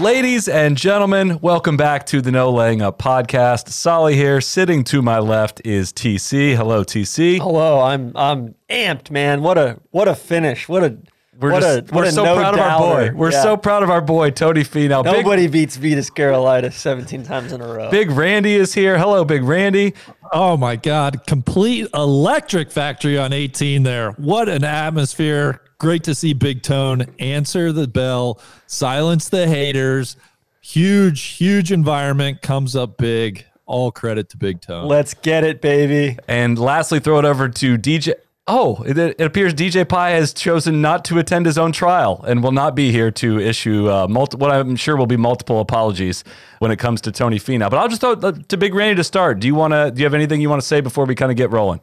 Ladies 0.00 0.46
and 0.48 0.76
gentlemen, 0.76 1.40
welcome 1.40 1.76
back 1.76 2.06
to 2.06 2.20
the 2.20 2.30
No 2.30 2.50
Laying 2.52 2.80
Up 2.82 2.98
podcast. 3.00 3.68
Soly 3.70 4.14
here. 4.14 4.40
Sitting 4.40 4.84
to 4.84 5.02
my 5.02 5.18
left 5.18 5.60
is 5.64 5.92
TC. 5.92 6.54
Hello, 6.54 6.84
TC. 6.84 7.38
Hello, 7.38 7.80
I'm 7.80 8.12
I'm 8.14 8.54
amped, 8.70 9.10
man. 9.10 9.42
What 9.42 9.58
a 9.58 9.80
what 9.90 10.06
a 10.06 10.14
finish. 10.14 10.68
What 10.68 10.84
a 10.84 10.96
We're 11.40 11.50
what 11.52 11.62
just 11.62 11.78
a, 11.78 11.82
what 11.82 11.92
we're 11.94 12.04
a 12.04 12.12
so 12.12 12.24
no 12.24 12.36
proud 12.36 12.54
of 12.54 12.60
our 12.60 12.78
boy. 12.78 13.10
We're 13.16 13.32
Yeah. 13.32 13.42
so 13.42 13.56
proud 13.56 13.82
of 13.82 13.90
our 13.90 14.00
boy 14.00 14.30
Tony 14.30 14.62
Finau. 14.62 15.02
Big, 15.02 15.12
Nobody 15.24 15.48
beats 15.48 15.76
Vitas 15.76 16.12
Gerulaitis 16.12 16.74
17 16.74 17.24
times 17.24 17.52
in 17.52 17.60
a 17.60 17.66
row. 17.66 17.90
Big 17.90 18.10
Randy 18.12 18.54
is 18.54 18.72
here. 18.74 18.98
Hello, 18.98 19.24
Big 19.24 19.42
Randy. 19.42 19.94
Oh 20.32 20.56
my 20.56 20.76
God. 20.76 21.26
Complete 21.26 21.88
electric 21.92 22.70
factory 22.70 23.18
on 23.18 23.32
18 23.32 23.82
there. 23.82 24.12
What 24.12 24.48
an 24.48 24.62
atmosphere. 24.62 25.60
Great 25.78 26.02
to 26.02 26.14
see 26.14 26.32
Big 26.32 26.62
Tone 26.62 27.06
answer 27.20 27.70
the 27.70 27.86
bell, 27.86 28.40
silence 28.66 29.28
the 29.28 29.46
haters. 29.46 30.16
Huge, 30.60 31.22
huge 31.22 31.70
environment 31.70 32.42
comes 32.42 32.74
up 32.74 32.96
big. 32.96 33.44
All 33.64 33.92
credit 33.92 34.28
to 34.30 34.36
Big 34.36 34.60
Tone. 34.60 34.88
Let's 34.88 35.14
get 35.14 35.44
it, 35.44 35.60
baby. 35.60 36.18
And 36.26 36.58
lastly, 36.58 36.98
throw 36.98 37.20
it 37.20 37.24
over 37.24 37.48
to 37.48 37.78
DJ. 37.78 38.14
Oh, 38.48 38.82
it, 38.82 38.98
it 38.98 39.20
appears 39.20 39.54
DJ 39.54 39.88
Pie 39.88 40.10
has 40.10 40.32
chosen 40.32 40.80
not 40.80 41.04
to 41.04 41.18
attend 41.18 41.46
his 41.46 41.58
own 41.58 41.70
trial 41.70 42.24
and 42.26 42.42
will 42.42 42.50
not 42.50 42.74
be 42.74 42.90
here 42.90 43.10
to 43.12 43.38
issue 43.38 43.88
uh, 43.88 44.08
multi- 44.08 44.38
what 44.38 44.50
I'm 44.50 44.74
sure 44.74 44.96
will 44.96 45.06
be 45.06 45.18
multiple 45.18 45.60
apologies 45.60 46.24
when 46.58 46.72
it 46.72 46.78
comes 46.78 47.02
to 47.02 47.12
Tony 47.12 47.38
Finau. 47.38 47.70
But 47.70 47.76
I'll 47.78 47.88
just 47.88 48.00
throw 48.00 48.12
it 48.12 48.48
to 48.48 48.56
Big 48.56 48.74
Randy 48.74 48.96
to 48.96 49.04
start. 49.04 49.38
Do 49.38 49.46
you 49.46 49.54
want 49.54 49.74
to? 49.74 49.92
Do 49.92 50.00
you 50.00 50.06
have 50.06 50.14
anything 50.14 50.40
you 50.40 50.48
want 50.50 50.62
to 50.62 50.66
say 50.66 50.80
before 50.80 51.04
we 51.04 51.14
kind 51.14 51.30
of 51.30 51.36
get 51.36 51.52
rolling? 51.52 51.80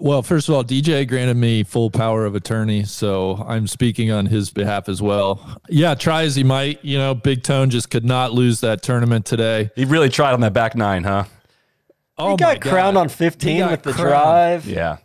Well, 0.00 0.22
first 0.22 0.48
of 0.48 0.54
all, 0.54 0.64
DJ 0.64 1.06
granted 1.06 1.36
me 1.36 1.62
full 1.62 1.90
power 1.90 2.24
of 2.24 2.34
attorney, 2.34 2.84
so 2.84 3.44
I'm 3.46 3.66
speaking 3.66 4.10
on 4.10 4.26
his 4.26 4.50
behalf 4.50 4.88
as 4.88 5.02
well. 5.02 5.60
Yeah, 5.68 5.94
try 5.94 6.22
as 6.22 6.36
he 6.36 6.44
might, 6.44 6.84
you 6.84 6.96
know, 6.96 7.14
Big 7.14 7.42
Tone 7.42 7.70
just 7.70 7.90
could 7.90 8.04
not 8.04 8.32
lose 8.32 8.60
that 8.60 8.82
tournament 8.82 9.26
today. 9.26 9.70
He 9.76 9.84
really 9.84 10.08
tried 10.08 10.32
on 10.32 10.40
that 10.40 10.52
back 10.52 10.74
nine, 10.74 11.04
huh? 11.04 11.24
Oh 12.16 12.26
He 12.28 12.30
my 12.32 12.36
got 12.36 12.60
God. 12.60 12.70
crowned 12.70 12.98
on 12.98 13.08
15 13.08 13.70
with 13.70 13.82
the 13.82 13.92
crowned. 13.92 14.08
drive. 14.08 14.66
Yeah. 14.66 14.98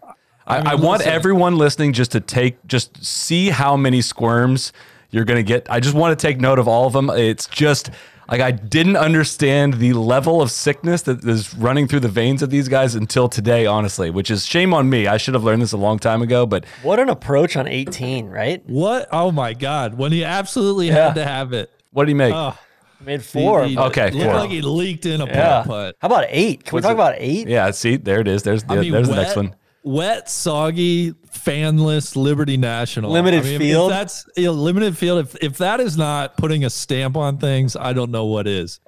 I, 0.47 0.57
I, 0.59 0.75
mean, 0.75 0.83
want 0.83 1.01
everyone 1.03 1.57
listening 1.57 1.93
just 1.93 2.11
to 2.13 2.19
take, 2.19 2.65
just 2.65 3.03
see 3.05 3.49
how 3.49 3.75
many 3.77 4.01
squirms 4.01 4.73
you're 5.11 5.25
going 5.25 5.37
to 5.37 5.43
get. 5.43 5.69
I 5.69 5.79
just 5.79 5.95
want 5.95 6.17
to 6.17 6.27
take 6.27 6.39
note 6.39 6.57
of 6.59 6.67
all 6.67 6.87
of 6.87 6.93
them. 6.93 7.09
It's 7.09 7.47
just 7.47 7.91
like 8.29 8.41
I 8.41 8.51
didn't 8.51 8.95
understand 8.97 9.75
the 9.75 9.93
level 9.93 10.41
of 10.41 10.51
sickness 10.51 11.01
that 11.03 11.23
is 11.23 11.53
running 11.55 11.87
through 11.87 12.01
the 12.01 12.07
veins 12.09 12.41
of 12.41 12.49
these 12.49 12.67
guys 12.67 12.95
until 12.95 13.27
today, 13.29 13.65
honestly, 13.65 14.09
which 14.09 14.29
is 14.29 14.45
shame 14.45 14.73
on 14.73 14.89
me. 14.89 15.07
I 15.07 15.17
should 15.17 15.33
have 15.33 15.43
learned 15.43 15.61
this 15.61 15.71
a 15.71 15.77
long 15.77 15.99
time 15.99 16.21
ago, 16.21 16.45
but 16.45 16.65
What 16.83 16.99
an 16.99 17.09
approach 17.09 17.55
on 17.57 17.67
18, 17.67 18.27
right? 18.29 18.61
What? 18.67 19.07
Oh 19.11 19.31
my 19.31 19.53
God. 19.53 19.95
When 19.95 20.11
he 20.11 20.23
absolutely 20.23 20.87
Yeah. 20.87 21.05
had 21.07 21.15
to 21.15 21.25
have 21.25 21.53
it. 21.53 21.71
what 21.91 22.05
did 22.05 22.09
he 22.11 22.13
make? 22.15 22.33
Oh, 22.33 22.55
Made 23.01 23.23
four. 23.23 23.63
He- 23.63 23.69
he 23.69 23.75
but- 23.77 23.87
Okay, 23.87 24.11
Looked 24.11 24.25
four. 24.25 24.33
like 24.35 24.49
he 24.49 24.61
leaked 24.61 25.05
in 25.05 25.21
a 25.21 25.25
yeah. 25.25 25.61
putt 25.63 25.67
putt. 25.67 25.95
How 26.01 26.07
about 26.07 26.25
eight? 26.27 26.65
Can 26.65 26.75
we 26.75 26.81
talk 26.81 26.91
about 26.93 27.15
eight? 27.17 27.47
yeah, 27.47 27.71
see, 27.71 27.95
there 27.95 28.19
it 28.19 28.27
is. 28.27 28.43
There's 28.43 28.63
the, 28.63 28.73
I 28.73 28.81
mean, 28.81 28.91
there's 28.91 29.07
wet, 29.07 29.15
the 29.15 29.21
next 29.23 29.35
one. 29.37 29.55
Wet, 29.83 30.29
soggy, 30.29 31.13
fanless 31.13 32.15
Liberty 32.15 32.57
National. 32.57 33.11
Limited 33.11 33.39
I 33.41 33.43
mean, 33.43 33.53
if 33.53 33.59
field? 33.61 33.91
that's 33.91 34.25
you 34.35 34.45
know, 34.45 34.51
limited 34.51 34.97
field. 34.97 35.19
If 35.19 35.35
if 35.43 35.57
that 35.59 35.79
is 35.79 35.97
not 35.97 36.35
putting 36.37 36.65
a 36.65 36.69
stamp 36.69 37.15
on 37.15 37.37
things, 37.37 37.75
I 37.75 37.93
don't 37.93 38.11
know 38.11 38.25
what 38.25 38.45
is. 38.47 38.79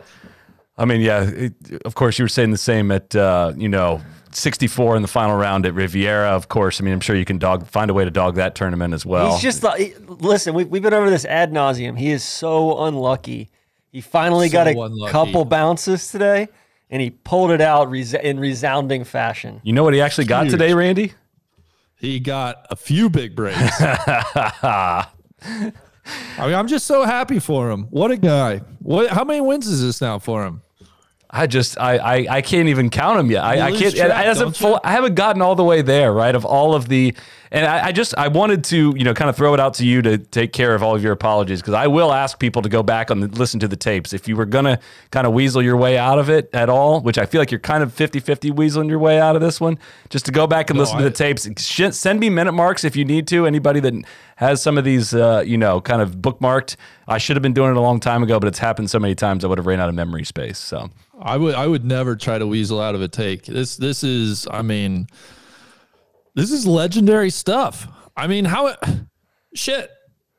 I 0.77 0.85
mean, 0.85 1.01
yeah, 1.01 1.23
it, 1.23 1.53
of 1.85 1.95
course, 1.95 2.17
you 2.17 2.23
were 2.25 2.29
saying 2.29 2.51
the 2.51 2.57
same 2.57 2.91
at, 2.91 3.15
uh, 3.15 3.53
you 3.55 3.69
know, 3.69 4.01
64 4.31 4.95
in 4.95 5.01
the 5.03 5.07
final 5.07 5.37
round 5.37 5.65
at 5.65 5.73
Riviera, 5.75 6.29
of 6.29 6.47
course. 6.47 6.81
I 6.81 6.83
mean, 6.83 6.93
I'm 6.93 7.01
sure 7.01 7.15
you 7.15 7.25
can 7.25 7.37
dog 7.37 7.67
find 7.67 7.91
a 7.91 7.93
way 7.93 8.03
to 8.03 8.09
dog 8.09 8.35
that 8.35 8.55
tournament 8.55 8.93
as 8.93 9.05
well. 9.05 9.33
He's 9.33 9.41
just, 9.41 9.61
the, 9.61 9.71
he- 9.71 9.93
listen, 10.07 10.55
we, 10.55 10.63
we've 10.63 10.81
been 10.81 10.93
over 10.93 11.09
this 11.09 11.25
ad 11.25 11.51
nauseum. 11.51 11.99
He 11.99 12.09
is 12.11 12.23
so 12.23 12.85
unlucky. 12.85 13.49
He 13.91 14.01
finally 14.01 14.47
So 14.49 14.53
got 14.53 14.67
a 14.67 14.71
unlucky. 14.79 15.11
couple 15.11 15.45
bounces 15.45 16.07
today, 16.09 16.47
and 16.91 17.01
he 17.01 17.09
pulled 17.09 17.49
it 17.51 17.61
out 17.61 17.89
res- 17.89 18.13
in 18.13 18.39
resounding 18.39 19.03
fashion. 19.05 19.61
You 19.63 19.73
know 19.73 19.83
what 19.83 19.93
he 19.95 20.01
actually 20.01 20.25
got 20.25 20.43
Huge. 20.43 20.51
today, 20.51 20.73
Randy? 20.73 21.13
He 21.95 22.19
got 22.19 22.65
a 22.69 22.75
few 22.75 23.09
big 23.09 23.35
breaks. 23.35 23.57
I 23.81 25.05
mean, 26.39 26.53
I'm 26.55 26.67
just 26.67 26.85
so 26.87 27.03
happy 27.03 27.39
for 27.39 27.69
him. 27.71 27.83
What 27.91 28.11
a 28.11 28.17
guy. 28.17 28.59
What? 28.79 29.09
How 29.09 29.23
many 29.23 29.41
wins 29.41 29.67
is 29.67 29.81
this 29.81 30.01
now 30.01 30.19
for 30.19 30.43
him? 30.45 30.61
I 31.29 31.47
just 31.47 31.79
I 31.79 31.97
I, 31.97 32.27
I 32.37 32.41
can't 32.41 32.67
even 32.69 32.89
count 32.89 33.17
them 33.17 33.31
yet. 33.31 33.43
I, 33.43 33.55
You 33.55 33.61
I 33.61 33.69
lose 33.69 33.81
can't. 33.81 33.95
track, 33.95 34.11
I, 34.11 34.23
hasn't 34.23 34.57
full. 34.57 34.79
I 34.83 34.91
haven't 34.91 35.15
gotten 35.15 35.41
all 35.41 35.55
the 35.55 35.63
way 35.63 35.81
there, 35.81 36.11
right? 36.11 36.33
Of 36.35 36.43
all 36.45 36.75
of 36.75 36.89
the, 36.89 37.15
and 37.51 37.65
I, 37.65 37.87
I 37.87 37.91
just 37.91 38.15
I 38.17 38.29
wanted 38.29 38.63
to 38.65 38.93
you 38.97 39.03
know 39.03 39.13
kind 39.13 39.29
of 39.29 39.35
throw 39.35 39.53
it 39.53 39.59
out 39.59 39.73
to 39.75 39.85
you 39.85 40.01
to 40.03 40.17
take 40.17 40.53
care 40.53 40.73
of 40.73 40.81
all 40.81 40.95
of 40.95 41.03
your 41.03 41.11
apologies 41.11 41.61
because 41.61 41.73
I 41.73 41.87
will 41.87 42.13
ask 42.13 42.39
people 42.39 42.61
to 42.61 42.69
go 42.69 42.81
back 42.81 43.09
and 43.09 43.37
listen 43.37 43.59
to 43.59 43.67
the 43.67 43.75
tapes 43.75 44.13
if 44.13 44.27
you 44.27 44.35
were 44.35 44.45
gonna 44.45 44.79
kind 45.11 45.27
of 45.27 45.33
weasel 45.33 45.61
your 45.61 45.77
way 45.77 45.97
out 45.97 46.17
of 46.17 46.29
it 46.29 46.49
at 46.53 46.69
all, 46.69 47.01
which 47.01 47.17
I 47.17 47.25
feel 47.25 47.41
like 47.41 47.51
you're 47.51 47.59
kind 47.59 47.83
of 47.83 47.93
50-50 47.93 48.51
weaseling 48.51 48.89
your 48.89 48.99
way 48.99 49.19
out 49.19 49.35
of 49.35 49.41
this 49.41 49.59
one. 49.59 49.77
Just 50.09 50.25
to 50.25 50.31
go 50.31 50.47
back 50.47 50.69
and 50.69 50.79
listen 50.79 50.97
to 50.97 51.03
the 51.03 51.11
tapes. 51.11 51.47
Sh- 51.61 51.91
Send 51.91 52.19
me 52.19 52.29
minute 52.29 52.53
marks 52.53 52.83
if 52.83 52.95
you 52.95 53.05
need 53.05 53.27
to. 53.27 53.45
Anybody 53.45 53.79
that 53.81 53.93
has 54.37 54.61
some 54.61 54.77
of 54.77 54.83
these, 54.83 55.13
uh, 55.13 55.43
you 55.45 55.57
know, 55.57 55.81
kind 55.81 56.01
of 56.01 56.15
bookmarked. 56.17 56.75
I 57.07 57.17
should 57.17 57.35
have 57.35 57.43
been 57.43 57.53
doing 57.53 57.71
it 57.71 57.77
a 57.77 57.81
long 57.81 57.99
time 57.99 58.23
ago, 58.23 58.39
but 58.39 58.47
it's 58.47 58.59
happened 58.59 58.89
so 58.89 58.99
many 58.99 59.13
times 59.13 59.43
I 59.43 59.47
would 59.47 59.57
have 59.57 59.67
ran 59.67 59.79
out 59.79 59.89
of 59.89 59.95
memory 59.95 60.23
space. 60.23 60.57
So. 60.57 60.89
I 61.21 61.37
would 61.37 61.53
I 61.53 61.67
would 61.67 61.85
never 61.85 62.15
try 62.15 62.39
to 62.39 62.47
weasel 62.47 62.81
out 62.81 62.95
of 62.95 63.01
a 63.01 63.07
take. 63.07 63.43
This 63.45 63.77
this 63.77 64.03
is 64.03 64.47
I 64.49 64.63
mean 64.63 65.05
this 66.35 66.51
is 66.51 66.65
legendary 66.65 67.29
stuff. 67.29 67.87
I 68.15 68.27
mean 68.27 68.45
how 68.45 68.75
shit 69.53 69.89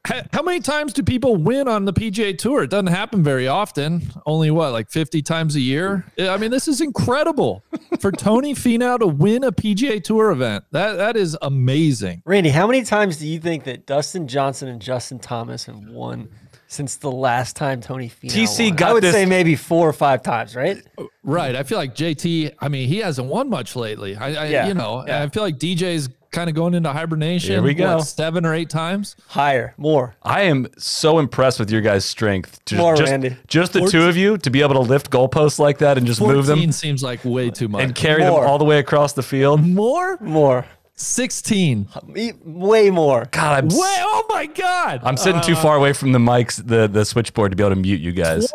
how, 0.05 0.43
many 0.43 0.59
times 0.59 0.93
do 0.93 1.03
people 1.03 1.37
win 1.37 1.69
on 1.69 1.85
the 1.85 1.93
PGA 1.93 2.37
Tour? 2.37 2.65
It 2.65 2.71
doesn't 2.71 2.89
happen 2.89 3.23
very 3.23 3.47
often. 3.47 4.03
Only 4.27 4.51
what, 4.51 4.73
like 4.73 4.91
50 4.91 5.23
times 5.23 5.55
a 5.55 5.61
year? 5.61 6.05
I 6.19 6.37
mean, 6.39 6.51
this 6.51 6.67
is 6.67 6.81
incredible 6.81 7.63
for 8.01 8.11
Tony 8.11 8.53
Finau 8.55 8.99
to 8.99 9.07
win 9.07 9.45
a 9.45 9.53
PGA 9.53 10.03
Tour 10.03 10.33
event. 10.33 10.65
That 10.73 10.95
that 10.95 11.17
is 11.17 11.37
amazing. 11.41 12.23
Randy, 12.27 12.51
how 12.51 12.67
many 12.67 12.83
times 12.83 13.19
do 13.19 13.29
you 13.29 13.39
think 13.39 13.63
that 13.65 13.87
Dustin 13.87 14.27
Johnson 14.27 14.69
and 14.69 14.83
Justin 14.83 15.21
Thomas 15.21 15.67
have 15.67 15.79
won 15.79 16.29
since 16.73 16.97
the 16.97 17.11
last 17.13 17.55
time 17.55 17.81
Tony 17.81 18.09
Finau 18.09 18.31
TC 18.31 18.69
won? 18.69 18.77
got 18.77 18.89
I 18.89 18.93
would 18.95 19.03
this- 19.03 19.13
say 19.15 19.27
maybe 19.27 19.57
four 19.57 19.89
or 19.89 19.93
five 19.93 20.23
times, 20.23 20.57
right? 20.57 20.83
Uh, 20.97 21.05
right. 21.23 21.55
I 21.55 21.63
feel 21.65 21.77
like 21.79 21.95
JT, 21.95 22.55
I 22.61 22.69
mean, 22.69 22.89
he 22.89 22.99
hasn't 22.99 23.29
won 23.29 23.51
much 23.51 23.77
lately. 23.77 24.17
I, 24.17 24.29
I 24.29 24.47
Yeah, 24.47 24.67
you 24.69 24.75
know, 24.75 25.05
yeah. 25.07 25.23
I 25.23 25.29
feel 25.29 25.43
like 25.43 25.59
DJ's 25.59 26.09
kind 26.31 26.49
of 26.49 26.57
going 26.57 26.73
into 26.73 26.91
hibernation. 26.91 27.51
Here 27.51 27.63
we 27.63 27.75
go. 27.75 27.97
what, 27.99 28.05
seven 28.07 28.47
or 28.47 28.55
eight 28.55 28.71
times. 28.71 29.17
Higher, 29.29 29.75
more. 29.77 30.15
I 30.23 30.43
am 30.45 30.67
so 30.79 31.19
impressed 31.19 31.61
with 31.61 31.71
your 31.71 31.83
guys' 31.83 32.07
strength. 32.07 32.59
Just, 32.65 32.79
More, 32.81 32.97
just, 32.97 33.11
Randy. 33.11 33.37
just 33.49 33.75
the 33.75 33.87
two 33.87 34.05
of 34.09 34.17
you 34.17 34.39
to 34.39 34.49
be 34.49 34.63
able 34.63 34.73
to 34.75 34.81
lift 34.81 35.11
goalposts 35.11 35.59
like 35.59 35.77
that 35.79 35.99
and 35.99 36.07
just 36.07 36.21
14 36.21 36.37
move 36.37 36.47
them 36.47 36.73
seems 36.73 37.03
like 37.03 37.23
way 37.27 37.51
too 37.51 37.69
much. 37.69 37.83
and 37.83 37.95
carry 37.95 38.23
More. 38.25 38.41
them 38.41 38.49
all 38.51 38.57
the 38.57 38.65
way 38.65 38.79
across 38.79 39.13
the 39.13 39.23
field. 39.23 39.61
more? 39.63 40.17
More. 40.23 40.65
16. 41.03 41.89
E- 42.17 42.33
Way 42.45 42.91
more. 42.91 43.27
God, 43.31 43.59
I'm, 43.65 43.67
s- 43.67 43.75
Way, 43.79 43.97
oh 44.01 44.25
my 44.31 44.47
God. 44.47 45.01
I'm 45.05 45.17
sitting 45.17 45.41
too 45.41 45.53
uh, 45.55 45.63
far 45.63 45.77
away 45.77 45.93
from 45.93 46.13
the 46.13 46.19
mics, 46.19 46.65
the, 46.67 46.87
the 46.89 47.05
switchboard 47.05 47.53
to 47.53 47.57
be 47.57 47.63
able 47.63 47.75
to 47.75 47.81
mute 47.81 48.01
you 48.01 48.13
guys. 48.13 48.53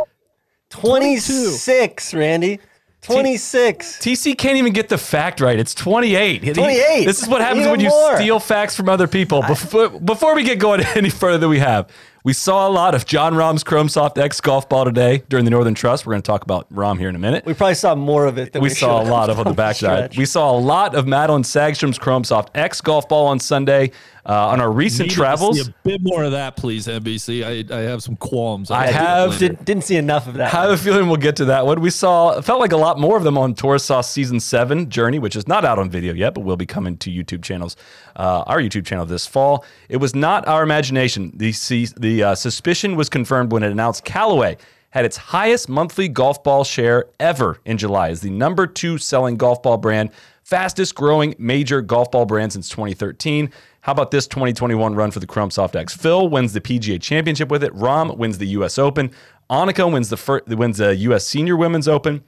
26, 0.69 2.13
Randy. 2.13 2.59
26. 3.01 3.99
TC 3.99 4.37
can't 4.37 4.57
even 4.57 4.73
get 4.73 4.89
the 4.89 4.97
fact 4.97 5.39
right. 5.39 5.57
It's 5.59 5.73
28. 5.73 6.43
He- 6.43 6.53
28. 6.53 7.05
This 7.05 7.21
is 7.21 7.29
what 7.29 7.41
happens 7.41 7.59
Even 7.61 7.71
when 7.71 7.79
you 7.79 7.89
more. 7.89 8.15
steal 8.17 8.39
facts 8.39 8.75
from 8.75 8.89
other 8.89 9.07
people. 9.07 9.41
Before, 9.43 9.89
before 9.89 10.35
we 10.35 10.43
get 10.43 10.59
going 10.59 10.81
any 10.95 11.09
further 11.09 11.37
than 11.37 11.49
we 11.49 11.59
have, 11.59 11.89
we 12.27 12.33
saw 12.33 12.67
a 12.67 12.69
lot 12.69 12.93
of 12.93 13.05
Jon 13.05 13.35
Rahm's 13.35 13.63
Chrome 13.63 13.87
Soft 13.87 14.17
X 14.17 14.41
golf 14.41 14.67
ball 14.67 14.83
today 14.83 15.23
during 15.29 15.45
the 15.45 15.51
Northern 15.51 15.73
Trust. 15.73 16.05
We're 16.05 16.11
going 16.11 16.23
to 16.23 16.27
talk 16.27 16.43
about 16.43 16.69
Rahm 16.73 16.99
here 16.99 17.07
in 17.07 17.15
a 17.15 17.19
minute. 17.19 17.45
We 17.45 17.53
probably 17.53 17.75
saw 17.75 17.95
more 17.95 18.25
of 18.25 18.37
it 18.37 18.51
than 18.51 18.61
we 18.61 18.67
we, 18.67 18.75
saw 18.75 19.01
a 19.01 19.07
lot 19.07 19.29
of 19.29 19.39
on 19.39 19.45
the 19.45 19.53
backside. 19.53 20.17
We 20.17 20.25
saw 20.25 20.51
a 20.51 20.59
lot 20.59 20.93
of 20.93 21.05
Madelene 21.05 21.45
Sagstrom's 21.45 21.97
Chrome 21.97 22.25
Soft 22.25 22.49
X 22.53 22.81
golf 22.81 23.07
ball 23.07 23.27
on 23.27 23.39
Sunday. 23.39 23.91
Uh, 24.27 24.47
on 24.49 24.59
our 24.59 24.69
recent 24.69 25.03
Needed 25.05 25.13
to 25.13 25.15
travels, 25.21 25.61
see 25.63 25.71
a 25.71 25.75
bit 25.87 26.01
more 26.03 26.25
of 26.25 26.33
that, 26.33 26.57
please, 26.57 26.85
NBC. 26.85 27.45
I, 27.45 27.73
I 27.73 27.81
have 27.83 28.03
some 28.03 28.17
qualms. 28.17 28.69
I 28.69 28.87
I'll 28.87 29.29
have- 29.29 29.39
Did, 29.39 29.63
didn't 29.63 29.85
see 29.85 29.95
enough 29.95 30.27
of 30.27 30.33
that. 30.33 30.53
I 30.53 30.63
have 30.63 30.71
a 30.71 30.77
feeling 30.77 31.07
we'll 31.07 31.15
get 31.15 31.37
to 31.37 31.45
that 31.45 31.65
one. 31.65 31.79
We 31.79 31.89
saw, 31.89 32.37
it 32.37 32.41
felt 32.43 32.59
like 32.59 32.73
a 32.73 32.77
lot 32.77 32.99
more 32.99 33.15
of 33.15 33.23
them 33.23 33.37
on 33.37 33.53
Tour 33.53 33.79
Sauce 33.79 34.11
Season 34.11 34.41
7 34.41 34.89
Journey, 34.89 35.17
which 35.17 35.37
is 35.37 35.47
not 35.47 35.63
out 35.63 35.79
on 35.79 35.89
video 35.89 36.13
yet, 36.13 36.33
but 36.33 36.41
will 36.41 36.57
be 36.57 36.65
coming 36.65 36.97
to 36.97 37.09
YouTube 37.09 37.41
channels, 37.41 37.77
uh, 38.17 38.43
our 38.47 38.59
YouTube 38.59 38.85
channel 38.85 39.05
this 39.05 39.25
fall. 39.25 39.63
It 39.87 39.97
was 39.97 40.13
not 40.13 40.45
our 40.45 40.61
imagination. 40.61 41.31
The, 41.33 41.53
the 41.97 42.23
uh, 42.23 42.35
suspicion 42.35 42.97
was 42.97 43.07
confirmed 43.07 43.53
when 43.53 43.63
it 43.63 43.71
announced 43.71 44.03
Callaway 44.03 44.57
had 44.89 45.05
its 45.05 45.15
highest 45.15 45.69
monthly 45.69 46.09
golf 46.09 46.43
ball 46.43 46.65
share 46.65 47.05
ever 47.19 47.61
in 47.63 47.77
July 47.77 48.09
as 48.09 48.19
the 48.19 48.29
number 48.29 48.67
two 48.67 48.97
selling 48.97 49.37
golf 49.37 49.61
ball 49.61 49.77
brand 49.77 50.09
fastest 50.43 50.95
growing 50.95 51.35
major 51.37 51.81
golf 51.81 52.09
ball 52.09 52.25
brand 52.25 52.53
since 52.53 52.69
2013. 52.69 53.51
How 53.87 53.93
about 53.93 54.11
this 54.11 54.27
2021 54.27 54.95
run 54.95 55.11
for 55.11 55.21
the 55.21 55.25
Chrome 55.25 55.49
Soft 55.49 55.73
X? 55.73 55.95
Phil 55.95 56.27
wins 56.27 56.51
the 56.51 56.59
PGA 56.59 57.01
Championship 57.01 57.47
with 57.47 57.63
it. 57.63 57.73
Rahm 57.73 58.17
wins 58.17 58.37
the 58.37 58.47
U.S. 58.47 58.77
Open. 58.77 59.11
Annika 59.49 59.89
wins 59.89 60.09
the 60.09 60.57
wins 60.57 60.79
the 60.79 60.93
U.S. 60.93 61.25
Senior 61.25 61.55
Women's 61.55 61.87
Open. 61.87 62.21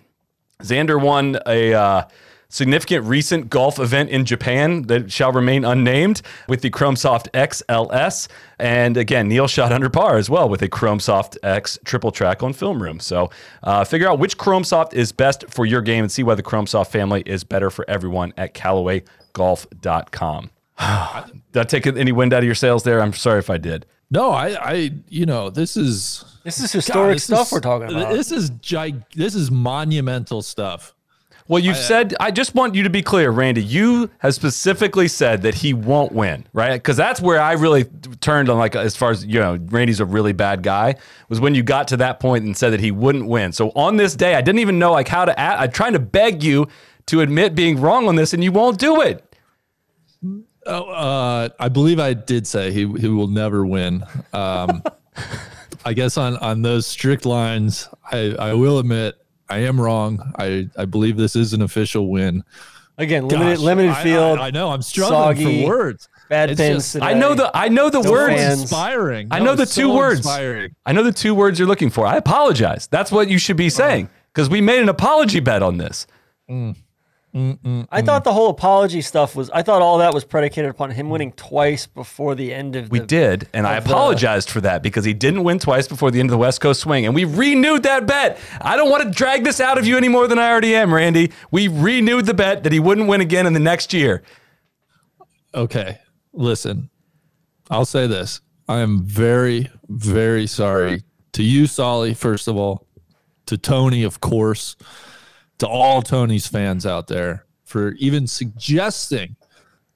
Xander 0.63 1.03
won 1.03 1.37
a 1.45 1.73
uh, 1.73 2.03
significant 2.47 3.05
recent 3.05 3.49
golf 3.49 3.77
event 3.77 4.09
in 4.09 4.23
Japan 4.23 4.83
that 4.83 5.11
shall 5.11 5.33
remain 5.33 5.65
unnamed 5.65 6.21
with 6.47 6.61
the 6.61 6.69
Chrome 6.69 6.95
Soft 6.95 7.29
XLS. 7.33 8.29
And 8.57 8.95
again, 8.95 9.27
Neil 9.27 9.49
shot 9.49 9.73
under 9.73 9.89
par 9.89 10.15
as 10.15 10.29
well 10.29 10.47
with 10.47 10.61
a 10.61 10.69
Chrome 10.69 11.01
Soft 11.01 11.37
X 11.43 11.77
triple 11.83 12.13
track 12.13 12.41
on 12.41 12.53
film 12.53 12.81
room. 12.81 13.01
So 13.01 13.31
uh, 13.63 13.83
figure 13.83 14.07
out 14.09 14.17
which 14.17 14.37
Chrome 14.37 14.63
Soft 14.63 14.93
is 14.93 15.11
best 15.11 15.43
for 15.49 15.65
your 15.65 15.81
game 15.81 16.05
and 16.05 16.11
see 16.11 16.23
why 16.23 16.35
the 16.35 16.41
Chrome 16.41 16.67
Soft 16.67 16.89
family 16.89 17.21
is 17.25 17.43
better 17.43 17.69
for 17.69 17.83
everyone 17.89 18.31
at 18.37 18.53
CallawayGolf.com. 18.53 20.51
did 21.51 21.59
I 21.59 21.63
take 21.63 21.85
any 21.87 22.11
wind 22.11 22.33
out 22.33 22.39
of 22.39 22.45
your 22.45 22.55
sails 22.55 22.83
there? 22.83 23.01
I'm 23.01 23.13
sorry 23.13 23.39
if 23.39 23.49
I 23.49 23.57
did. 23.57 23.85
No, 24.11 24.31
I, 24.31 24.71
I, 24.71 24.91
you 25.09 25.25
know, 25.25 25.49
this 25.49 25.77
is 25.77 26.23
This 26.43 26.59
is 26.59 26.71
historic 26.71 27.17
this 27.17 27.25
stuff 27.25 27.47
is- 27.47 27.51
we're 27.53 27.59
talking 27.59 27.89
about. 27.95 28.13
This 28.13 28.31
is 28.31 28.49
gig, 28.49 29.03
This 29.15 29.35
is 29.35 29.51
monumental 29.51 30.41
stuff. 30.41 30.95
Well, 31.47 31.59
you've 31.59 31.75
uh, 31.75 31.79
said, 31.79 32.15
I 32.19 32.29
just 32.29 32.53
want 32.53 32.75
you 32.75 32.83
to 32.83 32.91
be 32.91 33.01
clear, 33.01 33.31
Randy. 33.31 33.63
You 33.63 34.11
have 34.19 34.35
specifically 34.35 35.07
said 35.07 35.41
that 35.41 35.55
he 35.55 35.73
won't 35.73 36.11
win, 36.11 36.45
right? 36.53 36.73
Because 36.73 36.95
that's 36.95 37.19
where 37.21 37.41
I 37.41 37.53
really 37.53 37.85
turned 38.21 38.49
on, 38.49 38.59
like, 38.59 38.75
as 38.75 38.95
far 38.95 39.09
as, 39.09 39.25
you 39.25 39.39
know, 39.39 39.57
Randy's 39.69 39.99
a 39.99 40.05
really 40.05 40.31
bad 40.31 40.61
guy, 40.61 40.93
was 41.27 41.39
when 41.39 41.55
you 41.55 41.63
got 41.63 41.87
to 41.87 41.97
that 41.97 42.19
point 42.19 42.45
and 42.45 42.55
said 42.55 42.69
that 42.69 42.79
he 42.79 42.91
wouldn't 42.91 43.25
win. 43.25 43.51
So 43.51 43.71
on 43.71 43.97
this 43.97 44.15
day, 44.15 44.35
I 44.35 44.41
didn't 44.41 44.59
even 44.59 44.77
know, 44.77 44.91
like, 44.91 45.07
how 45.07 45.25
to, 45.25 45.37
act. 45.39 45.59
I'm 45.59 45.71
trying 45.71 45.93
to 45.93 45.99
beg 45.99 46.43
you 46.43 46.67
to 47.07 47.21
admit 47.21 47.55
being 47.55 47.81
wrong 47.81 48.07
on 48.07 48.15
this, 48.15 48.35
and 48.35 48.43
you 48.43 48.51
won't 48.51 48.77
do 48.77 49.01
it. 49.01 49.28
Oh, 50.65 50.89
uh, 50.89 51.49
I 51.59 51.69
believe 51.69 51.99
I 51.99 52.13
did 52.13 52.45
say 52.45 52.71
he 52.71 52.79
he 52.99 53.07
will 53.07 53.27
never 53.27 53.65
win. 53.65 54.03
Um, 54.33 54.83
I 55.85 55.93
guess 55.93 56.17
on 56.17 56.37
on 56.37 56.61
those 56.61 56.85
strict 56.85 57.25
lines, 57.25 57.87
I 58.11 58.35
I 58.37 58.53
will 58.53 58.79
admit 58.79 59.15
I 59.49 59.59
am 59.59 59.79
wrong. 59.79 60.19
I 60.37 60.67
I 60.77 60.85
believe 60.85 61.17
this 61.17 61.35
is 61.35 61.53
an 61.53 61.61
official 61.61 62.09
win. 62.09 62.43
Again, 62.97 63.29
limited 63.29 63.55
Gosh, 63.55 63.63
limited 63.63 63.95
field. 63.97 64.39
I, 64.39 64.47
I 64.47 64.51
know 64.51 64.71
I'm 64.71 64.81
struggling 64.81 65.37
soggy, 65.37 65.61
for 65.63 65.69
words. 65.69 66.09
bad 66.27 66.49
It's 66.51 66.59
pins 66.59 66.91
just- 66.93 67.01
I 67.01 67.13
know 67.13 67.33
the, 67.33 67.49
I 67.55 67.69
know 67.69 67.89
the 67.89 68.01
No 68.01 68.11
words. 68.11 68.35
fans. 68.35 68.61
inspiring. 68.63 69.29
I 69.31 69.39
know 69.39 69.55
the 69.55 69.65
two 69.65 69.83
so 69.87 69.95
words. 69.95 70.17
Inspiring. 70.19 70.75
I 70.85 70.91
know 70.91 71.03
the 71.03 71.13
two 71.13 71.33
words 71.33 71.57
you're 71.57 71.67
looking 71.69 71.89
for. 71.91 72.05
I 72.05 72.17
apologize. 72.17 72.87
That's 72.91 73.09
what 73.09 73.29
you 73.29 73.37
should 73.37 73.55
be 73.55 73.69
saying 73.69 74.09
because 74.33 74.49
we 74.49 74.59
made 74.59 74.81
an 74.81 74.89
apology 74.89 75.39
bet 75.39 75.63
on 75.63 75.77
this. 75.77 76.07
I 77.31 78.01
thought 78.01 78.23
the 78.23 78.33
whole 78.33 78.49
apology 78.49 79.01
stuff 79.01 79.35
was. 79.35 79.51
I 79.51 79.61
thought 79.61 79.83
all 79.83 79.99
that 79.99 80.13
was 80.15 80.25
predicated 80.25 80.71
upon 80.71 80.89
him 80.91 81.11
winning 81.11 81.31
twice 81.33 81.85
before 81.85 82.33
the 82.33 82.51
end 82.51 82.75
of. 82.75 82.89
We 82.89 82.99
the, 82.99 83.05
did, 83.05 83.47
and 83.53 83.67
I 83.67 83.75
of 83.77 83.83
the- 83.83 83.91
apologized 83.91 84.49
for 84.49 84.61
that 84.61 84.81
because 84.81 85.05
he 85.05 85.13
didn't 85.13 85.43
win 85.43 85.59
twice 85.59 85.87
before 85.87 86.09
the 86.09 86.19
end 86.19 86.29
of 86.29 86.31
the 86.31 86.39
West 86.39 86.59
Coast 86.59 86.81
swing, 86.81 87.05
and 87.05 87.13
we 87.13 87.25
renewed 87.25 87.83
that 87.83 88.07
bet. 88.07 88.39
I 88.61 88.75
don't 88.75 88.89
want 88.89 89.03
to 89.03 89.09
drag 89.11 89.43
this 89.43 89.59
out 89.59 89.77
of 89.77 89.85
you 89.85 89.95
any 89.95 90.07
more 90.07 90.27
than 90.27 90.39
I 90.39 90.49
already 90.49 90.75
am, 90.75 90.91
Randy. 90.91 91.31
We 91.51 91.67
renewed 91.67 92.25
the 92.25 92.33
bet 92.33 92.63
that 92.63 92.71
he 92.73 92.79
wouldn't 92.79 93.07
win 93.07 93.21
again 93.21 93.45
in 93.45 93.53
the 93.53 93.59
next 93.59 93.93
year. 93.93 94.23
Okay, 95.53 95.99
listen. 96.33 96.89
I'll 97.69 97.85
say 97.85 98.07
this. 98.07 98.41
I 98.67 98.79
am 98.79 99.03
very, 99.03 99.69
very 99.87 100.47
sorry 100.47 101.03
to 101.33 101.43
you, 101.43 101.67
Soly, 101.67 102.15
first 102.15 102.47
of 102.47 102.55
all, 102.57 102.87
to 103.45 103.57
Tony, 103.57 104.03
of 104.03 104.19
course, 104.19 104.75
to 105.59 105.67
all 105.67 106.01
Tony's 106.01 106.47
fans 106.47 106.85
out 106.85 107.07
there 107.07 107.45
for 107.63 107.91
even 107.93 108.27
suggesting 108.27 109.35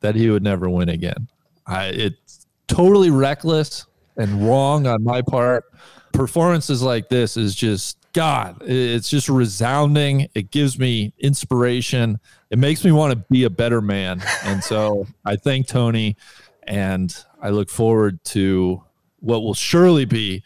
that 0.01 0.15
he 0.15 0.29
would 0.29 0.43
never 0.43 0.69
win 0.69 0.89
again. 0.89 1.27
I, 1.65 1.85
it's 1.87 2.45
totally 2.67 3.09
reckless 3.09 3.85
and 4.17 4.47
wrong 4.47 4.85
on 4.85 5.03
my 5.03 5.21
part. 5.21 5.65
Performances 6.11 6.81
like 6.81 7.09
this 7.09 7.37
is 7.37 7.55
just 7.55 7.97
God. 8.13 8.61
It's 8.61 9.09
just 9.09 9.27
resounding. 9.27 10.27
It 10.35 10.51
gives 10.51 10.77
me 10.77 11.13
inspiration. 11.19 12.19
It 12.51 12.59
makes 12.59 12.85
me 12.85 12.91
want 12.91 13.13
to 13.13 13.25
be 13.31 13.45
a 13.45 13.49
better 13.49 13.81
man. 13.81 14.21
And 14.43 14.63
so 14.63 15.07
I 15.25 15.35
thank 15.35 15.67
Tony, 15.67 16.15
and 16.63 17.15
I 17.41 17.49
look 17.49 17.69
forward 17.69 18.23
to 18.25 18.83
what 19.19 19.41
will 19.41 19.55
surely 19.55 20.05
be 20.05 20.43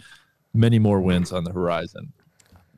many 0.54 0.80
more 0.80 1.02
wins 1.02 1.34
on 1.34 1.44
the 1.44 1.52
horizon. 1.52 2.14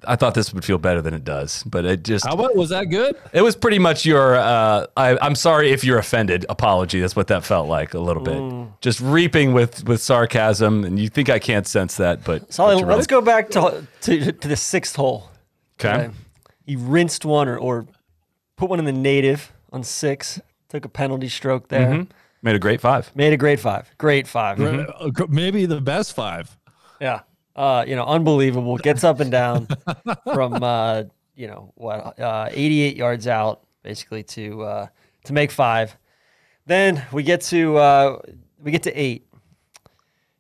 I 0.07 0.16
thought 0.16 0.34
this 0.34 0.54
would 0.54 0.63
feel 0.63 0.78
better 0.78 1.01
than 1.01 1.13
it 1.13 1.24
does, 1.25 1.63
but 1.63 1.84
it 1.86 2.04
just 2.04 2.25
How 2.25 2.34
about 2.34 2.56
was 2.56 2.69
that 2.69 2.86
good? 2.86 3.16
it 3.34 3.42
was 3.42 3.56
pretty 3.56 3.80
much 3.80 4.06
your 4.06 4.36
uh, 4.36 4.86
I, 4.96 5.18
I'm 5.22 5.36
sorry 5.36 5.72
if 5.72 5.84
you're 5.84 5.98
offended 5.98 6.46
apology. 6.50 7.00
That's 7.01 7.16
what 7.16 7.28
that 7.28 7.44
felt 7.44 7.68
like 7.68 7.94
a 7.94 8.00
little 8.00 8.24
bit. 8.24 8.81
Just 8.81 9.01
reaping 9.01 9.54
with 9.54 9.84
with 9.88 10.01
sarcasm, 10.01 10.84
and 10.86 10.98
you 10.98 11.10
think 11.10 11.30
I 11.30 11.40
can't 11.40 11.68
sense 11.68 11.98
that, 11.98 12.24
but 12.24 12.51
Soly, 12.54 12.75
let's 12.75 12.86
really- 12.86 13.06
go 13.06 13.22
back 13.22 13.50
to, 13.51 13.86
to 14.01 14.31
to 14.31 14.48
the 14.48 14.56
sixth 14.56 14.96
hole. 14.96 15.30
Okay. 15.80 16.10
He 16.66 16.75
rinsed 16.75 17.25
one 17.25 17.48
or, 17.48 17.57
or 17.57 17.86
put 18.56 18.69
one 18.69 18.80
in 18.80 18.86
the 18.86 18.92
native 18.92 19.52
on 19.72 19.84
six. 19.84 20.40
Took 20.69 20.86
a 20.86 20.90
penalty 20.90 21.28
stroke 21.30 21.68
there. 21.69 21.88
Mm-hmm. 21.88 22.12
Made 22.42 22.56
a 22.56 22.60
great 22.60 22.80
five. 22.80 23.12
Made 23.16 23.34
a 23.34 23.38
great 23.38 23.60
five. 23.60 23.90
Great 23.98 24.28
5 24.28 24.62
Uh, 24.62 25.12
Maybe 25.28 25.66
the 25.66 25.81
best 25.81 26.13
five. 26.16 26.56
Yeah. 27.02 27.22
Uh, 27.56 27.84
you 27.88 27.96
know, 27.96 28.06
unbelievable. 28.06 28.78
Gets 28.78 29.04
up 29.04 29.19
and 29.19 29.31
down 29.31 29.68
from 30.34 30.63
uh, 30.63 31.04
you 31.40 31.48
know, 31.48 31.72
what, 31.75 32.19
uh, 32.19 32.50
88 32.51 32.98
yards 32.98 33.25
out 33.25 33.63
basically 33.81 34.24
to 34.24 34.62
uh, 34.62 34.88
to 35.24 35.34
make 35.34 35.51
5. 35.51 35.98
Then 36.66 37.06
we 37.13 37.24
get 37.24 37.42
to 37.44 37.78
uh, 37.78 38.19
we 38.62 38.72
get 38.72 38.84
to 38.84 38.94
8. 38.94 39.25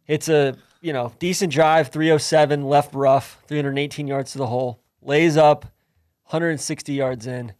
It's 0.07 0.27
a, 0.27 0.57
you 0.81 0.91
know, 0.91 1.13
decent 1.19 1.53
drive, 1.53 1.87
307 1.87 2.63
left 2.63 2.93
rough, 2.93 3.41
318 3.47 4.07
yards 4.07 4.33
to 4.33 4.39
the 4.39 4.47
hole. 4.47 4.81
Lays 5.01 5.37
up 5.37 5.63
160 6.25 6.93
yards 6.93 7.27
in 7.27 7.53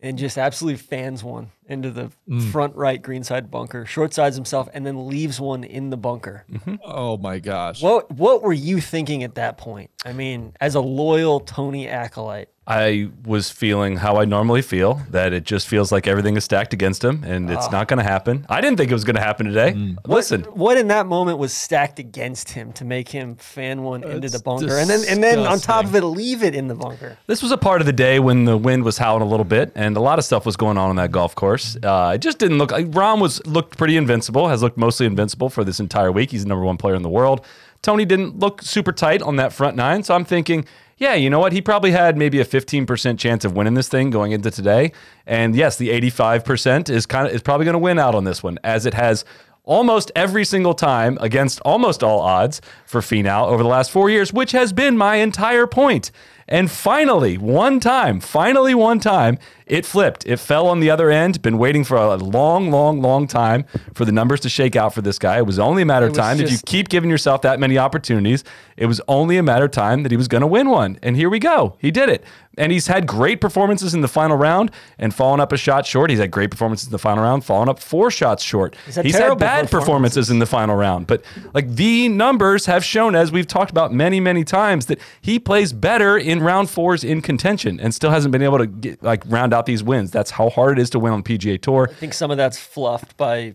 and 0.00 0.18
just 0.18 0.38
absolutely 0.38 0.78
fans 0.78 1.24
one 1.24 1.50
into 1.66 1.90
the 1.90 2.10
mm. 2.28 2.50
front 2.50 2.74
right 2.76 3.02
greenside 3.02 3.50
bunker, 3.50 3.84
short 3.84 4.14
sides 4.14 4.36
himself, 4.36 4.68
and 4.72 4.86
then 4.86 5.08
leaves 5.08 5.40
one 5.40 5.64
in 5.64 5.90
the 5.90 5.96
bunker. 5.96 6.44
Mm-hmm. 6.50 6.76
Oh 6.84 7.16
my 7.16 7.38
gosh. 7.38 7.82
What 7.82 8.10
what 8.12 8.42
were 8.42 8.52
you 8.52 8.80
thinking 8.80 9.22
at 9.22 9.34
that 9.34 9.58
point? 9.58 9.90
I 10.04 10.12
mean, 10.12 10.54
as 10.60 10.74
a 10.74 10.80
loyal 10.80 11.40
Tony 11.40 11.88
acolyte, 11.88 12.48
I 12.70 13.08
was 13.24 13.50
feeling 13.50 13.96
how 13.96 14.16
I 14.16 14.26
normally 14.26 14.60
feel 14.60 15.00
that 15.08 15.32
it 15.32 15.44
just 15.44 15.66
feels 15.66 15.90
like 15.90 16.06
everything 16.06 16.36
is 16.36 16.44
stacked 16.44 16.74
against 16.74 17.02
him 17.02 17.24
and 17.24 17.50
it's 17.50 17.70
not 17.70 17.88
going 17.88 17.96
to 17.96 18.04
happen. 18.04 18.44
I 18.46 18.60
didn't 18.60 18.76
think 18.76 18.90
it 18.90 18.94
was 18.94 19.04
going 19.04 19.16
to 19.16 19.22
happen 19.22 19.46
today. 19.46 19.96
Listen, 20.04 20.42
what 20.42 20.76
in 20.76 20.88
that 20.88 21.06
moment 21.06 21.38
was 21.38 21.54
stacked 21.54 21.98
against 21.98 22.50
him 22.50 22.74
to 22.74 22.84
make 22.84 23.08
him 23.08 23.36
fan 23.36 23.84
one 23.84 24.02
into 24.04 24.16
the 24.16 24.28
That's 24.28 24.42
bunker, 24.42 24.76
and 24.76 24.90
then 24.90 25.00
and 25.08 25.22
then 25.22 25.38
on 25.38 25.60
top 25.60 25.86
of 25.86 25.94
it, 25.94 26.04
leave 26.04 26.42
it 26.42 26.54
in 26.54 26.68
the 26.68 26.74
bunker. 26.74 27.16
this 27.26 27.42
was 27.42 27.52
a 27.52 27.56
part 27.56 27.80
of 27.80 27.86
the 27.86 27.92
day 27.94 28.20
when 28.20 28.44
the 28.44 28.58
wind 28.58 28.84
was 28.84 28.98
howling 28.98 29.22
a 29.22 29.30
little 29.30 29.44
bit 29.44 29.72
and 29.74 29.96
a 29.96 30.00
lot 30.00 30.18
of 30.18 30.26
stuff 30.26 30.44
was 30.44 30.56
going 30.56 30.76
on 30.76 30.90
on 30.90 30.96
that 30.96 31.10
golf 31.10 31.34
course. 31.34 31.78
Uh, 31.82 32.12
it 32.16 32.18
just 32.18 32.38
didn't 32.38 32.58
look 32.58 32.70
like 32.70 32.90
Rahm 32.90 33.18
was 33.18 33.44
looked 33.46 33.78
pretty 33.78 33.96
invincible, 33.96 34.48
has 34.48 34.62
looked 34.62 34.76
mostly 34.76 35.06
invincible 35.06 35.48
for 35.48 35.64
this 35.64 35.80
entire 35.80 36.12
week. 36.12 36.32
He's 36.32 36.42
the 36.42 36.48
number 36.50 36.66
one 36.66 36.76
player 36.76 36.96
in 36.96 37.02
the 37.02 37.08
world. 37.08 37.46
Tony 37.80 38.04
didn't 38.04 38.38
look 38.38 38.60
super 38.60 38.92
tight 38.92 39.22
on 39.22 39.36
that 39.36 39.54
front 39.54 39.74
nine, 39.74 40.02
so 40.02 40.14
I'm 40.14 40.24
thinking, 40.24 40.66
yeah, 40.98 41.14
you 41.14 41.30
know 41.30 41.38
what? 41.38 41.52
He 41.52 41.62
probably 41.62 41.92
had 41.92 42.16
maybe 42.16 42.40
a 42.40 42.44
15% 42.44 43.18
chance 43.18 43.44
of 43.44 43.54
winning 43.54 43.74
this 43.74 43.88
thing 43.88 44.10
going 44.10 44.32
into 44.32 44.50
today. 44.50 44.92
And 45.26 45.54
yes, 45.54 45.76
the 45.76 45.88
85% 45.88 46.90
is 46.90 47.06
kind 47.06 47.26
of 47.26 47.32
is 47.32 47.40
probably 47.40 47.64
going 47.64 47.74
to 47.74 47.78
win 47.78 47.98
out 47.98 48.14
on 48.14 48.24
this 48.24 48.42
one, 48.42 48.58
as 48.64 48.84
it 48.84 48.94
has 48.94 49.24
almost 49.62 50.10
every 50.16 50.44
single 50.44 50.74
time 50.74 51.18
against 51.20 51.60
almost 51.60 52.02
all 52.02 52.20
odds 52.20 52.60
for 52.86 53.00
Finau 53.00 53.46
over 53.46 53.62
the 53.62 53.68
last 53.68 53.90
four 53.90 54.10
years, 54.10 54.32
which 54.32 54.52
has 54.52 54.72
been 54.72 54.96
my 54.96 55.16
entire 55.16 55.66
point. 55.66 56.10
And 56.48 56.70
finally, 56.70 57.36
one 57.36 57.78
time, 57.78 58.20
finally 58.20 58.74
one 58.74 58.98
time, 58.98 59.38
it 59.68 59.86
flipped. 59.86 60.26
It 60.26 60.38
fell 60.38 60.66
on 60.66 60.80
the 60.80 60.90
other 60.90 61.10
end. 61.10 61.40
Been 61.42 61.58
waiting 61.58 61.84
for 61.84 61.96
a 61.96 62.16
long, 62.16 62.70
long, 62.70 63.00
long 63.00 63.26
time 63.26 63.64
for 63.94 64.04
the 64.04 64.12
numbers 64.12 64.40
to 64.40 64.48
shake 64.48 64.76
out 64.76 64.94
for 64.94 65.02
this 65.02 65.18
guy. 65.18 65.38
It 65.38 65.46
was 65.46 65.58
only 65.58 65.82
a 65.82 65.86
matter 65.86 66.06
of 66.06 66.14
time. 66.14 66.40
if 66.40 66.50
you 66.50 66.58
keep 66.66 66.88
giving 66.88 67.10
yourself 67.10 67.42
that 67.42 67.60
many 67.60 67.78
opportunities, 67.78 68.44
it 68.76 68.86
was 68.86 69.00
only 69.08 69.36
a 69.36 69.42
matter 69.42 69.66
of 69.66 69.70
time 69.72 70.02
that 70.04 70.12
he 70.12 70.16
was 70.16 70.28
going 70.28 70.40
to 70.40 70.46
win 70.46 70.68
one. 70.70 70.98
And 71.02 71.16
here 71.16 71.28
we 71.28 71.38
go. 71.38 71.76
He 71.78 71.90
did 71.90 72.08
it. 72.08 72.24
And 72.56 72.72
he's 72.72 72.88
had 72.88 73.06
great 73.06 73.40
performances 73.40 73.94
in 73.94 74.00
the 74.00 74.08
final 74.08 74.36
round 74.36 74.72
and 74.98 75.14
fallen 75.14 75.38
up 75.38 75.52
a 75.52 75.56
shot 75.56 75.86
short. 75.86 76.10
He's 76.10 76.18
had 76.18 76.32
great 76.32 76.50
performances 76.50 76.88
in 76.88 76.92
the 76.92 76.98
final 76.98 77.22
round, 77.22 77.44
fallen 77.44 77.68
up 77.68 77.78
four 77.78 78.10
shots 78.10 78.42
short. 78.42 78.74
He's 78.84 78.96
had 78.96 79.06
had, 79.06 79.14
terrible 79.14 79.36
bad 79.36 79.70
performances 79.70 80.28
in 80.28 80.40
the 80.40 80.46
final 80.46 80.74
round. 80.74 81.06
But 81.06 81.22
like 81.54 81.68
the 81.76 82.08
numbers 82.08 82.66
have 82.66 82.84
shown, 82.84 83.14
as 83.14 83.30
we've 83.30 83.46
talked 83.46 83.70
about 83.70 83.92
many, 83.92 84.18
many 84.18 84.42
times, 84.42 84.86
that 84.86 84.98
he 85.20 85.38
plays 85.38 85.72
better 85.72 86.18
in 86.18 86.42
round 86.42 86.68
fours 86.68 87.04
in 87.04 87.20
contention 87.22 87.78
and 87.78 87.94
still 87.94 88.10
hasn't 88.10 88.32
been 88.32 88.42
able 88.42 88.58
to 88.58 88.66
get 88.66 89.02
like 89.04 89.22
round 89.26 89.54
out 89.54 89.57
these 89.66 89.82
wins. 89.82 90.10
That's 90.10 90.30
how 90.30 90.50
hard 90.50 90.78
it 90.78 90.82
is 90.82 90.90
to 90.90 90.98
win 90.98 91.12
on 91.12 91.22
the 91.22 91.38
PGA 91.38 91.60
Tour. 91.60 91.88
I 91.90 91.94
think 91.94 92.14
some 92.14 92.30
of 92.30 92.36
that's 92.36 92.58
fluffed 92.58 93.16
by 93.16 93.54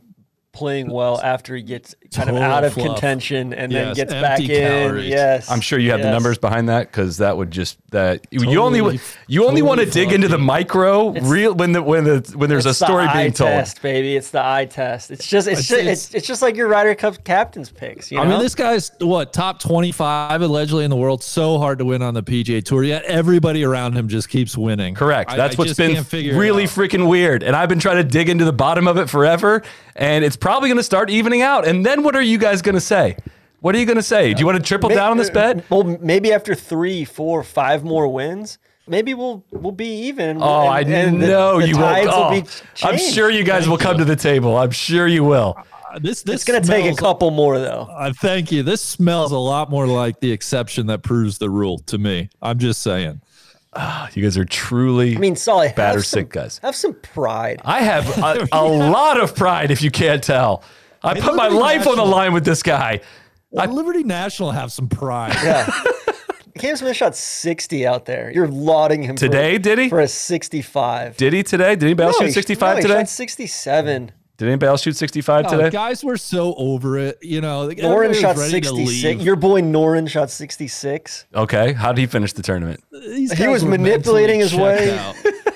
playing 0.53 0.89
well 0.91 1.19
after 1.21 1.55
he 1.55 1.63
gets 1.63 1.95
kind 2.13 2.29
of 2.29 2.35
out 2.37 2.63
of 2.63 2.73
fluff. 2.73 2.85
contention 2.85 3.53
and 3.53 3.71
then 3.71 3.87
Yes, 3.87 3.95
gets 3.97 4.13
back 4.13 4.39
empty 4.39 4.55
in. 4.55 4.99
Yes, 4.99 5.49
I'm 5.49 5.61
sure 5.61 5.79
you 5.79 5.89
have 5.91 6.01
the 6.01 6.11
numbers 6.11 6.37
behind 6.37 6.69
that 6.69 6.91
because 6.91 7.17
that 7.17 7.35
would 7.37 7.49
just 7.51 7.77
that 7.89 8.25
you 8.31 8.59
only 8.61 8.99
you 9.27 9.45
only 9.47 9.61
want 9.63 9.79
to 9.81 9.87
dig 9.87 10.11
into 10.13 10.27
the 10.27 10.35
fluffy. 10.37 10.45
micro 10.45 11.09
real 11.21 11.53
when 11.55 11.71
the 11.71 11.81
when 11.81 12.03
the 12.03 12.33
when 12.35 12.49
there's 12.49 12.65
a 12.67 12.69
It's 12.69 12.79
the 12.79 12.85
story 12.85 13.05
eye 13.05 13.21
being 13.23 13.33
told. 13.33 13.49
test, 13.49 13.81
baby. 13.81 14.15
It's 14.15 14.29
the 14.29 14.45
eye 14.45 14.65
test. 14.65 15.09
It's 15.11 15.27
just 15.27 15.47
it's 15.47 15.59
It's- 15.61 15.67
just, 15.69 15.79
it's- 15.81 16.05
it's, 16.07 16.13
it's 16.15 16.27
just 16.27 16.41
like 16.43 16.55
your 16.55 16.67
Ryder 16.67 16.93
Cup 16.95 17.23
captain's 17.23 17.69
picks. 17.71 18.11
You 18.11 18.17
know? 18.17 18.23
I 18.23 18.27
mean, 18.27 18.39
this 18.39 18.53
guy's 18.55 18.91
what 18.99 19.33
top 19.33 19.59
twenty-five 19.59 20.39
allegedly 20.41 20.83
in 20.83 20.91
the 20.91 20.95
world. 20.95 21.23
So 21.23 21.57
hard 21.57 21.79
to 21.79 21.85
win 21.85 22.01
on 22.03 22.13
the 22.13 22.21
PGA 22.23 22.63
Tour. 22.63 22.83
Yet 22.83 23.03
everybody 23.05 23.63
around 23.63 23.93
him 23.93 24.07
just 24.07 24.29
keeps 24.29 24.55
winning. 24.55 24.93
Correct. 24.93 25.35
That's 25.35 25.55
I 25.55 25.57
what's 25.57 25.69
just 25.69 25.77
been 25.79 25.95
can't 25.95 26.05
figure 26.05 26.33
it 26.35 26.37
really 26.37 26.65
freaking 26.65 27.07
weird. 27.09 27.41
And 27.41 27.55
I've 27.55 27.69
been 27.69 27.79
trying 27.79 27.97
to 27.97 28.03
dig 28.03 28.29
into 28.29 28.45
the 28.45 28.53
bottom 28.53 28.87
of 28.87 28.97
it 28.97 29.09
forever. 29.09 29.63
And 29.95 30.23
it's 30.25 30.35
probably 30.35 30.69
going 30.69 30.77
to 30.77 30.83
start 30.83 31.09
evening 31.09 31.41
out. 31.41 31.67
And 31.67 31.85
then 31.85 32.03
what 32.03 32.15
are 32.15 32.21
you 32.21 32.37
guys 32.37 32.61
going 32.61 32.75
to 32.75 32.81
say? 32.81 33.17
What 33.59 33.75
are 33.75 33.77
you 33.79 33.85
going 33.85 33.97
to 33.97 34.03
say? 34.03 34.33
Do 34.33 34.39
you 34.39 34.45
want 34.45 34.57
to 34.57 34.63
triple 34.63 34.89
May- 34.89 34.95
down 34.95 35.11
on 35.11 35.17
this 35.17 35.29
bet? 35.29 35.69
Well, 35.69 35.83
maybe 36.01 36.33
after 36.33 36.53
three, 36.55 37.05
four, 37.05 37.43
five 37.43 37.83
more 37.83 38.07
wins, 38.09 38.57
maybe 38.87 39.13
we'll 39.13 39.43
we'll 39.51 39.71
be 39.71 40.07
even. 40.07 40.29
and- 40.31 40.43
Oh, 40.43 40.45
I 40.67 40.81
and- 40.81 40.93
and 40.93 41.21
the- 41.23 41.27
know 41.27 41.61
the 41.61 41.67
you 41.69 41.77
will. 41.77 41.83
tides 41.83 42.09
Oh, 42.11 42.29
be 42.31 42.43
I'm 42.85 42.97
sure 42.97 43.29
you 43.29 43.43
guys 43.43 43.69
will 43.69 43.77
come 43.77 43.97
to 43.99 44.05
the 44.05 44.15
table. 44.17 44.57
I'm 44.57 44.71
sure 44.71 45.07
you 45.07 45.23
will. 45.23 45.55
Uh, 45.57 45.99
This 45.99 46.23
this 46.23 46.35
It's 46.35 46.43
gonna 46.43 46.59
take 46.59 46.81
a 46.81 46.87
smells- 46.87 46.99
couple 46.99 47.31
more 47.31 47.59
though. 47.59 47.87
Uh, 47.89 48.11
thank 48.19 48.51
you. 48.51 48.63
This 48.63 48.81
smells 48.81 49.31
a 49.31 49.37
lot 49.37 49.69
more 49.69 49.85
like 49.87 50.19
the 50.19 50.31
exception 50.31 50.87
that 50.87 51.03
proves 51.03 51.37
the 51.37 51.49
rule 51.49 51.77
to 51.85 51.97
me. 51.97 52.29
I'm 52.41 52.57
just 52.57 52.81
saying. 52.81 53.21
Ah, 53.75 54.09
you 54.13 54.21
guys 54.21 54.37
are 54.37 54.45
truly. 54.45 55.15
I 55.15 55.19
mean, 55.19 55.35
Soly, 55.35 55.67
have 55.67 55.75
Bad 55.75 55.93
some, 55.93 56.01
sick 56.03 56.29
guys. 56.29 56.59
Have 56.63 56.75
some 56.75 56.93
pride. 56.95 57.61
I 57.65 57.81
have 57.81 58.17
a, 58.17 58.47
a 58.51 58.63
lot 58.63 59.19
of 59.19 59.35
pride, 59.35 59.71
if 59.71 59.81
you 59.81 59.91
can't 59.91 60.23
tell. 60.23 60.63
I 61.01 61.19
put 61.19 61.35
my 61.35 61.47
Liberty 61.47 61.59
life 61.59 61.87
on 61.87 61.97
the 61.97 62.05
line 62.05 62.33
with 62.33 62.45
this 62.45 62.63
guy. 62.63 63.01
Well, 63.49 63.67
Liberty 63.73 64.03
National 64.03 64.51
have 64.51 64.71
some 64.71 64.87
pride. 64.87 65.35
Yeah. 65.43 65.69
Cam 66.59 66.75
Smith 66.75 66.95
shot 66.95 67.15
60 67.15 67.85
out 67.87 68.05
there. 68.05 68.31
You're 68.31 68.47
lauding 68.47 69.01
him 69.03 69.15
for- 69.15 69.21
Today, 69.21 69.57
did 69.57 69.79
he? 69.79 69.89
For 69.89 69.99
a 69.99 70.07
65. 70.07 71.17
Did 71.17 71.33
he 71.33 71.41
today? 71.43 71.75
Did 71.75 71.83
anybody 71.83 72.07
else 72.07 72.19
No, 72.19 72.27
shoot 72.27 72.33
65 72.33 72.69
no, 72.69 72.75
he 72.75 72.81
today? 72.83 72.93
shot 72.99 73.09
67. 73.09 74.11
Did 74.37 74.47
anybody 74.47 74.67
else 74.67 74.81
shoot 74.81 74.95
65 74.95 75.45
Oh, 75.45 75.49
today? 75.49 75.69
guys 75.69 76.03
were 76.03 76.17
so 76.17 76.55
over 76.55 76.97
it. 76.97 77.19
You 77.21 77.39
know, 77.39 77.67
Noren 77.69 78.15
shot 78.19 78.35
was 78.35 78.51
ready 78.51 78.61
to 78.61 78.67
66. 78.67 79.21
Your 79.23 79.35
boy 79.35 79.61
Noren 79.61 80.09
shot 80.09 80.31
66. 80.31 81.25
Okay. 81.35 81.73
How 81.73 81.91
did 81.93 82.01
he 82.01 82.07
finish 82.07 82.33
the 82.33 82.41
tournament? 82.41 82.83
He 82.91 83.47
was 83.47 83.63
manipulating 83.63 84.39
his 84.39 84.51
checked 84.51 84.61
way. 85.23 85.33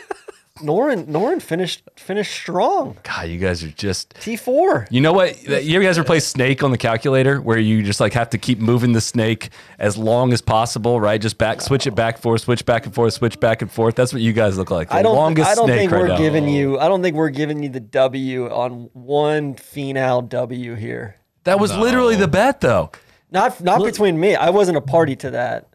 out. 0.61 0.65
Noren 0.67 1.05
Noren 1.07 1.41
finished 1.41 1.83
finished 1.95 2.33
strong. 2.33 2.97
God, 3.03 3.29
you 3.29 3.37
guys 3.37 3.63
are 3.63 3.69
just. 3.69 4.13
T4. 4.15 4.87
You 4.91 5.01
know 5.01 5.13
what? 5.13 5.41
You 5.63 5.81
guys 5.81 5.97
ever 5.97 6.05
play 6.05 6.19
Snake 6.19 6.63
on 6.63 6.71
the 6.71 6.77
calculator, 6.77 7.39
where 7.41 7.57
you 7.57 7.83
just 7.83 7.99
like 7.99 8.13
have 8.13 8.29
to 8.31 8.37
keep 8.37 8.59
moving 8.59 8.93
the 8.93 9.01
snake 9.01 9.49
as 9.79 9.97
long 9.97 10.33
as 10.33 10.41
possible, 10.41 10.99
right? 10.99 11.19
Just 11.21 11.37
back, 11.37 11.61
switch 11.61 11.87
it 11.87 11.95
back, 11.95 12.17
forth, 12.17 12.41
switch 12.41 12.65
back 12.65 12.85
and 12.85 12.93
forth, 12.93 13.13
switch 13.13 13.39
back 13.39 13.61
and 13.61 13.71
forth. 13.71 13.95
That's 13.95 14.13
what 14.13 14.21
you 14.21 14.33
guys 14.33 14.57
look 14.57 14.71
like. 14.71 14.89
The 14.89 14.95
I 14.95 15.01
don't. 15.03 15.15
longest 15.15 15.49
I 15.49 15.55
don't 15.55 15.67
snake 15.67 15.79
think 15.79 15.91
right 15.91 16.01
we're 16.01 16.07
now. 16.09 16.17
giving 16.17 16.47
you. 16.47 16.79
I 16.79 16.87
don't 16.87 17.01
think 17.01 17.15
we're 17.15 17.29
giving 17.29 17.63
you 17.63 17.69
the 17.69 17.79
W 17.79 18.49
on 18.49 18.89
one 18.93 19.55
Finau 19.55 20.27
W 20.27 20.75
here. 20.75 21.15
That 21.43 21.59
was 21.59 21.75
literally 21.75 22.15
the 22.15 22.27
bet, 22.27 22.61
though. 22.61 22.91
Not 23.31 23.61
not 23.61 23.83
between 23.83 24.19
me. 24.19 24.35
I 24.35 24.49
wasn't 24.49 24.77
a 24.77 24.81
party 24.81 25.15
to 25.17 25.31
that. 25.31 25.67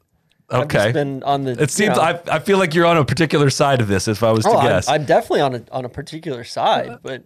I've 0.50 0.62
Okay. 0.64 0.78
just 0.78 0.92
been 0.94 1.22
on 1.22 1.44
the. 1.44 1.52
It 1.52 1.70
seems 1.70 1.96
you 1.96 2.02
know, 2.02 2.02
I, 2.02 2.20
I 2.30 2.38
feel 2.38 2.58
like 2.58 2.74
you're 2.74 2.86
on 2.86 2.96
a 2.96 3.04
particular 3.04 3.48
side 3.50 3.80
of 3.80 3.88
this. 3.88 4.08
If 4.08 4.22
I 4.22 4.30
was 4.32 4.44
to 4.44 4.50
Oh, 4.50 4.56
I'm, 4.58 4.68
guess, 4.68 4.88
I'm 4.88 5.04
definitely 5.04 5.40
on 5.40 5.54
a 5.54 5.62
on 5.72 5.84
a 5.84 5.88
particular 5.88 6.44
side, 6.44 6.98
but 7.02 7.24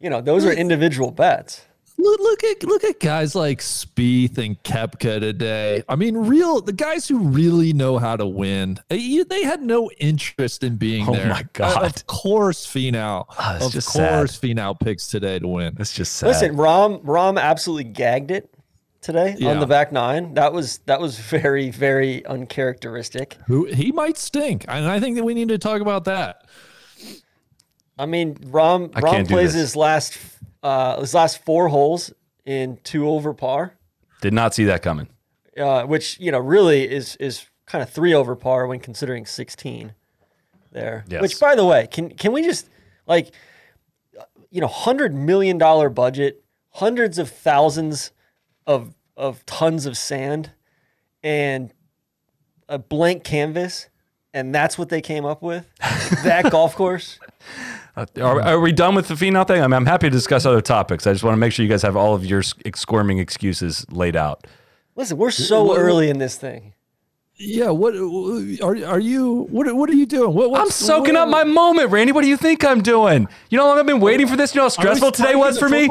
you 0.00 0.10
know 0.10 0.20
those 0.20 0.44
are 0.44 0.52
individual 0.52 1.10
bets. 1.10 1.64
Look, 1.98 2.20
look 2.20 2.42
at 2.44 2.64
look 2.64 2.84
at 2.84 2.98
guys 3.00 3.34
like 3.34 3.58
Spieth 3.60 4.38
and 4.38 4.60
Koepka 4.64 5.20
today. 5.20 5.84
I 5.88 5.94
mean, 5.94 6.16
real 6.16 6.60
the 6.60 6.72
guys 6.72 7.06
who 7.06 7.18
really 7.18 7.72
know 7.72 7.98
how 7.98 8.16
to 8.16 8.26
win. 8.26 8.78
uh, 8.90 8.96
They 9.28 9.42
had 9.44 9.62
no 9.62 9.90
interest 9.98 10.64
in 10.64 10.76
being 10.78 11.08
Oh 11.08 11.12
there. 11.12 11.26
Oh 11.26 11.30
my 11.30 11.44
God. 11.52 11.84
Of 11.84 12.06
course, 12.06 12.66
Finau. 12.66 13.26
That's 13.38 13.66
of 13.66 13.72
just 13.72 13.88
course, 13.88 14.38
Finau 14.38 14.78
picks 14.78 15.06
today 15.08 15.38
to 15.38 15.46
win. 15.46 15.74
That's 15.76 15.92
just 15.92 16.14
sad. 16.14 16.28
Listen, 16.28 16.56
Rahm 16.56 17.04
Rahm 17.04 17.40
absolutely 17.40 17.84
gagged 17.84 18.30
it 18.32 18.52
today 19.02 19.36
on 19.44 19.60
the 19.60 19.66
back 19.66 19.92
nine. 19.92 20.34
That 20.34 20.52
was 20.54 20.78
that 20.86 21.00
was 21.00 21.18
very 21.18 21.70
very 21.70 22.24
uncharacteristic. 22.24 23.36
Who 23.46 23.66
he 23.66 23.92
might 23.92 24.16
stink, 24.16 24.64
and 24.68 24.86
I 24.88 24.98
think 25.00 25.16
that 25.16 25.24
we 25.24 25.34
need 25.34 25.48
to 25.48 25.58
talk 25.58 25.82
about 25.82 26.04
that. 26.04 26.46
I 27.98 28.06
mean, 28.06 28.36
Rahm 28.36 28.90
I 28.94 29.00
Rahm 29.02 29.28
plays 29.28 29.52
his 29.52 29.76
last 29.76 30.18
uh, 30.62 30.98
his 31.00 31.12
last 31.12 31.44
four 31.44 31.68
holes 31.68 32.12
in 32.46 32.78
two 32.82 33.08
over 33.08 33.34
par, 33.34 33.74
Did 34.20 34.32
not 34.32 34.54
see 34.54 34.64
that 34.64 34.82
coming. 34.82 35.08
uh, 35.56 35.84
which 35.84 36.18
you 36.18 36.32
know 36.32 36.38
really 36.38 36.90
is 36.90 37.16
is 37.16 37.46
kind 37.66 37.82
of 37.82 37.90
three 37.90 38.14
over 38.14 38.34
par 38.34 38.66
when 38.66 38.80
considering 38.80 39.26
sixteen 39.26 39.94
there. 40.70 41.04
Yes. 41.08 41.20
Which, 41.20 41.38
by 41.38 41.54
the 41.54 41.64
way, 41.64 41.86
can 41.86 42.10
can 42.10 42.32
we 42.32 42.42
just 42.42 42.68
like 43.06 43.32
you 44.50 44.60
know 44.60 44.66
hundred 44.66 45.14
million 45.14 45.58
dollar 45.58 45.88
budget, 45.90 46.42
hundreds 46.70 47.18
of 47.18 47.28
thousands 47.30 48.10
of 48.66 48.94
of 49.16 49.44
tons 49.46 49.86
of 49.86 49.96
sand, 49.96 50.50
and 51.22 51.72
a 52.68 52.78
blank 52.78 53.24
canvas, 53.24 53.88
and 54.32 54.54
that's 54.54 54.78
what 54.78 54.88
they 54.88 55.00
came 55.00 55.24
up 55.24 55.42
with. 55.42 55.66
that 56.24 56.50
golf 56.50 56.74
course. 56.74 57.18
Uh, 57.94 58.06
are, 58.20 58.40
are 58.40 58.60
we 58.60 58.72
done 58.72 58.94
with 58.94 59.08
the 59.08 59.14
Finau 59.14 59.46
thing? 59.46 59.62
I 59.62 59.66
mean, 59.66 59.74
I'm 59.74 59.86
happy 59.86 60.06
to 60.06 60.10
discuss 60.10 60.46
other 60.46 60.62
topics. 60.62 61.06
I 61.06 61.12
just 61.12 61.22
want 61.22 61.34
to 61.34 61.38
make 61.38 61.52
sure 61.52 61.62
you 61.62 61.68
guys 61.68 61.82
have 61.82 61.96
all 61.96 62.14
of 62.14 62.24
your 62.24 62.42
squirming 62.42 63.18
excuses 63.18 63.84
laid 63.90 64.16
out. 64.16 64.46
Listen, 64.96 65.18
we're 65.18 65.30
so 65.30 65.64
What- 65.64 65.78
early 65.78 66.08
in 66.08 66.18
this 66.18 66.36
thing. 66.36 66.74
Yeah, 67.36 67.70
what 67.70 67.94
uh, 67.96 68.64
are 68.64 68.76
are 68.86 69.00
you? 69.00 69.48
What 69.50 69.74
what 69.74 69.90
are 69.90 69.94
you 69.94 70.06
doing? 70.06 70.32
What, 70.34 70.60
I'm 70.60 70.70
soaking 70.70 71.14
what- 71.14 71.22
up 71.22 71.28
my 71.28 71.44
moment, 71.44 71.90
Randy. 71.90 72.12
What 72.12 72.22
do 72.22 72.28
you 72.28 72.36
think 72.36 72.64
I'm 72.64 72.82
doing? 72.82 73.26
You 73.50 73.56
know 73.58 73.64
how 73.64 73.70
long 73.70 73.78
I've 73.80 73.86
been 73.86 74.00
waiting 74.00 74.26
for 74.28 74.36
this? 74.36 74.54
You 74.54 74.60
know 74.60 74.64
how 74.66 74.68
stressful 74.68 75.12
today 75.12 75.34
was 75.34 75.54
the 75.54 75.60
for 75.60 75.68
me? 75.68 75.88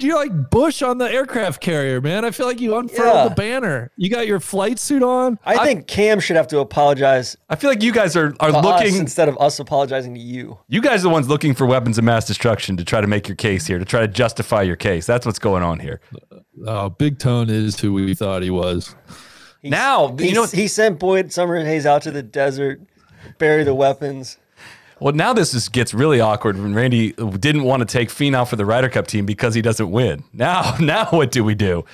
Football? 0.00 0.24
You 0.24 0.30
like 0.30 0.50
Bush 0.50 0.82
on 0.82 0.98
the 0.98 1.10
aircraft 1.10 1.60
carrier, 1.60 2.00
man. 2.00 2.24
I 2.24 2.30
feel 2.30 2.46
like 2.46 2.60
you 2.60 2.76
unfurled 2.76 3.14
Yeah. 3.14 3.28
the 3.28 3.34
banner. 3.34 3.90
You 3.96 4.08
got 4.10 4.26
your 4.26 4.40
flight 4.40 4.78
suit 4.78 5.02
on. 5.02 5.38
I, 5.44 5.64
think 5.64 5.86
Cam 5.86 6.20
should 6.20 6.36
have 6.36 6.48
to 6.48 6.58
apologize 6.60 7.36
I 7.48 7.56
feel 7.56 7.70
like 7.70 7.82
you 7.82 7.92
guys 7.92 8.16
are, 8.16 8.34
are 8.40 8.50
to 8.50 8.56
us 8.58 8.64
looking. 8.64 8.96
instead 8.96 9.28
of 9.28 9.36
us 9.38 9.58
apologizing 9.58 10.14
to 10.14 10.20
you. 10.20 10.58
You 10.68 10.80
guys 10.80 11.00
are 11.00 11.08
the 11.08 11.08
ones 11.10 11.28
looking 11.28 11.54
for 11.54 11.66
weapons 11.66 11.98
of 11.98 12.04
mass 12.04 12.26
destruction 12.26 12.76
to 12.76 12.84
try 12.84 13.00
to 13.00 13.06
make 13.06 13.28
your 13.28 13.36
case 13.36 13.66
here, 13.66 13.78
to 13.78 13.84
try 13.84 14.00
to 14.00 14.08
justify 14.08 14.62
your 14.62 14.76
case. 14.76 15.06
That's 15.06 15.26
what's 15.26 15.38
going 15.38 15.62
on 15.62 15.80
here. 15.80 16.00
Oh, 16.66 16.90
Big 16.90 17.18
Tone 17.18 17.48
is 17.50 17.80
who 17.80 17.92
we 17.92 18.14
thought 18.14 18.42
he 18.42 18.50
was. 18.50 18.94
He- 19.62 19.70
Now, 19.70 20.14
he, 20.18 20.28
you 20.28 20.34
know- 20.34 20.46
he 20.46 20.68
sent 20.68 20.98
Boyd 20.98 21.26
Summerhays 21.28 21.84
out 21.86 22.02
to 22.02 22.10
the 22.10 22.22
desert, 22.22 22.80
bury 23.38 23.64
the 23.64 23.74
weapons. 23.74 24.38
Well, 25.00 25.14
now 25.14 25.32
this 25.32 25.54
is, 25.54 25.68
gets 25.68 25.94
really 25.94 26.20
awkward 26.20 26.58
when 26.58 26.74
Randy 26.74 27.12
didn't 27.12 27.62
want 27.64 27.80
to 27.80 27.86
take 27.86 28.10
Finau 28.10 28.46
for 28.46 28.56
the 28.56 28.66
Ryder 28.66 28.90
Cup 28.90 29.06
team 29.06 29.24
because 29.24 29.54
he 29.54 29.62
doesn't 29.62 29.90
win. 29.90 30.24
Now, 30.32 30.76
now 30.80 31.06
what 31.06 31.30
do 31.30 31.42
we 31.42 31.54
do? 31.54 31.84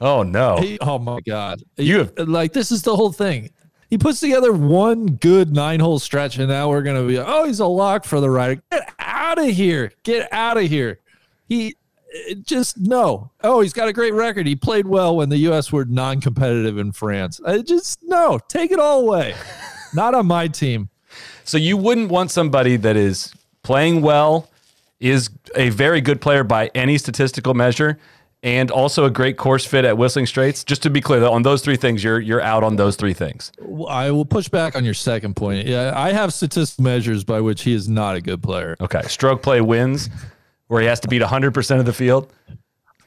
Oh 0.00 0.22
no! 0.22 0.58
He, 0.58 0.78
oh 0.80 0.98
my 0.98 1.20
God! 1.20 1.62
You 1.76 1.98
have- 1.98 2.12
like 2.18 2.52
this 2.52 2.70
is 2.70 2.82
the 2.82 2.94
whole 2.94 3.12
thing. 3.12 3.50
He 3.90 3.98
puts 3.98 4.20
together 4.20 4.52
one 4.52 5.06
good 5.06 5.52
nine 5.52 5.80
hole 5.80 5.98
stretch, 5.98 6.38
and 6.38 6.48
now 6.48 6.68
we're 6.68 6.82
gonna 6.82 7.04
be 7.06 7.18
oh 7.18 7.44
he's 7.44 7.60
a 7.60 7.66
lock 7.66 8.04
for 8.04 8.20
the 8.20 8.30
Ryder. 8.30 8.62
Get 8.70 8.92
out 8.98 9.38
of 9.38 9.46
here! 9.46 9.92
Get 10.04 10.32
out 10.32 10.56
of 10.56 10.64
here! 10.64 11.00
He 11.48 11.74
uh, 12.30 12.34
just 12.44 12.78
no. 12.78 13.32
Oh, 13.42 13.60
he's 13.60 13.72
got 13.72 13.88
a 13.88 13.92
great 13.92 14.14
record. 14.14 14.46
He 14.46 14.54
played 14.54 14.86
well 14.86 15.16
when 15.16 15.30
the 15.30 15.38
U.S. 15.38 15.72
were 15.72 15.84
non-competitive 15.84 16.78
in 16.78 16.92
France. 16.92 17.40
I 17.44 17.62
just 17.62 17.98
no. 18.02 18.38
Take 18.48 18.70
it 18.70 18.78
all 18.78 19.00
away. 19.00 19.34
Not 19.94 20.14
on 20.14 20.26
my 20.26 20.48
team. 20.48 20.90
So 21.48 21.56
you 21.56 21.78
wouldn't 21.78 22.10
want 22.10 22.30
somebody 22.30 22.76
that 22.76 22.94
is 22.94 23.32
playing 23.62 24.02
well, 24.02 24.50
is 25.00 25.30
a 25.56 25.70
very 25.70 26.02
good 26.02 26.20
player 26.20 26.44
by 26.44 26.70
any 26.74 26.98
statistical 26.98 27.54
measure, 27.54 27.98
and 28.42 28.70
also 28.70 29.06
a 29.06 29.10
great 29.10 29.38
course 29.38 29.64
fit 29.64 29.86
at 29.86 29.96
Whistling 29.96 30.26
Straits. 30.26 30.62
Just 30.62 30.82
to 30.82 30.90
be 30.90 31.00
clear, 31.00 31.20
though, 31.20 31.32
on 31.32 31.44
those 31.44 31.62
three 31.62 31.76
things, 31.76 32.04
you're 32.04 32.20
you're 32.20 32.42
out 32.42 32.64
on 32.64 32.76
those 32.76 32.96
three 32.96 33.14
things. 33.14 33.50
I 33.88 34.10
will 34.10 34.26
push 34.26 34.50
back 34.50 34.76
on 34.76 34.84
your 34.84 34.92
second 34.92 35.36
point. 35.36 35.66
Yeah, 35.66 35.94
I 35.96 36.12
have 36.12 36.34
statistical 36.34 36.84
measures 36.84 37.24
by 37.24 37.40
which 37.40 37.62
he 37.62 37.72
is 37.72 37.88
not 37.88 38.14
a 38.14 38.20
good 38.20 38.42
player. 38.42 38.76
Okay, 38.78 39.00
stroke 39.08 39.42
play 39.42 39.62
wins, 39.62 40.10
where 40.66 40.82
he 40.82 40.86
has 40.86 41.00
to 41.00 41.08
beat 41.08 41.22
100 41.22 41.54
percent 41.54 41.80
of 41.80 41.86
the 41.86 41.94
field. 41.94 42.30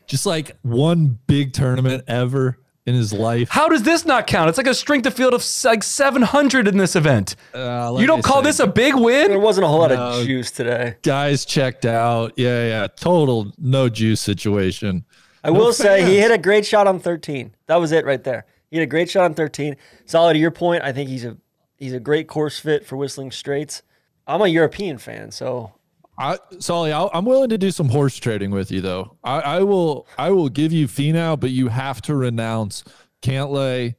Just 0.07 0.25
like 0.25 0.57
one 0.63 1.19
big 1.27 1.53
tournament 1.53 2.05
ever 2.07 2.57
in 2.85 2.95
his 2.95 3.13
life. 3.13 3.49
How 3.49 3.69
does 3.69 3.83
this 3.83 4.05
not 4.05 4.25
count? 4.27 4.49
It's 4.49 4.57
like 4.57 4.67
a 4.67 4.73
strength 4.73 5.05
of 5.05 5.13
field 5.13 5.33
of 5.33 5.45
like 5.63 5.83
700 5.83 6.67
in 6.67 6.77
this 6.77 6.95
event. 6.95 7.35
Uh, 7.53 7.95
you 7.99 8.07
don't 8.07 8.23
call 8.23 8.37
said, 8.37 8.45
this 8.45 8.59
a 8.59 8.67
big 8.67 8.95
win? 8.95 9.29
There 9.29 9.39
wasn't 9.39 9.65
a 9.65 9.67
whole 9.67 9.79
lot 9.79 9.91
No. 9.91 10.19
of 10.19 10.25
juice 10.25 10.49
today. 10.51 10.95
guys 11.03 11.45
checked 11.45 11.85
out. 11.85 12.33
Yeah, 12.37 12.65
yeah. 12.67 12.87
Total 12.87 13.51
no 13.59 13.87
juice 13.89 14.19
situation. 14.21 15.05
I 15.43 15.51
will 15.51 15.73
say 15.73 16.03
he 16.05 16.17
hit 16.19 16.31
a 16.31 16.37
great 16.37 16.65
shot 16.65 16.87
on 16.87 16.99
13. 16.99 17.55
That 17.67 17.77
was 17.77 17.91
it 17.91 18.05
right 18.05 18.23
there. 18.23 18.45
He 18.69 18.77
had 18.77 18.83
a 18.83 18.87
great 18.89 19.09
shot 19.09 19.25
on 19.25 19.33
13. 19.33 19.75
Solid 20.05 20.33
to 20.33 20.39
your 20.39 20.51
point. 20.51 20.83
I 20.83 20.91
think 20.91 21.09
he's 21.09 21.25
a 21.25 21.37
he's 21.77 21.93
a 21.93 21.99
great 21.99 22.27
course 22.27 22.59
fit 22.59 22.85
for 22.85 22.95
Whistling 22.95 23.31
Straits. 23.31 23.81
I'm 24.27 24.41
a 24.41 24.47
European 24.47 24.97
fan, 24.97 25.31
so 25.31 25.73
I, 26.21 26.37
Soly, 26.59 26.91
I'll, 26.91 27.09
I'm 27.13 27.25
willing 27.25 27.49
to 27.49 27.57
do 27.57 27.71
some 27.71 27.89
horse 27.89 28.15
trading 28.17 28.51
with 28.51 28.71
you, 28.71 28.79
though. 28.81 29.17
I, 29.23 29.39
I 29.39 29.59
will, 29.63 30.07
I 30.17 30.29
will 30.29 30.49
give 30.49 30.71
you 30.71 30.87
Finau, 30.87 31.39
but 31.39 31.49
you 31.49 31.67
have 31.67 32.01
to 32.03 32.15
renounce 32.15 32.83
Cantlay 33.21 33.95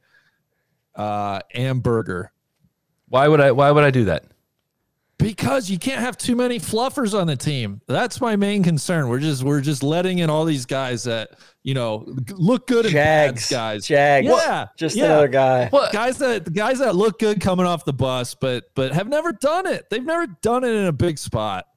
uh, 0.95 1.41
and 1.53 1.83
Berger 1.83 2.31
Why 3.09 3.27
would 3.27 3.41
I? 3.41 3.51
Why 3.51 3.71
would 3.71 3.83
I 3.83 3.91
do 3.91 4.05
that? 4.05 4.25
because 5.23 5.69
you 5.69 5.79
can't 5.79 6.01
have 6.01 6.17
too 6.17 6.35
many 6.35 6.59
fluffers 6.59 7.17
on 7.17 7.27
the 7.27 7.35
team. 7.35 7.79
That's 7.87 8.19
my 8.19 8.35
main 8.35 8.61
concern. 8.61 9.07
We're 9.07 9.19
just, 9.19 9.41
we're 9.41 9.61
just 9.61 9.81
letting 9.81 10.19
in 10.19 10.29
all 10.29 10.43
these 10.43 10.65
guys 10.65 11.03
that 11.05 11.31
you 11.63 11.73
know 11.73 12.05
look 12.31 12.67
good 12.67 12.85
in 12.85 12.91
Jags, 12.91 13.49
guys. 13.49 13.87
Jags. 13.87 14.27
Yeah, 14.27 14.67
Just 14.75 14.97
yeah. 14.97 15.05
another 15.05 15.29
guy. 15.29 15.69
guys 15.93 16.17
that 16.17 16.45
the 16.45 16.51
guys 16.51 16.79
that 16.79 16.95
look 16.95 17.19
good 17.19 17.39
coming 17.39 17.65
off 17.65 17.85
the 17.85 17.93
bus, 17.93 18.35
but 18.35 18.65
but 18.75 18.91
have 18.91 19.07
never 19.07 19.31
done 19.31 19.65
it. 19.65 19.89
They've 19.89 20.03
never 20.03 20.27
done 20.41 20.65
it 20.65 20.71
in 20.73 20.85
a 20.85 20.91
big 20.93 21.17
spot. 21.17 21.67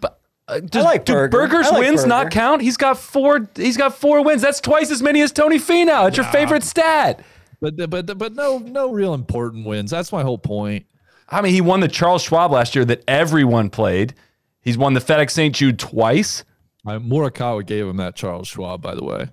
But, 0.00 0.20
uh, 0.48 0.60
does, 0.60 0.84
like 0.84 1.04
do 1.04 1.12
Berger. 1.12 1.28
Berger's 1.28 1.66
I 1.66 1.70
like 1.70 1.80
wins 1.80 2.06
not 2.06 2.30
count? 2.30 2.62
He's 2.62 2.76
got 2.76 2.98
four. 2.98 3.48
He's 3.56 3.76
got 3.76 3.94
four 3.94 4.22
wins. 4.22 4.42
That's 4.42 4.60
twice 4.60 4.90
as 4.90 5.02
many 5.02 5.20
as 5.20 5.32
Tony 5.32 5.58
Finau. 5.58 6.08
It's 6.08 6.16
your 6.16 6.26
favorite 6.26 6.62
stat. 6.62 7.24
But 7.60 7.90
but 7.90 8.18
but 8.18 8.34
no 8.34 8.58
no 8.58 8.90
real 8.92 9.14
important 9.14 9.66
wins. 9.66 9.90
That's 9.90 10.12
my 10.12 10.22
whole 10.22 10.38
point. 10.38 10.86
I 11.28 11.40
mean, 11.40 11.52
he 11.52 11.60
won 11.60 11.80
the 11.80 11.88
Charles 11.88 12.22
Schwab 12.22 12.52
last 12.52 12.76
year 12.76 12.84
that 12.84 13.02
everyone 13.08 13.70
played. 13.70 14.14
He's 14.60 14.78
won 14.78 14.94
the 14.94 15.00
FedEx 15.00 15.30
St. 15.30 15.54
Jude 15.54 15.78
twice. 15.78 16.44
Uh, 16.86 17.00
Morikawa 17.00 17.66
gave 17.66 17.86
him 17.86 17.96
that 17.96 18.14
Charles 18.14 18.46
Schwab, 18.46 18.80
by 18.80 18.94
the 18.94 19.04
way. 19.04 19.28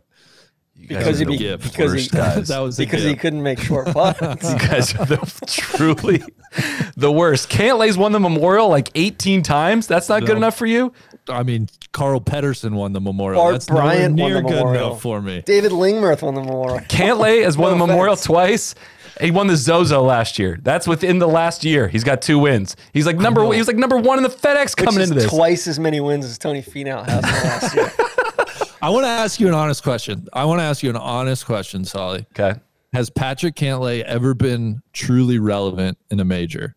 because 0.87 1.19
he 1.19 1.25
are 1.25 1.27
the 1.27 1.31
be, 1.33 1.37
gift 1.37 1.63
because 1.63 1.93
he 1.93 2.07
guys. 2.09 2.47
That 2.47 2.59
was 2.59 2.77
because 2.77 3.03
he 3.03 3.15
couldn't 3.15 3.41
make 3.43 3.59
short 3.59 3.87
putts. 3.93 4.51
You 4.51 4.59
guys 4.59 4.93
are 4.95 5.05
the, 5.05 5.17
truly 5.47 6.23
the 6.95 7.11
worst. 7.11 7.49
Cantlay's 7.49 7.97
won 7.97 8.11
the 8.11 8.19
Memorial 8.19 8.69
like 8.69 8.89
18 8.95 9.43
times. 9.43 9.87
That's 9.87 10.09
not 10.09 10.25
good 10.25 10.37
enough 10.37 10.57
for 10.57 10.65
you. 10.65 10.93
I 11.29 11.43
mean, 11.43 11.69
Carl 11.93 12.19
Pettersson 12.19 12.73
won 12.73 12.91
the 12.93 12.99
Memorial. 12.99 13.41
Bart 13.41 13.53
That's 13.53 13.69
nowhere 13.69 13.83
Bryant 13.83 14.19
won 14.19 14.33
the 14.33 14.41
good 14.41 14.55
Memorial. 14.55 14.87
enough 14.89 15.01
for 15.01 15.21
me. 15.21 15.41
David 15.45 15.71
Lingmerth 15.71 16.21
won 16.21 16.35
the 16.35 16.41
Memorial. 16.41 16.79
Cantlay 16.89 17.43
has 17.43 17.57
won 17.57 17.71
No 17.71 17.77
the 17.79 17.87
Memorial 17.87 18.13
offense. 18.13 18.25
twice. 18.25 18.75
He 19.21 19.29
won 19.31 19.45
the 19.47 19.55
Zozo 19.55 20.01
last 20.01 20.39
year. 20.39 20.57
That's 20.63 20.87
within 20.87 21.19
the 21.19 21.27
last 21.27 21.63
year. 21.63 21.87
He's 21.87 22.03
got 22.03 22.21
two 22.21 22.39
wins. 22.39 22.75
He's 22.93 23.05
like 23.05 23.17
number. 23.17 23.43
He 23.53 23.59
was 23.59 23.67
like 23.67 23.77
number 23.77 23.95
one 23.97 24.17
in 24.17 24.23
the 24.23 24.29
FedEx 24.29 24.75
Which 24.77 24.85
coming 24.85 25.01
is 25.01 25.11
into 25.11 25.21
this. 25.21 25.31
twice 25.31 25.67
as 25.67 25.79
many 25.79 26.01
wins 26.01 26.25
as 26.25 26.37
Tony 26.39 26.63
Finau 26.63 27.05
has 27.05 27.15
in 27.15 27.21
the 27.21 27.27
last 27.27 27.75
year. 27.75 27.91
I 28.83 28.89
want 28.89 29.05
to 29.05 29.09
ask 29.09 29.39
you 29.39 29.47
an 29.47 29.53
honest 29.53 29.81
question. 29.81 30.27
I 30.33 30.43
want 30.43 30.59
to 30.59 30.63
ask 30.63 30.83
you 30.83 30.89
an 30.89 30.97
honest 30.97 31.45
question, 31.45 31.85
Soly. 31.85 32.25
Okay. 32.37 32.59
Has 32.91 33.09
Patrick 33.09 33.55
Cantlay 33.55 34.03
ever 34.03 34.33
been 34.33 34.81
truly 34.91 35.39
relevant 35.39 35.97
in 36.11 36.19
a 36.19 36.25
major? 36.25 36.75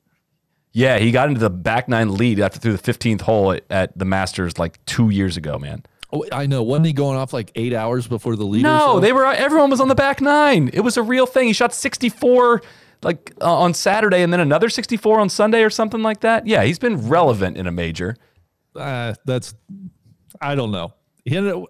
Yeah, 0.71 1.01
he 1.01 1.11
got 1.11 1.27
into 1.27 1.41
the 1.41 1.51
back 1.51 1.89
nine 1.89 2.15
lead 2.15 2.39
after 2.39 2.61
through 2.61 2.77
the 2.77 2.93
15th 2.93 3.23
hole 3.23 3.51
at, 3.51 3.65
at 3.71 3.99
the 3.99 4.05
Masters 4.05 4.57
like 4.57 4.83
two 4.85 5.11
years 5.11 5.37
ago, 5.37 5.59
man. 5.59 5.83
Oh, 6.13 6.25
I 6.31 6.47
know. 6.47 6.63
Wasn't 6.63 6.87
he 6.87 6.93
going 6.93 7.19
off 7.19 7.33
like 7.33 7.51
eight 7.57 7.75
hours 7.75 8.07
before 8.07 8.37
the 8.37 8.45
lead? 8.45 8.63
No, 8.63 9.01
they 9.01 9.13
were. 9.13 9.27
Everyone 9.27 9.71
was 9.71 9.81
on 9.81 9.89
the 9.89 9.97
back 9.97 10.21
nine. 10.21 10.71
It 10.73 10.83
was 10.83 10.97
a 10.97 11.03
real 11.03 11.27
thing. 11.27 11.49
He 11.49 11.53
shot 11.53 11.75
64 11.75 12.63
like 13.03 13.33
uh, 13.41 13.53
on 13.53 13.75
Saturday, 13.75 14.23
and 14.23 14.33
then 14.33 14.39
another 14.39 14.69
64 14.69 15.19
on 15.19 15.29
Sunday 15.29 15.65
or 15.65 15.71
something 15.71 16.05
like 16.05 16.21
that. 16.21 16.47
Yeah, 16.47 16.63
he's 16.63 16.79
been 16.79 17.09
relevant 17.09 17.57
in 17.57 17.67
a 17.67 17.73
major. 17.73 18.17
Uh, 18.77 19.15
that's. 19.25 19.57
I 20.41 20.55
don't 20.55 20.71
know. 20.71 20.93
He 21.27 21.37
ended 21.37 21.53
up, 21.55 21.65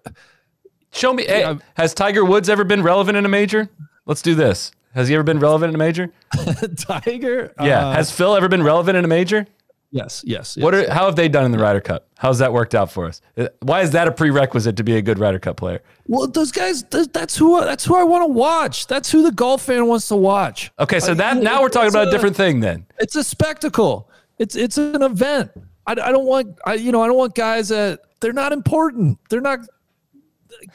Show 0.93 1.13
me. 1.13 1.25
hey, 1.25 1.57
has 1.75 1.93
Tiger 1.93 2.23
Woods 2.23 2.47
ever 2.49 2.63
been 2.63 2.81
relevant 2.81 3.17
in 3.17 3.25
a 3.25 3.29
major? 3.29 3.69
Let's 4.05 4.21
do 4.21 4.35
this. 4.35 4.71
Has 4.93 5.09
he 5.09 5.15
ever 5.15 5.23
been 5.23 5.39
relevant 5.39 5.69
in 5.71 5.75
a 5.75 5.77
major? 5.77 6.11
Tiger. 6.77 7.53
Yeah. 7.61 7.87
Uh, 7.89 7.93
Has 7.93 8.11
Phil 8.11 8.35
ever 8.35 8.47
been 8.47 8.63
relevant 8.63 8.97
in 8.97 9.03
a 9.05 9.07
major? 9.07 9.45
yes, 9.91 10.23
yes. 10.25 10.57
What 10.57 10.73
yes. 10.73 10.87
are 10.87 10.93
how 10.93 11.05
have 11.05 11.15
they 11.15 11.27
done 11.29 11.45
in 11.45 11.51
the 11.51 11.59
Ryder 11.59 11.81
Cup? 11.81 12.07
How's 12.17 12.39
that 12.39 12.51
worked 12.51 12.73
out 12.73 12.91
for 12.91 13.05
us? 13.05 13.21
Uh, 13.37 13.47
Why 13.61 13.81
is 13.81 13.91
that 13.91 14.07
a 14.07 14.11
prerequisite 14.11 14.75
to 14.77 14.83
be 14.83 14.95
a 14.95 15.01
good 15.01 15.19
Ryder 15.19 15.39
Cup 15.39 15.57
player? 15.57 15.81
Well, 16.07 16.27
those 16.27 16.51
guys. 16.51 16.83
That's 16.83 17.37
who. 17.37 17.59
That's 17.63 17.85
who 17.85 17.95
I 17.95 18.03
want 18.03 18.23
to 18.23 18.33
watch. 18.33 18.87
That's 18.87 19.11
who 19.11 19.21
the 19.23 19.31
golf 19.31 19.61
fan 19.63 19.87
wants 19.87 20.07
to 20.07 20.15
watch. 20.15 20.71
Okay, 20.79 20.99
so 20.99 21.13
that 21.13 21.37
now 21.37 21.61
we're 21.61 21.69
talking 21.69 21.89
about 21.89 22.07
a 22.07 22.11
different 22.11 22.35
thing 22.35 22.59
then. 22.61 22.85
It's 22.99 23.15
a 23.15 23.23
spectacle. 23.23 24.09
It's 24.39 24.55
it's 24.55 24.77
an 24.77 25.03
event. 25.03 25.51
I, 25.85 25.91
I 25.91 26.11
don't 26.11 26.25
want. 26.25 26.57
I 26.65 26.73
you 26.73 26.91
know 26.91 27.01
I 27.03 27.07
don't 27.07 27.17
want 27.17 27.35
guys 27.35 27.69
that 27.69 28.01
they're 28.19 28.33
not 28.33 28.51
important. 28.51 29.19
They're 29.29 29.41
not. 29.41 29.59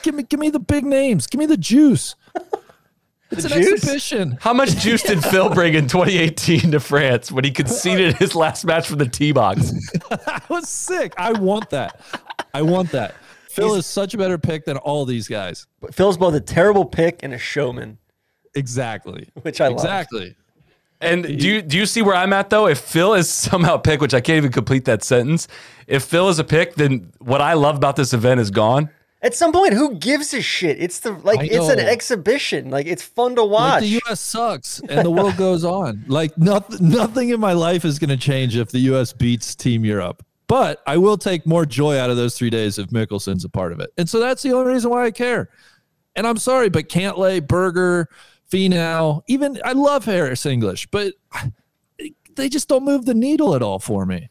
Give 0.02 0.14
me 0.14 0.22
give 0.22 0.38
me 0.40 0.50
the 0.50 0.61
big 0.61 0.85
names. 0.85 1.26
Give 1.26 1.38
me 1.38 1.46
the 1.46 1.57
juice. 1.57 2.14
It's 3.35 3.44
an 3.46 3.52
juice? 3.62 3.72
exhibition. 3.83 4.37
How 4.42 4.52
much 4.52 4.76
juice 4.76 5.02
did 5.02 5.24
Phil 5.24 5.48
bring 5.48 5.72
in 5.72 5.88
2018 5.88 6.72
to 6.72 6.81
France 6.81 7.33
when 7.33 7.44
he 7.44 7.50
conceded 7.50 8.14
his 8.18 8.35
last 8.35 8.62
match 8.66 8.87
from 8.87 8.98
the 8.98 9.09
tee 9.09 9.33
box? 9.33 9.72
I 10.11 10.42
was 10.50 10.68
sick. 10.68 11.14
I 11.16 11.33
want 11.33 11.70
that. 11.70 11.98
I 12.52 12.61
want 12.61 12.90
that. 12.90 13.14
Phil 13.48 13.74
is 13.76 13.87
such 13.87 14.12
a 14.12 14.18
better 14.18 14.37
pick 14.37 14.66
than 14.66 14.76
all 14.76 15.07
these 15.07 15.28
guys. 15.28 15.66
But 15.81 15.94
Phil's 15.94 16.18
both 16.18 16.35
a 16.35 16.40
terrible 16.40 16.85
pick 16.85 17.20
and 17.22 17.33
a 17.33 17.38
showman, 17.38 17.96
Exactly. 18.55 19.31
which 19.40 19.62
I 19.62 19.68
love. 19.68 19.76
Exactly. 19.78 20.37
And 21.03 21.25
do 21.25 21.49
you 21.49 21.62
do 21.62 21.77
you 21.77 21.85
see 21.87 22.01
where 22.03 22.15
I'm 22.15 22.33
at 22.33 22.49
though? 22.51 22.67
If 22.69 22.79
Phil 22.79 23.15
is 23.15 23.29
somehow 23.51 23.77
picked, 23.77 24.01
which 24.01 24.15
I 24.15 24.21
can't 24.21 24.37
even 24.38 24.53
complete 24.53 24.85
that 24.87 25.03
sentence, 25.03 25.49
if 25.87 26.05
Phil 26.05 26.29
is 26.29 26.38
a 26.38 26.45
pick, 26.45 26.77
then 26.77 27.12
what 27.19 27.41
I 27.41 27.55
love 27.55 27.77
about 27.77 27.97
this 27.97 28.12
event 28.15 28.41
is 28.41 28.51
gone. 28.51 28.88
At 29.25 29.37
some 29.37 29.53
point, 29.53 29.73
who 29.75 29.95
gives 29.95 30.35
a 30.35 30.43
shit? 30.43 30.81
It's 30.83 30.99
the 31.01 31.12
like 31.12 31.38
I 31.41 31.45
it's 31.45 31.69
an 31.69 31.79
know. 31.79 31.85
exhibition. 31.85 32.71
Like 32.71 32.87
it's 32.87 33.03
fun 33.05 33.37
to 33.37 33.43
Like 33.43 33.51
watch. 33.75 33.81
the 33.83 33.88
U.S. 34.07 34.21
sucks 34.21 34.81
and 34.81 35.05
the 35.07 35.11
world 35.11 35.37
goes 35.38 35.65
on. 35.65 36.05
Like 36.09 36.37
nothing, 36.38 36.88
nothing 36.88 37.29
in 37.31 37.38
my 37.38 37.53
life 37.53 37.85
is 37.85 37.99
going 38.01 38.11
to 38.11 38.17
change 38.17 38.57
if 38.57 38.71
the 38.71 38.81
U.S. 38.81 39.12
beats 39.12 39.55
Team 39.55 39.85
Europe. 39.85 40.25
But 40.49 40.83
I 40.88 40.97
will 40.97 41.17
take 41.17 41.47
more 41.47 41.65
joy 41.65 41.99
out 41.99 42.11
of 42.11 42.17
those 42.17 42.37
three 42.37 42.51
days 42.51 42.79
if 42.79 42.88
Mickelson's 42.88 43.45
a 43.45 43.49
part 43.49 43.73
of 43.73 43.79
it. 43.81 43.91
And 43.97 44.09
so 44.09 44.19
that's 44.19 44.43
the 44.43 44.53
only 44.53 44.73
reason 44.73 44.91
why 44.91 45.05
I 45.05 45.11
care. 45.12 45.49
And 46.17 46.27
I'm 46.27 46.37
sorry, 46.37 46.69
but 46.69 46.88
Cantlay, 46.88 47.47
Berger, 47.47 48.09
Finau, 48.53 49.23
even 49.29 49.59
I 49.65 49.73
love 49.73 50.05
Harris 50.05 50.45
English, 50.45 50.87
but 50.91 51.15
they 52.37 52.49
just 52.49 52.69
don't 52.69 52.85
move 52.85 53.07
the 53.07 53.15
needle 53.15 53.55
at 53.55 53.62
all 53.62 53.79
for 53.79 54.05
me. 54.05 54.29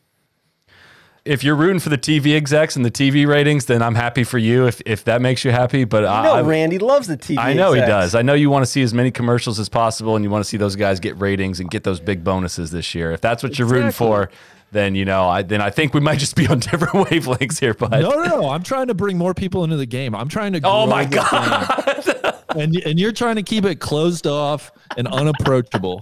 If 1.24 1.44
you're 1.44 1.56
rooting 1.56 1.80
for 1.80 1.90
the 1.90 2.00
TV 2.00 2.36
execs 2.36 2.76
and 2.76 2.84
the 2.84 2.90
TV 2.90 3.28
ratings, 3.28 3.66
then 3.66 3.84
I'm 3.84 3.94
happy 3.94 4.24
for 4.24 4.40
you 4.40 4.66
if 4.68 4.82
if 4.88 5.04
that 5.06 5.22
makes 5.22 5.46
you 5.46 5.52
happy. 5.52 5.84
But 5.86 6.04
I, 6.06 6.24
no, 6.24 6.34
I- 6.34 6.42
Randy 6.42 6.80
loves 6.80 7.08
the 7.08 7.18
TV. 7.18 7.38
I 7.38 7.54
know 7.54 7.74
he 7.74 7.82
does. 7.82 8.16
I 8.16 8.22
know 8.24 8.34
you 8.34 8.50
want 8.50 8.64
to 8.66 8.72
see 8.72 8.82
as 8.82 8.94
many 8.94 9.12
commercials 9.12 9.60
as 9.60 9.70
possible, 9.70 10.16
and 10.16 10.24
you 10.26 10.32
want 10.32 10.44
to 10.44 10.50
see 10.50 10.58
those 10.58 10.76
guys 10.76 11.00
get 11.00 11.16
ratings 11.20 11.60
and 11.60 11.70
get 11.70 11.84
those 11.84 12.00
big 12.00 12.24
bonuses 12.24 12.72
this 12.72 12.96
year. 12.96 13.12
If 13.12 13.22
that's 13.22 13.44
what 13.44 13.60
you're 13.60 13.68
rooting 13.68 13.92
for, 13.92 14.32
then 14.72 14.96
you 14.96 15.06
know, 15.06 15.28
I 15.30 15.44
then 15.44 15.62
I 15.62 15.70
think 15.70 15.94
we 15.94 16.00
might 16.00 16.18
just 16.18 16.36
be 16.36 16.48
on 16.48 16.60
different 16.72 16.94
wavelengths 17.08 17.60
here. 17.60 17.76
But 17.76 17.92
No, 17.92 18.10
no, 18.10 18.24
no. 18.24 18.50
I'm 18.50 18.64
trying 18.64 18.88
to 18.88 18.96
bring 18.96 19.20
more 19.20 19.36
people 19.36 19.64
into 19.64 19.78
the 19.78 19.86
game. 19.86 20.16
I'm 20.16 20.28
trying 20.30 20.54
to. 20.54 20.62
oh 20.64 20.88
my 20.88 21.06
god, 21.06 21.86
game. 21.86 22.11
And 22.56 22.76
and 22.86 23.00
you're 23.00 23.12
trying 23.12 23.36
to 23.38 23.44
keep 23.44 23.66
it 23.66 23.80
closed 23.80 24.28
off 24.28 24.72
and 24.98 25.08
unapproachable. 25.08 26.02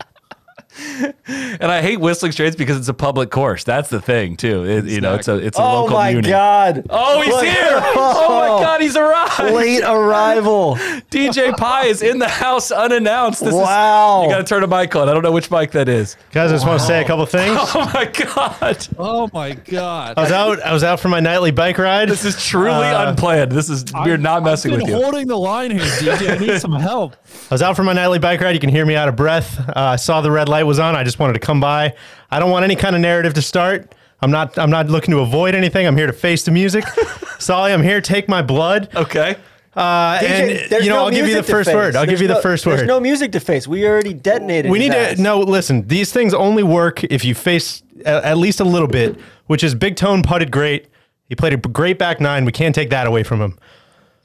and 1.27 1.65
I 1.71 1.81
hate 1.81 1.99
whistling 1.99 2.31
straits 2.31 2.55
because 2.55 2.77
it's 2.77 2.87
a 2.87 2.93
public 2.93 3.29
course. 3.31 3.63
That's 3.63 3.89
the 3.89 3.99
thing 4.01 4.37
too. 4.37 4.65
It- 4.65 4.85
You 4.85 5.01
know, 5.01 5.15
it's 5.15 5.27
a 5.27 5.35
it's 5.37 5.57
a 5.57 5.61
Oh 5.61 5.81
local 5.83 5.97
my 5.97 6.09
uni. 6.09 6.29
god! 6.29 6.85
Oh, 6.89 7.21
he's 7.21 7.33
Look- 7.33 7.43
here! 7.45 7.81
Oh 8.01 8.29
my 8.57 8.63
God, 8.63 8.81
he's 8.81 8.95
arrived! 8.95 9.53
Late 9.53 9.83
arrival. 9.83 10.75
DJ 11.11 11.55
Pie 11.57 11.85
is 11.87 12.01
in 12.01 12.19
the 12.19 12.27
house 12.27 12.71
unannounced. 12.71 13.43
This 13.43 13.53
Wow. 13.53 14.21
Is, 14.21 14.25
you 14.27 14.31
got 14.33 14.37
to 14.39 14.43
turn 14.43 14.63
a 14.63 14.67
mic 14.67 14.95
on. 14.95 15.09
I 15.09 15.13
don't 15.13 15.23
know 15.23 15.31
which 15.31 15.49
mic 15.51 15.71
that 15.71 15.89
is. 15.89 16.15
Guys, 16.31 16.51
I 16.51 16.55
just 16.55 16.65
want 16.67 16.79
to 16.79 16.85
say 16.85 17.01
a 17.01 17.05
couple 17.07 17.25
things. 17.25 17.57
Oh 17.75 17.91
my 17.93 18.05
God, 18.05 18.87
Oh 18.97 19.29
my 19.33 19.53
god. 19.53 20.13
I 20.17 20.21
was 20.21 20.31
out. 20.31 20.61
I 20.61 20.73
was 20.73 20.83
out 20.83 20.99
for 20.99 21.09
my 21.09 21.19
nightly 21.19 21.51
bike 21.51 21.77
ride. 21.77 22.09
this 22.09 22.23
is 22.25 22.43
truly 22.43 22.69
Uh, 22.71 23.09
unplanned. 23.09 23.51
This 23.51 23.69
is 23.69 23.85
we're 23.93 24.17
not 24.17 24.43
messing 24.43 24.71
I've 24.71 24.77
with 24.79 24.87
been 24.87 24.95
you. 24.97 25.03
holding 25.03 25.27
the 25.27 25.37
line 25.37 25.71
here, 25.71 25.81
DJ. 25.81 26.29
I 26.31 26.37
need 26.37 26.59
some 26.61 26.73
help. 26.73 27.15
I 27.49 27.53
was 27.53 27.61
out 27.61 27.75
for 27.75 27.83
my 27.83 27.93
nightly 27.93 28.19
bike 28.19 28.39
ride. 28.41 28.51
You 28.51 28.59
can 28.59 28.69
hear 28.69 28.85
me 28.85 28.95
out 28.95 29.09
of 29.09 29.15
breath. 29.15 29.59
Uh, 29.59 29.73
I 29.75 29.95
saw 29.97 30.21
the 30.21 30.31
red 30.31 30.47
light 30.49 30.58
was 30.63 30.79
on. 30.79 30.95
I 30.95 31.03
just 31.03 31.19
wanted 31.19 31.33
to 31.33 31.39
come 31.39 31.59
by. 31.59 31.93
I 32.31 32.39
don't 32.39 32.51
want 32.51 32.63
any 32.63 32.75
kind 32.75 32.95
of 32.95 33.01
narrative 33.01 33.33
to 33.35 33.41
start. 33.41 33.93
I'm 34.21 34.31
not. 34.31 34.57
I'm 34.57 34.69
not 34.69 34.87
looking 34.89 35.11
to 35.13 35.19
avoid 35.19 35.55
anything. 35.55 35.87
I'm 35.87 35.95
here 35.95 36.07
to 36.07 36.13
face 36.13 36.43
the 36.43 36.51
music. 36.51 36.85
Soly, 37.39 37.71
I'm 37.71 37.83
here. 37.83 38.01
Take 38.01 38.27
my 38.27 38.41
blood. 38.41 38.89
Okay. 38.95 39.35
Uh, 39.75 40.19
DJ, 40.19 40.63
and 40.63 40.83
you 40.83 40.89
know, 40.89 40.97
no 40.97 41.05
I'll 41.05 41.11
give 41.11 41.27
you 41.27 41.35
the 41.35 41.43
first 41.43 41.69
face. 41.69 41.75
word. 41.75 41.95
I'll 41.95 42.05
There's 42.05 42.19
give 42.19 42.27
you 42.27 42.33
the 42.33 42.41
first 42.41 42.65
word. 42.65 42.79
There's 42.79 42.87
no 42.87 42.99
music 42.99 43.31
to 43.33 43.39
face. 43.39 43.67
We 43.67 43.87
already 43.87 44.13
detonated. 44.13 44.71
we 44.71 44.79
need 44.79 44.91
ass. 44.91 45.15
to 45.15 45.21
no. 45.21 45.39
Listen, 45.39 45.87
these 45.87 46.11
things 46.11 46.33
only 46.33 46.63
work 46.63 47.03
if 47.05 47.23
you 47.23 47.33
face 47.33 47.81
a, 48.05 48.25
at 48.25 48.37
least 48.37 48.59
a 48.59 48.65
little 48.65 48.87
bit. 48.87 49.17
Which 49.47 49.63
is 49.63 49.73
Big 49.73 49.95
Tone 49.95 50.21
putted 50.21 50.51
great. 50.51 50.87
He 51.27 51.35
played 51.35 51.53
a 51.53 51.57
great 51.57 51.97
back 51.97 52.19
nine. 52.19 52.45
We 52.45 52.51
can't 52.51 52.75
take 52.75 52.89
that 52.89 53.07
away 53.07 53.23
from 53.23 53.41
him. 53.41 53.57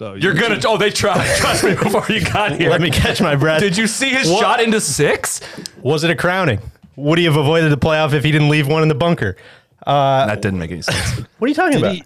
You're 0.00 0.34
gonna. 0.34 0.60
Oh, 0.66 0.76
they 0.76 0.90
tried. 0.90 1.24
Trust 1.36 1.64
me. 1.64 1.70
Before 1.74 2.04
you 2.08 2.24
got 2.24 2.52
here, 2.52 2.70
Let 2.70 2.80
me 2.80 2.90
catch 2.90 3.20
my 3.20 3.36
breath. 3.36 3.60
Did 3.60 3.76
you 3.76 3.86
see 3.86 4.10
his 4.10 4.28
What? 4.30 4.40
shot 4.40 4.60
into 4.60 4.80
six? 4.80 5.40
Was 5.82 6.04
it 6.04 6.10
a 6.10 6.16
crowning? 6.16 6.60
Would 6.96 7.18
he 7.18 7.24
have 7.24 7.36
avoided 7.36 7.70
the 7.72 7.76
playoff 7.76 8.12
if 8.12 8.24
he 8.24 8.30
didn't 8.30 8.48
leave 8.48 8.66
one 8.68 8.82
in 8.82 8.88
the 8.88 8.94
bunker? 8.94 9.36
Uh, 9.86 10.26
that 10.26 10.40
didn't 10.42 10.58
make 10.58 10.70
any 10.70 10.82
sense. 10.82 11.26
What 11.38 11.46
are 11.46 11.48
you 11.48 11.54
talking 11.54 11.72
Did 11.72 11.82
about? 11.82 11.94
he, 11.96 12.04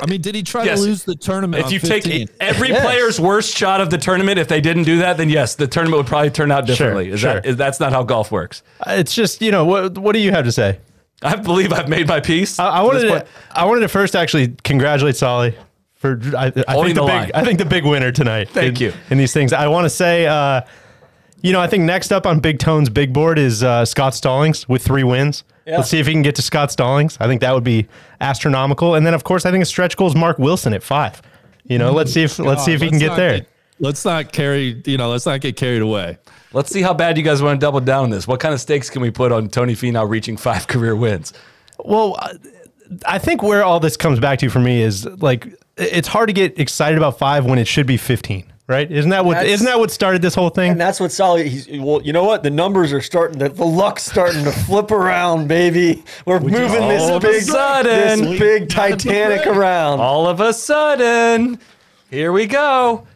I 0.00 0.06
mean, 0.06 0.20
did 0.20 0.34
he 0.34 0.42
try 0.42 0.64
Yes. 0.64 0.80
to 0.80 0.86
lose 0.86 1.04
the 1.04 1.14
tournament? 1.16 1.60
if 1.60 1.66
on 1.66 1.72
you 1.72 1.80
15? 1.80 2.26
take 2.28 2.36
every 2.38 2.68
Yes. 2.68 2.84
player's 2.84 3.18
worst 3.20 3.56
shot 3.56 3.80
of 3.80 3.88
the 3.90 3.98
tournament, 3.98 4.38
if 4.38 4.46
they 4.48 4.60
didn't 4.60 4.84
do 4.84 4.98
that, 4.98 5.16
then 5.16 5.28
yes, 5.30 5.54
the 5.54 5.66
tournament 5.66 5.96
would 5.98 6.06
probably 6.06 6.30
turn 6.30 6.52
out 6.52 6.66
differently. 6.66 7.10
is 7.10 7.20
sure. 7.20 7.34
that 7.34 7.46
is 7.46 7.56
that's 7.56 7.80
not 7.80 7.92
how 7.92 8.02
golf 8.02 8.30
works? 8.30 8.62
Uh, 8.86 8.92
it's 8.98 9.14
just 9.14 9.40
you 9.42 9.50
know 9.50 9.64
what. 9.64 9.96
What 9.98 10.12
do 10.12 10.18
you 10.20 10.30
have 10.32 10.44
to 10.44 10.52
say? 10.52 10.78
I 11.22 11.34
believe 11.36 11.72
I've 11.72 11.88
made 11.88 12.06
my 12.06 12.20
peace. 12.20 12.58
I, 12.58 12.68
I 12.68 12.82
wanted 12.82 13.00
to, 13.08 13.26
I 13.50 13.64
wanted 13.64 13.80
to 13.80 13.88
first 13.88 14.14
actually 14.14 14.48
congratulate 14.64 15.16
Soly 15.16 15.54
for 15.96 16.20
I, 16.36 16.46
I 16.46 16.50
think 16.50 16.66
the, 16.66 16.94
the 16.94 17.06
big. 17.06 17.30
I 17.34 17.44
think 17.44 17.58
the 17.58 17.64
big 17.64 17.84
winner 17.84 18.12
tonight. 18.12 18.50
Thank 18.50 18.80
in, 18.80 18.88
you. 18.88 18.92
in 19.10 19.18
these 19.18 19.32
things. 19.32 19.52
I 19.52 19.66
want 19.66 19.86
to 19.86 19.90
say, 19.90 20.26
uh, 20.26 20.60
you 21.42 21.52
know, 21.52 21.60
I 21.60 21.66
think 21.66 21.84
next 21.84 22.12
up 22.12 22.26
on 22.26 22.40
Big 22.40 22.58
Tone's 22.58 22.90
big 22.90 23.12
board 23.12 23.38
is 23.38 23.62
uh, 23.62 23.84
Scott 23.84 24.14
Stallings 24.14 24.68
with 24.68 24.82
three 24.82 25.04
wins. 25.04 25.44
Yeah. 25.66 25.78
Let's 25.78 25.90
see 25.90 25.98
if 25.98 26.06
he 26.06 26.12
can 26.12 26.22
get 26.22 26.36
to 26.36 26.42
Scott 26.42 26.70
Stallings. 26.70 27.16
I 27.18 27.26
think 27.26 27.40
that 27.40 27.52
would 27.52 27.64
be 27.64 27.88
astronomical. 28.20 28.94
And 28.94 29.06
then 29.06 29.14
of 29.14 29.24
course 29.24 29.44
I 29.46 29.50
think 29.50 29.62
a 29.62 29.66
stretch 29.66 29.96
goal 29.96 30.06
is 30.06 30.14
Mark 30.14 30.38
Wilson 30.38 30.72
at 30.72 30.82
five. 30.82 31.20
You 31.64 31.78
know, 31.78 31.92
let's 31.92 32.12
see 32.12 32.22
if 32.22 32.38
let's 32.38 32.64
see 32.64 32.72
if 32.72 32.80
he 32.80 32.88
can 32.88 32.98
get 32.98 33.08
not 33.08 33.16
there. 33.16 33.46
let's 33.80 34.04
not 34.04 34.32
carry, 34.32 34.80
you 34.86 34.96
know, 34.96 35.10
let's 35.10 35.26
not 35.26 35.40
get 35.40 35.56
carried 35.56 35.82
away. 35.82 36.18
Let's 36.52 36.70
see 36.70 36.82
how 36.82 36.94
bad 36.94 37.16
you 37.16 37.24
guys 37.24 37.42
want 37.42 37.60
to 37.60 37.64
double 37.64 37.80
down 37.80 38.04
on 38.04 38.10
this. 38.10 38.28
What 38.28 38.38
kind 38.38 38.54
of 38.54 38.60
stakes 38.60 38.88
can 38.88 39.02
we 39.02 39.10
put 39.10 39.32
on 39.32 39.48
Tony 39.48 39.74
Finau 39.74 40.08
reaching 40.08 40.36
five 40.36 40.66
career 40.68 40.94
wins? 40.94 41.32
Well, 41.84 42.16
uh, 42.20 42.34
I 43.04 43.18
think 43.18 43.42
where 43.42 43.64
all 43.64 43.80
this 43.80 43.96
comes 43.96 44.20
back 44.20 44.38
to 44.38 44.48
for 44.48 44.60
me 44.60 44.80
is 44.80 45.04
like 45.20 45.48
it's 45.76 46.08
hard 46.08 46.28
to 46.28 46.32
get 46.32 46.58
excited 46.58 46.96
about 46.98 47.18
five 47.18 47.44
when 47.44 47.58
it 47.58 47.66
should 47.68 47.86
be 47.86 47.96
fifteen, 47.96 48.44
right? 48.66 48.90
Isn't 48.90 49.10
that 49.10 49.24
what 49.24 49.34
That's- 49.34 49.52
isn't 49.52 49.66
that 49.66 49.78
what 49.78 49.90
started 49.90 50.22
this 50.22 50.34
whole 50.34 50.48
thing? 50.48 50.72
And 50.72 50.80
that's 50.80 50.98
what 51.00 51.12
Soly. 51.12 51.48
He's 51.48 51.68
well. 51.80 52.00
You 52.02 52.12
know 52.12 52.24
what? 52.24 52.42
The 52.42 52.50
numbers 52.50 52.92
are 52.92 53.00
starting 53.02 53.38
to. 53.40 53.48
The 53.48 53.64
luck's 53.64 54.04
starting 54.04 54.44
to 54.44 54.52
flip 54.52 54.90
around, 54.90 55.48
baby. 55.48 56.02
We're 56.24 56.40
moving 56.40 56.82
all 56.82 56.88
this 56.88 57.10
of 57.10 57.24
a 57.24 57.26
big, 57.26 57.42
sudden- 57.42 58.24
this 58.24 58.38
big 58.38 58.68
Titanic 58.68 59.46
around. 59.46 60.00
All 60.00 60.26
of 60.26 60.40
a 60.40 60.52
sudden, 60.52 61.58
here 62.10 62.32
we 62.32 62.46
go. 62.46 63.06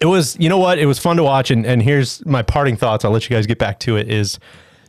it 0.00 0.06
was 0.06 0.36
you 0.38 0.48
know 0.48 0.58
what 0.58 0.78
it 0.78 0.86
was 0.86 1.00
fun 1.00 1.16
to 1.16 1.24
watch 1.24 1.50
and, 1.50 1.66
and 1.66 1.82
here's 1.82 2.24
my 2.24 2.42
parting 2.42 2.76
thoughts 2.76 3.04
i'll 3.04 3.10
let 3.10 3.28
you 3.28 3.34
guys 3.36 3.44
get 3.44 3.58
back 3.58 3.80
to 3.80 3.96
it 3.96 4.08
is 4.08 4.38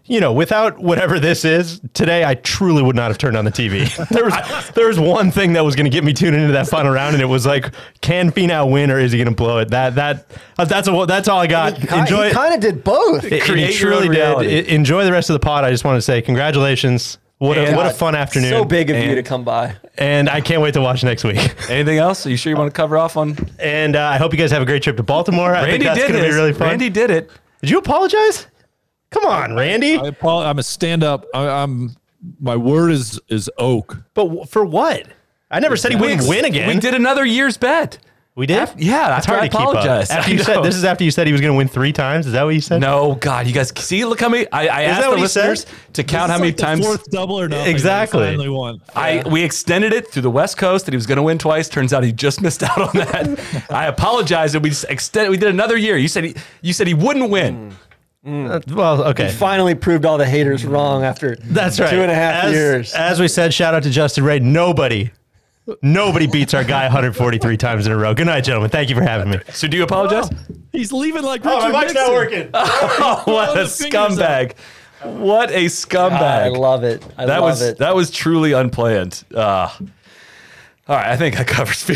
you 0.06 0.20
know 0.20 0.34
without 0.34 0.80
whatever 0.80 1.20
this 1.20 1.46
is 1.46 1.80
today 1.94 2.24
i 2.26 2.34
truly 2.36 2.82
would 2.82 2.96
not 2.96 3.10
have 3.12 3.18
turned 3.18 3.38
on 3.38 3.46
the 3.46 3.52
tv 3.52 3.86
there 4.10 4.26
was 4.26 4.70
there 4.72 4.88
was 4.88 5.00
one 5.00 5.32
thing 5.32 5.54
that 5.54 5.64
was 5.64 5.76
going 5.76 5.86
to 5.86 5.90
get 5.90 6.04
me 6.04 6.12
tuned 6.14 6.36
into 6.36 6.52
that 6.54 6.68
final 6.68 6.92
round 6.92 7.14
and 7.14 7.22
it 7.22 7.28
was 7.28 7.46
like 7.46 7.72
can 8.02 8.32
Finau 8.32 8.70
win 8.72 8.90
or 8.92 8.98
is 9.00 9.12
he 9.12 9.18
going 9.18 9.28
to 9.30 9.36
blow 9.36 9.60
it 9.60 9.70
that 9.70 9.96
that 9.96 10.26
uh, 10.58 10.66
that's 10.66 10.88
a, 10.88 11.06
that's 11.08 11.28
all 11.28 11.40
i 11.40 11.48
got 11.48 11.78
enjoy 11.94 12.28
He 12.30 12.34
kind 12.34 12.54
of 12.54 12.60
did 12.60 12.84
both. 12.84 13.24
it, 13.26 13.44
create 13.44 13.70
it 13.70 13.74
truly 13.76 14.10
did. 14.10 14.42
It- 14.42 14.68
enjoy 14.68 15.06
the 15.06 15.12
rest 15.12 15.30
of 15.30 15.34
the 15.36 15.40
pod 15.40 15.64
i 15.64 15.70
just 15.72 15.84
want 15.86 15.98
to 15.98 16.02
say 16.02 16.22
congratulations 16.22 17.18
what 17.38 17.58
a, 17.58 17.74
what 17.76 17.88
a 17.88 17.90
fun 17.92 18.14
afternoon 18.14 18.52
So 18.52 18.64
big 18.66 18.92
of 18.92 18.98
you 18.98 19.16
to 19.16 19.24
come 19.24 19.44
by. 19.44 19.76
and 19.98 20.30
i 20.30 20.42
can't 20.42 20.62
wait 20.62 20.74
to 20.76 20.82
watch 20.82 21.04
next 21.04 21.24
week 21.24 21.38
Anything 21.70 21.98
else? 21.98 22.26
Are 22.26 22.30
you 22.30 22.38
sure 22.38 22.52
you 22.52 22.58
want 22.58 22.72
to 22.72 22.76
cover 22.76 22.98
off 22.98 23.18
on? 23.18 23.36
and 23.60 23.96
uh, 23.96 24.02
i 24.04 24.18
hope 24.18 24.32
you 24.32 24.38
guys 24.38 24.52
have 24.52 24.62
a 24.62 24.66
great 24.66 24.84
trip 24.84 24.98
to 24.98 25.04
baltimore 25.04 25.56
i 25.56 25.62
think 25.62 25.84
Randy 25.84 25.86
that's 25.86 26.00
did 26.00 26.12
going 26.12 26.24
to 26.24 26.30
be 26.30 26.36
really 26.36 26.54
fun 26.54 26.68
Randy 26.70 26.90
did 26.90 27.10
it. 27.12 27.30
did 27.62 27.70
you 27.70 27.78
apologize 27.80 28.48
come 29.12 29.26
on 29.26 29.56
randy 29.56 29.98
I 29.98 30.08
apo- 30.08 30.40
I'm 30.42 30.60
a 30.60 30.64
stand 30.64 31.04
up. 31.04 31.26
I'm, 31.34 31.96
my 32.40 32.56
word 32.56 32.92
is 32.92 33.20
is 33.30 33.50
oak. 33.58 33.98
But 34.14 34.24
w- 34.26 34.46
for 34.46 34.66
what? 34.66 35.06
I 35.50 35.60
never 35.60 35.76
said 35.76 35.92
he 35.92 35.98
wouldn't 35.98 36.28
win 36.28 36.46
again. 36.46 36.68
We 36.68 36.80
did 36.80 36.94
another 36.94 37.26
year's 37.26 37.58
bet. 37.58 37.98
We 38.34 38.46
did. 38.46 38.60
Af- 38.60 38.76
yeah, 38.78 39.18
it's 39.18 39.26
hard 39.26 39.42
I 39.42 39.48
to 39.50 39.58
keep 39.58 39.68
up. 39.68 39.86
After 39.86 40.32
you 40.32 40.40
said 40.40 40.62
this 40.62 40.76
is 40.76 40.86
after 40.86 41.04
you 41.04 41.12
said 41.12 41.28
he 41.28 41.34
was 41.34 41.42
going 41.42 41.52
to 41.52 41.58
win 41.58 41.68
three 41.68 41.92
times. 41.92 42.26
Is 42.28 42.32
that 42.32 42.44
what 42.44 42.52
you 42.56 42.62
said? 42.62 42.80
No, 42.80 43.16
God, 43.16 43.46
you 43.46 43.54
guys 43.54 43.74
see. 43.78 44.06
Look 44.06 44.22
how 44.22 44.30
many. 44.30 44.50
I, 44.54 44.62
I 44.68 44.82
asked 44.84 45.02
that 45.02 45.08
the 45.08 45.10
what 45.12 45.20
he 45.20 45.28
said? 45.28 45.50
listeners 45.50 45.76
to 45.94 46.04
count 46.06 46.30
how 46.30 46.36
It's 46.38 46.40
many 46.40 46.52
like 46.52 46.58
the 46.58 46.64
times. 46.64 46.86
fourth 46.86 47.12
double 47.12 47.38
or 47.38 47.50
nothing. 47.50 47.70
Exactly. 47.70 48.22
He 48.22 48.26
Finally 48.28 48.50
won. 48.50 48.82
I 48.96 49.24
we 49.30 49.44
extended 49.44 49.92
it 49.92 50.08
through 50.08 50.22
the 50.22 50.32
West 50.32 50.58
Coast 50.58 50.86
that 50.86 50.94
he 50.94 50.96
was 50.96 51.06
going 51.08 51.18
to 51.18 51.24
win 51.24 51.38
twice. 51.40 51.68
Turns 51.68 51.92
out 51.92 52.04
he 52.06 52.14
just 52.14 52.42
missed 52.46 52.64
out 52.64 52.78
on 52.80 52.92
that. 52.94 53.66
I 53.70 53.88
apologize. 53.88 54.56
And 54.56 54.64
we 54.64 54.70
just 54.70 54.86
extended. 54.90 55.30
We 55.32 55.38
did 55.38 55.50
another 55.50 55.76
year. 55.76 55.98
You 55.98 56.08
said 56.08 56.24
he. 56.24 56.36
You 56.62 56.72
said 56.72 56.88
he 56.88 56.94
wouldn't 56.94 57.30
win. 57.30 57.76
Uh, 58.26 58.60
well, 58.70 59.04
okay. 59.06 59.32
Finally 59.32 59.74
proved 59.76 60.06
all 60.06 60.18
the 60.18 60.26
haters 60.28 60.64
wrong 60.64 61.04
after 61.04 61.36
That's 61.38 61.80
right. 61.80 61.90
two 61.90 62.02
and 62.02 62.12
a 62.12 62.16
half 62.16 62.46
as, 62.46 62.52
years. 62.54 62.94
As 62.94 63.20
we 63.20 63.28
said, 63.28 63.54
shout 63.54 63.74
out 63.74 63.84
to 63.84 63.90
Justin 63.90 64.24
Ray. 64.24 64.40
Nobody, 64.40 65.10
nobody 65.82 66.28
beats 66.28 66.54
our 66.54 66.64
guy 66.64 66.84
143 66.84 67.58
times 67.58 67.88
in 67.88 67.92
a 67.92 67.98
row. 67.98 68.14
Good 68.14 68.28
night, 68.28 68.42
gentlemen. 68.44 68.70
Thank 68.70 68.90
you 68.90 68.96
for 68.96 69.02
having 69.02 69.32
me. 69.32 69.40
So 69.52 69.68
do 69.68 69.76
you 69.76 69.82
apologize? 69.84 70.30
He's 70.72 70.92
leaving 70.94 71.24
like 71.24 71.42
Oh, 71.46 71.56
Richard 71.58 71.72
my 71.74 71.82
mic's 71.82 71.94
Nixon. 71.96 72.12
not 72.12 72.14
working. 72.14 72.50
Oh, 72.54 73.24
what 73.26 73.50
a 73.52 73.54
the 73.56 73.62
up. 73.62 73.68
scumbag! 73.70 74.54
What 75.04 75.50
a 75.50 75.66
scumbag! 75.66 76.22
I 76.22 76.48
love 76.50 76.84
it. 76.84 77.04
I 77.18 77.26
that 77.26 77.40
love 77.40 77.50
was 77.50 77.62
it. 77.64 77.78
that 77.80 77.96
was 77.96 78.12
truly 78.12 78.52
unplanned. 78.52 79.24
Uh, 79.34 79.68
all 80.88 80.96
right, 80.96 81.08
I 81.08 81.18
think 81.18 81.36
that 81.38 81.48
covers 81.48 81.90
me, 81.90 81.96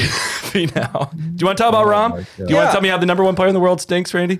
me 0.55 0.71
now. 0.75 1.11
Do 1.13 1.19
you 1.39 1.45
want 1.45 1.57
to 1.57 1.63
talk 1.63 1.69
about 1.69 1.85
Rahm? 1.85 2.25
Do 2.37 2.45
you 2.49 2.55
want 2.55 2.69
to 2.69 2.71
tell 2.71 2.81
me 2.81 2.89
how 2.89 2.97
the 2.97 3.05
number 3.05 3.23
one 3.23 3.35
player 3.35 3.47
in 3.49 3.53
the 3.53 3.59
world 3.59 3.79
stinks, 3.79 4.11
Randy? 4.13 4.39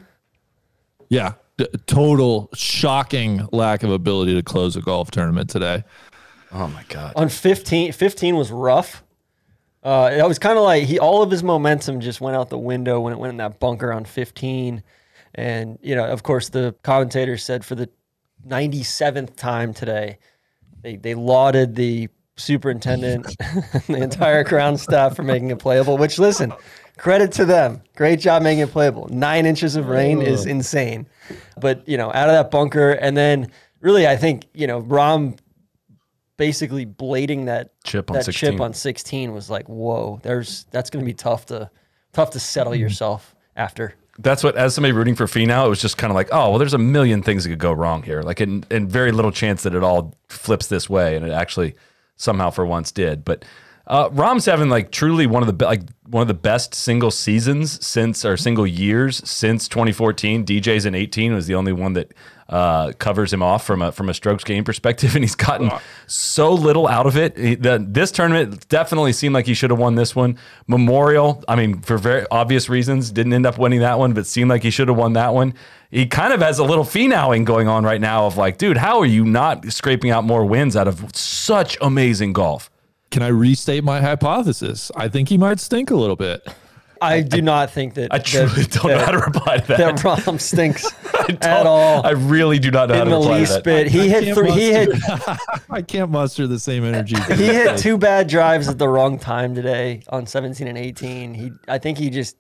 Yeah. 1.10 1.34
D- 1.58 1.68
total 1.88 2.50
shocking 2.54 3.48
lack 3.52 3.84
of 3.84 3.92
ability 3.92 4.36
to 4.36 4.44
close 4.44 4.76
a 4.76 4.82
golf 4.82 5.12
tournament 5.12 5.50
today. 5.50 5.84
Oh 6.52 6.68
my 6.68 6.84
god! 6.90 7.14
on 7.16 7.30
15 7.30 7.92
15 7.92 8.36
was 8.36 8.52
rough 8.52 9.04
uh 9.84 10.10
it 10.12 10.26
was 10.26 10.40
kind 10.40 10.58
of 10.58 10.64
like 10.64 10.84
he 10.84 11.00
all 11.00 11.22
of 11.22 11.30
his 11.30 11.44
momentum 11.44 12.00
just 12.00 12.22
went 12.22 12.36
out 12.36 12.50
the 12.50 12.58
window 12.58 13.00
when 13.00 13.12
it 13.14 13.20
went 13.20 13.32
in 13.32 13.38
that 13.38 13.60
bunker 13.60 13.92
on 13.92 14.06
15 14.06 14.82
and 15.36 15.80
you 15.82 15.96
know 15.96 16.06
of 16.06 16.24
course 16.24 16.50
the 16.50 16.74
commentator 16.84 17.38
said 17.38 17.66
for 17.66 17.76
the 17.76 17.90
97th 18.48 19.36
time 19.36 19.74
today 19.74 20.18
they 20.82 20.96
they 20.96 21.14
lauded 21.14 21.76
the 21.76 22.08
superintendent 22.38 23.36
and 23.40 23.84
the 23.88 24.02
entire 24.02 24.44
ground 24.44 24.80
staff 24.80 25.16
for 25.16 25.24
making 25.24 25.52
it 25.52 25.60
playable 25.60 25.98
which 25.98 26.20
listen 26.20 26.54
credit 26.98 27.32
to 27.32 27.46
them 27.46 27.82
great 27.96 28.20
job 28.20 28.42
making 28.42 28.60
it 28.60 28.72
playable 28.72 29.08
nine 29.10 29.46
inches 29.46 29.76
of 29.76 29.88
rain 29.88 30.22
is 30.22 30.46
insane 30.46 31.06
but 31.60 31.88
you 31.88 31.98
know 31.98 32.08
out 32.14 32.30
of 32.30 32.34
that 32.34 32.52
bunker 32.52 32.92
and 32.92 33.16
then 33.18 33.52
really 33.82 34.08
i 34.08 34.16
think 34.16 34.46
you 34.54 34.68
know 34.68 34.82
Rahm 34.82 35.38
basically 36.38 36.86
blading 36.86 37.46
that 37.46 37.72
Chip 37.84 38.10
on 38.10 38.16
that 38.16 38.26
16. 38.26 38.52
chip 38.52 38.62
on 38.62 38.74
16 38.74 39.34
was 39.34 39.50
like 39.50 39.68
whoa 39.68 40.20
there's 40.24 40.66
that's 40.72 40.90
going 40.90 41.04
to 41.04 41.06
be 41.06 41.14
tough 41.14 41.46
to 41.48 41.70
tough 42.14 42.32
to 42.32 42.40
settle 42.40 42.74
hmm. 42.74 42.80
yourself 42.80 43.36
after 43.56 43.94
That's 44.18 44.44
what, 44.44 44.56
as 44.56 44.74
somebody 44.74 44.94
rooting 44.94 45.16
for 45.16 45.26
Finau, 45.26 45.66
it 45.66 45.70
was 45.70 45.82
just 45.82 45.98
kind 45.98 46.10
of 46.10 46.16
like, 46.16 46.30
oh, 46.32 46.52
well, 46.52 46.60
there's 46.60 46.74
a 46.74 46.78
million 46.78 47.22
things 47.22 47.44
that 47.44 47.50
could 47.50 47.60
go 47.60 47.74
wrong 47.74 48.02
here. 48.02 48.22
Like, 48.22 48.40
and, 48.40 48.66
and 48.72 48.90
very 48.90 49.12
little 49.12 49.32
chance 49.32 49.64
that 49.64 49.76
it 49.76 49.84
all 49.84 50.16
flips 50.30 50.68
this 50.68 50.90
way. 50.90 51.18
And 51.18 51.26
it 51.26 51.32
actually 51.32 51.76
somehow 52.16 52.50
for 52.50 52.66
once 52.66 52.92
did. 52.92 53.26
But 53.26 53.44
uh, 53.88 54.10
Rahm's 54.12 54.46
having 54.46 54.70
like 54.70 54.92
truly 54.92 55.28
one 55.28 55.44
of 55.44 55.48
the 55.48 55.54
be- 55.54 55.66
like 55.66 55.82
one 56.08 56.22
of 56.22 56.28
the 56.28 56.34
best 56.34 56.74
single 56.74 57.12
seasons 57.12 57.86
since 57.86 58.26
or 58.26 58.38
single 58.38 58.66
years 58.66 59.28
since 59.28 59.68
2014. 59.68 60.46
DJ's 60.46 60.86
in 60.86 60.96
18 60.96 61.34
was 61.34 61.48
the 61.48 61.56
only 61.56 61.74
one 61.74 61.94
that 61.94 62.12
uh, 62.48 62.92
covers 62.94 63.34
him 63.34 63.42
off 63.42 63.66
from 63.66 63.82
a 63.82 63.92
from 63.92 64.10
a 64.10 64.14
strokes 64.14 64.44
game 64.44 64.64
perspective, 64.64 65.16
and 65.16 65.24
he's 65.24 65.36
gotten 65.36 65.72
so 66.08 66.54
little 66.54 66.88
out 66.88 67.06
of 67.06 67.18
it. 67.18 67.38
He, 67.38 67.56
the, 67.56 67.84
this 67.88 68.12
tournament 68.12 68.68
definitely 68.70 69.14
seemed 69.14 69.34
like 69.34 69.46
he 69.46 69.54
should 69.54 69.70
have 69.70 69.80
won 69.80 69.96
this 69.96 70.16
one. 70.16 70.38
Memorial, 70.68 71.44
I 71.48 71.56
mean, 71.56 71.82
for 71.82 71.98
very 71.98 72.26
obvious 72.32 72.70
reasons, 72.70 73.12
didn't 73.12 73.34
end 73.34 73.46
up 73.46 73.58
winning 73.58 73.80
that 73.80 74.00
one, 74.00 74.14
but 74.14 74.26
seemed 74.26 74.50
like 74.50 74.64
he 74.64 74.72
should 74.72 74.88
have 74.88 74.98
won 74.98 75.14
that 75.14 75.34
one. 75.34 75.54
He 75.92 76.08
kind 76.08 76.34
of 76.34 76.42
has 76.42 76.60
a 76.60 76.64
little 76.64 76.84
finowing 76.84 77.46
going 77.46 77.68
on 77.68 77.84
right 77.84 78.02
now 78.02 78.26
of 78.26 78.36
like, 78.36 78.58
dude, 78.58 78.78
how 78.78 79.00
are 79.00 79.06
you 79.06 79.24
not 79.24 79.72
scraping 79.72 80.12
out 80.12 80.24
more 80.24 80.46
wins 80.46 80.76
out 80.76 80.88
of 80.88 81.16
such 81.16 81.78
amazing 81.82 82.34
golf? 82.34 82.70
Can 83.12 83.22
I 83.24 83.28
restate 83.28 83.84
my 83.84 84.02
hypothesis? 84.02 84.92
I 84.96 85.08
think 85.08 85.30
he 85.30 85.38
might 85.38 85.60
stink 85.60 85.90
a 85.90 85.96
little 85.96 86.16
bit. 86.16 86.46
i 87.02 87.22
do 87.22 87.42
not 87.42 87.70
think 87.70 87.94
that 87.96 88.14
I 88.14 88.20
truly 88.20 88.64
that, 88.64 88.72
don't 88.72 88.92
know 88.92 89.00
how 89.00 89.12
to 89.12 89.20
reply 89.20 89.58
to 89.58 89.68
that. 89.68 89.78
that 89.78 89.96
Rahm 89.98 90.40
stinks 90.40 90.86
I 91.14 91.38
at 91.42 91.66
all 91.68 92.06
I 92.08 92.12
really 92.12 92.58
do 92.58 92.72
not 92.72 92.88
know 92.88 92.96
in 92.96 93.00
how 93.00 93.06
the 93.06 93.12
to 93.12 93.18
reply 93.18 93.34
to 93.34 93.40
least 93.40 93.64
bit 93.64 93.88
he 93.88 94.08
hit 94.10 94.24
Can't 94.24 94.38
three 94.38 94.52
he 94.52 94.72
hit 94.72 94.90
I 95.70 95.82
can't 95.82 96.10
muster 96.10 96.48
the 96.48 96.58
same 96.58 96.86
energy. 96.86 97.18
he 97.36 97.46
hit 97.48 97.78
two 97.78 97.98
bad 97.98 98.28
drives 98.30 98.70
at 98.70 98.78
the 98.78 98.88
wrong 98.88 99.20
time 99.20 99.54
today 99.54 100.04
on 100.10 100.26
17 100.26 100.68
and 100.68 100.78
18 100.78 101.34
he 101.34 101.52
i 101.68 101.78
think 101.78 101.98
he 101.98 102.10
just 102.10 102.38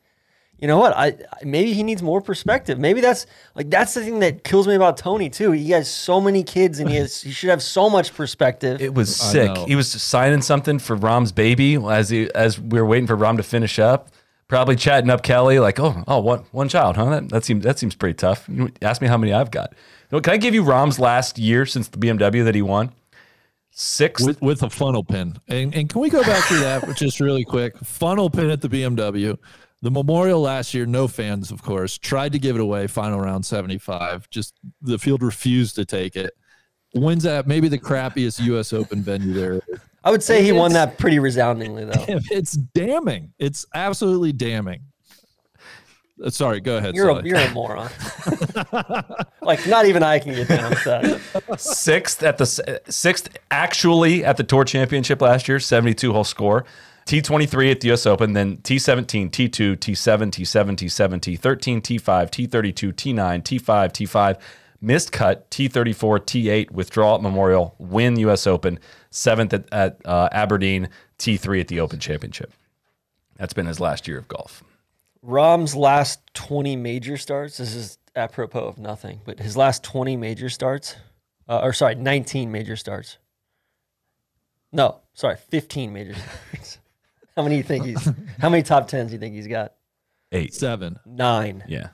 you 0.59 0.67
know 0.67 0.77
what 0.77 0.95
I 0.95 1.07
I- 1.07 1.17
maybe 1.43 1.73
he 1.73 1.83
needs 1.83 2.01
more 2.01 2.21
perspective 2.21 2.79
maybe 2.79 3.01
that's 3.01 3.25
like 3.55 3.69
that's 3.69 3.93
the 3.93 4.01
thing 4.01 4.19
that 4.19 4.43
kills 4.43 4.67
me 4.67 4.75
about 4.75 4.97
tony 4.97 5.29
too 5.29 5.51
he 5.51 5.71
has 5.71 5.89
so 5.89 6.21
many 6.21 6.43
kids 6.43 6.79
and 6.79 6.89
he 6.89 6.95
has 6.95 7.21
he 7.21 7.31
should 7.31 7.49
have 7.49 7.61
so 7.61 7.89
much 7.89 8.13
perspective 8.13 8.81
It 8.81 8.93
was 8.93 9.15
sick. 9.15 9.53
know. 9.53 9.65
He 9.65 9.75
was 9.75 9.89
signing 9.91 10.41
something 10.41 10.79
for 10.79 10.95
Rahm's 10.97 11.31
baby 11.31 11.75
as 11.75 12.09
he 12.09 12.29
as 12.33 12.59
we 12.59 12.79
were 12.79 12.85
waiting 12.85 13.07
for 13.07 13.17
Rahm 13.17 13.37
to 13.37 13.43
finish 13.43 13.79
up. 13.79 14.09
Probably 14.47 14.75
chatting 14.75 15.09
up 15.09 15.23
Kelly 15.23 15.57
like, 15.57 15.79
oh, 15.79 16.03
oh, 16.07 16.19
one 16.19 16.43
one 16.51 16.69
child, 16.69 16.95
huh? 16.97 17.05
That, 17.09 17.29
that 17.29 17.43
seems 17.43 17.63
that 17.63 17.79
seems 17.79 17.95
pretty 17.95 18.13
tough. 18.13 18.47
You 18.47 18.69
ask 18.81 19.01
me 19.01 19.07
how 19.07 19.17
many 19.17 19.33
I've 19.33 19.49
got. 19.49 19.71
You 19.71 20.17
know, 20.17 20.21
Can 20.21 20.33
I 20.33 20.37
give 20.37 20.53
you 20.53 20.63
Rahm's 20.63 20.99
last 20.99 21.39
year 21.39 21.65
since 21.65 21.87
the 21.87 21.97
BMW 21.97 22.43
that 22.45 22.53
he 22.53 22.61
won? 22.61 22.91
Six. 23.71 24.21
with, 24.21 24.41
with 24.41 24.63
a 24.63 24.69
funnel 24.69 25.03
pin. 25.03 25.37
And, 25.47 25.75
and 25.75 25.89
can 25.89 25.99
we 25.99 26.09
go 26.09 26.21
back 26.23 26.47
to 26.47 26.53
that 26.59 26.87
just 26.95 27.19
really 27.19 27.43
quick? 27.43 27.75
Funnel 27.79 28.29
pin 28.29 28.49
at 28.49 28.61
the 28.61 28.69
BMW. 28.69 29.37
The 29.85 29.91
Memorial 29.91 30.41
last 30.41 30.73
year, 30.73 30.87
no 30.87 31.07
fans, 31.07 31.51
of 31.51 31.61
course, 31.61 31.99
tried 31.99 32.31
to 32.31 32.39
give 32.39 32.55
it 32.55 32.59
away. 32.59 32.87
Final 32.87 33.19
round 33.19 33.45
75. 33.45 34.27
Just 34.31 34.55
the 34.81 34.97
field 34.97 35.21
refused 35.21 35.75
to 35.75 35.85
take 35.85 36.15
it. 36.15 36.33
Wins 36.95 37.23
at 37.23 37.45
maybe 37.45 37.67
the 37.67 37.77
crappiest 37.77 38.41
U.S. 38.45 38.73
Open 38.73 39.03
venue 39.03 39.31
there. 39.33 39.61
i 40.03 40.09
would 40.09 40.23
say 40.23 40.41
he 40.41 40.51
won 40.51 40.73
that 40.73 40.97
pretty 40.97 41.19
resoundingly 41.19 41.85
though 41.85 42.03
It's 42.31 42.53
damning. 42.53 43.33
It's 43.37 43.67
absolutely 43.75 44.33
damning. 44.33 44.81
Uh, 46.23 46.31
Sorry, 46.31 46.61
go 46.61 46.77
ahead. 46.77 46.95
You're 46.95 47.09
a, 47.09 47.23
you're 47.23 47.37
a 47.37 47.51
moron. 47.51 47.91
like 49.43 49.67
not 49.67 49.85
even 49.85 50.01
I 50.01 50.17
can 50.17 50.33
get 50.33 50.47
down 50.47 50.71
with 50.71 50.83
that. 50.85 51.59
sixth 51.59 52.23
at 52.23 52.39
the 52.39 52.81
sixth 52.89 53.37
actually 53.51 54.25
at 54.25 54.37
the 54.37 54.43
Tour 54.43 54.63
Championship 54.63 55.21
last 55.21 55.47
year, 55.47 55.59
72 55.59 56.11
hole 56.11 56.23
score. 56.23 56.65
T23 57.05 57.71
at 57.71 57.81
the 57.81 57.91
US 57.91 58.07
Open, 58.07 58.33
then 58.33 58.57
T17, 58.57 59.29
T2, 59.29 59.77
T7, 59.77 60.31
T7, 60.31 60.71
T7, 60.75 61.19
T13, 61.19 61.81
T5, 61.81 62.01
T32, 62.01 62.93
T9, 62.93 63.43
T5, 63.43 63.91
T5, 63.91 64.39
missed 64.81 65.11
cut, 65.11 65.49
T34, 65.51 66.19
T8, 66.21 66.71
withdrawal 66.71 67.15
at 67.15 67.21
Memorial, 67.21 67.75
win 67.77 68.17
US 68.19 68.47
Open, 68.47 68.79
seventh 69.11 69.53
at, 69.53 69.71
at 69.71 70.01
uh, 70.03 70.29
Aberdeen, 70.31 70.89
T3 71.19 71.61
at 71.61 71.67
the 71.67 71.79
Open 71.79 71.99
Championship. 71.99 72.51
That's 73.37 73.53
been 73.53 73.67
his 73.67 73.79
last 73.79 74.07
year 74.07 74.17
of 74.17 74.27
golf. 74.27 74.63
Rahm's 75.21 75.75
last 75.75 76.21
20 76.33 76.75
major 76.75 77.17
starts. 77.17 77.57
This 77.57 77.75
is 77.75 77.99
apropos 78.15 78.65
of 78.65 78.79
nothing, 78.79 79.21
but 79.25 79.39
his 79.39 79.55
last 79.55 79.83
20 79.83 80.17
major 80.17 80.49
starts, 80.49 80.95
uh, 81.47 81.59
or 81.61 81.73
sorry, 81.73 81.95
19 81.95 82.51
major 82.51 82.75
starts. 82.75 83.17
No, 84.71 85.01
sorry, 85.13 85.37
15 85.37 85.93
major 85.93 86.15
starts. 86.51 86.79
How 87.35 87.43
many 87.43 87.55
do 87.55 87.57
you 87.57 87.63
think 87.63 87.85
he's? 87.85 88.09
How 88.39 88.49
many 88.49 88.63
top 88.63 88.87
tens 88.87 89.09
do 89.11 89.13
you 89.15 89.19
think 89.19 89.35
he's 89.35 89.47
got? 89.47 89.73
Eight, 90.31 90.53
seven, 90.53 90.99
nine. 91.05 91.63
Yeah. 91.67 91.89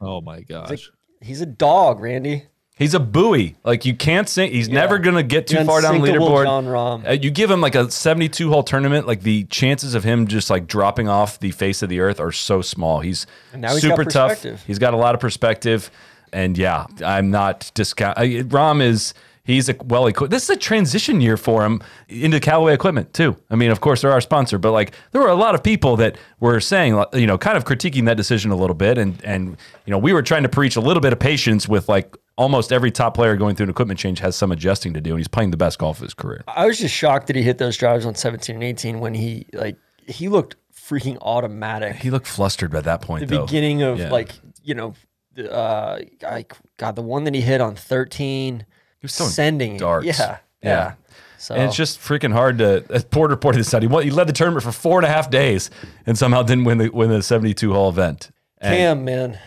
Oh 0.00 0.20
my 0.20 0.42
gosh. 0.42 0.90
He's 1.20 1.40
a 1.40 1.46
dog, 1.46 2.00
Randy. 2.00 2.46
He's 2.76 2.92
a 2.92 3.00
buoy. 3.00 3.56
Like 3.64 3.86
you 3.86 3.94
can't 3.96 4.28
sink. 4.28 4.52
He's 4.52 4.68
never 4.68 4.98
gonna 4.98 5.22
get 5.22 5.46
too 5.46 5.56
The 5.56 5.64
far 5.64 5.80
down 5.80 6.00
the 6.00 6.06
leaderboard. 6.08 6.44
Jon 6.44 6.66
Rahm. 6.66 7.08
Uh, 7.08 7.12
you 7.12 7.30
give 7.30 7.50
him 7.50 7.62
like 7.62 7.74
a 7.74 7.90
72 7.90 8.50
hole 8.50 8.62
tournament, 8.62 9.06
like 9.06 9.22
the 9.22 9.44
chances 9.44 9.94
of 9.94 10.04
him 10.04 10.26
just 10.26 10.50
like 10.50 10.66
dropping 10.66 11.08
off 11.08 11.40
the 11.40 11.52
face 11.52 11.80
of 11.82 11.88
the 11.88 12.00
earth 12.00 12.20
are 12.20 12.32
so 12.32 12.60
small. 12.60 13.00
He's, 13.00 13.26
And 13.54 13.62
now 13.62 13.72
he's 13.72 13.80
super 13.80 14.04
tough. 14.04 14.42
He's 14.66 14.78
got 14.78 14.92
a 14.92 14.98
lot 14.98 15.14
of 15.14 15.22
perspective. 15.22 15.90
And 16.34 16.58
yeah, 16.58 16.84
I'm 17.02 17.30
not 17.30 17.70
discount. 17.74 18.18
I- 18.18 18.42
Rahm 18.42 18.82
is 18.82 19.14
he's 19.46 19.68
a 19.68 19.76
well 19.84 20.06
equipped. 20.06 20.30
This 20.30 20.44
is 20.44 20.50
a 20.50 20.56
transition 20.56 21.20
year 21.20 21.36
for 21.36 21.64
him 21.64 21.80
into 22.08 22.40
Callaway 22.40 22.74
equipment 22.74 23.14
too. 23.14 23.36
I 23.50 23.56
mean, 23.56 23.70
of 23.70 23.80
course 23.80 24.02
they're 24.02 24.12
our 24.12 24.20
sponsor, 24.20 24.58
but 24.58 24.72
like 24.72 24.92
there 25.12 25.20
were 25.22 25.28
a 25.28 25.34
lot 25.34 25.54
of 25.54 25.62
people 25.62 25.96
that 25.96 26.18
were 26.40 26.60
saying, 26.60 27.02
you 27.14 27.26
know, 27.26 27.38
kind 27.38 27.56
of 27.56 27.64
critiquing 27.64 28.04
that 28.06 28.16
decision 28.16 28.50
a 28.50 28.56
little 28.56 28.74
bit, 28.74 28.98
and 28.98 29.22
and 29.24 29.56
you 29.86 29.90
know 29.90 29.98
we 29.98 30.12
were 30.12 30.22
trying 30.22 30.42
to 30.42 30.48
preach 30.48 30.76
a 30.76 30.80
little 30.80 31.00
bit 31.00 31.12
of 31.12 31.18
patience 31.18 31.68
with 31.68 31.88
like 31.88 32.16
almost 32.36 32.70
every 32.72 32.90
top 32.90 33.14
player 33.14 33.34
going 33.36 33.56
through 33.56 33.64
an 33.64 33.70
equipment 33.70 33.98
change 33.98 34.18
has 34.18 34.36
some 34.36 34.52
adjusting 34.52 34.92
to 34.92 35.00
do, 35.00 35.10
and 35.10 35.18
he's 35.20 35.28
playing 35.28 35.50
the 35.52 35.56
best 35.56 35.78
golf 35.78 35.98
of 35.98 36.02
his 36.02 36.12
career. 36.14 36.44
I 36.48 36.66
was 36.66 36.78
just 36.78 36.94
shocked 36.94 37.28
that 37.28 37.36
he 37.36 37.42
hit 37.42 37.58
those 37.58 37.76
drives 37.76 38.04
on 38.04 38.14
17 38.14 38.54
and 38.56 38.62
18 38.64 39.00
when 39.00 39.14
he 39.14 39.46
like 39.54 39.76
he 40.06 40.28
looked 40.28 40.56
freaking 40.74 41.18
automatic. 41.22 41.96
He 41.96 42.10
looked 42.10 42.26
flustered 42.26 42.70
by 42.70 42.80
that 42.82 43.00
point. 43.00 43.26
the 43.28 43.36
though. 43.38 43.46
beginning 43.46 43.82
of 43.82 43.98
Yeah. 43.98 44.10
like 44.10 44.32
you 44.62 44.74
know, 44.74 44.94
uh, 45.38 46.00
I, 46.26 46.44
God, 46.76 46.96
the 46.96 47.02
one 47.02 47.24
that 47.24 47.34
he 47.34 47.40
hit 47.40 47.60
on 47.60 47.76
13, 47.76 48.60
he 48.60 48.64
was 49.02 49.12
sending 49.12 49.76
darts. 49.76 50.06
Yeah, 50.06 50.16
yeah. 50.18 50.38
Yeah. 50.62 50.92
So 51.38 51.54
And 51.54 51.64
it's 51.64 51.76
just 51.76 52.00
freaking 52.00 52.32
hard 52.32 52.58
to. 52.58 52.84
As 52.90 53.04
Porter 53.04 53.32
reported 53.34 53.58
this 53.58 53.72
out, 53.74 53.82
he, 53.82 53.88
won, 53.88 54.02
he 54.02 54.10
led 54.10 54.26
the 54.26 54.32
tournament 54.32 54.64
for 54.64 54.72
four 54.72 54.98
and 54.98 55.04
a 55.06 55.08
half 55.08 55.30
days 55.30 55.70
and 56.06 56.16
somehow 56.16 56.42
didn't 56.42 56.64
win 56.64 56.78
the 56.78 56.88
win 56.88 57.10
the 57.10 57.22
seventy 57.22 57.52
two 57.54 57.72
hole 57.72 57.88
event. 57.90 58.30
And 58.58 58.74
Cam, 58.74 59.04
man, 59.04 59.38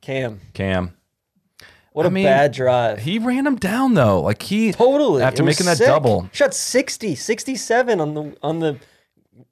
Cam, 0.00 0.40
Cam, 0.54 0.96
what 1.92 2.06
a 2.06 2.08
I 2.08 2.12
mean, 2.12 2.24
bad 2.24 2.52
drive. 2.52 3.00
he 3.00 3.18
ran 3.18 3.46
him 3.46 3.56
down 3.56 3.92
though. 3.94 4.22
Like 4.22 4.40
he 4.42 4.72
totally 4.72 5.22
after 5.22 5.42
making 5.42 5.66
that 5.66 5.76
sick. 5.76 5.86
double. 5.86 6.30
shot 6.32 6.54
60, 6.54 7.14
67 7.14 8.00
on 8.00 8.14
the 8.14 8.36
on 8.42 8.60
the 8.60 8.78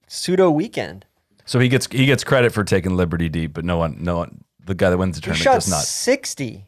pseudo 0.06 0.50
weekend. 0.50 1.04
So 1.44 1.58
he 1.58 1.68
gets 1.68 1.86
he 1.88 2.06
gets 2.06 2.24
credit 2.24 2.52
for 2.52 2.64
taking 2.64 2.96
Liberty 2.96 3.28
deep, 3.28 3.52
but 3.52 3.64
no 3.66 3.76
one 3.76 3.98
no 4.00 4.16
one 4.16 4.44
the 4.64 4.74
guy 4.74 4.88
that 4.88 4.96
wins 4.96 5.20
the 5.20 5.30
He 5.30 5.36
tournament 5.36 5.62
does 5.62 5.70
not. 5.70 5.82
60 5.82 6.66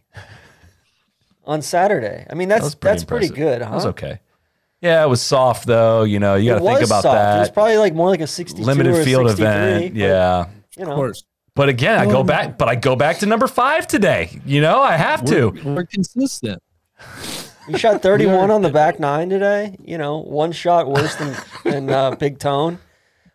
on 1.45 1.63
Saturday. 1.63 2.27
I 2.31 2.35
mean, 2.35 2.49
that's 2.49 2.71
That 2.71 2.81
pretty 2.81 2.93
that's 2.95 3.05
pretty 3.05 3.29
good, 3.29 3.63
huh? 3.63 3.71
That 3.71 3.75
was 3.75 3.87
okay. 3.87 4.21
Yeah, 4.81 5.05
it 5.05 5.09
was 5.09 5.23
soft 5.23 5.67
though. 5.67 6.03
You 6.03 6.19
know, 6.19 6.35
you 6.35 6.51
got 6.51 6.59
to 6.59 6.65
think 6.65 6.81
about 6.87 7.03
soft. 7.03 7.15
that. 7.15 7.37
It 7.37 7.41
was 7.41 7.51
probably 7.51 7.77
like 7.77 7.95
more 7.95 8.09
like 8.09 8.21
a 8.21 8.27
62 8.27 8.63
or 8.63 8.67
Limited 8.67 8.95
a 8.95 9.05
field 9.05 9.29
63, 9.29 9.47
event. 9.47 9.95
but, 9.95 9.99
Yeah. 10.01 10.47
You 10.77 10.85
know, 10.85 10.91
Of 10.91 10.97
course. 10.97 11.25
But 11.55 11.69
again, 11.69 11.99
I 11.99 12.07
go 12.07 12.23
back, 12.25 12.57
but 12.57 12.69
I 12.69 12.75
go 12.77 12.97
back 12.97 13.19
to 13.19 13.27
number 13.27 13.47
five 13.47 13.87
today. 13.87 14.41
You 14.47 14.63
know, 14.63 14.81
I 14.81 14.97
have 14.97 15.23
to. 15.27 15.51
We're, 15.51 15.75
we're 15.75 15.85
consistent. 15.87 16.63
You 17.69 17.77
shot 17.77 18.01
31 18.03 18.51
on 18.51 18.63
the 18.63 18.71
back 18.71 18.99
nine 18.99 19.29
today. 19.29 19.77
You 19.85 19.99
know, 19.99 20.19
one 20.19 20.53
shot 20.53 20.89
worse 20.89 21.15
than 21.17 21.37
than 21.65 21.91
uh, 21.91 22.11
Big 22.19 22.39
Tone. 22.39 22.79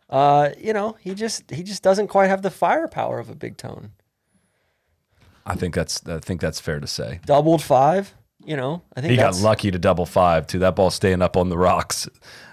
Uh, 0.09 0.49
you 0.57 0.73
know, 0.73 0.97
he 0.99 1.13
just 1.13 1.49
he 1.51 1.61
just 1.63 1.83
doesn't 1.83 2.07
quite 2.07 2.27
have 2.27 2.41
the 2.41 2.49
firepower 2.49 3.19
of 3.19 3.29
a 3.29 3.35
Big 3.35 3.55
Tone. 3.55 3.91
I 5.47 5.55
think 5.55 5.73
that's 5.73 6.05
I 6.07 6.19
think 6.19 6.41
that's 6.41 6.59
fair 6.59 6.79
to 6.79 6.87
say. 6.87 7.19
Doubled 7.25 7.61
five. 7.63 8.13
You 8.45 8.55
know, 8.55 8.81
I 8.95 9.01
think 9.01 9.11
He 9.11 9.17
got 9.17 9.35
lucky 9.39 9.71
to 9.71 9.79
double 9.79 10.05
five 10.05 10.47
too. 10.47 10.59
That 10.59 10.75
ball 10.75 10.89
staying 10.91 11.21
up 11.21 11.35
on 11.35 11.49
the 11.49 11.57
rocks 11.57 12.07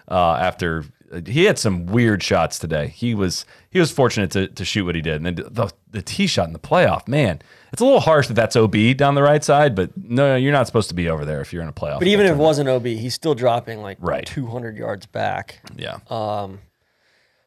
uh, 0.08 0.34
after 0.34 0.84
he 1.26 1.44
had 1.44 1.58
some 1.58 1.86
weird 1.86 2.22
shots 2.22 2.58
today. 2.58 2.88
He 2.88 3.14
was 3.14 3.44
he 3.70 3.78
was 3.78 3.92
fortunate 3.92 4.30
to, 4.32 4.48
to 4.48 4.64
shoot 4.64 4.84
what 4.84 4.94
he 4.96 5.02
did, 5.02 5.16
and 5.22 5.26
then 5.26 5.34
the 5.50 5.70
the 5.90 6.02
tee 6.02 6.26
shot 6.26 6.46
in 6.48 6.52
the 6.52 6.58
playoff, 6.58 7.06
man, 7.06 7.40
it's 7.72 7.80
a 7.80 7.84
little 7.84 8.00
harsh 8.00 8.26
that 8.28 8.34
that's 8.34 8.56
OB 8.56 8.96
down 8.96 9.14
the 9.14 9.22
right 9.22 9.44
side, 9.44 9.74
but 9.76 9.90
no, 9.96 10.34
you're 10.34 10.52
not 10.52 10.66
supposed 10.66 10.88
to 10.88 10.94
be 10.94 11.08
over 11.08 11.24
there 11.24 11.40
if 11.40 11.52
you're 11.52 11.62
in 11.62 11.68
a 11.68 11.72
playoff. 11.72 11.98
But 12.00 12.08
even 12.08 12.26
if 12.26 12.32
it 12.32 12.38
wasn't 12.38 12.68
OB, 12.68 12.86
he's 12.86 13.14
still 13.14 13.34
dropping 13.34 13.80
like 13.80 13.98
Right. 14.00 14.26
200 14.26 14.76
yards 14.76 15.06
back. 15.06 15.60
yeah, 15.76 15.98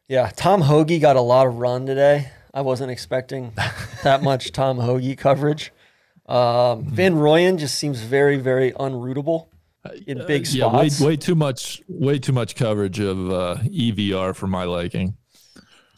Yeah, 0.08 0.30
Tom 0.36 0.62
Hoge 0.62 1.00
got 1.00 1.16
a 1.16 1.20
lot 1.20 1.46
of 1.46 1.56
run 1.56 1.84
today. 1.84 2.30
I 2.54 2.60
wasn't 2.62 2.90
expecting 2.90 3.52
that 4.02 4.22
much 4.22 4.52
Tom 4.52 4.78
Hoge 4.78 5.16
coverage. 5.16 5.72
Um, 6.26 6.84
Van 6.84 7.14
Rooyen 7.14 7.58
just 7.58 7.76
seems 7.76 8.00
very, 8.00 8.36
very 8.36 8.72
unrootable 8.72 9.46
in 10.06 10.24
big 10.26 10.46
Yeah, 10.48 10.66
way, 10.66 10.90
way 11.00 11.16
too 11.16 11.34
much, 11.34 11.82
way 11.88 12.18
too 12.18 12.32
much 12.32 12.54
coverage 12.54 13.00
of 13.00 13.30
uh, 13.30 13.56
EVR 13.64 14.34
for 14.36 14.46
my 14.46 14.64
liking. 14.64 15.16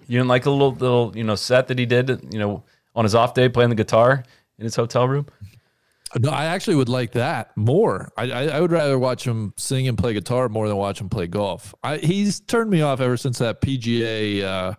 you 0.06 0.18
didn't 0.18 0.28
like 0.28 0.46
a 0.46 0.50
little 0.50 0.72
little 0.74 1.12
you 1.16 1.24
know 1.24 1.34
set 1.34 1.66
that 1.68 1.78
he 1.78 1.86
did, 1.86 2.32
you 2.32 2.38
know, 2.38 2.62
on 2.94 3.04
his 3.04 3.14
off 3.14 3.34
day 3.34 3.48
playing 3.48 3.70
the 3.70 3.76
guitar 3.76 4.22
in 4.58 4.64
his 4.64 4.76
hotel 4.76 5.08
room. 5.08 5.26
No, 6.18 6.30
I 6.30 6.46
actually 6.46 6.74
would 6.74 6.88
like 6.88 7.12
that 7.12 7.56
more. 7.56 8.10
I, 8.16 8.30
I, 8.30 8.42
I 8.46 8.60
would 8.60 8.72
rather 8.72 8.98
watch 8.98 9.24
him 9.24 9.54
sing 9.56 9.86
and 9.86 9.96
play 9.96 10.12
guitar 10.12 10.48
more 10.48 10.66
than 10.66 10.76
watch 10.76 11.00
him 11.00 11.08
play 11.08 11.28
golf. 11.28 11.72
I, 11.84 11.98
he's 11.98 12.40
turned 12.40 12.68
me 12.68 12.82
off 12.82 13.00
ever 13.00 13.16
since 13.16 13.38
that 13.38 13.60
PGA 13.60 14.42
uh, 14.42 14.74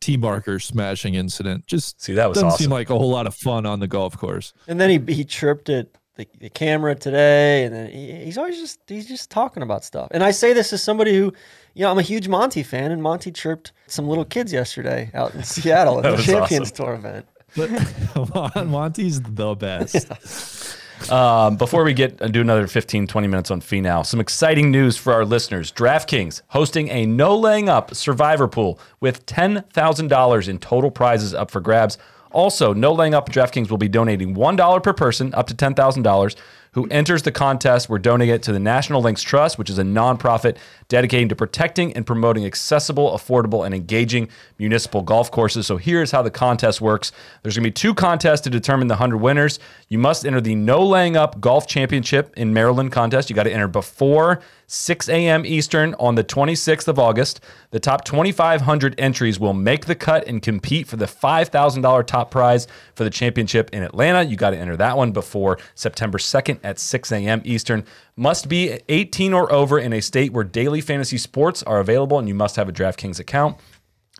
T 0.00 0.16
marker 0.16 0.58
smashing 0.58 1.14
incident. 1.14 1.66
Just 1.66 2.00
See, 2.02 2.14
that 2.14 2.28
was 2.28 2.36
doesn't 2.36 2.48
awesome. 2.48 2.64
seem 2.64 2.70
like 2.70 2.90
a 2.90 2.98
whole 2.98 3.10
lot 3.10 3.26
of 3.26 3.34
fun 3.34 3.66
on 3.66 3.80
the 3.80 3.88
golf 3.88 4.16
course. 4.16 4.52
And 4.68 4.80
then 4.80 4.90
he 4.90 5.14
he 5.14 5.24
chirped 5.24 5.68
at 5.68 5.88
the, 6.16 6.26
the 6.38 6.48
camera 6.48 6.94
today, 6.94 7.64
and 7.64 7.74
then 7.74 7.90
he, 7.90 8.24
he's 8.24 8.38
always 8.38 8.58
just 8.58 8.80
he's 8.86 9.06
just 9.06 9.30
talking 9.30 9.62
about 9.62 9.84
stuff. 9.84 10.08
And 10.12 10.22
I 10.24 10.30
say 10.30 10.52
this 10.52 10.72
as 10.72 10.82
somebody 10.82 11.14
who, 11.14 11.32
you 11.74 11.82
know, 11.82 11.90
I'm 11.90 11.98
a 11.98 12.02
huge 12.02 12.28
Monty 12.28 12.62
fan, 12.62 12.90
and 12.90 13.02
Monty 13.02 13.30
chirped 13.30 13.72
some 13.86 14.08
little 14.08 14.24
kids 14.24 14.52
yesterday 14.52 15.10
out 15.14 15.34
in 15.34 15.42
Seattle 15.44 15.98
at 16.04 16.16
the 16.16 16.22
Champions 16.22 16.72
awesome. 16.72 16.86
Tour 16.86 16.94
event. 16.94 17.26
Mon- 18.34 18.68
Monty's 18.68 19.20
the 19.22 19.54
best. 19.54 20.76
Um, 21.10 21.56
before 21.56 21.84
we 21.84 21.94
get 21.94 22.20
and 22.20 22.32
do 22.32 22.40
another 22.40 22.66
15, 22.66 23.06
20 23.06 23.28
minutes 23.28 23.50
on 23.50 23.60
Finau, 23.60 24.04
some 24.04 24.18
exciting 24.18 24.70
news 24.70 24.96
for 24.96 25.12
our 25.12 25.24
listeners. 25.24 25.70
DraftKings 25.70 26.42
hosting 26.48 26.88
a 26.88 27.06
no 27.06 27.36
laying 27.36 27.68
up 27.68 27.94
survivor 27.94 28.48
pool 28.48 28.80
with 29.00 29.24
$10,000 29.26 30.48
in 30.48 30.58
total 30.58 30.90
prizes 30.90 31.34
up 31.34 31.50
for 31.50 31.60
grabs. 31.60 31.98
Also, 32.32 32.72
no 32.74 32.92
laying 32.92 33.14
up 33.14 33.30
DraftKings 33.30 33.70
will 33.70 33.78
be 33.78 33.88
donating 33.88 34.34
$1 34.34 34.82
per 34.82 34.92
person 34.92 35.32
up 35.34 35.46
to 35.46 35.54
$10,000. 35.54 36.36
Who 36.76 36.86
enters 36.90 37.22
the 37.22 37.32
contest? 37.32 37.88
We're 37.88 37.98
donating 37.98 38.34
it 38.34 38.42
to 38.42 38.52
the 38.52 38.60
National 38.60 39.00
Links 39.00 39.22
Trust, 39.22 39.56
which 39.56 39.70
is 39.70 39.78
a 39.78 39.82
nonprofit 39.82 40.58
dedicated 40.88 41.30
to 41.30 41.34
protecting 41.34 41.94
and 41.94 42.06
promoting 42.06 42.44
accessible, 42.44 43.16
affordable, 43.16 43.64
and 43.64 43.74
engaging 43.74 44.28
municipal 44.58 45.00
golf 45.00 45.30
courses. 45.30 45.66
So 45.66 45.78
here's 45.78 46.10
how 46.10 46.20
the 46.20 46.30
contest 46.30 46.82
works. 46.82 47.12
There's 47.42 47.56
going 47.56 47.64
to 47.64 47.70
be 47.70 47.72
two 47.72 47.94
contests 47.94 48.42
to 48.42 48.50
determine 48.50 48.88
the 48.88 48.94
100 48.94 49.16
winners. 49.16 49.58
You 49.88 49.96
must 49.96 50.26
enter 50.26 50.38
the 50.38 50.54
No 50.54 50.84
Laying 50.84 51.16
Up 51.16 51.40
Golf 51.40 51.66
Championship 51.66 52.34
in 52.36 52.52
Maryland 52.52 52.92
contest. 52.92 53.30
You 53.30 53.36
got 53.36 53.44
to 53.44 53.52
enter 53.52 53.68
before 53.68 54.42
6 54.66 55.08
a.m. 55.08 55.46
Eastern 55.46 55.94
on 55.94 56.14
the 56.14 56.24
26th 56.24 56.88
of 56.88 56.98
August. 56.98 57.40
The 57.70 57.80
top 57.80 58.04
2,500 58.04 58.94
entries 58.98 59.38
will 59.38 59.52
make 59.52 59.86
the 59.86 59.94
cut 59.94 60.26
and 60.26 60.42
compete 60.42 60.86
for 60.86 60.96
the 60.96 61.06
$5,000 61.06 62.06
top 62.06 62.30
prize 62.30 62.66
for 62.94 63.04
the 63.04 63.10
championship 63.10 63.70
in 63.72 63.82
Atlanta. 63.82 64.22
You 64.22 64.36
got 64.36 64.50
to 64.50 64.58
enter 64.58 64.76
that 64.76 64.96
one 64.96 65.12
before 65.12 65.58
September 65.74 66.18
2nd 66.18 66.58
at 66.64 66.78
6 66.78 67.12
a.m. 67.12 67.42
Eastern. 67.44 67.84
Must 68.16 68.48
be 68.48 68.80
18 68.88 69.32
or 69.32 69.52
over 69.52 69.78
in 69.78 69.92
a 69.92 70.00
state 70.00 70.32
where 70.32 70.44
daily 70.44 70.80
fantasy 70.80 71.18
sports 71.18 71.62
are 71.62 71.80
available, 71.80 72.18
and 72.18 72.28
you 72.28 72.34
must 72.34 72.56
have 72.56 72.68
a 72.68 72.72
DraftKings 72.72 73.20
account. 73.20 73.58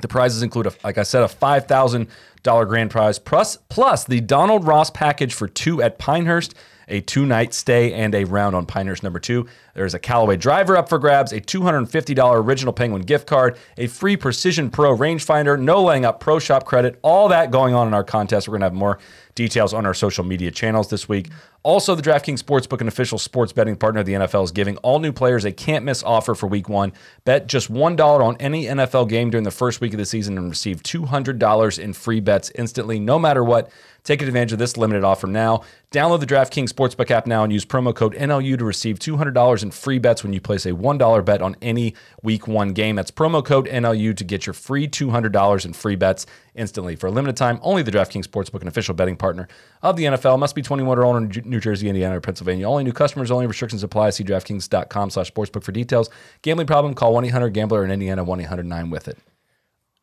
The 0.00 0.08
prizes 0.08 0.42
include, 0.42 0.66
a, 0.66 0.72
like 0.84 0.98
I 0.98 1.02
said, 1.04 1.22
a 1.22 1.28
five 1.28 1.66
thousand 1.66 2.08
dollar 2.42 2.66
grand 2.66 2.90
prize 2.90 3.18
plus 3.18 3.56
plus 3.68 4.04
the 4.04 4.20
Donald 4.20 4.66
Ross 4.66 4.90
package 4.90 5.34
for 5.34 5.48
two 5.48 5.82
at 5.82 5.98
Pinehurst 5.98 6.54
a 6.88 7.00
two 7.00 7.26
night 7.26 7.52
stay, 7.52 7.92
and 7.92 8.14
a 8.14 8.24
round 8.24 8.54
on 8.54 8.66
Pinehurst 8.66 9.02
number 9.02 9.18
two. 9.18 9.46
There's 9.74 9.94
a 9.94 9.98
Callaway 9.98 10.36
driver 10.36 10.76
up 10.76 10.88
for 10.88 10.98
grabs, 10.98 11.32
a 11.32 11.40
$250 11.40 12.34
original 12.42 12.72
Penguin 12.72 13.02
gift 13.02 13.26
card, 13.26 13.58
a 13.76 13.86
free 13.86 14.16
Precision 14.16 14.70
Pro 14.70 14.96
rangefinder, 14.96 15.60
no 15.60 15.82
laying 15.82 16.04
up 16.04 16.20
Pro 16.20 16.38
Shop 16.38 16.64
credit, 16.64 16.98
all 17.02 17.28
that 17.28 17.50
going 17.50 17.74
on 17.74 17.86
in 17.86 17.94
our 17.94 18.04
contest. 18.04 18.48
We're 18.48 18.52
going 18.52 18.60
to 18.60 18.66
have 18.66 18.74
more 18.74 18.98
details 19.34 19.74
on 19.74 19.84
our 19.84 19.94
social 19.94 20.24
media 20.24 20.50
channels 20.50 20.88
this 20.88 21.08
week. 21.08 21.30
Also, 21.66 21.96
the 21.96 22.02
DraftKings 22.02 22.40
Sportsbook, 22.40 22.80
an 22.80 22.86
official 22.86 23.18
sports 23.18 23.52
betting 23.52 23.74
partner 23.74 23.98
of 23.98 24.06
the 24.06 24.12
NFL, 24.12 24.44
is 24.44 24.52
giving 24.52 24.76
all 24.76 25.00
new 25.00 25.10
players 25.10 25.44
a 25.44 25.50
can't 25.50 25.84
miss 25.84 26.00
offer 26.04 26.36
for 26.36 26.46
week 26.46 26.68
one. 26.68 26.92
Bet 27.24 27.48
just 27.48 27.72
$1 27.72 27.98
on 28.20 28.36
any 28.36 28.66
NFL 28.66 29.08
game 29.08 29.30
during 29.30 29.42
the 29.42 29.50
first 29.50 29.80
week 29.80 29.92
of 29.92 29.98
the 29.98 30.06
season 30.06 30.38
and 30.38 30.48
receive 30.48 30.80
$200 30.84 31.78
in 31.80 31.92
free 31.92 32.20
bets 32.20 32.52
instantly, 32.54 33.00
no 33.00 33.18
matter 33.18 33.42
what. 33.42 33.68
Take 34.04 34.22
advantage 34.22 34.52
of 34.52 34.60
this 34.60 34.76
limited 34.76 35.02
offer 35.02 35.26
now. 35.26 35.64
Download 35.90 36.20
the 36.20 36.26
DraftKings 36.26 36.72
Sportsbook 36.72 37.10
app 37.10 37.26
now 37.26 37.42
and 37.42 37.52
use 37.52 37.64
promo 37.64 37.92
code 37.92 38.14
NLU 38.14 38.56
to 38.56 38.64
receive 38.64 39.00
$200 39.00 39.62
in 39.64 39.72
free 39.72 39.98
bets 39.98 40.22
when 40.22 40.32
you 40.32 40.40
place 40.40 40.66
a 40.66 40.70
$1 40.70 41.24
bet 41.24 41.42
on 41.42 41.56
any 41.60 41.94
week 42.22 42.46
one 42.46 42.74
game. 42.74 42.94
That's 42.94 43.10
promo 43.10 43.44
code 43.44 43.66
NLU 43.66 44.16
to 44.16 44.22
get 44.22 44.46
your 44.46 44.54
free 44.54 44.86
$200 44.86 45.64
in 45.64 45.72
free 45.72 45.96
bets 45.96 46.26
instantly. 46.56 46.96
For 46.96 47.06
a 47.06 47.10
limited 47.10 47.36
time, 47.36 47.58
only 47.62 47.82
the 47.82 47.90
DraftKings 47.90 48.26
Sportsbook, 48.26 48.62
an 48.62 48.68
official 48.68 48.94
betting 48.94 49.16
partner 49.16 49.48
of 49.82 49.96
the 49.96 50.04
NFL. 50.04 50.38
Must 50.38 50.54
be 50.54 50.62
21 50.62 50.98
or 50.98 51.04
older 51.04 51.18
in 51.18 51.48
New 51.48 51.60
Jersey, 51.60 51.88
Indiana, 51.88 52.16
or 52.16 52.20
Pennsylvania. 52.20 52.68
Only 52.68 52.84
new 52.84 52.92
customers, 52.92 53.30
only 53.30 53.46
restrictions 53.46 53.82
apply. 53.82 54.10
See 54.10 54.24
DraftKings.com 54.24 55.10
slash 55.10 55.32
sportsbook 55.32 55.62
for 55.62 55.72
details. 55.72 56.10
Gambling 56.42 56.66
problem, 56.66 56.94
call 56.94 57.14
1-800-GAMBLER 57.14 57.84
in 57.84 57.90
Indiana, 57.90 58.24
1-800-9 58.24 58.90
with 58.90 59.08
it. 59.08 59.18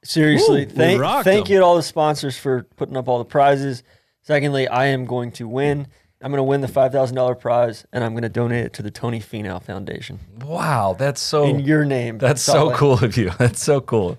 Seriously, 0.04 0.64
Ooh, 0.64 0.70
thank 0.70 1.02
thank 1.24 1.46
them. 1.46 1.54
you 1.54 1.60
to 1.60 1.66
all 1.66 1.78
the 1.78 1.84
sponsors 1.84 2.38
for 2.38 2.64
putting 2.76 2.98
up 2.98 3.08
all 3.08 3.20
the 3.20 3.26
prizes. 3.26 3.84
Secondly, 4.22 4.68
I 4.68 4.88
am 4.88 5.06
going 5.06 5.32
to 5.34 5.48
win. 5.48 5.88
I'm 6.22 6.30
going 6.30 6.40
to 6.40 6.44
win 6.44 6.62
the 6.62 6.68
five 6.68 6.92
thousand 6.92 7.16
dollar 7.16 7.36
prize, 7.36 7.86
and 7.94 8.04
I'm 8.04 8.12
going 8.12 8.24
to 8.24 8.30
donate 8.30 8.66
it 8.66 8.74
to 8.74 8.82
the 8.82 8.92
Tony 8.92 9.22
Finau 9.22 9.64
Foundation 9.64 10.20
Wow, 10.42 10.96
that's 10.98 11.22
so... 11.22 11.46
in 11.46 11.60
your 11.60 11.86
name. 11.86 12.18
That's 12.18 12.42
so 12.42 12.76
cool 12.76 13.04
of 13.04 13.16
you. 13.16 13.30
That's 13.38 13.62
so 13.62 13.80
cool. 13.80 14.18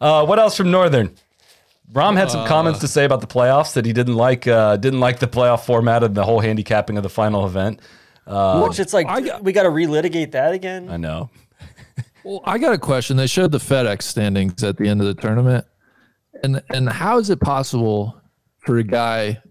Uh, 0.00 0.26
what 0.26 0.38
else 0.38 0.56
from 0.56 0.70
Northern? 0.70 1.14
Rahm 1.92 2.16
had 2.16 2.30
some 2.30 2.46
comments 2.46 2.80
to 2.80 2.88
say 2.88 3.04
about 3.04 3.20
the 3.20 3.26
playoffs 3.26 3.74
that 3.74 3.84
he 3.84 3.92
didn't 3.92 4.16
like. 4.16 4.46
Uh, 4.46 4.76
didn't 4.76 5.00
like 5.00 5.18
the 5.20 5.26
playoff 5.28 5.64
format 5.66 6.02
and 6.02 6.14
the 6.14 6.24
whole 6.24 6.40
handicapping 6.40 6.96
of 6.96 7.02
the 7.02 7.08
final 7.10 7.46
event. 7.46 7.80
Which 8.26 8.80
it's 8.80 8.92
like 8.94 9.06
I 9.06 9.20
got- 9.20 9.44
we 9.44 9.52
got 9.52 9.64
to 9.64 9.68
relitigate 9.68 10.32
that 10.32 10.52
again. 10.54 10.88
I 10.90 10.96
know. 10.96 11.30
Well, 12.26 12.40
I 12.44 12.56
got 12.56 12.72
a 12.72 12.78
question. 12.78 13.18
They 13.18 13.26
showed 13.26 13.52
the 13.52 13.58
FedEx 13.58 14.00
standings 14.00 14.64
at 14.64 14.78
the 14.78 14.88
end 14.88 15.02
of 15.02 15.06
the 15.06 15.12
tournament, 15.14 15.66
and 16.42 16.62
and 16.70 16.88
how 16.88 17.18
is 17.18 17.28
it 17.28 17.38
possible 17.38 18.18
for 18.60 18.78
a 18.78 18.82
guy 18.82 19.42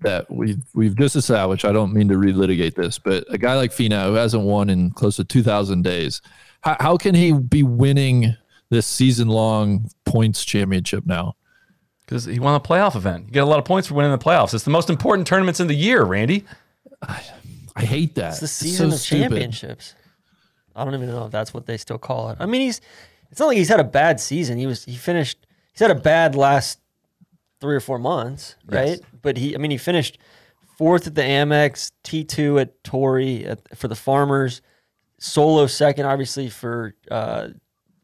that 0.00 0.30
we've 0.30 0.62
we've 0.74 0.96
just 0.96 1.16
established? 1.16 1.66
I 1.66 1.72
don't 1.72 1.92
mean 1.92 2.08
to 2.08 2.14
relitigate 2.14 2.76
this, 2.76 2.98
but 2.98 3.26
a 3.28 3.36
guy 3.36 3.56
like 3.56 3.72
Finau 3.72 4.06
who 4.06 4.14
hasn't 4.14 4.42
won 4.42 4.70
in 4.70 4.90
close 4.92 5.16
to 5.16 5.24
two 5.24 5.42
thousand 5.42 5.82
days, 5.82 6.22
how, 6.62 6.78
how 6.80 6.96
can 6.96 7.14
he 7.14 7.34
be 7.34 7.62
winning 7.62 8.34
this 8.70 8.86
season 8.86 9.28
long 9.28 9.90
points 10.06 10.46
championship 10.46 11.04
now? 11.04 11.36
Because 12.04 12.24
he 12.26 12.38
won 12.38 12.54
a 12.54 12.60
playoff 12.60 12.96
event. 12.96 13.26
You 13.26 13.32
get 13.32 13.42
a 13.42 13.46
lot 13.46 13.58
of 13.58 13.64
points 13.64 13.88
for 13.88 13.94
winning 13.94 14.12
the 14.12 14.18
playoffs. 14.18 14.52
It's 14.52 14.64
the 14.64 14.70
most 14.70 14.90
important 14.90 15.26
tournaments 15.26 15.60
in 15.60 15.68
the 15.68 15.74
year, 15.74 16.04
Randy. 16.04 16.44
I 17.02 17.82
hate 17.84 18.14
that. 18.16 18.32
It's 18.32 18.40
the 18.40 18.48
so 18.48 18.64
season 18.66 18.92
of 18.92 18.98
stupid. 18.98 19.22
championships. 19.22 19.94
I 20.76 20.84
don't 20.84 20.94
even 20.94 21.08
know 21.08 21.26
if 21.26 21.32
that's 21.32 21.54
what 21.54 21.66
they 21.66 21.76
still 21.76 21.98
call 21.98 22.30
it. 22.30 22.38
I 22.40 22.46
mean, 22.46 22.60
he's. 22.60 22.80
It's 23.30 23.40
not 23.40 23.46
like 23.46 23.56
he's 23.56 23.68
had 23.68 23.80
a 23.80 23.84
bad 23.84 24.20
season. 24.20 24.58
He 24.58 24.66
was. 24.66 24.84
He 24.84 24.96
finished. 24.96 25.46
He's 25.72 25.80
had 25.80 25.90
a 25.90 25.94
bad 25.94 26.34
last 26.34 26.78
three 27.60 27.74
or 27.74 27.80
four 27.80 27.98
months, 27.98 28.56
right? 28.66 29.00
But 29.22 29.36
he. 29.36 29.54
I 29.54 29.58
mean, 29.58 29.70
he 29.70 29.78
finished 29.78 30.18
fourth 30.76 31.06
at 31.06 31.14
the 31.14 31.22
Amex, 31.22 31.92
T 32.02 32.24
two 32.24 32.58
at 32.58 32.82
Torrey 32.84 33.46
at, 33.46 33.76
for 33.76 33.88
the 33.88 33.94
Farmers, 33.94 34.60
solo 35.18 35.66
second, 35.66 36.06
obviously 36.06 36.48
for 36.48 36.94
uh, 37.10 37.48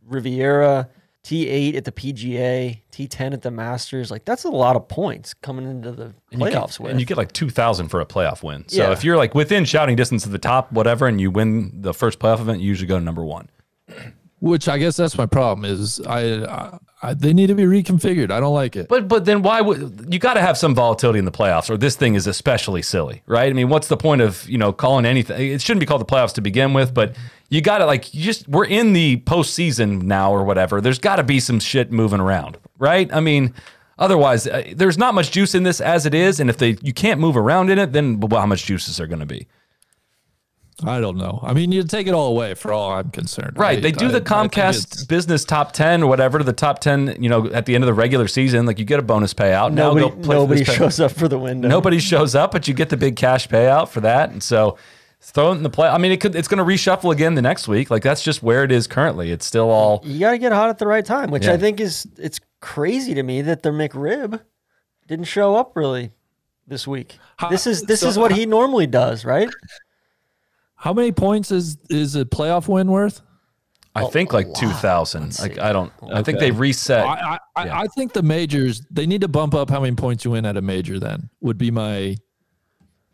Riviera, 0.07 0.89
T 1.31 1.49
eight 1.49 1.77
at 1.77 1.85
the 1.85 1.93
PGA, 1.93 2.81
T 2.91 3.07
ten 3.07 3.33
at 3.33 3.43
the 3.43 3.53
Masters. 3.53 4.11
Like 4.11 4.25
that's 4.25 4.43
a 4.43 4.49
lot 4.51 4.75
of 4.75 4.89
points 4.89 5.33
coming 5.33 5.65
into 5.65 5.93
the 5.93 6.07
And 6.07 6.15
you 6.33 6.39
get- 6.39 6.53
playoffs 6.55 6.81
with. 6.81 6.91
And 6.91 6.99
you 6.99 7.07
get 7.07 7.17
like 7.17 7.31
2,000 7.31 7.87
for 7.89 8.01
a 8.01 8.05
playoff 8.05 8.43
win. 8.43 8.65
So 8.69 8.83
Yeah. 8.83 8.91
if 8.91 9.05
you're 9.05 9.17
like 9.17 9.33
within 9.33 9.65
shouting 9.65 9.95
distance 9.95 10.27
of 10.27 10.33
the 10.33 10.39
top, 10.41 10.73
whatever, 10.73 11.07
and 11.07 11.21
you 11.21 11.31
win 11.31 11.71
the 11.83 11.95
first 11.95 12.19
playoff 12.19 12.41
event, 12.41 12.59
you 12.61 12.67
usually 12.67 12.89
go 12.89 12.99
to 12.99 13.05
number 13.05 13.23
one. 13.25 13.49
Which 14.41 14.69
I 14.69 14.79
guess 14.79 14.97
that's 14.97 15.17
my 15.19 15.27
problem 15.27 15.65
is 15.71 16.01
I, 16.01 16.21
I, 16.45 16.79
I 17.03 17.15
they 17.15 17.33
need 17.33 17.47
to 17.49 17.55
be 17.55 17.63
reconfigured. 17.63 18.33
I 18.33 18.41
don't 18.41 18.55
like 18.55 18.75
it. 18.75 18.89
But 18.89 19.07
but 19.07 19.25
then 19.25 19.43
why 19.43 19.61
would 19.61 20.09
you 20.13 20.19
got 20.19 20.35
to 20.35 20.41
have 20.41 20.59
some 20.59 20.75
volatility 20.75 21.21
in 21.21 21.27
the 21.27 21.31
playoffs, 21.31 21.71
or 21.71 21.77
this 21.77 21.95
thing 21.95 22.15
is 22.17 22.27
especially 22.27 22.83
silly, 22.83 23.23
right? 23.27 23.49
I 23.51 23.53
mean, 23.53 23.69
what's 23.69 23.87
the 23.89 23.97
point 23.99 24.21
of 24.23 24.49
you 24.49 24.59
know 24.59 24.73
calling 24.73 25.05
anything? 25.07 25.53
It 25.53 25.61
shouldn't 25.61 25.81
be 25.81 25.87
called 25.87 26.01
the 26.01 26.07
playoffs 26.07 26.33
to 26.35 26.41
begin 26.41 26.73
with, 26.73 26.93
but 26.93 27.15
you 27.51 27.61
got 27.61 27.79
to 27.79 27.85
like 27.87 28.15
you 28.15 28.23
just 28.25 28.49
we're 28.49 28.65
in 28.65 28.93
the 28.95 29.19
postseason 29.27 30.03
now 30.03 30.33
or 30.33 30.45
whatever. 30.45 30.81
There's 30.81 30.99
got 30.99 31.17
to 31.17 31.23
be 31.23 31.39
some 31.41 31.61
shit 31.61 31.93
moving 31.93 32.21
around, 32.21 32.57
right? 32.79 33.13
I 33.13 33.21
mean, 33.21 33.53
otherwise 33.99 34.47
uh, 34.47 34.63
there's 34.75 34.97
not 34.97 35.15
much 35.15 35.31
juice 35.33 35.55
in 35.55 35.65
this 35.65 35.81
as 35.81 36.07
it 36.07 36.15
is, 36.15 36.41
and 36.41 36.49
if 36.49 36.57
they 36.57 36.77
you 36.81 36.93
can't 36.95 37.21
move 37.21 37.37
around 37.37 37.69
in 37.71 37.79
it, 37.79 37.93
then 37.93 38.21
well, 38.21 38.41
how 38.41 38.47
much 38.47 38.65
juice 38.65 38.89
is 38.89 38.97
there 38.97 39.07
going 39.07 39.21
to 39.21 39.27
be? 39.27 39.47
I 40.83 40.99
don't 40.99 41.19
know. 41.19 41.41
I 41.43 41.53
mean, 41.53 41.73
you 41.73 41.83
take 41.83 42.07
it 42.07 42.15
all 42.15 42.29
away 42.29 42.55
for 42.55 42.73
all 42.73 42.91
I'm 42.93 43.11
concerned. 43.11 43.59
Right. 43.59 43.77
I- 43.79 43.81
they 43.83 43.93
do 43.93 44.07
I- 44.07 44.13
the 44.13 44.21
Comcast 44.23 45.09
business 45.09 45.45
top 45.45 45.73
10 45.73 46.03
or 46.03 46.07
whatever, 46.07 46.43
the 46.43 46.55
top 46.55 46.79
10, 46.79 47.17
you 47.23 47.29
know, 47.29 47.49
at 47.51 47.67
the 47.67 47.75
end 47.75 47.85
of 47.85 47.87
the 47.87 47.93
regular 47.93 48.27
season, 48.27 48.65
like 48.65 48.79
you 48.79 48.87
get 48.87 48.99
a 48.99 49.03
bonus 49.03 49.35
payout. 49.35 49.73
Nobody 49.75 50.09
go 50.09 50.17
play 50.23 50.37
nobody 50.37 50.61
this 50.61 50.69
pay- 50.71 50.77
shows 50.77 50.99
up 50.99 51.13
for 51.13 51.29
the 51.29 51.39
window. 51.39 51.69
Nobody 51.69 51.99
shows 51.99 52.35
up, 52.35 52.53
but 52.53 52.67
you 52.67 52.73
get 52.73 52.89
the 52.89 52.97
big 52.97 53.17
cash 53.17 53.47
payout 53.47 53.89
for 53.89 54.01
that. 54.01 54.31
And 54.31 54.43
so 54.43 54.79
throw 55.21 55.53
it 55.53 55.57
in 55.57 55.63
the 55.63 55.71
play. 55.71 55.89
I 55.89 55.99
mean, 55.99 56.13
it 56.13 56.21
could, 56.21 56.35
it's 56.35 56.49
going 56.49 56.59
to 56.59 56.65
reshuffle 56.65 57.13
again 57.13 57.35
the 57.35 57.43
next 57.43 57.69
week. 57.69 57.91
Like 57.91 58.03
that's 58.03 58.23
just 58.23 58.43
where 58.43 58.65
it 58.65 58.73
is 58.73 58.87
currently. 58.87 59.31
It's 59.31 59.47
still 59.47 59.71
all, 59.71 60.01
you 60.05 60.19
got 60.19 60.33
to 60.33 60.39
get 60.39 60.53
hot 60.53 60.71
at 60.71 60.79
the 60.79 60.87
right 60.87 61.05
time, 61.05 61.31
which 61.31 61.45
Yeah. 61.45 61.53
I 61.53 61.57
think 61.57 61.81
is 61.81 62.07
it's 62.19 62.41
crazy 62.61 63.15
to 63.15 63.23
me 63.23 63.43
that 63.43 63.63
the 63.63 63.71
McRib 63.71 64.41
didn't 65.07 65.27
show 65.27 65.57
up 65.57 65.77
really 65.77 66.11
this 66.67 66.87
week. 66.87 67.19
This 67.51 67.67
is 67.67 67.83
this 67.83 68.01
so 68.01 68.09
is 68.09 68.19
what 68.19 68.33
he 68.33 68.47
normally 68.47 68.87
does, 68.87 69.25
right? 69.25 69.49
How 70.77 70.93
many 70.93 71.13
points 71.13 71.51
is 71.51 71.77
is 71.91 72.17
a 72.17 72.25
playoff 72.25 72.69
win 72.69 72.91
worth? 72.91 73.21
I 73.95 74.05
think 74.07 74.33
like 74.33 74.55
2000. 74.55 75.39
Like 75.41 75.59
I 75.59 75.73
don't, 75.73 75.93
I 76.13 76.23
think 76.23 76.39
they 76.39 76.53
reset. 76.53 77.05
I 77.05 77.13
I, 77.13 77.39
I 77.57 77.81
I 77.83 77.87
think 77.89 78.13
the 78.13 78.23
majors 78.23 78.87
they 78.91 79.05
need 79.05 79.21
to 79.23 79.29
bump 79.29 79.53
up 79.53 79.69
how 79.69 79.81
many 79.81 79.97
points 79.97 80.25
you 80.25 80.31
win 80.31 80.47
at 80.47 80.57
a 80.57 80.63
major. 80.63 80.99
Then 80.99 81.29
would 81.41 81.59
be 81.59 81.71
my 81.71 82.17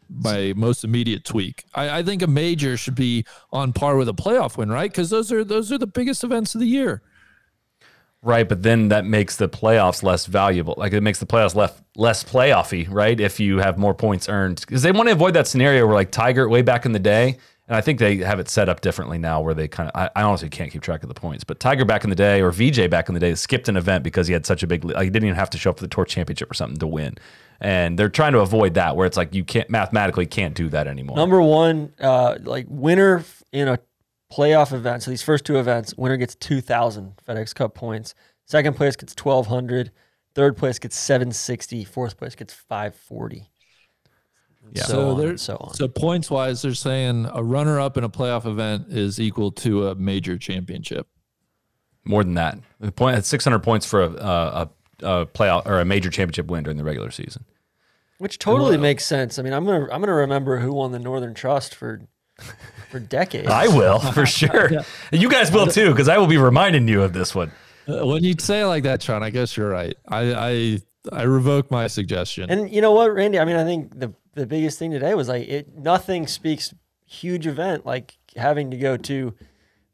my 0.09 0.53
most 0.57 0.85
immediate 0.85 1.25
tweak. 1.25 1.65
I, 1.75 1.99
I 1.99 2.03
think 2.03 2.23
a 2.23 2.27
major 2.27 2.77
should 2.77 2.95
be 2.95 3.25
on 3.53 3.73
par 3.73 3.97
with 3.97 4.09
a 4.09 4.15
playoff 4.15 4.57
win, 4.57 4.71
right? 4.71 4.91
Because 4.91 5.11
those 5.11 5.33
are 5.33 5.45
those 5.45 5.73
are 5.73 5.79
the 5.79 5.87
biggest 5.87 6.25
events 6.25 6.55
of 6.55 6.61
the 6.61 6.67
year. 6.67 7.03
Right, 8.23 8.49
but 8.49 8.63
then 8.65 8.89
that 8.89 9.05
makes 9.05 9.37
the 9.37 9.49
playoffs 9.49 10.03
less 10.03 10.27
valuable. 10.27 10.75
Like 10.77 10.93
it 10.93 11.01
makes 11.01 11.21
the 11.21 11.27
playoffs 11.27 11.55
less 11.55 11.81
less 11.97 12.25
playoffy, 12.25 12.87
right? 12.91 13.19
If 13.21 13.39
you 13.39 13.59
have 13.59 13.79
more 13.79 13.95
points 13.95 14.29
earned, 14.29 14.61
because 14.61 14.83
they 14.83 14.91
want 14.91 15.09
to 15.09 15.13
avoid 15.13 15.35
that 15.35 15.47
scenario 15.47 15.87
where 15.87 15.95
like 15.95 16.11
Tiger 16.11 16.49
way 16.49 16.63
back 16.63 16.87
in 16.87 16.93
the 16.93 16.99
day, 16.99 17.39
and 17.69 17.77
I 17.77 17.81
think 17.81 17.99
they 17.99 18.17
have 18.19 18.39
it 18.39 18.49
set 18.49 18.69
up 18.69 18.81
differently 18.81 19.19
now, 19.19 19.41
where 19.41 19.55
they 19.55 19.69
kind 19.69 19.91
of. 19.91 20.01
I, 20.01 20.21
I 20.21 20.23
honestly 20.23 20.49
can't 20.49 20.73
keep 20.73 20.83
track 20.83 21.03
of 21.03 21.09
the 21.09 21.15
points, 21.15 21.45
but 21.45 21.61
Tiger 21.61 21.85
back 21.85 22.05
in 22.05 22.11
the 22.11 22.17
day 22.17 22.41
or 22.41 22.53
VJ 22.53 22.89
back 22.89 23.09
in 23.09 23.15
the 23.15 23.21
day 23.21 23.35
skipped 23.35 23.69
an 23.69 23.77
event 23.77 24.05
because 24.05 24.27
he 24.29 24.33
had 24.33 24.47
such 24.47 24.63
a 24.63 24.67
big. 24.67 24.85
Like, 24.85 25.05
he 25.05 25.11
didn't 25.11 25.27
even 25.27 25.37
have 25.37 25.51
to 25.51 25.59
show 25.59 25.71
up 25.71 25.79
for 25.79 25.85
the 25.85 25.89
tour 25.89 26.05
championship 26.05 26.51
or 26.51 26.55
something 26.55 26.79
to 26.79 26.87
win, 26.87 27.17
and 27.61 27.99
they're 27.99 28.09
trying 28.09 28.33
to 28.33 28.41
avoid 28.41 28.75
that 28.75 28.97
where 28.97 29.07
it's 29.07 29.17
like 29.17 29.35
you 29.35 29.45
can't 29.45 29.71
mathematically 29.71 30.27
can't 30.27 30.55
do 30.55 30.69
that 30.71 30.87
anymore. 30.87 31.17
Number 31.17 31.41
one, 31.41 31.93
uh, 32.01 32.39
like 32.43 32.67
winner 32.69 33.25
in 33.53 33.69
a 33.69 33.79
playoff 34.33 34.73
event. 34.73 35.03
So 35.03 35.11
these 35.11 35.23
first 35.23 35.45
two 35.45 35.59
events, 35.59 35.95
winner 35.97 36.17
gets 36.17 36.35
two 36.35 36.61
thousand 36.61 37.15
FedEx 37.27 37.55
Cup 37.55 37.75
points. 37.75 38.15
Second 38.45 38.77
place 38.77 38.97
gets 38.97 39.15
twelve 39.15 39.47
hundred. 39.47 39.91
Third 40.35 40.57
place 40.57 40.79
gets 40.79 40.97
seven 40.97 41.33
sixty. 41.33 41.85
Fourth 41.85 42.17
place 42.19 42.35
gets 42.35 42.53
five 42.53 42.95
forty. 42.95 43.49
Yeah. 44.73 44.83
So, 44.83 45.17
So 45.17 45.29
on 45.29 45.39
so 45.39 45.57
on. 45.61 45.75
so 45.75 45.89
points 45.89 46.31
wise, 46.31 46.63
they're 46.63 46.75
saying 46.75 47.29
a 47.33 47.43
runner 47.43 47.81
up 47.81 47.97
in 47.97 48.05
a 48.05 48.09
playoff 48.09 48.47
event 48.47 48.87
is 48.91 49.21
equal 49.21 49.53
to 49.53 49.89
a 49.89 49.95
major 49.95 50.37
championship. 50.37 51.07
More 52.05 52.23
than 52.23 52.35
that, 52.35 52.59
the 52.81 52.93
point 52.93 53.25
six 53.25 53.45
hundred 53.45 53.61
points 53.61 53.87
for 53.87 54.03
a, 54.03 54.11
a, 54.11 54.17
a 54.63 54.71
playoff 54.99 55.67
or 55.67 55.81
a 55.81 55.85
major 55.85 56.11
championship 56.11 56.47
win 56.47 56.65
during 56.65 56.77
the 56.77 56.85
regular 56.85 57.11
season. 57.11 57.45
Which 58.19 58.39
totally 58.39 58.79
makes 58.79 59.05
sense. 59.05 59.39
I 59.39 59.43
mean, 59.43 59.53
I'm 59.53 59.65
gonna 59.67 59.85
I'm 59.93 60.01
gonna 60.01 60.15
remember 60.15 60.59
who 60.59 60.73
won 60.73 60.93
the 60.93 60.99
Northern 60.99 61.35
Trust 61.35 61.75
for 61.75 62.01
for 62.91 62.99
decades. 62.99 63.49
I 63.49 63.69
will 63.69 63.99
for 63.99 64.25
sure. 64.27 64.71
And 65.13 65.21
you 65.23 65.29
guys 65.29 65.51
will 65.53 65.67
too, 65.67 65.91
because 65.91 66.09
I 66.09 66.17
will 66.19 66.27
be 66.27 66.39
reminding 66.39 66.89
you 66.89 67.03
of 67.03 67.13
this 67.13 67.35
one. 67.35 67.53
Uh, 67.89 68.07
When 68.07 68.25
you 68.25 68.35
say 68.39 68.63
it 68.63 68.67
like 68.67 68.85
that, 68.85 69.03
Sean, 69.03 69.23
I 69.23 69.31
guess 69.31 69.57
you're 69.57 69.69
right. 69.69 69.97
I 70.09 70.35
I, 70.35 70.79
I 71.13 71.23
revoke 71.25 71.71
my 71.71 71.87
suggestion. 71.89 72.51
And 72.51 72.71
you 72.73 72.81
know 72.81 72.93
what, 72.93 73.13
Randy? 73.13 73.39
I 73.39 73.45
mean, 73.45 73.57
I 73.57 73.65
think 73.65 73.99
the 73.99 74.13
the 74.35 74.47
biggest 74.47 74.79
thing 74.79 74.91
today 74.91 75.15
was 75.15 75.29
like 75.29 75.47
it. 75.47 75.77
Nothing 75.77 76.27
speaks 76.27 76.75
huge 77.05 77.47
event 77.47 77.85
like 77.87 78.17
having 78.35 78.71
to 78.71 78.77
go 78.77 78.97
to 78.97 79.35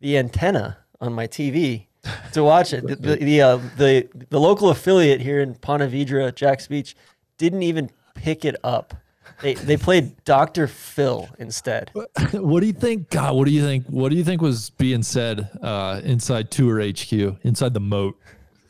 the 0.00 0.16
antenna 0.16 0.78
on 1.00 1.12
my 1.12 1.26
TV 1.26 1.86
to 2.32 2.42
watch 2.42 2.72
it. 2.72 2.86
The 2.86 2.96
the 2.96 3.16
the, 3.16 3.40
uh, 3.42 3.56
the 3.76 4.08
the 4.30 4.40
local 4.40 4.70
affiliate 4.70 5.20
here 5.20 5.40
in 5.40 5.54
Ponte 5.54 5.82
Vedra, 5.82 6.34
Jack's 6.34 6.66
Beach, 6.66 6.96
didn't 7.38 7.62
even 7.62 7.90
pick 8.14 8.44
it 8.44 8.56
up 8.62 8.94
They 9.40 9.54
they 9.54 9.76
played 9.76 10.24
Dr. 10.24 10.66
Phil 10.66 11.28
instead. 11.38 11.90
what 12.32 12.60
do 12.60 12.66
you 12.66 12.72
think? 12.72 13.10
God, 13.10 13.34
what 13.34 13.46
do 13.46 13.52
you 13.52 13.62
think? 13.62 13.86
What 13.86 14.10
do 14.10 14.16
you 14.16 14.24
think 14.24 14.40
was 14.40 14.70
being 14.70 15.02
said 15.02 15.48
uh, 15.62 16.00
inside 16.04 16.50
Tour 16.50 16.80
HQ, 16.80 17.12
inside 17.42 17.74
the 17.74 17.80
moat? 17.80 18.18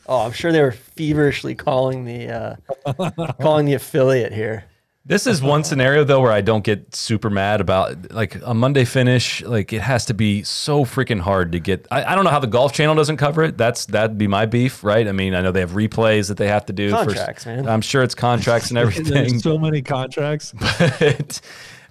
Oh, 0.07 0.25
I'm 0.25 0.33
sure 0.33 0.51
they 0.53 0.63
were 0.63 0.73
feverishly 0.73 1.55
calling 1.55 2.05
the 2.05 2.59
uh, 2.87 3.33
calling 3.41 3.67
the 3.67 3.75
affiliate 3.75 4.33
here. 4.33 4.65
This 5.05 5.27
is 5.27 5.43
one 5.43 5.65
scenario 5.65 6.05
though 6.05 6.21
where 6.21 6.31
I 6.31 6.43
don't 6.43 6.63
get 6.63 6.95
super 6.95 7.29
mad 7.29 7.61
about 7.61 8.13
like 8.13 8.37
a 8.45 8.55
Monday 8.55 8.85
finish. 8.85 9.43
Like 9.43 9.73
it 9.73 9.83
has 9.83 10.07
to 10.07 10.15
be 10.15 10.45
so 10.45 10.85
freaking 10.85 11.19
hard 11.19 11.53
to 11.53 11.59
get. 11.59 11.89
I, 11.91 12.05
I 12.05 12.15
don't 12.15 12.23
know 12.23 12.31
how 12.31 12.39
the 12.39 12.47
Golf 12.47 12.73
Channel 12.73 12.95
doesn't 12.95 13.17
cover 13.17 13.43
it. 13.43 13.59
That's 13.59 13.87
that'd 13.87 14.17
be 14.17 14.29
my 14.29 14.47
beef, 14.47 14.85
right? 14.85 15.09
I 15.09 15.13
mean, 15.13 15.35
I 15.35 15.41
know 15.41 15.51
they 15.51 15.61
have 15.61 15.73
replays 15.73 16.29
that 16.29 16.37
they 16.37 16.47
have 16.47 16.67
to 16.67 16.73
do. 16.73 16.91
Contracts, 16.91 17.43
for, 17.43 17.51
man. 17.51 17.69
I'm 17.69 17.81
sure 17.81 18.05
it's 18.05 18.15
contracts 18.15 18.69
and 18.69 18.79
everything. 18.79 19.13
There's 19.13 19.43
so 19.43 19.59
many 19.59 19.83
contracts. 19.83 20.53
but 20.79 21.41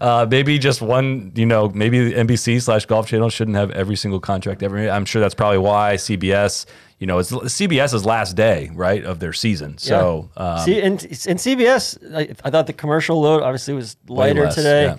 uh, 0.01 0.25
maybe 0.29 0.57
just 0.57 0.81
one. 0.81 1.31
You 1.35 1.45
know, 1.45 1.69
maybe 1.69 2.11
NBC 2.11 2.61
slash 2.61 2.85
Golf 2.85 3.07
Channel 3.07 3.29
shouldn't 3.29 3.55
have 3.55 3.71
every 3.71 3.95
single 3.95 4.19
contract 4.19 4.63
ever. 4.63 4.89
I'm 4.89 5.05
sure 5.05 5.21
that's 5.21 5.35
probably 5.35 5.59
why 5.59 5.95
CBS. 5.95 6.65
You 6.99 7.07
know, 7.07 7.19
it's 7.19 7.31
CBS's 7.31 8.05
last 8.05 8.35
day, 8.35 8.69
right, 8.73 9.03
of 9.03 9.19
their 9.19 9.33
season. 9.33 9.77
So, 9.77 10.29
um, 10.37 10.59
See, 10.59 10.81
and 10.81 11.01
and 11.03 11.39
CBS, 11.39 11.97
I, 12.15 12.33
I 12.43 12.49
thought 12.49 12.67
the 12.67 12.73
commercial 12.73 13.21
load 13.21 13.41
obviously 13.43 13.73
was 13.73 13.95
lighter 14.07 14.45
less, 14.45 14.55
today. 14.55 14.85
yeah. 14.85 14.97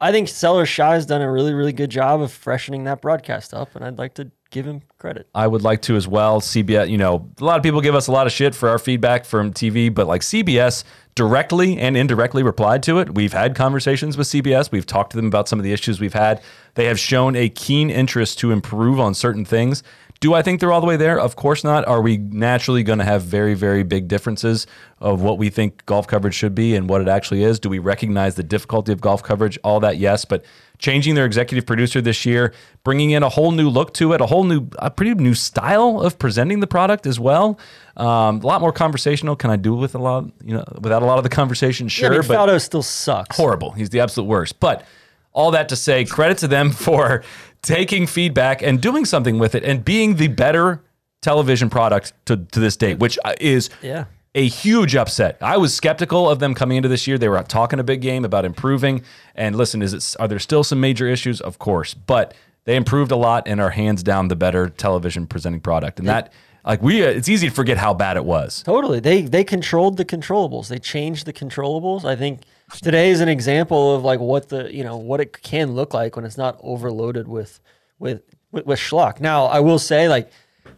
I 0.00 0.12
think 0.12 0.28
Sellers 0.28 0.68
Shy 0.68 0.94
has 0.94 1.06
done 1.06 1.22
a 1.22 1.30
really 1.30 1.52
really 1.54 1.72
good 1.72 1.90
job 1.90 2.20
of 2.20 2.32
freshening 2.32 2.84
that 2.84 3.00
broadcast 3.00 3.54
up, 3.54 3.74
and 3.76 3.84
I'd 3.84 3.98
like 3.98 4.14
to 4.14 4.30
give 4.50 4.66
him 4.66 4.82
credit. 4.98 5.28
I 5.34 5.46
would 5.46 5.62
like 5.62 5.82
to 5.82 5.96
as 5.96 6.08
well. 6.08 6.40
CBS, 6.40 6.88
you 6.88 6.98
know, 6.98 7.28
a 7.40 7.44
lot 7.44 7.56
of 7.56 7.62
people 7.62 7.80
give 7.80 7.94
us 7.94 8.06
a 8.08 8.12
lot 8.12 8.26
of 8.26 8.32
shit 8.32 8.54
for 8.54 8.68
our 8.68 8.78
feedback 8.78 9.24
from 9.24 9.52
TV, 9.52 9.92
but 9.94 10.06
like 10.06 10.22
CBS 10.22 10.84
directly 11.14 11.78
and 11.78 11.96
indirectly 11.96 12.42
replied 12.42 12.82
to 12.84 12.98
it. 12.98 13.14
We've 13.14 13.32
had 13.32 13.54
conversations 13.54 14.16
with 14.16 14.28
CBS. 14.28 14.70
We've 14.70 14.86
talked 14.86 15.10
to 15.10 15.16
them 15.16 15.26
about 15.26 15.48
some 15.48 15.58
of 15.58 15.64
the 15.64 15.72
issues 15.72 16.00
we've 16.00 16.14
had. 16.14 16.40
They 16.74 16.86
have 16.86 16.98
shown 16.98 17.36
a 17.36 17.48
keen 17.48 17.90
interest 17.90 18.38
to 18.40 18.52
improve 18.52 19.00
on 19.00 19.14
certain 19.14 19.44
things. 19.44 19.82
Do 20.20 20.34
I 20.34 20.42
think 20.42 20.60
they're 20.60 20.70
all 20.70 20.82
the 20.82 20.86
way 20.86 20.98
there? 20.98 21.18
Of 21.18 21.34
course 21.34 21.64
not. 21.64 21.88
Are 21.88 22.02
we 22.02 22.18
naturally 22.18 22.82
going 22.82 22.98
to 22.98 23.06
have 23.06 23.22
very, 23.22 23.54
very 23.54 23.82
big 23.82 24.06
differences 24.06 24.66
of 24.98 25.22
what 25.22 25.38
we 25.38 25.48
think 25.48 25.84
golf 25.86 26.06
coverage 26.06 26.34
should 26.34 26.54
be 26.54 26.76
and 26.76 26.90
what 26.90 27.00
it 27.00 27.08
actually 27.08 27.42
is? 27.42 27.58
Do 27.58 27.70
we 27.70 27.78
recognize 27.78 28.34
the 28.34 28.42
difficulty 28.42 28.92
of 28.92 29.00
golf 29.00 29.22
coverage? 29.22 29.58
All 29.64 29.80
that, 29.80 29.96
yes. 29.96 30.26
But 30.26 30.44
changing 30.80 31.14
their 31.14 31.26
executive 31.26 31.66
producer 31.66 32.00
this 32.00 32.26
year, 32.26 32.52
bringing 32.82 33.10
in 33.10 33.22
a 33.22 33.28
whole 33.28 33.52
new 33.52 33.68
look 33.68 33.94
to 33.94 34.12
it, 34.14 34.20
a 34.20 34.26
whole 34.26 34.44
new, 34.44 34.68
a 34.78 34.90
pretty 34.90 35.14
new 35.14 35.34
style 35.34 36.00
of 36.00 36.18
presenting 36.18 36.60
the 36.60 36.66
product 36.66 37.06
as 37.06 37.20
well. 37.20 37.58
Um, 37.96 38.40
a 38.40 38.46
lot 38.46 38.60
more 38.60 38.72
conversational. 38.72 39.36
Can 39.36 39.50
I 39.50 39.56
do 39.56 39.74
with 39.74 39.94
a 39.94 39.98
lot, 39.98 40.24
you 40.42 40.54
know, 40.54 40.64
without 40.80 41.02
a 41.02 41.06
lot 41.06 41.18
of 41.18 41.22
the 41.24 41.30
conversation? 41.30 41.86
Sure, 41.88 42.10
yeah, 42.10 42.18
I 42.18 42.20
mean, 42.22 42.28
but 42.28 42.36
Faldo 42.36 42.60
still 42.60 42.82
sucks. 42.82 43.36
horrible. 43.36 43.72
He's 43.72 43.90
the 43.90 44.00
absolute 44.00 44.26
worst. 44.26 44.58
But 44.58 44.84
all 45.32 45.50
that 45.52 45.68
to 45.68 45.76
say, 45.76 46.04
credit 46.06 46.38
to 46.38 46.48
them 46.48 46.70
for 46.86 47.22
taking 47.62 48.06
feedback 48.06 48.62
and 48.62 48.80
doing 48.80 49.04
something 49.04 49.38
with 49.38 49.54
it 49.54 49.62
and 49.62 49.84
being 49.84 50.16
the 50.16 50.28
better 50.28 50.82
television 51.20 51.68
product 51.68 52.14
to, 52.24 52.38
to 52.38 52.58
this 52.58 52.76
date, 52.76 52.98
which 52.98 53.18
uh, 53.24 53.34
is 53.38 53.68
Yeah. 53.82 54.04
A 54.34 54.46
huge 54.46 54.94
upset. 54.94 55.38
I 55.40 55.56
was 55.56 55.74
skeptical 55.74 56.28
of 56.28 56.38
them 56.38 56.54
coming 56.54 56.76
into 56.76 56.88
this 56.88 57.06
year. 57.06 57.18
They 57.18 57.28
were 57.28 57.42
talking 57.42 57.78
a 57.78 57.84
big 57.84 58.00
game 58.00 58.24
about 58.24 58.44
improving. 58.44 59.02
And 59.34 59.56
listen, 59.56 59.82
is 59.82 59.92
it 59.92 60.16
are 60.20 60.28
there 60.28 60.38
still 60.38 60.62
some 60.62 60.80
major 60.80 61.08
issues? 61.08 61.40
Of 61.40 61.58
course, 61.58 61.94
but 61.94 62.34
they 62.64 62.76
improved 62.76 63.10
a 63.10 63.16
lot 63.16 63.48
and 63.48 63.60
are 63.60 63.70
hands 63.70 64.02
down 64.02 64.28
the 64.28 64.36
better 64.36 64.68
television 64.68 65.26
presenting 65.26 65.60
product. 65.60 65.98
And 65.98 66.08
that 66.08 66.32
like 66.64 66.82
we, 66.82 67.04
uh, 67.04 67.08
it's 67.08 67.28
easy 67.28 67.48
to 67.48 67.54
forget 67.54 67.78
how 67.78 67.94
bad 67.94 68.16
it 68.16 68.24
was. 68.24 68.62
Totally. 68.62 69.00
They 69.00 69.22
they 69.22 69.44
controlled 69.44 69.96
the 69.96 70.04
controllables. 70.04 70.68
They 70.68 70.78
changed 70.78 71.26
the 71.26 71.32
controllables. 71.32 72.04
I 72.04 72.16
think 72.16 72.42
today 72.82 73.10
is 73.10 73.20
an 73.20 73.28
example 73.28 73.96
of 73.96 74.04
like 74.04 74.20
what 74.20 74.48
the 74.48 74.72
you 74.72 74.84
know 74.84 74.96
what 74.96 75.20
it 75.20 75.42
can 75.42 75.74
look 75.74 75.94
like 75.94 76.16
when 76.16 76.24
it's 76.24 76.38
not 76.38 76.58
overloaded 76.62 77.26
with 77.26 77.60
with 77.98 78.22
with, 78.52 78.66
with 78.66 78.78
schlock. 78.78 79.20
Now 79.20 79.46
I 79.46 79.60
will 79.60 79.78
say 79.78 80.08
like, 80.08 80.30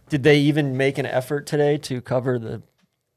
did 0.08 0.22
they 0.22 0.38
even 0.38 0.76
make 0.76 0.98
an 0.98 1.06
effort 1.06 1.46
today 1.46 1.76
to 1.78 2.00
cover 2.00 2.38
the 2.38 2.62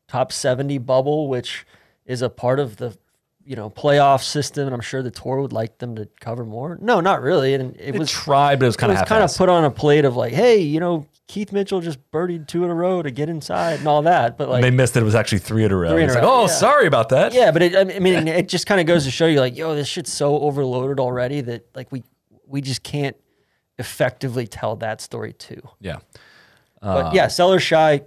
top 0.08 0.32
seventy 0.32 0.78
bubble, 0.78 1.28
which 1.28 1.66
is 2.06 2.22
a 2.22 2.30
part 2.30 2.60
of 2.60 2.78
the 2.78 2.97
you 3.43 3.56
know 3.56 3.70
playoff 3.70 4.24
system? 4.24 4.66
And 4.66 4.74
I'm 4.74 4.82
sure 4.82 5.01
the 5.03 5.12
tour 5.12 5.41
would 5.41 5.53
like 5.53 5.78
them 5.80 5.95
to 5.95 6.08
cover 6.20 6.45
more. 6.45 6.78
No, 6.82 6.99
not 7.01 7.22
really. 7.22 7.53
And 7.53 7.76
it 7.76 7.95
It 7.95 7.99
was 7.99 8.12
tried, 8.12 8.60
but 8.60 8.66
it 8.66 8.70
was 8.70 8.78
kind 8.78 8.91
it 8.91 8.95
of 8.95 9.01
was 9.01 9.10
kind 9.10 9.24
of 9.24 9.36
put 9.36 9.49
on 9.49 9.64
a 9.66 9.72
plate 9.72 10.06
of 10.06 10.16
like, 10.16 10.34
hey, 10.34 10.58
you 10.60 10.80
know, 10.80 11.08
Keith 11.28 11.51
Mitchell 11.51 11.82
just 11.82 11.99
birdied 12.12 12.47
two 12.47 12.64
in 12.64 12.70
a 12.70 12.74
row 12.76 13.01
to 13.01 13.10
get 13.10 13.30
inside 13.30 13.80
and 13.80 13.88
all 13.88 14.03
that. 14.03 14.38
But 14.38 14.47
like, 14.49 14.62
they 14.62 14.70
missed 14.72 14.95
it. 14.95 15.01
It 15.01 15.06
was 15.06 15.16
actually 15.16 15.39
three 15.39 15.64
in 15.64 15.72
a 15.72 15.76
row. 15.76 15.89
Three 15.89 16.03
in 16.03 16.10
a 16.10 16.14
It's 16.14 16.16
like, 16.16 16.24
oh, 16.24 16.41
yeah. 16.41 16.47
sorry 16.47 16.86
about 16.86 17.10
that. 17.10 17.34
yeah, 17.34 17.51
but 17.51 17.64
it, 17.64 17.76
I 17.76 17.99
mean, 17.99 18.28
it 18.28 18.47
just 18.47 18.68
kind 18.68 18.80
of 18.80 18.86
goes 18.86 19.06
to 19.06 19.12
show 19.12 19.26
you, 19.26 19.39
like, 19.39 19.58
yo, 19.58 19.74
this 19.74 19.88
shit's 19.88 20.14
so 20.14 20.38
overloaded 20.39 20.99
already 20.99 21.41
that 21.41 21.68
like 21.76 21.91
we 21.91 22.03
we 22.47 22.62
just 22.62 22.84
can't 22.84 23.16
effectively 23.80 24.47
tell 24.47 24.76
that 24.78 25.01
story 25.01 25.34
too. 25.34 25.62
Yeah. 25.80 25.97
But 26.82 27.08
uh, 27.08 27.12
yeah, 27.14 27.28
Sellers 27.28 27.64
Shy, 27.64 28.01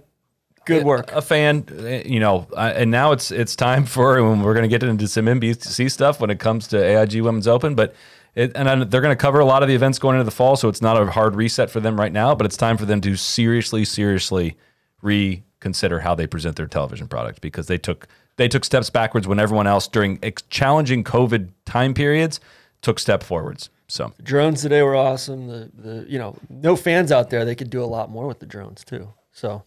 good 0.65 0.83
work. 0.83 1.11
a 1.11 1.21
fan, 1.21 1.65
uh, 1.71 2.07
you 2.07 2.19
know, 2.19 2.47
and 2.55 2.91
now 2.91 3.11
it's 3.11 3.31
it's 3.31 3.55
time 3.55 3.85
for 3.95 4.17
and 4.17 4.43
we're 4.43 4.53
going 4.53 4.63
to 4.63 4.69
get 4.69 4.83
into 4.83 5.07
some 5.07 5.25
NBC 5.25 5.91
stuff 5.91 6.19
when 6.19 6.29
it 6.29 6.39
comes 6.39 6.67
to 6.69 6.77
AIG 6.77 7.21
Women's 7.21 7.47
Open, 7.47 7.75
but 7.75 7.95
it, 8.35 8.51
and 8.55 8.89
they're 8.91 9.01
going 9.01 9.15
to 9.15 9.21
cover 9.21 9.39
a 9.39 9.45
lot 9.45 9.63
of 9.63 9.69
the 9.69 9.75
events 9.75 9.99
going 9.99 10.15
into 10.15 10.23
the 10.23 10.31
fall, 10.31 10.55
so 10.55 10.69
it's 10.69 10.81
not 10.81 11.01
a 11.01 11.09
hard 11.11 11.35
reset 11.35 11.69
for 11.69 11.79
them 11.79 11.99
right 11.99 12.13
now, 12.13 12.35
but 12.35 12.45
it's 12.45 12.57
time 12.57 12.77
for 12.77 12.85
them 12.85 13.01
to 13.01 13.15
seriously, 13.15 13.83
seriously 13.83 14.55
reconsider 15.01 15.99
how 15.99 16.15
they 16.15 16.27
present 16.27 16.55
their 16.55 16.67
television 16.67 17.07
product 17.07 17.41
because 17.41 17.67
they 17.67 17.77
took 17.77 18.07
they 18.37 18.47
took 18.47 18.63
steps 18.63 18.89
backwards 18.89 19.27
when 19.27 19.39
everyone 19.39 19.67
else 19.67 19.87
during 19.87 20.19
ex- 20.23 20.43
challenging 20.43 21.03
COVID 21.03 21.49
time 21.65 21.93
periods 21.93 22.39
took 22.81 22.99
step 22.99 23.23
forwards. 23.23 23.69
So 23.87 24.13
drones 24.23 24.61
today 24.61 24.81
were 24.83 24.95
awesome. 24.95 25.47
The 25.47 25.71
the 25.73 26.05
you 26.07 26.19
know, 26.19 26.37
no 26.49 26.75
fans 26.75 27.11
out 27.11 27.29
there, 27.29 27.43
they 27.43 27.55
could 27.55 27.69
do 27.69 27.83
a 27.83 27.85
lot 27.85 28.09
more 28.09 28.27
with 28.27 28.39
the 28.39 28.45
drones 28.45 28.83
too. 28.85 29.11
So, 29.31 29.63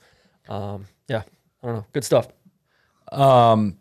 um, 0.49 0.87
yeah, 1.09 1.23
I 1.63 1.67
don't 1.67 1.77
know, 1.77 1.87
good 1.93 2.05
stuff. 2.05 2.29
Um, 3.11 3.79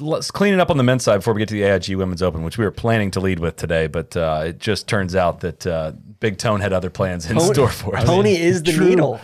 let's 0.00 0.30
clean 0.30 0.54
it 0.54 0.60
up 0.60 0.70
on 0.70 0.76
the 0.76 0.82
men's 0.82 1.04
side 1.04 1.18
before 1.18 1.34
we 1.34 1.40
get 1.40 1.48
to 1.48 1.54
the 1.54 1.62
AIG 1.62 1.96
Women's 1.96 2.22
Open, 2.22 2.42
which 2.42 2.58
we 2.58 2.64
were 2.64 2.70
planning 2.70 3.10
to 3.12 3.20
lead 3.20 3.38
with 3.38 3.56
today, 3.56 3.86
but 3.86 4.16
uh, 4.16 4.44
it 4.46 4.58
just 4.58 4.88
turns 4.88 5.14
out 5.14 5.40
that 5.40 5.66
uh, 5.66 5.92
Big 6.20 6.38
Tone 6.38 6.60
had 6.60 6.72
other 6.72 6.90
plans 6.90 7.30
in 7.30 7.38
store 7.40 7.68
for 7.68 7.96
us. 7.96 8.04
Tony 8.04 8.38
is 8.38 8.62
the 8.62 8.72
true. 8.72 8.88
needle. 8.88 9.20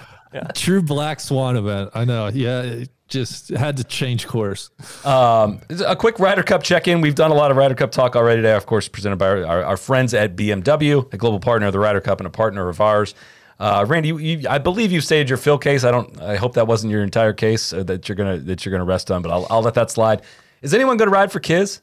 True 0.55 0.83
black 0.83 1.21
swan 1.21 1.57
event. 1.57 1.91
I 1.95 2.05
know. 2.05 2.29
Yeah, 2.29 2.63
it 2.63 2.91
just 3.09 3.49
had 3.49 3.79
to 3.79 3.85
change 3.85 4.27
course. 4.27 4.71
Um, 5.05 5.61
a 5.87 5.97
quick 5.97 6.19
Ryder 6.19 6.43
Cup 6.43 6.63
check 6.63 6.87
in. 6.87 7.01
We've 7.01 7.15
done 7.15 7.31
a 7.31 7.35
lot 7.35 7.51
of 7.51 7.57
Ryder 7.57 7.75
Cup 7.75 7.91
talk 7.91 8.15
already 8.15 8.43
today, 8.43 8.55
of 8.55 8.67
course, 8.67 8.89
presented 8.89 9.17
by 9.17 9.29
our, 9.29 9.47
our, 9.47 9.65
our 9.65 9.77
friends 9.77 10.13
at 10.13 10.37
BMW, 10.37 11.13
a 11.13 11.17
global 11.17 11.41
partner 11.41 11.69
of 11.69 11.73
the 11.73 11.79
Ryder 11.79 12.03
Cup 12.03 12.21
and 12.21 12.27
a 12.27 12.31
partner 12.31 12.69
of 12.69 12.81
ours. 12.81 13.15
Uh, 13.61 13.85
Randy, 13.89 14.09
you, 14.09 14.19
you, 14.19 14.49
I 14.49 14.59
believe 14.59 14.93
you 14.93 15.01
stated 15.01 15.29
your 15.29 15.37
Phil 15.37 15.59
case. 15.59 15.83
I 15.85 15.91
don't. 15.91 16.21
I 16.21 16.37
hope 16.37 16.55
that 16.55 16.67
wasn't 16.67 16.93
your 16.93 17.03
entire 17.03 17.33
case 17.33 17.73
uh, 17.73 17.83
that 17.85 18.09
you're 18.09 18.15
gonna 18.17 18.39
that 18.39 18.65
you're 18.65 18.71
gonna 18.73 18.85
rest 18.85 19.11
on, 19.11 19.21
but 19.23 19.31
I'll, 19.33 19.47
I'll 19.51 19.63
let 19.63 19.75
that 19.75 19.91
slide. 19.91 20.23
Is 20.63 20.73
anyone 20.75 20.97
going 20.97 21.09
to 21.09 21.13
ride 21.15 21.33
for 21.33 21.41
Kiz? 21.41 21.81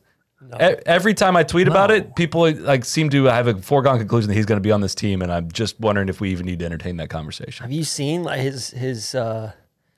E- 0.54 0.76
Every 0.86 1.14
time 1.14 1.36
I 1.36 1.44
tweet 1.44 1.68
about 1.68 1.92
it, 1.92 2.16
people 2.16 2.50
like 2.54 2.86
seem 2.86 3.10
to 3.10 3.26
have 3.26 3.48
a 3.48 3.56
foregone 3.62 3.98
conclusion 4.00 4.28
that 4.30 4.36
he's 4.36 4.46
going 4.46 4.58
to 4.58 4.64
be 4.64 4.72
on 4.72 4.80
this 4.82 4.94
team, 4.96 5.22
and 5.22 5.32
I'm 5.32 5.52
just 5.52 5.80
wondering 5.80 6.08
if 6.10 6.20
we 6.22 6.30
even 6.32 6.46
need 6.46 6.60
to 6.60 6.66
entertain 6.66 6.98
that 6.98 7.10
conversation. 7.10 7.64
Have 7.64 7.72
you 7.72 7.84
seen 7.84 8.24
like 8.24 8.40
his 8.42 8.70
his? 8.70 9.16
uh 9.16 9.52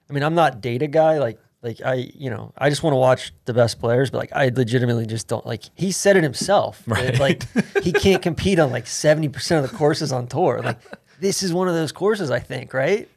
I 0.09 0.13
mean, 0.13 0.23
I'm 0.23 0.35
not 0.35 0.61
data 0.61 0.87
guy. 0.87 1.17
Like 1.19 1.39
like 1.61 1.81
I 1.83 1.95
you 2.15 2.29
know 2.29 2.53
I 2.57 2.69
just 2.69 2.81
want 2.81 2.93
to 2.93 2.97
watch 2.97 3.33
the 3.45 3.53
best 3.53 3.79
players, 3.79 4.09
but 4.09 4.19
like 4.19 4.31
I 4.33 4.49
legitimately 4.55 5.05
just 5.05 5.27
don't 5.27 5.45
like. 5.45 5.63
He 5.75 5.91
said 5.91 6.15
it 6.17 6.23
himself. 6.23 6.83
that, 6.85 7.19
Like 7.19 7.43
he 7.83 7.91
can't 7.91 8.21
compete 8.29 8.57
on 8.57 8.71
like 8.71 8.87
seventy 8.87 9.27
percent 9.29 9.63
of 9.65 9.69
the 9.71 9.77
courses 9.77 10.11
on 10.11 10.27
tour. 10.27 10.61
Like 10.63 10.79
this 11.19 11.43
is 11.43 11.53
one 11.53 11.67
of 11.67 11.73
those 11.73 11.91
courses. 11.91 12.31
I 12.31 12.39
think 12.39 12.73
right. 12.73 13.09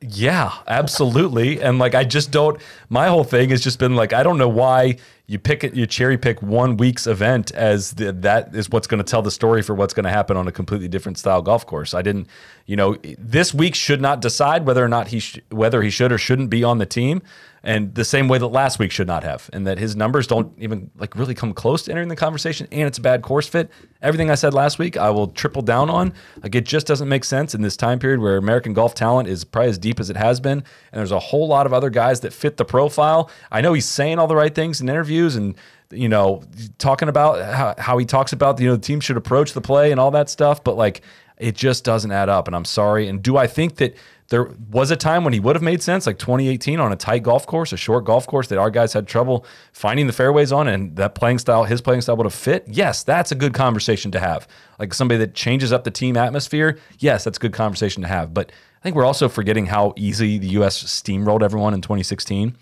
Yeah, 0.00 0.52
absolutely. 0.66 1.62
And 1.62 1.78
like, 1.78 1.94
I 1.94 2.04
just 2.04 2.32
don't. 2.32 2.60
My 2.88 3.06
whole 3.06 3.24
thing 3.24 3.50
has 3.50 3.62
just 3.62 3.78
been 3.78 3.94
like, 3.94 4.12
I 4.12 4.22
don't 4.24 4.38
know 4.38 4.48
why 4.48 4.96
you 5.28 5.38
pick 5.38 5.64
it, 5.64 5.74
you 5.74 5.86
cherry 5.86 6.16
pick 6.18 6.40
one 6.42 6.76
week's 6.76 7.06
event 7.06 7.52
as 7.52 7.92
the, 7.92 8.12
that 8.12 8.54
is 8.54 8.70
what's 8.70 8.86
going 8.86 8.98
to 8.98 9.08
tell 9.08 9.22
the 9.22 9.30
story 9.30 9.62
for 9.62 9.74
what's 9.74 9.94
going 9.94 10.04
to 10.04 10.10
happen 10.10 10.36
on 10.36 10.46
a 10.46 10.52
completely 10.52 10.88
different 10.88 11.18
style 11.18 11.42
golf 11.42 11.66
course. 11.66 11.94
I 11.94 12.02
didn't, 12.02 12.28
you 12.66 12.76
know, 12.76 12.96
this 13.18 13.54
week 13.54 13.74
should 13.74 14.00
not 14.00 14.20
decide 14.20 14.66
whether 14.66 14.84
or 14.84 14.88
not 14.88 15.08
he 15.08 15.20
sh- 15.20 15.40
whether 15.50 15.82
he 15.82 15.90
should 15.90 16.12
or 16.12 16.18
shouldn't 16.18 16.50
be 16.50 16.62
on 16.62 16.78
the 16.78 16.86
team. 16.86 17.22
And 17.62 17.94
the 17.96 18.04
same 18.04 18.28
way 18.28 18.38
that 18.38 18.46
last 18.46 18.78
week 18.78 18.92
should 18.92 19.08
not 19.08 19.24
have, 19.24 19.50
and 19.52 19.66
that 19.66 19.78
his 19.78 19.96
numbers 19.96 20.28
don't 20.28 20.52
even 20.56 20.90
like 20.98 21.16
really 21.16 21.34
come 21.34 21.52
close 21.52 21.82
to 21.84 21.90
entering 21.90 22.08
the 22.08 22.14
conversation, 22.14 22.68
and 22.70 22.82
it's 22.82 22.98
a 22.98 23.00
bad 23.00 23.22
course 23.22 23.48
fit. 23.48 23.70
Everything 24.02 24.30
I 24.30 24.36
said 24.36 24.54
last 24.54 24.78
week, 24.78 24.96
I 24.96 25.10
will 25.10 25.28
triple 25.28 25.62
down 25.62 25.90
on. 25.90 26.12
Like 26.42 26.54
it 26.54 26.64
just 26.64 26.86
doesn't 26.86 27.08
make 27.08 27.24
sense 27.24 27.56
in 27.56 27.62
this 27.62 27.76
time 27.76 27.98
period 27.98 28.20
where 28.20 28.36
American 28.36 28.72
golf 28.72 28.94
talent 28.94 29.28
is 29.28 29.42
probably 29.42 29.70
as 29.70 29.78
deep 29.78 29.98
as 29.98 30.10
it 30.10 30.16
has 30.16 30.38
been, 30.38 30.58
and 30.58 30.64
there's 30.92 31.10
a 31.10 31.18
whole 31.18 31.48
lot 31.48 31.66
of 31.66 31.72
other 31.72 31.90
guys 31.90 32.20
that 32.20 32.32
fit 32.32 32.56
the 32.56 32.64
profile. 32.64 33.30
I 33.50 33.62
know 33.62 33.72
he's 33.72 33.88
saying 33.88 34.20
all 34.20 34.28
the 34.28 34.36
right 34.36 34.54
things 34.54 34.80
in 34.80 34.88
interviews 34.88 35.34
and 35.34 35.56
you 35.90 36.08
know 36.08 36.42
talking 36.78 37.08
about 37.08 37.42
how, 37.52 37.74
how 37.78 37.98
he 37.98 38.04
talks 38.04 38.32
about 38.32 38.60
you 38.60 38.68
know 38.68 38.76
the 38.76 38.82
team 38.82 39.00
should 39.00 39.16
approach 39.16 39.54
the 39.54 39.60
play 39.60 39.90
and 39.90 39.98
all 39.98 40.12
that 40.12 40.30
stuff, 40.30 40.62
but 40.62 40.76
like 40.76 41.02
It 41.38 41.54
just 41.54 41.84
doesn't 41.84 42.12
add 42.12 42.28
up. 42.28 42.46
And 42.46 42.56
I'm 42.56 42.64
sorry. 42.64 43.08
And 43.08 43.22
do 43.22 43.36
I 43.36 43.46
think 43.46 43.76
that 43.76 43.94
there 44.28 44.50
was 44.70 44.90
a 44.90 44.96
time 44.96 45.24
when 45.24 45.32
he 45.32 45.40
would 45.40 45.56
have 45.56 45.62
made 45.62 45.82
sense, 45.82 46.06
like 46.06 46.18
2018 46.18 46.80
on 46.80 46.92
a 46.92 46.96
tight 46.96 47.22
golf 47.22 47.46
course, 47.46 47.72
a 47.72 47.76
short 47.76 48.04
golf 48.04 48.26
course 48.26 48.48
that 48.48 48.58
our 48.58 48.70
guys 48.70 48.92
had 48.92 49.06
trouble 49.06 49.46
finding 49.72 50.06
the 50.06 50.12
fairways 50.12 50.52
on, 50.52 50.68
and 50.68 50.96
that 50.96 51.14
playing 51.14 51.38
style, 51.38 51.64
his 51.64 51.80
playing 51.80 52.00
style 52.00 52.16
would 52.16 52.26
have 52.26 52.34
fit? 52.34 52.64
Yes, 52.66 53.04
that's 53.04 53.30
a 53.32 53.36
good 53.36 53.54
conversation 53.54 54.10
to 54.12 54.20
have. 54.20 54.48
Like 54.78 54.94
somebody 54.94 55.18
that 55.18 55.34
changes 55.34 55.72
up 55.72 55.84
the 55.84 55.90
team 55.90 56.16
atmosphere, 56.16 56.78
yes, 56.98 57.24
that's 57.24 57.38
a 57.38 57.40
good 57.40 57.52
conversation 57.52 58.02
to 58.02 58.08
have. 58.08 58.34
But 58.34 58.50
I 58.80 58.82
think 58.82 58.96
we're 58.96 59.04
also 59.04 59.28
forgetting 59.28 59.66
how 59.66 59.94
easy 59.96 60.38
the 60.38 60.48
U.S. 60.48 60.82
steamrolled 60.82 61.42
everyone 61.42 61.74
in 61.74 61.80
2016 61.80 62.56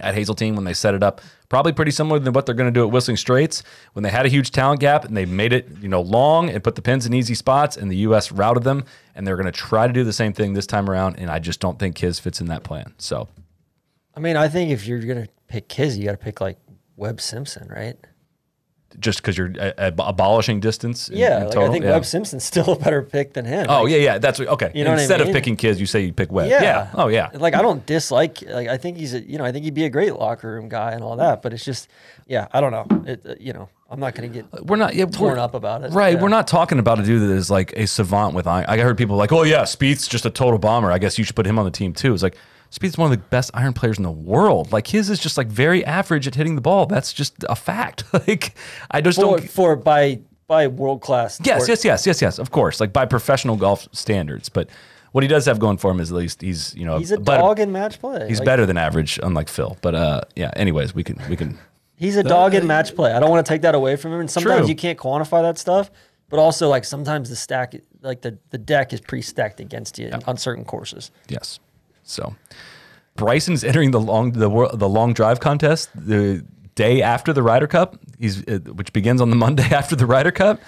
at 0.00 0.14
Hazeltine 0.14 0.54
when 0.54 0.64
they 0.64 0.72
set 0.72 0.94
it 0.94 1.02
up. 1.02 1.20
Probably 1.48 1.72
pretty 1.72 1.90
similar 1.90 2.18
than 2.18 2.32
what 2.32 2.46
they're 2.46 2.54
going 2.54 2.72
to 2.72 2.78
do 2.78 2.86
at 2.86 2.92
Whistling 2.92 3.18
Straits 3.18 3.62
when 3.92 4.02
they 4.02 4.10
had 4.10 4.24
a 4.24 4.28
huge 4.28 4.50
talent 4.50 4.80
gap 4.80 5.04
and 5.04 5.14
they 5.16 5.26
made 5.26 5.52
it, 5.52 5.68
you 5.82 5.88
know, 5.88 6.00
long 6.00 6.48
and 6.48 6.64
put 6.64 6.76
the 6.76 6.82
pins 6.82 7.04
in 7.04 7.12
easy 7.12 7.34
spots 7.34 7.76
and 7.76 7.90
the 7.90 7.96
U.S. 7.96 8.32
routed 8.32 8.64
them 8.64 8.84
and 9.14 9.26
they're 9.26 9.36
going 9.36 9.46
to 9.46 9.52
try 9.52 9.86
to 9.86 9.92
do 9.92 10.02
the 10.02 10.12
same 10.12 10.32
thing 10.32 10.54
this 10.54 10.66
time 10.66 10.88
around. 10.88 11.16
And 11.18 11.30
I 11.30 11.38
just 11.38 11.60
don't 11.60 11.78
think 11.78 11.96
Kiz 11.96 12.18
fits 12.18 12.40
in 12.40 12.46
that 12.46 12.62
plan. 12.62 12.94
So, 12.96 13.28
I 14.16 14.20
mean, 14.20 14.36
I 14.36 14.48
think 14.48 14.70
if 14.70 14.86
you're 14.86 15.00
gonna 15.00 15.28
pick 15.48 15.68
Kiz, 15.68 15.98
you 15.98 16.04
got 16.04 16.12
to 16.12 16.16
pick 16.16 16.40
like 16.40 16.58
Webb 16.96 17.20
Simpson, 17.20 17.68
right? 17.68 17.96
Just 18.98 19.20
because 19.20 19.36
you're 19.38 19.52
uh, 19.58 19.72
ab- 19.78 20.00
abolishing 20.00 20.60
distance, 20.60 21.08
in- 21.08 21.18
Yeah, 21.18 21.38
in 21.42 21.46
like? 21.48 21.56
I 21.56 21.68
think 21.70 21.84
Yeah. 21.84 21.92
Webb 21.92 22.04
Simpson's 22.04 22.44
still 22.52 22.72
a 22.72 22.76
better 22.78 23.02
pick 23.02 23.32
than 23.32 23.44
him. 23.44 23.66
Oh 23.68 23.82
Like, 23.82 23.92
yeah, 23.92 23.98
yeah. 23.98 24.18
That's 24.18 24.38
what, 24.38 24.48
okay. 24.48 24.70
You 24.74 24.84
know 24.84 24.90
what 24.90 24.98
I 24.98 25.02
Instead 25.02 25.20
of 25.20 25.28
picking 25.28 25.56
Kiz, 25.56 25.80
you 25.80 25.86
say 25.86 26.00
you 26.00 26.12
pick 26.12 26.30
Webb. 26.32 26.50
Yeah. 26.50 26.62
Yeah. 26.62 26.90
Oh 26.94 27.08
yeah. 27.08 27.30
Like 27.34 27.54
I 27.54 27.62
don't 27.62 27.84
dislike. 27.86 28.42
Like 28.46 28.68
I 28.68 28.76
think 28.76 28.96
he's 28.98 29.14
a. 29.14 29.20
You 29.20 29.38
know, 29.38 29.44
I 29.44 29.52
think 29.52 29.64
he'd 29.64 29.74
be 29.74 29.84
a 29.84 29.90
great 29.90 30.14
locker 30.14 30.50
room 30.52 30.68
guy 30.68 30.92
and 30.92 31.02
all 31.02 31.16
that. 31.16 31.42
But 31.42 31.52
it's 31.52 31.64
just, 31.64 31.88
yeah, 32.26 32.48
I 32.52 32.60
don't 32.60 32.72
know. 32.72 32.86
It. 33.06 33.20
uh, 33.26 33.34
You 33.40 33.52
know, 33.52 33.68
I'm 33.90 34.00
not 34.00 34.14
gonna 34.14 34.28
get. 34.28 34.46
We're 34.64 34.76
not 34.76 34.94
yeah, 34.94 35.06
torn 35.06 35.38
up 35.38 35.54
about 35.54 35.82
it. 35.84 35.92
Right. 35.92 36.14
Yeah. 36.16 36.22
We're 36.22 36.28
not 36.28 36.46
talking 36.46 36.78
about 36.78 36.98
a 37.00 37.02
dude 37.02 37.22
that 37.22 37.34
is 37.34 37.50
like 37.50 37.72
a 37.76 37.86
savant 37.86 38.34
with 38.34 38.46
iron. 38.46 38.66
I 38.68 38.78
heard 38.78 38.96
people 38.98 39.16
like, 39.16 39.32
oh, 39.32 39.42
yeah, 39.42 39.62
Spieth's 39.62 40.06
just 40.08 40.24
a 40.26 40.30
total 40.30 40.58
bomber. 40.58 40.90
I 40.92 40.98
guess 40.98 41.18
you 41.18 41.24
should 41.24 41.36
put 41.36 41.46
him 41.46 41.58
on 41.58 41.64
the 41.64 41.70
team 41.70 41.92
too. 41.92 42.14
It's 42.14 42.22
like, 42.22 42.36
Spieth's 42.72 42.96
one 42.96 43.12
of 43.12 43.18
the 43.18 43.24
best 43.28 43.50
iron 43.52 43.74
players 43.74 43.98
in 43.98 44.02
the 44.02 44.10
world. 44.10 44.72
Like, 44.72 44.86
his 44.86 45.10
is 45.10 45.18
just 45.18 45.36
like 45.36 45.48
very 45.48 45.84
average 45.84 46.26
at 46.26 46.34
hitting 46.34 46.54
the 46.54 46.62
ball. 46.62 46.86
That's 46.86 47.12
just 47.12 47.44
a 47.48 47.54
fact. 47.54 48.04
like, 48.12 48.54
I 48.90 49.02
just 49.02 49.20
for, 49.20 49.36
don't. 49.38 49.50
for 49.50 49.76
by 49.76 50.20
by 50.46 50.66
world 50.68 51.00
class. 51.02 51.38
Yes, 51.44 51.68
yes, 51.68 51.84
yes, 51.84 52.06
yes, 52.06 52.22
yes. 52.22 52.38
Of 52.38 52.50
course, 52.50 52.80
like 52.80 52.92
by 52.92 53.04
professional 53.04 53.56
golf 53.56 53.86
standards. 53.92 54.48
But 54.48 54.70
what 55.12 55.22
he 55.22 55.28
does 55.28 55.44
have 55.44 55.58
going 55.58 55.76
for 55.76 55.90
him 55.90 56.00
is 56.00 56.10
at 56.10 56.16
least 56.16 56.40
he's, 56.40 56.74
you 56.74 56.86
know, 56.86 56.98
He's 56.98 57.10
a 57.12 57.20
better- 57.20 57.42
dog 57.42 57.60
in 57.60 57.72
match 57.72 58.00
play. 58.00 58.26
He's 58.26 58.38
Like, 58.38 58.46
better 58.46 58.64
than 58.64 58.78
average, 58.78 59.20
unlike 59.22 59.48
Phil. 59.48 59.76
But 59.82 59.94
uh, 59.94 60.20
yeah. 60.34 60.50
Anyways, 60.56 60.94
we 60.94 61.04
can 61.04 61.18
we 61.28 61.36
can. 61.36 61.58
He's 61.96 62.16
a 62.16 62.22
dog 62.22 62.54
in 62.54 62.66
match 62.66 62.96
play. 62.96 63.12
I 63.12 63.20
don't 63.20 63.30
want 63.30 63.44
to 63.46 63.50
take 63.52 63.62
that 63.62 63.74
away 63.74 63.96
from 63.96 64.12
him. 64.14 64.20
And 64.20 64.30
sometimes 64.30 64.60
True. 64.62 64.68
you 64.68 64.74
can't 64.74 64.98
quantify 64.98 65.42
that 65.42 65.58
stuff. 65.58 65.90
But 66.30 66.38
also, 66.38 66.70
like 66.70 66.86
sometimes 66.86 67.28
the 67.28 67.36
stack, 67.36 67.74
like 68.00 68.22
the, 68.22 68.38
the 68.48 68.56
deck 68.56 68.94
is 68.94 69.02
pre-stacked 69.02 69.60
against 69.60 69.98
you 69.98 70.10
on 70.26 70.38
certain 70.38 70.64
courses. 70.64 71.10
Yes. 71.28 71.60
So 72.02 72.34
Bryson's 73.16 73.64
entering 73.64 73.90
the 73.90 74.00
long 74.00 74.32
the 74.32 74.48
the 74.74 74.88
long 74.88 75.12
drive 75.12 75.40
contest 75.40 75.90
the 75.94 76.44
day 76.74 77.02
after 77.02 77.32
the 77.32 77.42
Ryder 77.42 77.66
Cup. 77.66 77.98
He's 78.18 78.46
uh, 78.46 78.58
which 78.74 78.92
begins 78.92 79.20
on 79.20 79.30
the 79.30 79.36
Monday 79.46 79.64
after 79.64 79.96
the 79.96 80.06
Ryder 80.06 80.32
Cup. 80.32 80.60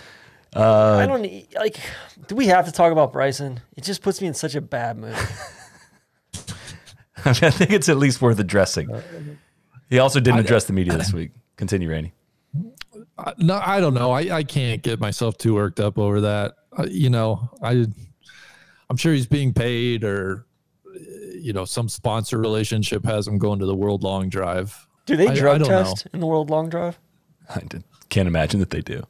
Uh, 0.55 0.99
I 1.03 1.07
don't 1.07 1.22
like. 1.57 1.78
Do 2.28 2.37
we 2.37 2.47
have 2.47 2.66
to 2.66 2.72
talk 2.72 2.93
about 2.93 3.12
Bryson? 3.12 3.61
It 3.76 3.82
just 3.82 4.03
puts 4.03 4.20
me 4.20 4.28
in 4.28 4.35
such 4.35 4.55
a 4.55 4.61
bad 4.61 4.97
mood. 4.97 5.16
I, 7.24 7.30
mean, 7.30 7.45
I 7.45 7.51
think 7.51 7.70
it's 7.70 7.89
at 7.89 7.97
least 7.97 8.20
worth 8.20 8.39
addressing. 8.39 8.89
He 9.91 9.99
also 9.99 10.20
didn't 10.20 10.41
address 10.41 10.64
the 10.66 10.72
media 10.72 10.97
this 10.97 11.12
week. 11.12 11.32
Continue, 11.57 11.91
Randy. 11.91 12.12
I- 13.18 13.35
no, 13.39 13.61
I 13.64 13.80
don't 13.80 13.95
know. 13.95 14.11
I, 14.12 14.37
I 14.37 14.45
can't 14.45 14.82
get 14.82 15.01
myself 15.01 15.39
too 15.39 15.55
worked 15.55 15.80
up 15.80 15.99
over 15.99 16.20
that. 16.22 16.55
Uh, 16.76 16.87
you 16.91 17.11
know, 17.11 17.51
I 17.62 17.87
I'm 18.91 18.97
sure 18.97 19.12
he's 19.12 19.26
being 19.26 19.53
paid 19.53 20.05
or 20.05 20.32
uh, 20.37 20.41
you 21.45 21.53
know 21.53 21.65
some 21.65 21.89
sponsor 21.89 22.39
relationship 22.39 23.05
has 23.05 23.29
him 23.29 23.39
going 23.39 23.59
to 23.59 23.67
the 23.67 23.75
World 23.75 24.03
Long 24.03 24.29
Drive. 24.29 24.87
Do 25.07 25.17
they 25.17 25.29
I- 25.29 25.33
I 25.33 25.35
drug 25.35 25.61
know. 25.61 25.67
test 25.67 26.07
in 26.13 26.21
the 26.21 26.27
World 26.27 26.49
Long 26.51 26.69
Drive? 26.71 26.99
I 27.51 27.63
can't 28.09 28.27
imagine 28.27 28.61
that 28.61 28.71
they 28.71 28.81
do. 28.81 29.03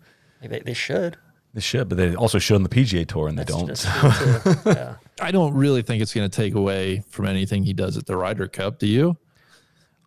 They, 0.43 0.59
they 0.61 0.75
should. 0.75 1.17
They 1.55 1.61
should, 1.61 1.89
but 1.89 1.97
they 1.97 2.17
also 2.17 2.41
should 2.41 2.57
on 2.57 2.65
the 2.65 2.69
PGA 2.69 3.07
Tour, 3.07 3.29
and 3.29 3.39
they 3.39 3.45
That's 3.45 3.57
don't. 3.57 3.77
So- 3.79 4.55
yeah. 4.71 4.95
I 5.21 5.31
don't 5.31 5.55
really 5.55 5.83
think 5.83 6.03
it's 6.03 6.13
going 6.13 6.29
to 6.29 6.37
take 6.37 6.55
away 6.55 7.05
from 7.09 7.27
anything 7.27 7.63
he 7.63 7.73
does 7.73 7.97
at 7.97 8.07
the 8.07 8.17
Ryder 8.17 8.49
Cup. 8.49 8.81
Do 8.81 8.89
you? 8.89 9.17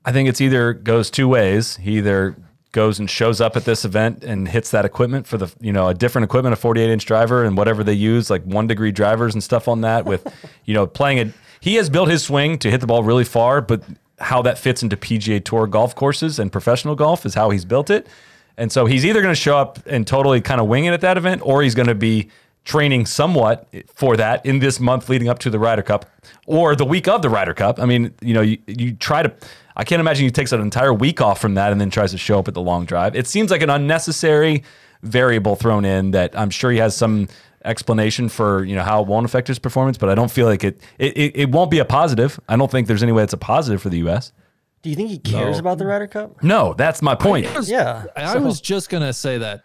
I 0.04 0.12
think 0.12 0.28
it's 0.28 0.42
either 0.42 0.74
goes 0.74 1.10
two 1.10 1.28
ways. 1.30 1.78
He 1.78 1.98
either 1.98 2.36
goes 2.74 3.00
and 3.00 3.10
shows 3.10 3.40
up 3.40 3.56
at 3.56 3.64
this 3.64 3.86
event 3.86 4.24
and 4.26 4.48
hits 4.48 4.72
that 4.72 4.84
equipment 4.86 5.26
for 5.26 5.38
the 5.38 5.52
you 5.62 5.72
know 5.72 5.88
a 5.88 5.94
different 5.94 6.26
equipment, 6.26 6.52
a 6.54 6.58
48 6.58 6.90
inch 6.90 7.06
driver 7.06 7.46
and 7.46 7.58
whatever 7.58 7.84
they 7.84 7.94
use, 7.94 8.30
like 8.30 8.44
one 8.44 8.68
degree 8.68 8.92
drivers 8.92 9.34
and 9.34 9.42
stuff 9.44 9.70
on 9.70 9.82
that. 9.82 10.04
With 10.06 10.28
you 10.66 10.74
know 10.74 10.86
playing 10.86 11.18
it, 11.18 11.34
he 11.60 11.76
has 11.76 11.90
built 11.90 12.10
his 12.10 12.24
swing 12.24 12.58
to 12.60 12.72
hit 12.72 12.82
the 12.82 12.88
ball 12.88 13.04
really 13.04 13.24
far, 13.24 13.62
but 13.62 13.84
how 14.20 14.42
that 14.42 14.58
fits 14.58 14.84
into 14.84 14.98
PGA 14.98 15.44
Tour 15.44 15.68
golf 15.68 15.96
courses 15.96 16.40
and 16.40 16.52
professional 16.52 16.96
golf 16.96 17.26
is 17.26 17.36
how 17.36 17.50
he's 17.50 17.66
built 17.66 17.90
it. 17.90 18.08
And 18.58 18.72
so 18.72 18.86
he's 18.86 19.06
either 19.06 19.22
going 19.22 19.34
to 19.34 19.40
show 19.40 19.58
up 19.58 19.80
and 19.86 20.08
totally 20.08 20.42
kind 20.42 20.60
of 20.60 20.68
wing 20.68 20.86
it 20.86 20.92
at 20.92 21.02
that 21.02 21.18
event, 21.18 21.42
or 21.46 21.62
he's 21.62 21.76
going 21.76 21.88
to 21.88 21.96
be 21.96 22.30
training 22.66 23.06
somewhat 23.06 23.68
for 23.94 24.18
that 24.18 24.46
in 24.46 24.60
this 24.60 24.80
month 24.80 25.08
leading 25.08 25.30
up 25.30 25.40
to 25.40 25.50
the 25.50 25.58
Ryder 25.58 25.84
Cup 25.84 26.10
or 26.48 26.76
the 26.76 26.84
week 26.84 27.08
of 27.08 27.22
the 27.22 27.30
Ryder 27.30 27.54
Cup. 27.54 27.80
I 27.80 27.86
mean, 27.86 28.14
you 28.22 28.34
know, 28.34 28.42
you, 28.42 28.58
you 28.68 28.94
try 28.94 29.24
to, 29.24 29.34
I 29.78 29.84
can't 29.84 30.02
imagine 30.02 30.26
he 30.26 30.32
takes 30.32 30.52
an 30.52 30.60
entire 30.60 30.94
week 30.94 31.22
off 31.22 31.40
from 31.40 31.54
that 31.54 31.72
and 31.72 31.80
then 31.80 31.90
tries 31.90 32.12
to 32.12 32.18
show 32.18 32.40
up 32.40 32.48
at 32.48 32.56
the 32.56 32.62
long 32.62 32.86
drive. 32.86 33.16
It 33.16 33.28
seems 33.28 33.52
like 33.52 33.62
an 33.62 33.70
unnecessary 33.70 34.64
variable 35.04 35.56
thrown 35.56 35.86
in 35.86 36.12
that 36.12 36.38
I'm 36.38 36.50
sure 36.50 36.72
he 36.72 36.80
has 36.80 36.96
some 36.98 37.30
explanation 37.68 38.30
for, 38.30 38.64
you 38.64 38.76
know, 38.76 38.84
how 38.84 39.02
it 39.02 39.08
won't 39.08 39.26
affect 39.26 39.48
his 39.48 39.60
performance, 39.60 39.98
but 39.98 40.10
I 40.10 40.16
don't 40.16 40.32
feel 40.32 40.48
like 40.48 40.64
it, 40.64 40.82
it, 40.98 41.18
it, 41.18 41.36
it 41.36 41.52
won't 41.52 41.70
be 41.70 41.80
a 41.80 41.86
positive. 41.86 42.40
I 42.50 42.56
don't 42.56 42.72
think 42.72 42.88
there's 42.88 43.04
any 43.04 43.12
way 43.12 43.24
it's 43.24 43.34
a 43.34 43.38
positive 43.38 43.82
for 43.82 43.90
the 43.90 43.98
U.S. 44.00 44.32
Do 44.82 44.90
you 44.90 44.96
think 44.96 45.10
he 45.10 45.20
cares 45.20 45.56
No. 45.56 45.60
about 45.60 45.78
the 45.78 45.86
Ryder 45.86 46.08
Cup? 46.08 46.42
No, 46.44 46.74
that's 46.74 47.02
my 47.02 47.14
point. 47.16 47.48
Yeah. 47.64 48.06
I 48.16 48.34
so- 48.34 48.40
was 48.42 48.62
just 48.62 48.90
gonna 48.90 49.14
say 49.14 49.38
that. 49.40 49.64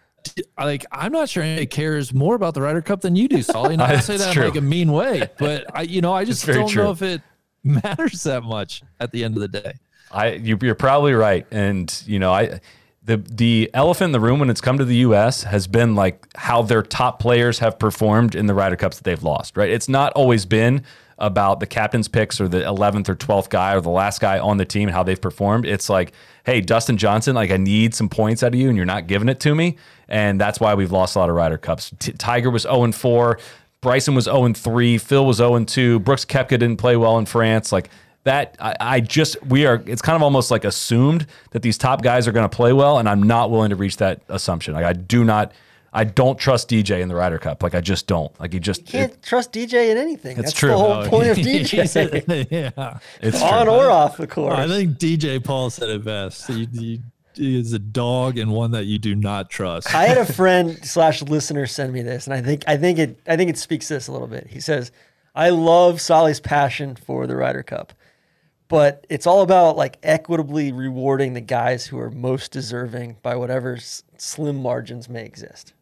Like, 0.57 0.85
I'm 0.91 1.11
not 1.11 1.27
sure 1.27 1.43
anybody 1.43 1.65
cares 1.65 2.13
more 2.13 2.35
about 2.35 2.53
the 2.53 2.61
Ryder 2.61 2.81
Cup 2.81 3.01
than 3.01 3.15
you 3.15 3.27
do, 3.27 3.41
Soly. 3.41 3.75
Not 3.75 3.87
to 3.89 4.01
say 4.01 4.15
That's 4.17 4.33
that 4.33 4.37
in 4.37 4.43
like 4.49 4.55
a 4.57 4.61
mean 4.61 4.91
way, 4.93 5.29
but 5.37 5.65
I, 5.75 5.81
you 5.81 5.99
know, 6.01 6.13
I 6.13 6.23
just 6.23 6.45
don't 6.45 6.67
true. 6.69 6.83
know 6.85 6.91
if 6.91 7.01
it 7.01 7.21
matters 7.63 8.23
that 8.23 8.43
much 8.43 8.83
at 8.99 9.11
the 9.11 9.23
end 9.23 9.35
of 9.35 9.41
the 9.41 9.47
day. 9.49 9.73
I 10.11 10.31
you, 10.33 10.57
you're 10.61 10.75
probably 10.75 11.13
right, 11.13 11.45
and 11.51 11.93
you 12.05 12.19
know 12.19 12.31
I 12.31 12.61
the 13.05 13.17
the 13.17 13.69
elephant 13.73 14.09
in 14.09 14.11
the 14.13 14.19
room 14.19 14.39
when 14.39 14.49
it's 14.49 14.61
come 14.61 14.77
to 14.77 14.85
the 14.85 14.97
U.S. 14.97 15.43
has 15.43 15.67
been 15.67 15.95
like 15.95 16.25
how 16.35 16.61
their 16.61 16.81
top 16.81 17.19
players 17.19 17.59
have 17.59 17.77
performed 17.77 18.35
in 18.35 18.47
the 18.47 18.53
Ryder 18.53 18.75
Cups 18.75 18.97
that 18.97 19.03
they've 19.03 19.23
lost. 19.23 19.57
Right, 19.57 19.69
it's 19.69 19.89
not 19.89 20.13
always 20.13 20.45
been 20.45 20.83
about 21.19 21.59
the 21.59 21.67
captain's 21.67 22.07
picks 22.07 22.41
or 22.41 22.47
the 22.47 22.59
11th 22.59 23.07
or 23.07 23.15
12th 23.15 23.49
guy 23.49 23.75
or 23.75 23.81
the 23.81 23.89
last 23.89 24.19
guy 24.19 24.39
on 24.39 24.57
the 24.57 24.65
team 24.65 24.89
and 24.89 24.95
how 24.95 25.03
they've 25.03 25.21
performed. 25.21 25.65
It's 25.65 25.89
like, 25.89 26.11
hey, 26.43 26.59
Dustin 26.59 26.97
Johnson, 26.97 27.35
like 27.35 27.51
I 27.51 27.57
need 27.57 27.93
some 27.93 28.09
points 28.09 28.43
out 28.43 28.53
of 28.53 28.59
you, 28.59 28.67
and 28.67 28.75
you're 28.75 28.85
not 28.85 29.07
giving 29.07 29.29
it 29.29 29.39
to 29.41 29.53
me, 29.53 29.77
and 30.07 30.39
that's 30.39 30.59
why 30.59 30.73
we've 30.73 30.91
lost 30.91 31.15
a 31.15 31.19
lot 31.19 31.29
of 31.29 31.35
Ryder 31.35 31.57
Cups. 31.57 31.93
T- 31.99 32.13
Tiger 32.13 32.49
was 32.49 32.63
0 32.63 32.83
and 32.83 32.95
4. 32.95 33.39
Bryson 33.81 34.15
was 34.15 34.25
0 34.25 34.45
and 34.45 34.57
3. 34.57 34.97
Phil 34.97 35.25
was 35.25 35.37
0 35.37 35.55
and 35.55 35.67
2. 35.67 35.99
Brooks 35.99 36.25
Koepka 36.25 36.49
didn't 36.49 36.77
play 36.77 36.95
well 36.95 37.17
in 37.17 37.25
France. 37.25 37.71
Like 37.71 37.89
that, 38.23 38.55
I, 38.59 38.75
I 38.79 38.99
just, 39.01 39.41
we 39.45 39.65
are, 39.65 39.83
it's 39.85 40.01
kind 40.01 40.15
of 40.15 40.21
almost 40.23 40.49
like 40.51 40.63
assumed 40.63 41.27
that 41.51 41.61
these 41.61 41.77
top 41.77 42.01
guys 42.01 42.27
are 42.27 42.31
going 42.31 42.49
to 42.49 42.55
play 42.55 42.73
well. 42.73 42.97
And 42.99 43.07
I'm 43.09 43.23
not 43.23 43.51
willing 43.51 43.69
to 43.71 43.75
reach 43.75 43.97
that 43.97 44.21
assumption. 44.29 44.73
Like 44.73 44.85
I 44.85 44.93
do 44.93 45.23
not, 45.23 45.51
I 45.95 46.05
don't 46.05 46.39
trust 46.39 46.69
DJ 46.69 47.01
in 47.01 47.07
the 47.09 47.15
Ryder 47.15 47.37
Cup. 47.37 47.61
Like 47.61 47.75
I 47.75 47.81
just 47.81 48.07
don't. 48.07 48.37
Like 48.39 48.53
he 48.53 48.59
just, 48.59 48.85
Can't 48.85 49.11
it- 49.13 49.21
trust 49.21 49.51
DJ 49.51 49.91
in 49.91 49.97
anything. 49.97 50.37
It's 50.37 50.47
That's 50.47 50.53
true. 50.53 50.69
the 50.69 50.77
whole 50.77 51.03
No, 51.03 51.09
point 51.09 51.27
of 51.29 51.37
DJ. 51.37 52.49
yeah, 52.49 52.99
it's 53.21 53.41
On 53.41 53.65
true. 53.65 53.73
or 53.75 53.89
off 53.91 54.17
the 54.17 54.25
course. 54.27 54.57
I 54.57 54.67
think 54.67 54.97
DJ 54.97 55.43
Paul 55.43 55.69
said 55.69 55.89
it 55.89 56.03
best. 56.03 56.47
He, 56.47 56.67
he, 56.73 57.01
he 57.35 57.59
is 57.59 57.73
a 57.73 57.79
dog 57.79 58.37
and 58.37 58.51
one 58.51 58.71
that 58.71 58.85
you 58.85 58.97
do 58.99 59.15
not 59.15 59.49
trust. 59.49 59.93
I 59.93 60.05
had 60.05 60.17
a 60.17 60.25
friend 60.25 60.79
slash 60.85 61.21
listener 61.23 61.65
send 61.65 61.91
me 61.91 62.01
this, 62.03 62.25
and 62.27 62.33
I 62.33 62.41
think 62.41 62.63
I 62.67 62.77
think 62.77 62.99
it 62.99 63.19
I 63.27 63.35
think 63.37 63.49
it 63.49 63.57
speaks 63.57 63.87
this 63.87 64.07
a 64.07 64.11
little 64.11 64.27
bit. 64.27 64.45
He 64.47 64.59
says, 64.59 64.91
"I 65.33 65.49
love 65.49 65.99
Soly's 65.99 66.39
passion 66.39 66.95
for 66.95 67.25
the 67.25 67.35
Ryder 67.35 67.63
Cup, 67.63 67.91
but 68.73 69.05
it's 69.09 69.27
all 69.27 69.41
about 69.43 69.77
like 69.77 69.97
equitably 70.01 70.71
rewarding 70.71 71.33
the 71.33 71.41
guys 71.41 71.85
who 71.85 71.99
are 71.99 72.09
most 72.09 72.51
deserving 72.51 73.17
by 73.21 73.35
whatever 73.35 73.75
s- 73.75 74.03
slim 74.17 74.57
margins 74.61 75.07
may 75.07 75.23
exist." 75.25 75.73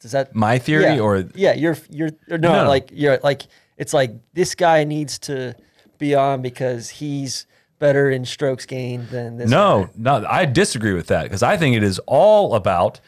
Does 0.00 0.12
that 0.12 0.34
My 0.34 0.58
theory 0.58 0.84
yeah, 0.84 1.00
or 1.00 1.24
yeah, 1.34 1.54
you're 1.54 1.76
you're 1.90 2.10
no, 2.28 2.36
No. 2.62 2.68
like 2.68 2.90
you're 2.92 3.18
like 3.24 3.42
it's 3.76 3.92
like 3.92 4.12
this 4.34 4.54
guy 4.54 4.84
needs 4.84 5.18
to 5.20 5.54
be 5.98 6.14
on 6.14 6.42
because 6.42 6.88
he's 7.00 7.46
better 7.78 8.10
in 8.10 8.24
strokes 8.24 8.64
gained 8.66 9.08
than 9.08 9.36
this. 9.38 9.50
No, 9.50 9.84
guy. 9.84 9.90
no, 10.20 10.26
I 10.28 10.44
disagree 10.44 10.94
with 10.94 11.08
that 11.08 11.24
because 11.24 11.42
I 11.42 11.56
think 11.56 11.76
it 11.76 11.82
is 11.82 11.98
all 12.06 12.54
about 12.54 13.00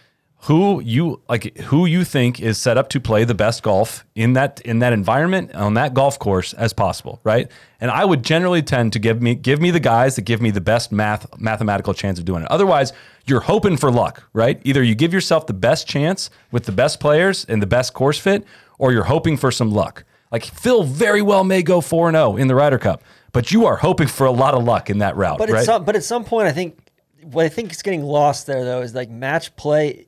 who 0.43 0.81
you 0.81 1.21
like 1.29 1.57
who 1.59 1.85
you 1.85 2.05
think 2.05 2.41
is 2.41 2.59
set 2.59 2.79
up 2.79 2.89
to 2.91 3.01
play 3.01 3.25
the 3.25 3.35
best 3.35 3.63
golf 3.63 4.05
in 4.15 4.35
that 4.35 4.61
in 4.61 4.79
that 4.79 4.93
environment 4.93 5.53
on 5.55 5.75
that 5.75 5.95
golf 5.95 6.19
course 6.19 6.53
as 6.55 6.73
possible, 6.73 7.21
right? 7.25 7.51
And 7.81 7.91
I 7.91 8.05
would 8.05 8.23
generally 8.23 8.63
tend 8.63 8.93
to 8.93 8.99
give 9.01 9.21
me 9.21 9.35
give 9.35 9.61
me 9.61 9.71
the 9.73 9.81
guys 9.81 10.15
that 10.17 10.23
give 10.23 10.41
me 10.41 10.51
the 10.53 10.61
best 10.61 10.93
math 10.93 11.27
mathematical 11.41 11.93
chance 11.93 12.19
of 12.21 12.25
doing 12.25 12.43
it. 12.45 12.51
Otherwise, 12.51 12.93
you're 13.27 13.41
hoping 13.41 13.77
for 13.77 13.91
luck, 13.91 14.23
right? 14.33 14.61
Either 14.65 14.83
you 14.83 14.95
give 14.95 15.13
yourself 15.13 15.47
the 15.47 15.53
best 15.55 15.89
chance 15.89 16.31
with 16.53 16.65
the 16.65 16.73
best 16.73 17.01
players 17.01 17.45
and 17.47 17.61
the 17.61 17.67
best 17.67 17.93
course 17.93 18.19
fit, 18.19 18.45
or 18.79 18.93
you're 18.93 19.05
hoping 19.05 19.37
for 19.37 19.51
some 19.51 19.73
luck. 19.73 20.05
Like 20.31 20.45
Phil 20.45 20.85
very 20.85 21.23
well 21.23 21.43
may 21.43 21.63
go 21.63 21.81
4 21.81 22.13
0 22.13 22.37
in 22.37 22.47
the 22.49 22.55
Ryder 22.55 22.79
Cup, 22.79 23.03
but 23.33 23.51
you 23.51 23.67
are 23.67 23.77
hoping 23.77 24.07
for 24.07 24.27
a 24.27 24.31
lot 24.31 24.55
of 24.55 24.63
luck 24.63 24.89
in 24.89 24.99
that 24.99 25.17
route, 25.17 25.39
But 25.39 25.51
right? 25.51 25.61
at 25.61 25.65
some 25.67 25.85
but 25.85 25.97
at 25.97 26.05
some 26.05 26.25
point, 26.25 26.47
I 26.47 26.53
think 26.53 26.79
what 27.23 27.45
I 27.45 27.49
think 27.49 27.73
is 27.73 27.83
getting 27.83 28.03
lost 28.03 28.47
there 28.47 28.65
though 28.65 28.83
is 28.83 28.95
like 28.95 29.11
match 29.11 29.57
play 29.57 30.07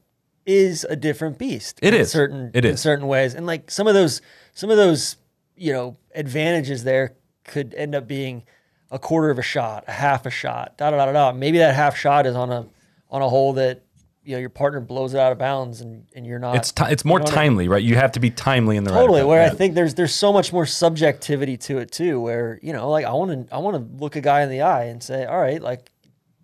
is 0.50 0.84
a 0.90 0.96
different 0.96 1.38
beast. 1.38 1.78
It 1.82 1.94
in 1.94 2.00
is. 2.00 2.10
certain 2.10 2.50
It 2.54 2.64
in 2.64 2.72
is. 2.74 2.80
certain 2.80 3.06
ways, 3.06 3.34
and 3.34 3.46
like 3.46 3.70
some 3.70 3.86
of 3.86 3.94
those 3.94 4.20
some 4.52 4.70
of 4.70 4.76
those 4.76 5.16
you 5.56 5.72
know 5.72 5.96
advantages 6.14 6.84
there 6.84 7.14
could 7.44 7.74
end 7.74 7.94
up 7.94 8.06
being 8.08 8.42
a 8.90 8.98
quarter 8.98 9.30
of 9.30 9.38
a 9.38 9.42
shot, 9.42 9.84
a 9.86 9.92
half 9.92 10.26
a 10.26 10.30
shot, 10.30 10.76
da 10.76 10.90
da 10.90 10.96
da 11.06 11.12
da. 11.12 11.32
Maybe 11.32 11.58
that 11.58 11.74
half 11.74 11.96
shot 11.96 12.26
is 12.26 12.34
on 12.34 12.50
a 12.50 12.66
on 13.10 13.22
a 13.22 13.28
hole 13.28 13.52
that 13.54 13.82
you 14.24 14.32
know 14.34 14.40
your 14.40 14.50
partner 14.50 14.80
blows 14.80 15.14
it 15.14 15.20
out 15.20 15.32
of 15.32 15.38
bounds 15.38 15.80
and, 15.80 16.06
and 16.14 16.26
you're 16.26 16.38
not. 16.38 16.56
it's 16.56 16.72
ti 16.72 16.84
it's 16.88 17.04
more 17.04 17.18
you 17.18 17.24
know 17.24 17.24
what 17.30 17.38
I 17.38 17.42
mean? 17.42 17.50
timely, 17.50 17.68
right? 17.68 17.82
You 17.82 17.94
have 17.96 18.12
to 18.12 18.20
be 18.20 18.30
timely 18.30 18.76
in 18.76 18.84
the 18.84 18.90
Totally. 18.90 19.20
Cup, 19.20 19.28
Where 19.28 19.42
yeah. 19.42 19.52
I 19.52 19.54
think 19.54 19.74
there's 19.74 19.94
there's 19.94 20.14
so 20.14 20.32
much 20.32 20.52
more 20.52 20.66
subjectivity 20.66 21.56
to 21.58 21.78
it 21.78 21.90
too. 21.92 22.20
Where 22.20 22.58
you 22.62 22.72
know, 22.72 22.90
like 22.90 23.04
I 23.06 23.12
want 23.12 23.48
to 23.48 23.54
I 23.54 23.58
want 23.58 23.76
to 23.76 24.02
look 24.02 24.16
a 24.16 24.20
guy 24.20 24.42
in 24.42 24.50
the 24.50 24.62
eye 24.62 24.84
and 24.84 25.02
say, 25.02 25.24
all 25.24 25.40
right, 25.40 25.60
like, 25.62 25.90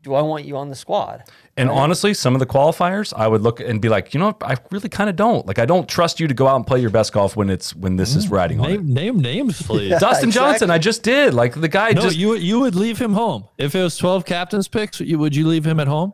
do 0.07 0.15
I 0.15 0.23
want 0.23 0.45
you 0.45 0.57
on 0.57 0.71
the 0.71 0.77
squad? 0.77 1.25
And 1.57 1.69
honestly, 1.69 2.15
some 2.15 2.35
of 2.35 2.39
the 2.39 2.47
qualifiers, 2.47 3.13
I 3.17 3.27
would 3.27 3.41
look 3.43 3.59
and 3.59 3.83
be 3.83 3.89
like, 3.89 4.15
you 4.15 4.21
know. 4.21 4.37
I 4.41 4.57
really 4.71 4.89
kind 4.89 5.11
of 5.11 5.17
don't. 5.17 5.45
Like, 5.47 5.59
I 5.59 5.67
don't 5.67 5.89
trust 5.89 6.21
you 6.21 6.29
to 6.29 6.35
go 6.35 6.47
out 6.47 6.55
and 6.55 6.65
play 6.65 6.81
your 6.81 6.91
best 6.91 7.13
golf 7.13 7.35
when 7.35 7.51
it's 7.51 7.75
when 7.75 7.97
this 7.97 8.15
is 8.15 8.27
mm, 8.29 8.33
riding 8.33 8.61
on 8.61 8.71
it. 8.71 8.83
Name, 8.85 8.95
name 8.95 9.19
names, 9.19 9.61
please. 9.67 9.91
Dustin 9.91 10.29
exactly. 10.29 10.31
Johnson, 10.31 10.71
I 10.71 10.79
just 10.79 11.03
did. 11.03 11.35
Like 11.35 11.61
the 11.61 11.67
guy 11.67 11.91
No, 11.91 12.03
just 12.03 12.17
you 12.17 12.37
you 12.37 12.61
would 12.61 12.77
leave 12.77 13.01
him 13.01 13.15
home 13.15 13.49
if 13.59 13.75
it 13.75 13.83
was 13.83 13.97
twelve 13.97 14.25
captains 14.25 14.69
picks. 14.69 15.01
You, 15.01 15.19
would 15.19 15.35
you 15.35 15.49
leave 15.49 15.67
him 15.67 15.81
at 15.81 15.89
home? 15.89 16.13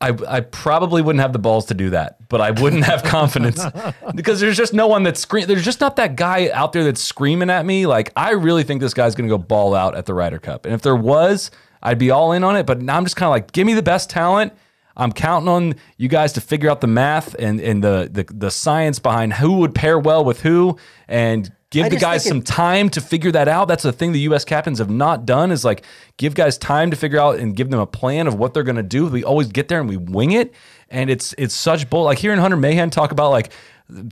I, 0.00 0.12
I 0.28 0.40
probably 0.40 1.00
wouldn't 1.00 1.22
have 1.22 1.32
the 1.32 1.38
balls 1.38 1.66
to 1.66 1.74
do 1.74 1.90
that, 1.90 2.28
but 2.28 2.40
I 2.40 2.50
wouldn't 2.50 2.84
have 2.84 3.02
confidence 3.04 3.64
because 4.14 4.40
there's 4.40 4.56
just 4.56 4.74
no 4.74 4.88
one 4.88 5.04
that's 5.04 5.20
screaming. 5.20 5.48
There's 5.48 5.64
just 5.64 5.80
not 5.80 5.96
that 5.96 6.16
guy 6.16 6.50
out 6.50 6.72
there 6.72 6.84
that's 6.84 7.00
screaming 7.00 7.48
at 7.48 7.64
me. 7.64 7.86
Like 7.86 8.12
I 8.16 8.32
really 8.32 8.64
think 8.64 8.80
this 8.80 8.92
guy's 8.92 9.14
going 9.14 9.28
to 9.28 9.32
go 9.32 9.38
ball 9.38 9.74
out 9.74 9.94
at 9.94 10.06
the 10.06 10.14
Ryder 10.14 10.40
Cup, 10.40 10.66
and 10.66 10.74
if 10.74 10.82
there 10.82 10.96
was, 10.96 11.50
I'd 11.86 11.98
be 11.98 12.10
all 12.10 12.32
in 12.32 12.42
on 12.42 12.56
it. 12.56 12.66
But 12.66 12.82
now 12.82 12.96
I'm 12.96 13.04
just 13.04 13.16
kind 13.16 13.28
of 13.28 13.30
like, 13.30 13.52
give 13.52 13.66
me 13.66 13.74
the 13.74 13.82
best 13.82 14.10
talent. 14.10 14.52
I'm 14.96 15.12
counting 15.12 15.48
on 15.48 15.74
you 15.98 16.08
guys 16.08 16.32
to 16.34 16.40
figure 16.40 16.70
out 16.70 16.80
the 16.80 16.86
math 16.86 17.34
and 17.38 17.60
and 17.60 17.84
the 17.84 18.08
the, 18.10 18.24
the 18.32 18.50
science 18.50 18.98
behind 18.98 19.34
who 19.34 19.58
would 19.58 19.74
pair 19.74 19.98
well 19.98 20.24
with 20.24 20.40
who, 20.40 20.78
and 21.06 21.52
give 21.70 21.86
I 21.86 21.88
the 21.90 21.96
guys 21.96 22.24
some 22.24 22.40
time 22.40 22.88
to 22.90 23.00
figure 23.02 23.30
that 23.32 23.46
out. 23.46 23.68
That's 23.68 23.82
the 23.82 23.92
thing 23.92 24.12
the 24.12 24.20
U.S. 24.20 24.44
captains 24.44 24.78
have 24.78 24.90
not 24.90 25.26
done 25.26 25.50
is 25.50 25.64
like 25.66 25.84
give 26.16 26.34
guys 26.34 26.56
time 26.56 26.90
to 26.90 26.96
figure 26.96 27.20
out 27.20 27.38
and 27.38 27.54
give 27.54 27.70
them 27.70 27.78
a 27.78 27.86
plan 27.86 28.26
of 28.26 28.36
what 28.36 28.54
they're 28.54 28.62
going 28.62 28.76
to 28.76 28.82
do. 28.82 29.06
We 29.06 29.22
always 29.22 29.48
get 29.48 29.68
there 29.68 29.80
and 29.80 29.88
we 29.88 29.98
wing 29.98 30.32
it, 30.32 30.54
and 30.88 31.10
it's 31.10 31.34
it's 31.38 31.54
such 31.54 31.88
bull. 31.90 32.04
Like 32.04 32.18
hearing 32.18 32.38
Hunter 32.38 32.56
Mahan 32.56 32.90
talk 32.90 33.12
about 33.12 33.30
like 33.30 33.52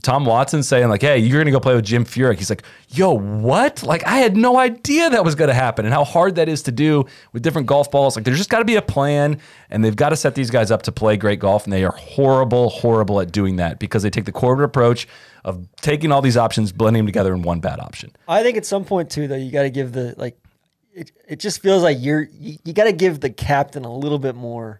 Tom 0.03 0.25
Watson 0.25 0.63
saying 0.63 0.87
like, 0.87 1.01
"Hey, 1.01 1.17
you're 1.17 1.43
to 1.43 1.51
go 1.51 1.59
play 1.59 1.75
with 1.75 1.83
Jim 1.83 2.05
Furyk." 2.05 2.37
He's 2.37 2.49
like, 2.49 2.63
"Yo, 2.89 3.11
what?" 3.11 3.83
Like 3.83 4.05
I 4.05 4.17
had 4.17 4.37
no 4.37 4.57
idea 4.57 5.09
that 5.09 5.25
was 5.25 5.35
to 5.35 5.53
happen, 5.53 5.85
and 5.85 5.93
how 5.93 6.05
hard 6.05 6.35
that 6.35 6.47
is 6.47 6.63
to 6.63 6.71
do 6.71 7.05
with 7.33 7.43
different 7.43 7.67
golf 7.67 7.91
balls. 7.91 8.15
Like 8.15 8.23
there's 8.23 8.37
just 8.37 8.49
got 8.49 8.59
to 8.59 8.65
be 8.65 8.75
a 8.75 8.81
plan, 8.81 9.39
and 9.69 9.83
they've 9.83 9.95
got 9.95 10.09
to 10.09 10.15
set 10.15 10.35
these 10.35 10.49
guys 10.49 10.71
up 10.71 10.83
to 10.83 10.91
play 10.91 11.17
great 11.17 11.39
golf, 11.39 11.65
and 11.65 11.73
they 11.73 11.83
are 11.83 11.91
horrible, 11.91 12.69
horrible 12.69 13.19
at 13.19 13.31
doing 13.31 13.57
that 13.57 13.79
because 13.79 14.03
they 14.03 14.09
take 14.09 14.25
the 14.25 14.31
corporate 14.31 14.65
approach 14.65 15.07
of 15.43 15.67
taking 15.81 16.11
all 16.11 16.21
these 16.21 16.37
options, 16.37 16.71
blending 16.71 17.01
them 17.01 17.07
together 17.07 17.33
in 17.33 17.41
one 17.41 17.59
bad 17.59 17.79
option. 17.79 18.11
I 18.27 18.43
think 18.43 18.57
at 18.57 18.65
some 18.65 18.85
point 18.85 19.09
too, 19.09 19.27
though, 19.27 19.35
you 19.35 19.51
got 19.51 19.63
to 19.63 19.69
give 19.69 19.91
the 19.91 20.15
like. 20.17 20.37
It, 20.93 21.11
it 21.27 21.39
just 21.41 21.61
feels 21.61 21.83
like 21.83 21.97
you're 21.99 22.21
you, 22.21 22.57
you 22.63 22.71
got 22.71 22.85
to 22.85 22.93
give 22.93 23.19
the 23.19 23.29
captain 23.29 23.83
a 23.83 23.93
little 23.93 24.19
bit 24.19 24.35
more 24.35 24.79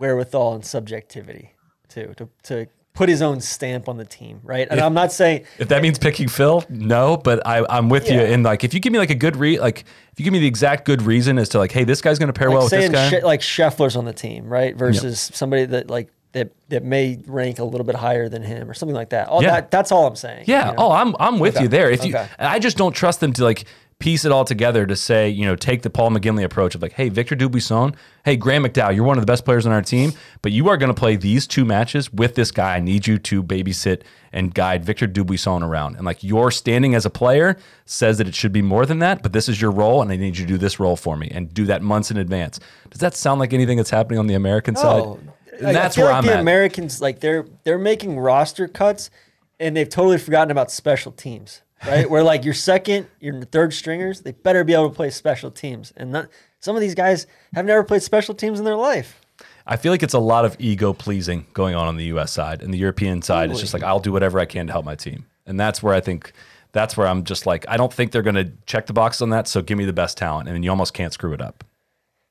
wherewithal 0.00 0.54
and 0.54 0.64
subjectivity 0.64 1.52
too 1.88 2.12
to 2.16 2.28
to 2.44 2.66
put 2.92 3.08
his 3.08 3.22
own 3.22 3.40
stamp 3.40 3.88
on 3.88 3.96
the 3.96 4.04
team, 4.04 4.40
right? 4.42 4.66
And 4.68 4.80
I'm 4.80 4.94
not 4.94 5.12
saying 5.12 5.44
If 5.58 5.68
that 5.68 5.80
means 5.80 5.96
picking 5.98 6.26
Phil, 6.28 6.64
no, 6.68 7.16
but 7.16 7.46
I, 7.46 7.64
I'm 7.70 7.88
with 7.88 8.08
you. 8.10 8.16
Yeah. 8.16 8.32
And 8.32 8.42
like, 8.42 8.64
if 8.64 8.74
you 8.74 8.80
give 8.80 8.92
me 8.92 8.98
like 8.98 9.10
a 9.10 9.14
good 9.14 9.36
re, 9.36 9.60
like 9.60 9.84
if 10.12 10.18
you 10.18 10.24
give 10.24 10.32
me 10.32 10.40
the 10.40 10.46
exact 10.48 10.84
good 10.86 11.00
reason 11.02 11.38
as 11.38 11.48
to 11.50 11.58
like, 11.58 11.70
hey, 11.70 11.84
this 11.84 12.02
guy's 12.02 12.18
going 12.18 12.26
to 12.26 12.32
pair 12.32 12.50
well 12.50 12.62
with 12.62 12.70
this 12.72 12.90
guy. 12.90 13.08
She- 13.08 13.20
like 13.20 13.40
Scheffler's 13.40 13.94
on 13.96 14.04
the 14.06 14.12
team, 14.12 14.48
right? 14.48 14.74
Versus 14.76 15.30
somebody 15.32 15.66
that 15.66 15.88
like 15.88 16.10
that 16.32 16.50
that 16.68 16.82
may 16.84 17.20
rank 17.26 17.58
a 17.60 17.64
little 17.64 17.84
bit 17.86 17.94
higher 17.94 18.28
than 18.28 18.42
him 18.42 18.68
or 18.68 18.74
something 18.74 18.94
like 18.94 19.10
that. 19.10 19.28
All 19.28 19.40
Yeah. 19.42 19.52
that 19.52 19.70
that's 19.70 19.92
all 19.92 20.06
I'm 20.06 20.16
saying. 20.16 20.44
yeah. 20.48 20.70
you 20.70 20.76
know? 20.76 20.82
Oh, 20.88 20.90
I'm 20.92 21.14
I'm 21.20 21.38
with 21.38 21.54
Okay. 21.56 21.62
you 21.64 21.68
there. 21.68 21.90
If 21.90 22.04
you, 22.04 22.16
I 22.38 22.58
just 22.58 22.76
don't 22.76 22.92
trust 22.92 23.20
them 23.20 23.32
to 23.34 23.44
like 23.44 23.64
piece 24.00 24.24
it 24.24 24.32
all 24.32 24.44
together 24.44 24.84
to 24.86 24.96
say, 24.96 25.28
you 25.28 25.44
know, 25.46 25.54
take 25.54 25.82
the 25.82 25.90
Paul 25.90 26.10
McGinley 26.10 26.42
approach 26.42 26.74
of 26.74 26.82
like, 26.82 26.92
hey, 26.94 27.08
Victor 27.08 27.36
Dubuisson, 27.36 27.94
hey, 28.24 28.34
Graham 28.34 28.64
McDowell, 28.64 28.94
you're 28.94 29.04
one 29.04 29.16
of 29.18 29.22
the 29.22 29.30
best 29.30 29.44
players 29.44 29.66
on 29.66 29.72
our 29.72 29.82
team, 29.82 30.12
but 30.42 30.50
you 30.50 30.68
are 30.68 30.76
going 30.76 30.88
to 30.92 30.98
play 30.98 31.14
these 31.16 31.46
two 31.46 31.64
matches 31.64 32.12
with 32.12 32.34
this 32.34 32.50
guy. 32.50 32.74
I 32.76 32.80
need 32.80 33.06
you 33.06 33.18
to 33.18 33.42
babysit 33.42 34.02
and 34.32 34.52
guide 34.54 34.84
Victor 34.84 35.06
Dubuisson 35.06 35.62
around. 35.62 35.96
And 35.96 36.04
like 36.04 36.24
your 36.24 36.50
standing 36.50 36.94
as 36.94 37.04
a 37.06 37.10
player 37.10 37.56
says 37.84 38.18
that 38.18 38.26
it 38.26 38.34
should 38.34 38.52
be 38.52 38.62
more 38.62 38.86
than 38.86 38.98
that, 39.00 39.22
but 39.22 39.32
this 39.32 39.48
is 39.48 39.60
your 39.60 39.70
role, 39.70 40.02
and 40.02 40.10
I 40.10 40.16
need 40.16 40.36
you 40.38 40.44
to 40.46 40.52
do 40.52 40.58
this 40.58 40.80
role 40.80 40.96
for 40.96 41.16
me 41.16 41.28
and 41.30 41.52
do 41.54 41.64
that 41.66 41.82
months 41.82 42.10
in 42.10 42.16
advance. 42.16 42.58
Does 42.90 43.00
that 43.00 43.14
sound 43.14 43.38
like 43.38 43.52
anything 43.52 43.76
that's 43.76 43.90
happening 43.90 44.18
on 44.18 44.26
the 44.26 44.34
American 44.34 44.74
No. 44.74 44.80
side? 44.80 45.02
Like, 45.04 45.62
And 45.68 45.76
that's 45.76 45.96
where 45.98 46.06
like 46.06 46.16
I'm 46.16 46.24
the 46.26 46.34
at. 46.34 46.40
Americans 46.40 47.02
like 47.02 47.20
they're 47.20 47.44
they're 47.64 47.78
making 47.78 48.18
roster 48.18 48.66
cuts 48.66 49.10
and 49.58 49.76
they've 49.76 49.88
totally 49.90 50.16
forgotten 50.16 50.50
about 50.50 50.70
special 50.70 51.12
teams, 51.12 51.60
right? 51.86 52.08
Where 52.08 52.22
like 52.22 52.44
your 52.44 52.54
second, 52.54 53.06
your 53.20 53.42
third 53.42 53.72
stringers, 53.72 54.20
they 54.22 54.32
better 54.32 54.64
be 54.64 54.74
able 54.74 54.88
to 54.90 54.94
play 54.94 55.10
special 55.10 55.50
teams. 55.50 55.92
And 55.96 56.12
not, 56.12 56.28
some 56.60 56.76
of 56.76 56.80
these 56.82 56.94
guys 56.94 57.26
have 57.54 57.64
never 57.64 57.84
played 57.84 58.02
special 58.02 58.34
teams 58.34 58.58
in 58.58 58.64
their 58.64 58.76
life. 58.76 59.20
I 59.66 59.76
feel 59.76 59.92
like 59.92 60.02
it's 60.02 60.14
a 60.14 60.18
lot 60.18 60.44
of 60.44 60.56
ego 60.58 60.92
pleasing 60.92 61.46
going 61.52 61.74
on 61.74 61.86
on 61.86 61.96
the 61.96 62.06
U.S. 62.06 62.32
side, 62.32 62.62
and 62.62 62.72
the 62.74 62.78
European 62.78 63.22
side 63.22 63.50
is 63.50 63.60
just 63.60 63.72
like 63.74 63.82
I'll 63.82 64.00
do 64.00 64.12
whatever 64.12 64.40
I 64.40 64.44
can 64.44 64.66
to 64.66 64.72
help 64.72 64.84
my 64.84 64.96
team, 64.96 65.26
and 65.46 65.60
that's 65.60 65.82
where 65.82 65.94
I 65.94 66.00
think 66.00 66.32
that's 66.72 66.96
where 66.96 67.06
I'm 67.06 67.24
just 67.24 67.46
like 67.46 67.66
I 67.68 67.76
don't 67.76 67.92
think 67.92 68.10
they're 68.10 68.22
going 68.22 68.34
to 68.36 68.50
check 68.66 68.86
the 68.86 68.92
box 68.92 69.22
on 69.22 69.30
that. 69.30 69.46
So 69.46 69.62
give 69.62 69.78
me 69.78 69.84
the 69.84 69.92
best 69.92 70.16
talent, 70.16 70.48
and 70.48 70.54
then 70.56 70.62
you 70.62 70.70
almost 70.70 70.94
can't 70.94 71.12
screw 71.12 71.32
it 71.34 71.40
up. 71.40 71.62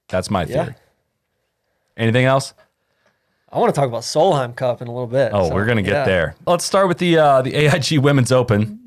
That's 0.10 0.30
my 0.30 0.44
Yeah. 0.44 0.66
theory. 0.66 0.76
Anything 1.96 2.26
else? 2.26 2.54
I 3.52 3.58
want 3.58 3.74
to 3.74 3.80
talk 3.80 3.88
about 3.88 4.04
Solheim 4.04 4.56
Cup 4.56 4.82
in 4.82 4.88
a 4.88 4.92
little 4.92 5.08
bit. 5.08 5.32
Oh, 5.34 5.50
so, 5.50 5.56
we're 5.56 5.66
gonna 5.66 5.82
get 5.82 5.94
yeah. 5.94 6.06
there. 6.06 6.36
Let's 6.46 6.66
start 6.66 6.88
with 6.88 6.98
the 6.98 7.18
uh, 7.18 7.42
the 7.42 7.56
AIG 7.56 8.00
Women's 8.00 8.32
Open. 8.32 8.79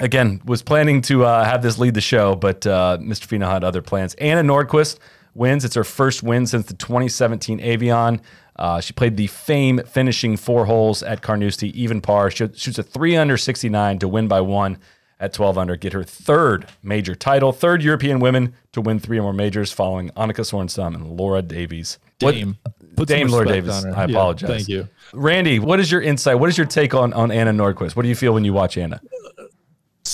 Again, 0.00 0.40
was 0.46 0.62
planning 0.62 1.02
to 1.02 1.24
uh, 1.24 1.44
have 1.44 1.62
this 1.62 1.78
lead 1.78 1.94
the 1.94 2.00
show, 2.00 2.34
but 2.34 2.66
uh, 2.66 2.98
Mr. 3.00 3.26
Finau 3.26 3.50
had 3.50 3.62
other 3.64 3.82
plans. 3.82 4.14
Anna 4.14 4.42
Nordqvist 4.42 4.98
wins. 5.34 5.64
It's 5.64 5.74
her 5.74 5.84
first 5.84 6.22
win 6.22 6.46
since 6.46 6.66
the 6.66 6.74
2017 6.74 7.60
Evian. 7.60 8.20
Uh, 8.56 8.80
she 8.80 8.92
played 8.94 9.16
the 9.16 9.26
Fame 9.26 9.80
finishing 9.86 10.36
four 10.36 10.64
holes 10.66 11.02
at 11.02 11.20
Carnoustie, 11.22 11.78
even 11.80 12.00
par. 12.00 12.30
She 12.30 12.48
shoots 12.54 12.78
a 12.78 12.82
three 12.82 13.16
under 13.16 13.36
69 13.36 13.98
to 14.00 14.08
win 14.08 14.26
by 14.26 14.40
one 14.40 14.78
at 15.18 15.34
12 15.34 15.58
under, 15.58 15.76
get 15.76 15.92
her 15.92 16.02
third 16.02 16.66
major 16.82 17.14
title, 17.14 17.52
third 17.52 17.82
European 17.82 18.20
women 18.20 18.54
to 18.72 18.80
win 18.80 18.98
three 18.98 19.18
or 19.18 19.22
more 19.22 19.34
majors, 19.34 19.70
following 19.70 20.08
Annika 20.10 20.40
Sorenstam 20.40 20.94
and 20.94 21.18
Laura 21.18 21.42
Davies. 21.42 21.98
Dame. 22.18 22.56
Some 22.96 23.04
Dame 23.04 23.28
Laura 23.28 23.44
respect 23.44 23.66
Davies. 23.66 23.84
on 23.84 23.92
her. 23.92 23.98
I 23.98 24.04
Yeah, 24.06 24.10
apologize. 24.16 24.48
thank 24.50 24.68
you. 24.68 24.88
Randy, 25.12 25.58
what 25.58 25.78
is 25.78 25.92
your 25.92 26.00
insight? 26.00 26.38
What 26.38 26.48
is 26.48 26.56
your 26.56 26.66
take 26.66 26.94
on, 26.94 27.12
on 27.12 27.30
Anna 27.30 27.52
Nordqvist? 27.52 27.96
What 27.96 28.02
do 28.02 28.08
you 28.08 28.14
feel 28.14 28.32
when 28.32 28.44
you 28.44 28.54
watch 28.54 28.78
Anna? 28.78 29.00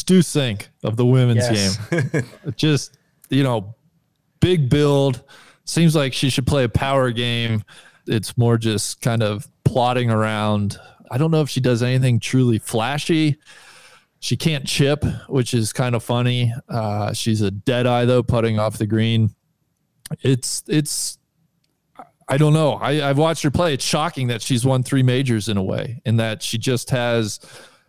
Stu 0.06 0.20
Cink 0.20 0.68
of 0.84 0.96
the 0.96 1.04
women's 1.04 1.38
Yes. 1.50 1.78
game. 1.88 2.22
Just, 2.56 2.96
you 3.28 3.42
know, 3.42 3.74
big 4.38 4.70
build. 4.70 5.24
Seems 5.64 5.96
like 5.96 6.12
she 6.12 6.30
should 6.30 6.46
play 6.46 6.62
a 6.62 6.68
power 6.68 7.10
game. 7.10 7.64
It's 8.06 8.38
more 8.38 8.56
just 8.56 9.00
kind 9.00 9.20
of 9.20 9.48
plodding 9.64 10.08
around. 10.08 10.78
I 11.10 11.18
don't 11.18 11.32
know 11.32 11.40
if 11.40 11.50
she 11.50 11.60
does 11.60 11.82
anything 11.82 12.20
truly 12.20 12.60
flashy. 12.60 13.36
She 14.20 14.36
can't 14.36 14.64
chip, 14.64 15.04
which 15.28 15.52
is 15.54 15.72
kind 15.72 15.96
of 15.96 16.04
funny. 16.04 16.54
Uh, 16.68 17.12
she's 17.12 17.40
a 17.40 17.50
dead 17.50 17.88
eye 17.88 18.04
though, 18.04 18.22
putting 18.22 18.60
off 18.60 18.78
the 18.78 18.86
green. 18.86 19.34
It's 20.20 20.62
it's 20.68 21.18
I 22.28 22.36
don't 22.36 22.52
know. 22.52 22.74
I, 22.74 23.10
I've 23.10 23.18
watched 23.18 23.42
her 23.42 23.50
play. 23.50 23.74
It's 23.74 23.84
shocking 23.84 24.28
that 24.28 24.40
she's 24.40 24.64
won 24.64 24.84
three 24.84 25.02
majors 25.02 25.48
in 25.48 25.56
a 25.56 25.64
way, 25.64 26.00
and 26.06 26.20
that 26.20 26.44
she 26.44 26.58
just 26.58 26.90
has 26.90 27.40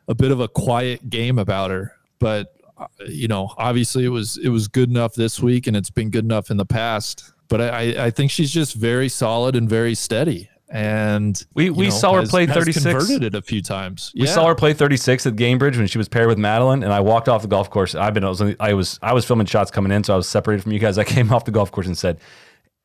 a 0.08 0.16
bit 0.16 0.32
of 0.32 0.40
a 0.40 0.48
quiet 0.48 1.12
game 1.12 1.38
about 1.38 1.70
her. 1.70 1.94
But 2.20 2.54
uh, 2.78 2.88
you 3.08 3.28
know, 3.28 3.54
obviously 3.58 4.06
it 4.06 4.10
was 4.10 4.38
it 4.38 4.50
was 4.50 4.68
good 4.68 4.90
enough 4.90 5.16
this 5.16 5.42
week, 5.42 5.68
and 5.68 5.76
it's 5.76 5.90
been 5.90 6.10
good 6.10 6.26
enough 6.26 6.50
in 6.52 6.58
the 6.58 6.66
past. 6.66 7.34
But 7.50 7.62
I, 7.62 8.06
I- 8.08 8.12
think 8.12 8.30
she's 8.30 8.52
just 8.52 8.76
very 8.76 9.08
solid 9.10 9.56
and 9.56 9.70
very 9.70 9.96
steady. 9.96 10.50
And 10.70 11.42
We- 11.54 11.70
we 11.70 11.90
saw 11.92 12.14
her 12.16 12.20
has- 12.20 12.30
play 12.30 12.46
36. 12.46 12.84
converted 12.84 13.24
it 13.24 13.36
a 13.36 13.42
few 13.42 13.62
times. 13.62 14.12
We 14.20 14.28
saw 14.28 14.48
her 14.48 14.54
play 14.56 14.74
36 14.74 15.26
at 15.26 15.36
Gamebridge 15.38 15.78
when 15.78 15.88
she 15.88 15.98
was 15.98 16.10
paired 16.10 16.28
with 16.28 16.38
Madelene, 16.38 16.84
and 16.84 16.92
I 16.92 17.00
walked 17.00 17.30
off 17.30 17.42
the 17.42 17.48
golf 17.48 17.70
course. 17.70 17.96
I've 17.96 18.14
been 18.14 18.26
I 18.26 18.30
was 18.30 18.42
I 18.60 18.74
was 18.74 19.00
I 19.02 19.14
was 19.14 19.24
filming 19.26 19.48
shots 19.48 19.72
coming 19.72 19.94
in, 19.94 20.04
so 20.04 20.14
I 20.14 20.18
was 20.18 20.28
separated 20.28 20.64
from 20.64 20.74
you 20.74 20.80
guys. 20.80 20.98
I 20.98 21.06
came 21.06 21.32
off 21.34 21.46
the 21.46 21.52
golf 21.52 21.72
course 21.72 21.88
and 21.88 21.98
said, 21.98 22.20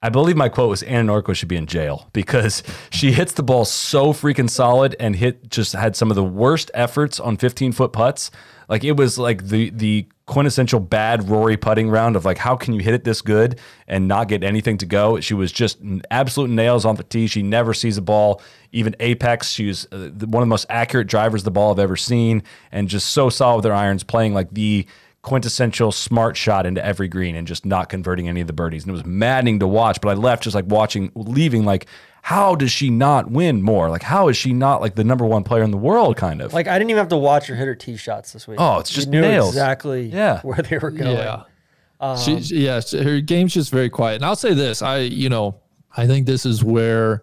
I 0.05 0.09
believe 0.11 0.37
my 0.37 0.49
quote 0.49 0.68
was 0.70 0.83
Anna 0.85 1.12
Nordqvist 1.12 1.37
should 1.37 1.49
be 1.49 1.57
in 1.57 1.66
jail 1.66 2.09
because 2.12 2.62
she 2.91 3.11
hits 3.12 3.33
the 3.33 3.43
ball 3.43 3.64
so 3.64 4.12
freaking 4.12 4.49
solid 4.49 4.95
and 5.01 5.16
hit 5.16 5.51
just 5.51 5.72
had 5.72 5.97
some 5.97 6.09
of 6.11 6.14
the 6.14 6.24
worst 6.24 6.70
efforts 6.74 7.18
on 7.18 7.37
15 7.37 7.72
foot 7.72 7.93
putts. 7.93 8.30
Like 8.73 8.85
it 8.85 8.97
was 8.97 9.18
like 9.18 9.49
the 9.49 9.68
the 9.68 10.07
quintessential 10.25 10.81
bad 10.81 11.29
Rory 11.29 11.59
putting 11.59 11.91
round 11.91 12.16
of 12.16 12.25
like 12.25 12.39
how 12.39 12.57
can 12.57 12.73
you 12.73 12.81
hit 12.81 12.95
it 12.95 13.05
this 13.05 13.20
good 13.20 13.61
and 13.87 14.09
not 14.09 14.29
get 14.29 14.43
anything 14.43 14.79
to 14.79 14.87
go. 14.87 15.20
She 15.20 15.35
was 15.35 15.53
just 15.53 15.77
absolute 16.11 16.49
nails 16.49 16.87
on 16.87 16.97
the 16.97 17.03
tee. 17.03 17.27
She 17.27 17.43
never 17.43 17.75
sees 17.75 17.99
a 17.99 18.01
ball 18.01 18.41
even 18.73 18.97
apex. 18.99 19.51
She's 19.51 19.85
uh, 19.93 20.09
one 20.25 20.43
of 20.43 20.47
the 20.47 20.47
most 20.47 20.64
accurate 20.70 21.07
drivers 21.07 21.43
the 21.43 21.51
ball 21.51 21.70
I've 21.70 21.81
ever 21.81 21.97
seen 21.97 22.45
and 22.73 22.89
just 22.89 23.11
so 23.11 23.29
solid 23.29 23.57
with 23.57 23.66
her 23.66 23.75
irons 23.75 24.05
playing 24.05 24.33
like 24.33 24.51
the 24.53 24.87
quintessential 25.20 25.93
smart 25.93 26.35
shot 26.35 26.64
into 26.64 26.83
every 26.83 27.09
green 27.09 27.37
and 27.37 27.47
just 27.47 27.66
not 27.66 27.91
converting 27.91 28.27
any 28.27 28.41
of 28.41 28.47
the 28.47 28.55
birdies. 28.55 28.85
And 28.85 28.91
it 28.91 28.93
was 28.93 29.05
maddening 29.05 29.59
to 29.59 29.66
watch, 29.66 30.01
but 30.01 30.09
I 30.09 30.14
left 30.14 30.45
just 30.45 30.55
like 30.55 30.64
watching, 30.66 31.12
leaving 31.14 31.66
like, 31.66 31.89
how 32.25 32.55
does 32.55 32.70
she 32.70 32.89
not 32.89 33.31
win 33.31 33.61
more? 33.62 33.91
Like, 33.91 34.03
how 34.05 34.29
is 34.29 34.37
she 34.37 34.53
not 34.53 34.81
like 34.81 34.95
the 34.95 35.03
number 35.05 35.27
one 35.27 35.43
player 35.43 35.62
in 35.64 35.70
the 35.73 35.77
world? 35.77 36.16
Kind 36.16 36.41
of 36.41 36.53
like 36.53 36.68
I 36.68 36.79
didn't 36.79 36.91
even 36.91 36.99
have 37.01 37.09
to 37.09 37.16
watch 37.16 37.47
her 37.49 37.55
hit 37.57 37.66
her 37.66 37.75
tee 37.75 37.97
shots 37.97 38.33
this 38.33 38.47
week. 38.47 38.59
Oh, 38.61 38.79
it's 38.79 38.91
just 38.91 39.09
you 39.09 39.12
knew 39.12 39.20
nails. 39.23 39.49
exactly 39.49 40.07
Yeah. 40.07 40.41
where 40.43 40.59
they 40.62 40.79
were 40.79 40.91
going. 40.93 41.16
Yeah. 41.16 42.16
she, 42.16 42.41
she- 42.41 42.64
yeah, 42.66 42.81
her 43.03 43.20
game's 43.20 43.53
just 43.55 43.70
very 43.70 43.91
quiet. 43.91 44.16
And 44.16 44.25
I'll 44.25 44.37
say 44.37 44.55
this, 44.55 44.83
I, 44.83 44.99
you 44.99 45.29
know, 45.29 45.57
I 45.97 46.07
think 46.07 46.27
this 46.27 46.47
is 46.47 46.62
where 46.64 47.23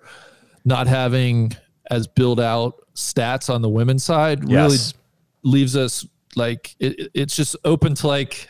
not 0.65 0.87
having 0.87 1.53
as 1.89 2.05
built 2.05 2.39
out 2.39 2.75
stats 2.93 3.51
on 3.53 3.61
the 3.61 3.69
women's 3.69 4.03
side 4.03 4.43
really 4.43 4.73
Yes. 4.73 4.93
leaves 5.43 5.75
us 5.77 6.05
like 6.35 6.75
it, 6.79 6.99
it- 6.99 7.11
it's 7.13 7.35
just 7.37 7.55
open 7.63 7.95
to 7.95 8.07
like 8.07 8.49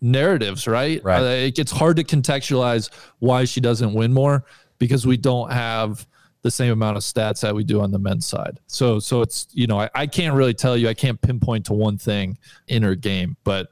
narratives, 0.00 0.66
right? 0.66 1.02
Right. 1.04 1.20
Uh, 1.20 1.24
it 1.46 1.54
gets 1.56 1.70
hard 1.72 1.96
to 1.96 2.04
contextualize 2.04 2.90
why 3.18 3.44
she 3.44 3.60
doesn't 3.60 3.92
win 3.92 4.12
more 4.12 4.44
because 4.80 5.06
we 5.06 5.16
don't 5.16 5.52
have 5.52 6.04
the 6.42 6.50
same 6.50 6.72
amount 6.72 6.96
of 6.96 7.04
stats 7.04 7.42
that 7.42 7.54
we 7.54 7.62
do 7.62 7.80
on 7.80 7.92
the 7.92 7.98
men's 7.98 8.26
side. 8.26 8.58
So, 8.66 8.98
so 8.98 9.20
it's 9.20 9.46
you 9.52 9.68
know 9.68 9.78
I, 9.78 9.90
I 9.94 10.06
can't 10.08 10.34
really 10.34 10.54
tell 10.54 10.76
you. 10.76 10.88
I 10.88 10.94
can't 10.94 11.20
pinpoint 11.20 11.66
to 11.66 11.72
one 11.74 11.98
thing 11.98 12.36
in 12.66 12.82
her 12.82 12.96
game, 12.96 13.36
but 13.44 13.68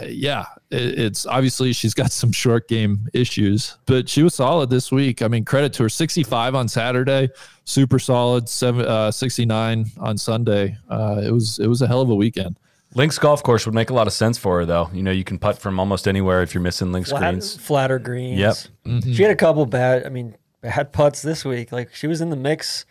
uh, 0.00 0.04
yeah, 0.04 0.44
it, 0.70 0.98
it's 0.98 1.26
obviously 1.26 1.72
she's 1.72 1.94
got 1.94 2.12
some 2.22 2.30
short 2.30 2.68
game 2.68 3.08
issues, 3.12 3.78
but 3.86 4.08
she 4.08 4.22
was 4.22 4.34
solid 4.34 4.70
this 4.70 4.92
week. 4.92 5.22
I 5.22 5.28
mean, 5.28 5.44
credit 5.44 5.72
to 5.74 5.84
her. 5.84 5.88
65 5.88 6.54
on 6.54 6.68
Saturday, 6.68 7.30
super 7.64 7.98
solid. 7.98 8.48
Seven, 8.48 8.86
uh, 8.86 9.10
69 9.10 9.86
on 9.98 10.16
Sunday. 10.18 10.76
Uh, 10.88 11.20
it 11.24 11.32
was 11.32 11.58
it 11.58 11.66
was 11.66 11.82
a 11.82 11.86
hell 11.88 12.02
of 12.02 12.10
a 12.10 12.14
weekend. 12.14 12.58
Links 12.94 13.18
golf 13.18 13.42
course 13.42 13.64
would 13.64 13.74
make 13.74 13.88
a 13.88 13.94
lot 13.94 14.06
of 14.06 14.12
sense 14.12 14.36
for 14.36 14.58
her 14.58 14.66
though. 14.66 14.90
You 14.92 15.02
know, 15.02 15.12
you 15.12 15.24
can 15.24 15.38
putt 15.38 15.56
from 15.58 15.80
almost 15.80 16.06
anywhere 16.06 16.42
if 16.42 16.52
you're 16.52 16.62
missing 16.62 16.92
links 16.92 17.08
Flat, 17.08 17.20
greens. 17.32 17.56
flatter 17.56 17.98
greens. 17.98 18.38
Yep. 18.84 19.02
She 19.04 19.22
had 19.22 19.32
a 19.32 19.36
couple 19.36 19.64
bad. 19.64 20.04
I 20.04 20.10
mean, 20.10 20.36
bad 20.62 20.92
putts 20.92 21.20
this 21.20 21.44
week. 21.44 21.70
Like 21.72 21.94
she 21.94 22.06
was 22.06 22.20
in 22.22 22.30
the 22.30 22.36
mix, 22.36 22.86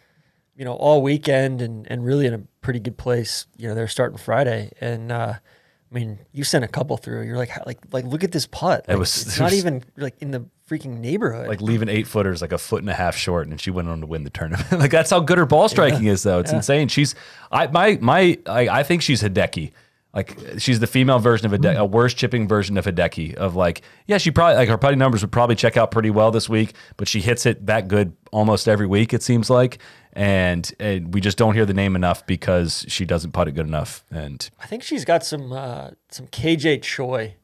you 0.56 0.64
know, 0.66 0.74
all 0.74 1.02
weekend 1.02 1.62
and 1.62 1.88
and 1.90 2.06
really 2.06 2.28
in 2.28 2.34
a 2.36 2.40
pretty 2.62 2.80
good 2.80 2.98
place. 2.98 3.48
You 3.58 3.68
know, 3.70 3.74
they're 3.76 3.88
starting 3.88 4.18
Friday, 4.20 4.72
and 4.80 5.12
uh, 5.12 5.34
I 5.36 5.94
mean, 5.96 6.20
you 6.32 6.44
sent 6.44 6.64
a 6.64 6.68
couple 6.68 6.96
through. 6.98 7.24
You're 7.24 7.38
like, 7.38 7.50
like, 7.66 7.80
like, 7.92 8.06
look 8.06 8.24
at 8.24 8.32
this 8.32 8.46
putt. 8.48 8.86
Like, 8.88 8.98
was- 9.00 9.26
it's 9.26 9.36
it 9.38 9.40
not 9.40 9.52
was- 9.52 9.58
even 9.60 9.84
like 9.98 10.16
in 10.22 10.32
the 10.32 10.46
freaking 10.70 11.00
neighborhood. 11.00 11.48
Like 11.48 11.60
leaving 11.62 11.90
eight 11.90 12.08
footers 12.08 12.42
like 12.42 12.52
a 12.54 12.58
foot 12.58 12.82
and 12.82 12.90
a 12.90 12.94
half 12.94 13.16
short, 13.16 13.48
and 13.48 13.60
she 13.60 13.72
went 13.72 13.90
on 13.90 14.00
to 14.02 14.06
win 14.08 14.24
the 14.24 14.30
tournament. 14.30 14.72
like 14.80 14.92
that's 14.92 15.10
how 15.10 15.20
good 15.20 15.38
her 15.38 15.46
ball 15.46 15.68
striking 15.68 16.06
is, 16.06 16.24
though. 16.24 16.40
It's 16.40 16.54
insane. 16.54 16.88
She's 16.88 17.16
I 17.52 17.68
my 17.68 17.98
my 18.02 18.38
I, 18.46 18.68
I 18.70 18.84
think 18.84 19.02
she's 19.02 19.22
Hideki. 19.24 19.72
Like 20.14 20.38
she's 20.58 20.82
the 20.82 20.88
female 20.88 21.20
version 21.20 21.46
of 21.46 21.58
Hideki, 21.58 21.78
a 21.78 21.86
worse 21.86 22.14
chipping 22.14 22.46
version 22.48 22.78
of 22.78 22.86
Hideki. 22.86 23.36
Of 23.36 23.56
like, 23.56 23.82
yeah, 24.08 24.18
she 24.18 24.30
probably 24.30 24.56
like 24.56 24.68
her 24.68 24.78
putting 24.78 25.00
numbers 25.00 25.22
would 25.22 25.32
probably 25.32 25.56
check 25.56 25.78
out 25.78 25.90
pretty 25.92 26.10
well 26.10 26.32
this 26.32 26.50
week, 26.50 26.74
but 26.98 27.08
she 27.08 27.22
hits 27.22 27.46
it 27.46 27.66
that 27.68 27.88
good 27.88 28.14
almost 28.32 28.68
every 28.68 28.88
week. 28.88 29.14
It 29.14 29.24
seems 29.24 29.50
like, 29.50 29.78
and, 30.12 30.70
and 30.80 31.14
we 31.14 31.22
just 31.22 31.38
don't 31.38 31.54
hear 31.54 31.66
the 31.66 31.74
name 31.74 31.96
enough 31.96 32.26
because 32.26 32.86
she 32.90 33.06
doesn't 33.06 33.32
putt 33.32 33.48
it 33.48 33.54
good 33.54 33.68
enough. 33.68 34.04
And 34.12 34.50
I 34.60 34.66
think 34.68 34.84
she's 34.84 35.06
got 35.06 35.24
some 35.24 35.54
uh, 35.54 35.92
some 36.10 36.28
KJ 36.28 36.82
Choi 36.82 37.36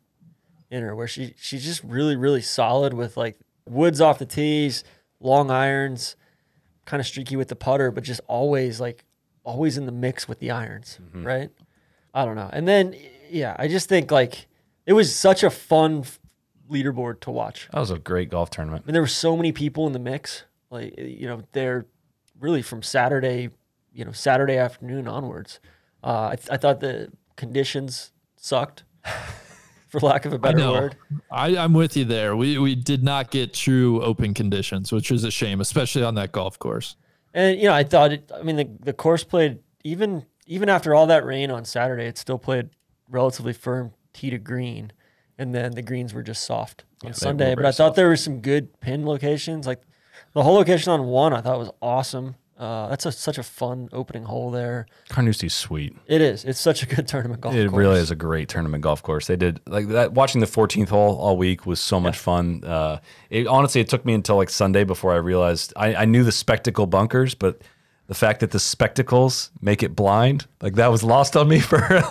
in 0.69 0.83
her, 0.83 0.93
where 0.93 1.07
she 1.07 1.35
she's 1.37 1.63
just 1.63 1.81
really 1.85 2.17
really 2.17 2.41
solid 2.41 2.93
with 2.93 3.15
like 3.15 3.37
woods 3.65 4.01
off 4.01 4.19
the 4.19 4.25
tees, 4.25 4.83
long 5.21 5.49
irons, 5.49 6.17
kind 6.83 6.99
of 6.99 7.07
streaky 7.07 7.37
with 7.37 7.47
the 7.47 7.55
putter, 7.55 7.91
but 7.91 8.03
just 8.03 8.19
always 8.27 8.81
like 8.81 9.05
always 9.45 9.77
in 9.77 9.85
the 9.85 9.91
mix 9.93 10.27
with 10.27 10.39
the 10.39 10.51
irons, 10.51 10.99
right? 11.13 11.49
I 12.17 12.25
don't 12.25 12.35
know. 12.35 12.49
And 12.51 12.67
then 12.67 12.95
yeah, 13.29 13.55
I 13.59 13.67
just 13.67 13.87
think 13.87 14.09
like 14.09 14.47
it 14.87 14.93
was 14.93 15.15
such 15.15 15.43
a 15.43 15.51
fun 15.51 15.99
f- 15.99 16.19
leaderboard 16.67 17.19
to 17.21 17.31
watch. 17.31 17.69
that 17.71 17.79
was 17.79 17.91
a 17.91 17.99
great 17.99 18.31
golf 18.31 18.49
tournament. 18.49 18.85
I 18.85 18.87
mean, 18.87 18.93
there 18.93 19.03
were 19.03 19.07
so 19.07 19.37
many 19.37 19.51
people 19.51 19.85
in 19.85 19.93
the 19.93 19.99
mix. 19.99 20.43
Like 20.71 20.97
you 20.97 21.27
know, 21.27 21.43
they're 21.51 21.85
really 22.39 22.63
from 22.63 22.81
Saturday, 22.81 23.49
you 23.93 24.03
know, 24.03 24.11
Saturday 24.11 24.57
afternoon 24.57 25.07
onwards. 25.07 25.59
Uh, 26.03 26.29
I, 26.31 26.35
th- 26.37 26.49
I 26.49 26.57
thought 26.57 26.79
the 26.79 27.11
conditions 27.35 28.11
sucked, 28.35 28.83
for 29.87 29.99
lack 29.99 30.25
of 30.25 30.33
a 30.33 30.39
better 30.39 30.57
know. 30.57 30.73
word. 30.73 30.95
I, 31.31 31.55
I'm 31.55 31.73
with 31.73 31.95
you 31.95 32.03
there. 32.05 32.35
We 32.35 32.57
we 32.57 32.73
did 32.73 33.03
not 33.03 33.29
get 33.29 33.53
true 33.53 34.01
open 34.01 34.33
conditions, 34.33 34.91
which 34.91 35.11
is 35.11 35.23
a 35.23 35.29
shame, 35.29 35.61
especially 35.61 36.01
on 36.01 36.15
that 36.15 36.31
golf 36.31 36.57
course. 36.57 36.95
And 37.35 37.59
you 37.59 37.65
know, 37.67 37.73
I 37.73 37.83
thought 37.83 38.11
it. 38.11 38.31
I 38.33 38.41
mean, 38.41 38.55
the 38.55 38.67
the 38.79 38.93
course 38.93 39.23
played 39.23 39.59
even 39.83 40.25
even 40.47 40.69
after 40.69 40.95
all 40.95 41.05
that 41.07 41.25
rain 41.25 41.51
on 41.51 41.65
Saturday, 41.65 42.05
it 42.05 42.17
still 42.17 42.39
played 42.39 42.69
relatively 43.09 43.53
firm 43.53 43.93
tee 44.13 44.29
to 44.29 44.37
green, 44.37 44.91
and 45.37 45.53
then 45.53 45.73
the 45.73 45.81
greens 45.81 46.13
were 46.13 46.23
just 46.23 46.43
soft 46.43 46.85
on 47.03 47.09
were 47.09 47.13
Sunday. 47.13 47.53
But 47.53 47.65
I 47.65 47.71
thought 47.71 47.95
there 47.95 48.07
were 48.07 48.17
some 48.17 48.39
good 48.41 48.79
pin 48.79 49.05
locations, 49.05 49.67
like 49.67 49.81
the 50.33 50.43
whole 50.43 50.55
location 50.55 50.91
on 50.91 51.05
one. 51.05 51.33
I 51.33 51.41
thought 51.41 51.59
was 51.59 51.71
awesome. 51.81 52.35
Uh, 52.57 52.87
that's 52.87 53.05
a, 53.05 53.11
such 53.11 53.37
a 53.37 53.43
fun 53.43 53.87
opening 53.91 54.23
hole 54.23 54.49
there. 54.49 54.87
Carnoustie's 55.09 55.53
sweet. 55.53 55.95
It 56.07 56.21
is. 56.21 56.43
It's 56.43 56.59
such 56.59 56.81
a 56.81 56.87
good 56.87 57.07
tournament 57.07 57.41
golf. 57.41 57.53
Course. 57.53 57.63
It 57.63 57.69
course. 57.69 57.77
really 57.77 57.99
is 57.99 58.09
a 58.09 58.15
great 58.15 58.49
tournament 58.49 58.81
golf 58.81 59.03
course. 59.03 59.27
They 59.27 59.35
did 59.35 59.59
like 59.67 59.89
that. 59.89 60.13
Watching 60.13 60.41
the 60.41 60.47
14th 60.47 60.89
hole 60.89 61.17
all 61.17 61.37
week 61.37 61.67
was 61.67 61.79
so 61.79 61.99
much 61.99 62.17
fun. 62.17 62.63
Uh, 62.63 62.99
it, 63.29 63.45
honestly, 63.45 63.81
it 63.81 63.89
took 63.89 64.05
me 64.05 64.13
until 64.15 64.37
like 64.37 64.49
Sunday 64.49 64.85
before 64.85 65.13
I 65.13 65.17
realized 65.17 65.71
I, 65.75 65.93
I 65.93 66.05
knew 66.05 66.23
the 66.23 66.31
spectacle 66.31 66.87
bunkers, 66.87 67.35
but 67.35 67.61
the 68.07 68.13
fact 68.13 68.39
that 68.39 68.51
the 68.51 68.59
spectacles 68.59 69.51
make 69.61 69.83
it 69.83 69.93
blind, 69.93 70.47
like 70.61 70.75
that 70.75 70.87
was 70.87 71.03
lost 71.03 71.35
on 71.35 71.47
me 71.49 71.59
for 71.61 72.01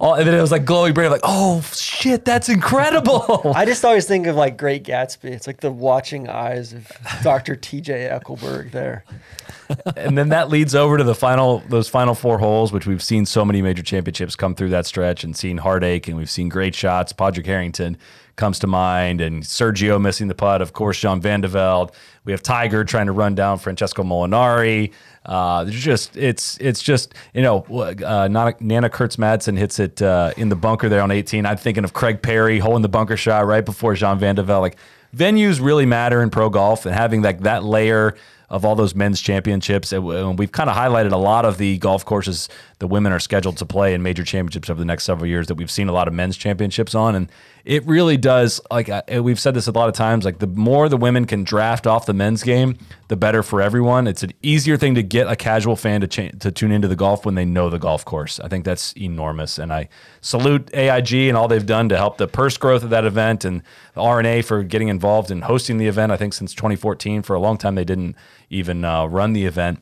all. 0.00 0.14
And 0.14 0.26
then 0.26 0.34
it 0.34 0.40
was 0.40 0.52
like 0.52 0.64
glowing 0.64 0.94
brain, 0.94 1.10
like, 1.10 1.20
oh 1.24 1.60
shit, 1.74 2.24
that's 2.24 2.48
incredible. 2.48 3.52
I 3.54 3.64
just 3.64 3.84
always 3.84 4.06
think 4.06 4.28
of 4.28 4.36
like 4.36 4.56
Great 4.56 4.84
Gatsby. 4.84 5.24
It's 5.24 5.48
like 5.48 5.60
the 5.60 5.72
watching 5.72 6.28
eyes 6.28 6.72
of 6.72 6.88
Dr. 7.22 7.56
T.J. 7.56 8.08
Eckleburg 8.12 8.70
there. 8.70 9.04
and 9.96 10.16
then 10.16 10.28
that 10.28 10.50
leads 10.50 10.74
over 10.74 10.98
to 10.98 11.04
the 11.04 11.14
final 11.14 11.60
those 11.68 11.88
final 11.88 12.14
four 12.14 12.38
holes, 12.38 12.72
which 12.72 12.86
we've 12.86 13.02
seen 13.02 13.26
so 13.26 13.44
many 13.44 13.60
major 13.60 13.82
championships 13.82 14.36
come 14.36 14.54
through 14.54 14.68
that 14.70 14.86
stretch 14.86 15.24
and 15.24 15.36
seen 15.36 15.58
heartache, 15.58 16.06
and 16.06 16.16
we've 16.16 16.30
seen 16.30 16.48
great 16.48 16.74
shots. 16.76 17.12
Padraig 17.12 17.46
Harrington 17.46 17.96
comes 18.36 18.58
to 18.60 18.66
mind, 18.66 19.20
and 19.20 19.42
Sergio 19.42 20.00
missing 20.00 20.28
the 20.28 20.34
putt. 20.34 20.60
Of 20.62 20.72
course, 20.72 20.98
Jean 20.98 21.20
Van 21.20 21.40
de 21.40 21.48
Velde. 21.48 21.92
We 22.24 22.32
have 22.32 22.42
Tiger 22.42 22.84
trying 22.84 23.06
to 23.06 23.12
run 23.12 23.34
down 23.34 23.58
Francesco 23.58 24.02
Molinari. 24.02 24.92
Uh, 25.26 25.64
just 25.66 26.16
it's 26.16 26.58
it's 26.58 26.82
just 26.82 27.14
you 27.34 27.42
know 27.42 27.64
uh, 27.68 28.28
Nanna, 28.28 28.88
Koerstz 28.90 29.16
Madsen 29.16 29.58
hits 29.58 29.78
it 29.78 30.00
uh, 30.02 30.32
in 30.36 30.48
the 30.48 30.56
bunker 30.56 30.88
there 30.88 31.02
on 31.02 31.10
18. 31.10 31.46
I'm 31.46 31.56
thinking 31.56 31.84
of 31.84 31.92
Craig 31.92 32.22
Parry 32.22 32.58
holding 32.58 32.82
the 32.82 32.88
bunker 32.88 33.16
shot 33.16 33.46
right 33.46 33.64
before 33.64 33.94
Jean 33.94 34.18
Van 34.18 34.34
de. 34.34 34.42
Like 34.42 34.76
venues 35.14 35.60
really 35.62 35.86
matter 35.86 36.22
in 36.22 36.30
pro 36.30 36.50
golf, 36.50 36.86
and 36.86 36.94
having 36.94 37.22
like 37.22 37.40
that 37.40 37.62
layer 37.64 38.16
of 38.50 38.64
all 38.64 38.74
those 38.74 38.94
men's 38.94 39.20
championships. 39.20 39.92
And 39.92 40.38
we've 40.38 40.52
kind 40.52 40.70
of 40.70 40.76
highlighted 40.76 41.12
a 41.12 41.16
lot 41.16 41.44
of 41.44 41.58
the 41.58 41.78
golf 41.78 42.04
courses 42.04 42.48
the 42.84 42.88
women 42.88 43.14
are 43.14 43.18
scheduled 43.18 43.56
to 43.56 43.64
play 43.64 43.94
in 43.94 44.02
major 44.02 44.22
championships 44.22 44.68
over 44.68 44.78
the 44.78 44.84
next 44.84 45.04
several 45.04 45.26
years 45.26 45.46
that 45.46 45.54
we've 45.54 45.70
seen 45.70 45.88
a 45.88 45.92
lot 45.92 46.06
of 46.06 46.12
men's 46.12 46.36
championships 46.36 46.94
on. 46.94 47.14
And 47.14 47.32
it 47.64 47.82
really 47.86 48.18
does, 48.18 48.60
like 48.70 48.90
uh, 48.90 49.02
we've 49.22 49.40
said 49.40 49.54
this 49.54 49.66
a 49.66 49.72
lot 49.72 49.88
of 49.88 49.94
times, 49.94 50.26
like 50.26 50.38
the 50.38 50.46
more 50.46 50.90
the 50.90 50.98
women 50.98 51.24
can 51.24 51.44
draft 51.44 51.86
off 51.86 52.04
the 52.04 52.12
men's 52.12 52.42
game, 52.42 52.76
the 53.08 53.16
better 53.16 53.42
for 53.42 53.62
everyone. 53.62 54.06
It's 54.06 54.22
an 54.22 54.32
easier 54.42 54.76
thing 54.76 54.96
to 54.96 55.02
get 55.02 55.28
a 55.28 55.34
casual 55.34 55.76
fan 55.76 56.02
to, 56.02 56.06
cha- 56.06 56.36
to 56.40 56.52
tune 56.52 56.72
into 56.72 56.86
the 56.86 56.94
golf 56.94 57.24
when 57.24 57.36
they 57.36 57.46
know 57.46 57.70
the 57.70 57.78
golf 57.78 58.04
course. 58.04 58.38
I 58.38 58.48
think 58.48 58.66
that's 58.66 58.92
enormous. 58.98 59.56
And 59.56 59.72
I 59.72 59.88
salute 60.20 60.68
AIG 60.74 61.14
and 61.14 61.38
all 61.38 61.48
they've 61.48 61.64
done 61.64 61.88
to 61.88 61.96
help 61.96 62.18
the 62.18 62.28
purse 62.28 62.58
growth 62.58 62.84
of 62.84 62.90
that 62.90 63.06
event 63.06 63.46
and 63.46 63.62
R&A 63.96 64.42
for 64.42 64.62
getting 64.62 64.88
involved 64.88 65.30
in 65.30 65.40
hosting 65.40 65.78
the 65.78 65.86
event. 65.86 66.12
I 66.12 66.18
think 66.18 66.34
since 66.34 66.52
2014, 66.52 67.22
for 67.22 67.34
a 67.34 67.40
long 67.40 67.56
time, 67.56 67.76
they 67.76 67.84
didn't 67.84 68.14
even 68.50 68.84
uh, 68.84 69.06
run 69.06 69.32
the 69.32 69.46
event. 69.46 69.80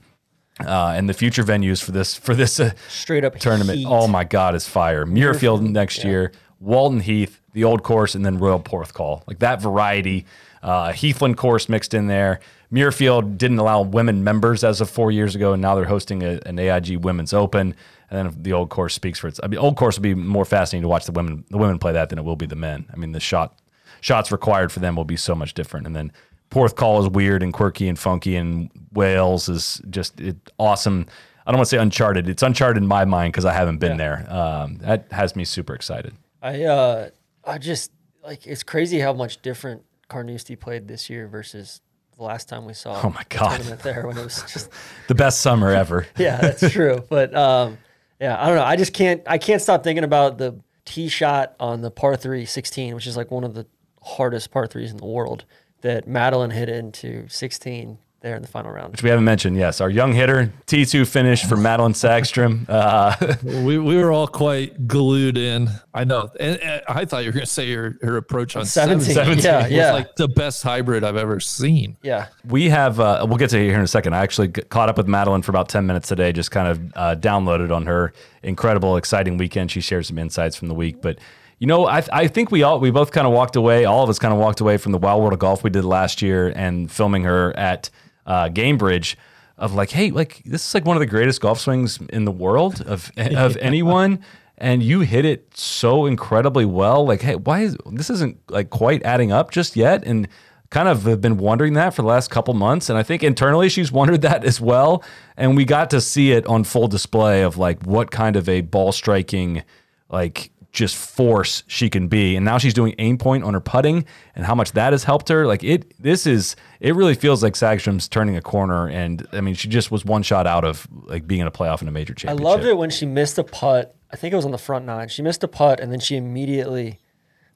Uh, 0.66 0.94
and 0.96 1.08
the 1.08 1.14
future 1.14 1.44
venues 1.44 1.82
for 1.82 1.92
this 1.92 2.14
for 2.14 2.34
this 2.34 2.58
uh, 2.60 2.72
Straight 2.88 3.24
up 3.24 3.38
tournament. 3.38 3.78
heat. 3.78 3.86
Oh 3.88 4.06
my 4.06 4.24
God, 4.24 4.54
is 4.54 4.66
fire! 4.68 5.04
Muirfield 5.06 5.62
next 5.62 6.04
year, 6.04 6.32
Walton 6.60 7.00
Heath, 7.00 7.40
the 7.52 7.64
old 7.64 7.82
course, 7.82 8.14
and 8.14 8.24
then 8.24 8.38
Royal 8.38 8.60
Porthcawl. 8.60 9.22
Like 9.26 9.38
that 9.40 9.60
variety. 9.60 10.26
Uh, 10.62 10.92
Heathland 10.92 11.36
course 11.36 11.68
mixed 11.68 11.92
in 11.92 12.06
there. 12.06 12.38
Muirfield 12.72 13.36
didn't 13.36 13.58
allow 13.58 13.82
women 13.82 14.22
members 14.24 14.62
as 14.64 14.80
of 14.80 14.88
four 14.88 15.10
years 15.10 15.34
ago, 15.34 15.52
and 15.52 15.60
now 15.60 15.74
they're 15.74 15.84
hosting 15.84 16.22
a, 16.22 16.40
an 16.46 16.58
AIG 16.58 16.98
Women's 17.04 17.32
Open. 17.32 17.74
And 18.10 18.30
then 18.30 18.42
the 18.42 18.52
old 18.52 18.70
course 18.70 18.94
speaks 18.94 19.18
for 19.18 19.28
itself. 19.28 19.44
I 19.44 19.48
mean, 19.48 19.58
old 19.58 19.76
course 19.76 19.96
will 19.96 20.02
be 20.02 20.14
more 20.14 20.44
fascinating 20.44 20.82
to 20.82 20.88
watch 20.88 21.06
the 21.06 21.12
women 21.12 21.44
the 21.50 21.58
women 21.58 21.78
play 21.78 21.92
that 21.92 22.10
than 22.10 22.18
it 22.18 22.24
will 22.24 22.36
be 22.36 22.46
the 22.46 22.56
men. 22.56 22.86
I 22.92 22.96
mean, 22.96 23.12
the 23.12 23.20
shot 23.20 23.58
shots 24.00 24.30
required 24.30 24.70
for 24.70 24.80
them 24.80 24.96
will 24.96 25.04
be 25.04 25.16
so 25.16 25.34
much 25.34 25.54
different. 25.54 25.86
And 25.86 25.96
then 25.96 26.12
Porthcawl 26.52 27.00
is 27.00 27.08
weird 27.08 27.42
and 27.42 27.50
quirky 27.50 27.88
and 27.88 27.98
funky, 27.98 28.36
and 28.36 28.70
Wales 28.92 29.48
is 29.48 29.80
just 29.88 30.20
it, 30.20 30.36
awesome. 30.58 31.06
I 31.46 31.50
don't 31.50 31.58
want 31.58 31.66
to 31.66 31.70
say 31.70 31.78
uncharted. 31.78 32.28
It's 32.28 32.42
uncharted 32.42 32.82
in 32.82 32.86
my 32.86 33.06
mind 33.06 33.32
because 33.32 33.46
I 33.46 33.54
haven't 33.54 33.78
been 33.78 33.96
there. 33.96 34.26
Um, 34.30 34.76
that 34.82 35.10
has 35.12 35.34
me 35.34 35.46
super 35.46 35.74
excited. 35.74 36.14
I 36.42 36.64
uh, 36.64 37.08
I 37.42 37.56
just 37.56 37.90
like 38.22 38.46
it's 38.46 38.62
crazy 38.62 38.98
how 38.98 39.14
much 39.14 39.40
different 39.40 39.82
Carnoustie 40.08 40.56
played 40.56 40.88
this 40.88 41.08
year 41.08 41.26
versus 41.26 41.80
the 42.18 42.22
last 42.22 42.50
time 42.50 42.66
we 42.66 42.74
saw. 42.74 43.00
Oh 43.02 43.08
my 43.08 43.24
God. 43.30 43.56
tournament 43.56 43.80
there 43.80 44.06
when 44.06 44.18
it 44.18 44.22
was 44.22 44.42
just 44.42 44.70
The 45.08 45.14
best 45.14 45.40
summer 45.40 45.70
ever. 45.70 46.06
yeah, 46.18 46.36
that's 46.36 46.70
true. 46.70 47.02
But 47.08 47.34
um, 47.34 47.78
yeah, 48.20 48.36
I 48.38 48.46
don't 48.48 48.56
know. 48.56 48.64
I 48.64 48.76
just 48.76 48.92
can't. 48.92 49.22
I 49.26 49.38
can't 49.38 49.62
stop 49.62 49.82
thinking 49.84 50.04
about 50.04 50.36
the 50.36 50.60
tee 50.84 51.08
shot 51.08 51.56
on 51.58 51.80
the 51.80 51.90
par 51.90 52.14
three 52.14 52.44
16, 52.44 52.94
which 52.94 53.06
is 53.06 53.16
like 53.16 53.30
one 53.30 53.42
of 53.42 53.54
the 53.54 53.66
hardest 54.02 54.50
par 54.50 54.66
threes 54.66 54.90
in 54.90 54.98
the 54.98 55.06
world 55.06 55.46
that 55.82 56.08
Madelene 56.08 56.52
hit 56.52 56.68
into 56.68 57.26
16 57.28 57.98
there 58.20 58.36
in 58.36 58.42
the 58.42 58.46
final 58.46 58.70
round. 58.70 58.92
which 58.92 59.02
we 59.02 59.10
haven't 59.10 59.24
mentioned. 59.24 59.56
Yes, 59.56 59.80
our 59.80 59.90
young 59.90 60.12
hitter 60.12 60.52
T2 60.68 61.08
finish 61.08 61.44
for 61.44 61.56
Madelene 61.56 61.92
Sagstrom. 61.92 62.66
Uh, 62.68 63.16
we, 63.64 63.78
we 63.78 63.96
were 63.96 64.12
all 64.12 64.28
quite 64.28 64.86
glued 64.86 65.36
in. 65.36 65.68
I 65.92 66.04
know. 66.04 66.30
And, 66.38 66.56
and 66.60 66.82
I 66.86 67.04
thought 67.04 67.24
you 67.24 67.30
were 67.30 67.32
going 67.34 67.44
to 67.46 67.50
say 67.50 67.72
her, 67.74 67.98
her 68.00 68.16
approach 68.16 68.54
on 68.54 68.64
17. 68.64 69.12
17, 69.12 69.42
Yeah, 69.44 69.62
was 69.64 69.70
yeah. 69.72 69.92
like 69.92 70.14
the 70.14 70.28
best 70.28 70.62
hybrid 70.62 71.02
I've 71.02 71.16
ever 71.16 71.40
seen. 71.40 71.96
Yeah, 72.02 72.28
we 72.46 72.68
have. 72.68 73.00
Uh, 73.00 73.26
we'll 73.28 73.38
get 73.38 73.50
to 73.50 73.58
it 73.58 73.64
here 73.66 73.74
in 73.74 73.80
a 73.82 73.88
second. 73.88 74.14
I 74.14 74.18
actually 74.22 74.48
g- 74.48 74.62
caught 74.62 74.88
up 74.88 74.98
with 74.98 75.08
Madelene 75.08 75.42
for 75.42 75.50
about 75.50 75.68
ten 75.68 75.84
minutes 75.86 76.06
today. 76.08 76.30
Just 76.30 76.52
kind 76.52 76.68
of 76.68 76.92
uh, 76.94 77.16
downloaded 77.16 77.74
on 77.74 77.86
her 77.86 78.12
incredible, 78.44 78.96
exciting 78.96 79.36
weekend. 79.36 79.72
She 79.72 79.80
shared 79.80 80.06
some 80.06 80.18
insights 80.18 80.54
from 80.54 80.68
the 80.68 80.74
week, 80.74 81.02
but. 81.02 81.18
You 81.62 81.68
know, 81.68 81.86
I, 81.86 82.02
I 82.12 82.26
think 82.26 82.50
we 82.50 82.64
all 82.64 82.80
we 82.80 82.90
both 82.90 83.12
kind 83.12 83.24
of 83.24 83.32
walked 83.32 83.54
away. 83.54 83.84
All 83.84 84.02
of 84.02 84.10
us 84.10 84.18
kind 84.18 84.34
of 84.34 84.40
walked 84.40 84.60
away 84.60 84.78
from 84.78 84.90
the 84.90 84.98
Wild 84.98 85.20
World 85.20 85.32
of 85.32 85.38
Golf 85.38 85.62
we 85.62 85.70
did 85.70 85.84
last 85.84 86.20
year 86.20 86.52
and 86.56 86.90
filming 86.90 87.22
her 87.22 87.56
at 87.56 87.88
uh, 88.26 88.48
Gamebridge 88.48 89.14
of 89.56 89.72
like, 89.72 89.90
hey, 89.90 90.10
like 90.10 90.42
this 90.44 90.66
is 90.66 90.74
like 90.74 90.84
one 90.84 90.96
of 90.96 91.00
the 91.00 91.06
greatest 91.06 91.40
golf 91.40 91.60
swings 91.60 92.00
in 92.08 92.24
the 92.24 92.32
world 92.32 92.80
of 92.80 93.12
of 93.16 93.56
anyone, 93.58 94.24
and 94.58 94.82
you 94.82 95.02
hit 95.02 95.24
it 95.24 95.56
so 95.56 96.04
incredibly 96.04 96.64
well. 96.64 97.06
Like, 97.06 97.22
hey, 97.22 97.36
why 97.36 97.60
is 97.60 97.76
this 97.92 98.10
isn't 98.10 98.38
like 98.50 98.70
quite 98.70 99.04
adding 99.04 99.30
up 99.30 99.52
just 99.52 99.76
yet? 99.76 100.02
And 100.04 100.26
kind 100.70 100.88
of 100.88 101.04
have 101.04 101.20
been 101.20 101.36
wondering 101.36 101.74
that 101.74 101.94
for 101.94 102.02
the 102.02 102.08
last 102.08 102.28
couple 102.28 102.54
months, 102.54 102.90
and 102.90 102.98
I 102.98 103.04
think 103.04 103.22
internally 103.22 103.68
she's 103.68 103.92
wondered 103.92 104.22
that 104.22 104.42
as 104.44 104.60
well. 104.60 105.04
And 105.36 105.56
we 105.56 105.64
got 105.64 105.90
to 105.90 106.00
see 106.00 106.32
it 106.32 106.44
on 106.48 106.64
full 106.64 106.88
display 106.88 107.42
of 107.42 107.56
like 107.56 107.86
what 107.86 108.10
kind 108.10 108.34
of 108.34 108.48
a 108.48 108.62
ball 108.62 108.90
striking 108.90 109.62
like 110.10 110.51
just 110.72 110.96
force 110.96 111.62
she 111.66 111.90
can 111.90 112.08
be. 112.08 112.34
And 112.34 112.44
now 112.44 112.58
she's 112.58 112.74
doing 112.74 112.94
aim 112.98 113.18
point 113.18 113.44
on 113.44 113.52
her 113.54 113.60
putting 113.60 114.06
and 114.34 114.46
how 114.46 114.54
much 114.54 114.72
that 114.72 114.92
has 114.92 115.04
helped 115.04 115.28
her. 115.28 115.46
Like 115.46 115.62
it 115.62 115.94
this 116.02 116.26
is 116.26 116.56
it 116.80 116.94
really 116.94 117.14
feels 117.14 117.42
like 117.42 117.54
Sagstrom's 117.54 118.08
turning 118.08 118.36
a 118.36 118.42
corner 118.42 118.88
and 118.88 119.26
I 119.32 119.40
mean 119.42 119.54
she 119.54 119.68
just 119.68 119.90
was 119.90 120.04
one 120.04 120.22
shot 120.22 120.46
out 120.46 120.64
of 120.64 120.88
like 120.90 121.26
being 121.26 121.42
in 121.42 121.46
a 121.46 121.50
playoff 121.50 121.82
in 121.82 121.88
a 121.88 121.92
major 121.92 122.14
I 122.26 122.32
loved 122.32 122.64
it 122.64 122.76
when 122.76 122.90
she 122.90 123.06
missed 123.06 123.38
a 123.38 123.44
putt. 123.44 123.94
I 124.10 124.16
think 124.16 124.32
it 124.32 124.36
was 124.36 124.44
on 124.44 124.50
the 124.50 124.58
front 124.58 124.86
nine. 124.86 125.08
She 125.08 125.22
missed 125.22 125.44
a 125.44 125.48
putt 125.48 125.78
and 125.78 125.92
then 125.92 126.00
she 126.00 126.16
immediately 126.16 126.98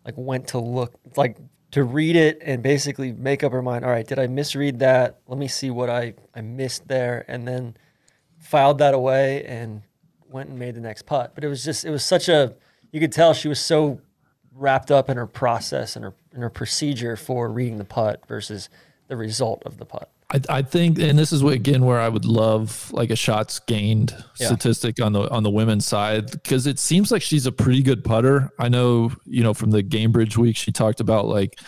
like 0.05 0.15
went 0.17 0.49
to 0.49 0.59
look 0.59 0.95
like 1.17 1.39
to 1.73 1.85
read 1.85 2.17
it 2.17 2.39
and 2.43 2.63
basically 2.63 3.13
make 3.13 3.43
up 3.43 3.53
her 3.53 3.63
mind. 3.63 3.85
All 3.85 3.91
right, 3.91 4.07
did 4.07 4.19
I 4.19 4.27
misread 4.27 4.79
that? 4.79 5.19
Let 5.27 5.39
me 5.39 5.49
see 5.49 5.71
what 5.71 5.91
I 5.91 6.15
I 6.35 6.43
missed 6.43 6.89
there, 6.89 7.25
and 7.29 7.47
then 7.47 7.77
filed 8.39 8.79
that 8.79 8.95
away 8.95 9.45
and 9.45 9.83
went 10.29 10.51
and 10.51 10.59
made 10.59 10.75
the 10.75 10.81
next 10.81 11.07
putt. 11.07 11.35
But 11.35 11.45
it 11.45 11.49
was 11.49 11.65
just 11.65 11.85
it 11.85 11.91
was 11.91 12.05
such 12.05 12.29
a 12.29 12.55
you 12.93 13.01
could 13.01 13.13
tell 13.13 13.35
she 13.35 13.49
was 13.49 13.61
so 13.61 14.01
wrapped 14.55 14.91
up 14.91 15.11
in 15.11 15.17
her 15.17 15.27
process 15.27 15.97
and 15.97 16.05
her 16.05 16.15
in 16.35 16.41
her 16.43 16.51
procedure 16.51 17.17
for 17.17 17.49
reading 17.51 17.79
the 17.79 17.85
putt 17.85 18.23
versus 18.27 18.69
the 19.09 19.17
result 19.17 19.63
of 19.67 19.79
the 19.79 19.85
putt. 19.85 20.11
I, 20.33 20.41
I 20.49 20.63
think, 20.63 20.99
and 20.99 21.17
this 21.17 21.33
is 21.33 21.43
what, 21.45 21.53
again 21.53 21.85
where 21.85 22.01
I 22.01 22.09
would 22.09 22.25
love 22.25 22.91
like 22.93 23.11
a 23.11 23.17
shots 23.17 23.61
gained 23.61 24.13
Yeah. 24.41 24.49
statistic 24.49 25.01
on 25.01 25.13
the 25.13 25.31
on 25.31 25.43
the 25.45 25.51
women's 25.51 25.87
side 25.87 26.31
because 26.33 26.67
it 26.67 26.79
seems 26.79 27.13
like 27.13 27.23
she's 27.23 27.47
a 27.47 27.53
pretty 27.53 27.83
good 27.83 28.03
putter. 28.03 28.51
I 28.59 28.69
know, 28.69 29.13
you 29.25 29.43
know, 29.43 29.55
from 29.55 29.71
the 29.71 29.83
Gamebridge 29.83 30.37
week, 30.37 30.57
she 30.57 30.73
talked 30.73 31.01
about 31.01 31.27
like 31.27 31.61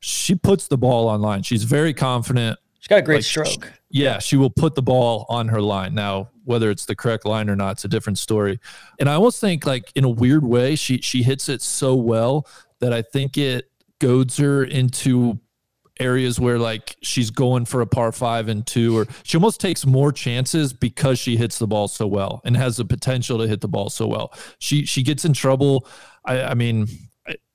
she 0.00 0.34
puts 0.34 0.68
the 0.68 0.78
ball 0.78 1.08
online. 1.08 1.42
She's 1.42 1.64
very 1.64 1.92
confident. 1.92 2.58
She's 2.78 2.88
got 2.88 3.00
a 3.00 3.02
great 3.02 3.16
Like, 3.16 3.24
stroke. 3.24 3.72
Yeah, 3.90 4.18
she 4.18 4.36
will 4.36 4.50
put 4.50 4.74
the 4.76 4.82
ball 4.82 5.26
on 5.28 5.48
her 5.48 5.60
line. 5.60 5.94
Now, 5.94 6.30
whether 6.46 6.70
it's 6.70 6.86
the 6.86 6.96
correct 6.96 7.26
line 7.26 7.50
or 7.50 7.56
not, 7.56 7.72
it's 7.72 7.84
a 7.84 7.88
different 7.88 8.18
story. 8.18 8.58
And 8.98 9.08
I 9.08 9.14
almost 9.14 9.40
think 9.40 9.66
like 9.66 9.92
in 9.94 10.04
a 10.04 10.08
weird 10.08 10.44
way, 10.44 10.76
she 10.76 10.98
she 11.02 11.22
hits 11.22 11.48
it 11.48 11.60
so 11.60 11.94
well 11.94 12.46
that 12.80 12.92
I 12.92 13.02
think 13.02 13.36
it 13.36 13.70
goads 13.98 14.36
her 14.38 14.64
into 14.64 15.38
areas 15.98 16.38
where 16.38 16.58
like 16.58 16.96
she's 17.02 17.30
going 17.30 17.64
for 17.64 17.80
a 17.80 17.86
par 17.86 18.12
five 18.12 18.48
and 18.48 18.66
two, 18.66 18.96
or 18.96 19.06
she 19.22 19.36
almost 19.36 19.60
takes 19.60 19.86
more 19.86 20.12
chances 20.12 20.72
because 20.72 21.18
she 21.18 21.36
hits 21.36 21.58
the 21.58 21.66
ball 21.66 21.88
so 21.88 22.06
well 22.06 22.40
and 22.44 22.56
has 22.56 22.76
the 22.76 22.84
potential 22.84 23.38
to 23.38 23.48
hit 23.48 23.60
the 23.60 23.68
ball 23.68 23.90
so 23.90 24.06
well. 24.06 24.32
She 24.58 24.84
she 24.84 25.02
gets 25.02 25.24
in 25.24 25.32
trouble. 25.32 25.86
I, 26.24 26.42
I 26.42 26.54
mean, 26.54 26.86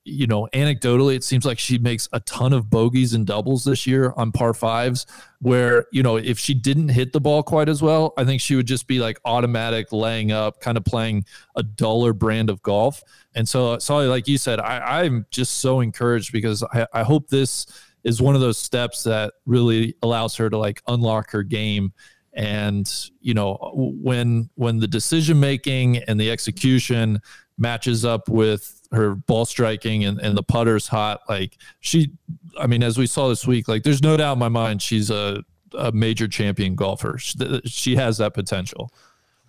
you 0.04 0.26
know, 0.26 0.48
anecdotally, 0.54 1.16
it 1.16 1.24
seems 1.24 1.46
like 1.46 1.60
she 1.60 1.78
makes 1.78 2.10
a 2.12 2.20
ton 2.22 2.54
of 2.54 2.70
bogeys 2.70 3.14
and 3.14 3.26
doubles 3.26 3.64
this 3.64 3.86
year 3.86 4.14
on 4.18 4.32
par 4.32 4.54
fives. 4.54 5.06
Where 5.40 5.86
you 5.92 6.04
know, 6.04 6.18
if 6.18 6.40
she 6.40 6.54
didn't 6.54 6.90
hit 6.90 7.14
the 7.14 7.22
ball 7.22 7.44
quite 7.44 7.70
as 7.70 7.82
well, 7.82 8.14
I 8.18 8.26
think 8.26 8.42
she 8.42 8.56
would 8.56 8.68
just 8.68 8.88
be 8.88 9.00
like 9.00 9.20
automatic 9.26 9.92
laying 9.92 10.32
up, 10.32 10.60
kind 10.60 10.78
of 10.78 10.86
playing 10.86 11.26
a 11.56 11.64
duller 11.64 12.14
brand 12.14 12.50
of 12.50 12.62
golf. 12.62 13.04
And 13.36 13.48
so, 13.48 13.78
Soly, 13.78 14.08
like 14.08 14.28
you 14.28 14.38
said, 14.38 14.60
I, 14.60 15.04
I'm 15.04 15.26
just 15.30 15.60
so 15.60 15.80
encouraged 15.80 16.32
because 16.32 16.64
I, 16.74 16.88
I 16.94 17.04
hope 17.04 17.28
this 17.30 17.66
is 18.04 18.22
one 18.22 18.36
of 18.36 18.42
those 18.42 18.58
steps 18.58 19.04
that 19.04 19.34
really 19.46 19.96
allows 20.02 20.36
her 20.36 20.50
to 20.50 20.58
like 20.58 20.82
unlock 20.88 21.32
her 21.32 21.44
game 21.44 21.94
and 22.34 23.10
you 23.20 23.34
know 23.34 23.58
when 23.74 24.50
when 24.56 24.80
the 24.80 24.88
decision 24.88 25.40
making 25.40 25.98
and 25.98 26.20
the 26.20 26.32
execution 26.32 27.20
matches 27.58 28.06
up 28.06 28.30
with 28.30 28.81
her 28.92 29.16
ball 29.16 29.46
striking 29.46 30.04
and, 30.04 30.20
and 30.20 30.38
the 30.38 30.44
putter's 30.44 30.88
hot 30.88 31.22
like 31.30 31.58
she 31.80 32.12
i 32.60 32.68
mean 32.68 32.84
as 32.84 32.98
we 32.98 33.08
saw 33.08 33.30
this 33.30 33.48
week 33.48 33.68
like 33.68 33.84
there's 33.84 34.04
no 34.04 34.18
doubt 34.18 34.34
in 34.34 34.40
my 34.40 34.50
mind 34.50 34.82
she's 34.82 35.10
a, 35.10 35.44
a 35.78 35.92
major 35.92 36.28
champion 36.28 36.76
golfer. 36.76 37.18
She, 37.18 37.38
she 37.66 37.96
has 37.96 38.18
that 38.18 38.34
potential 38.34 38.94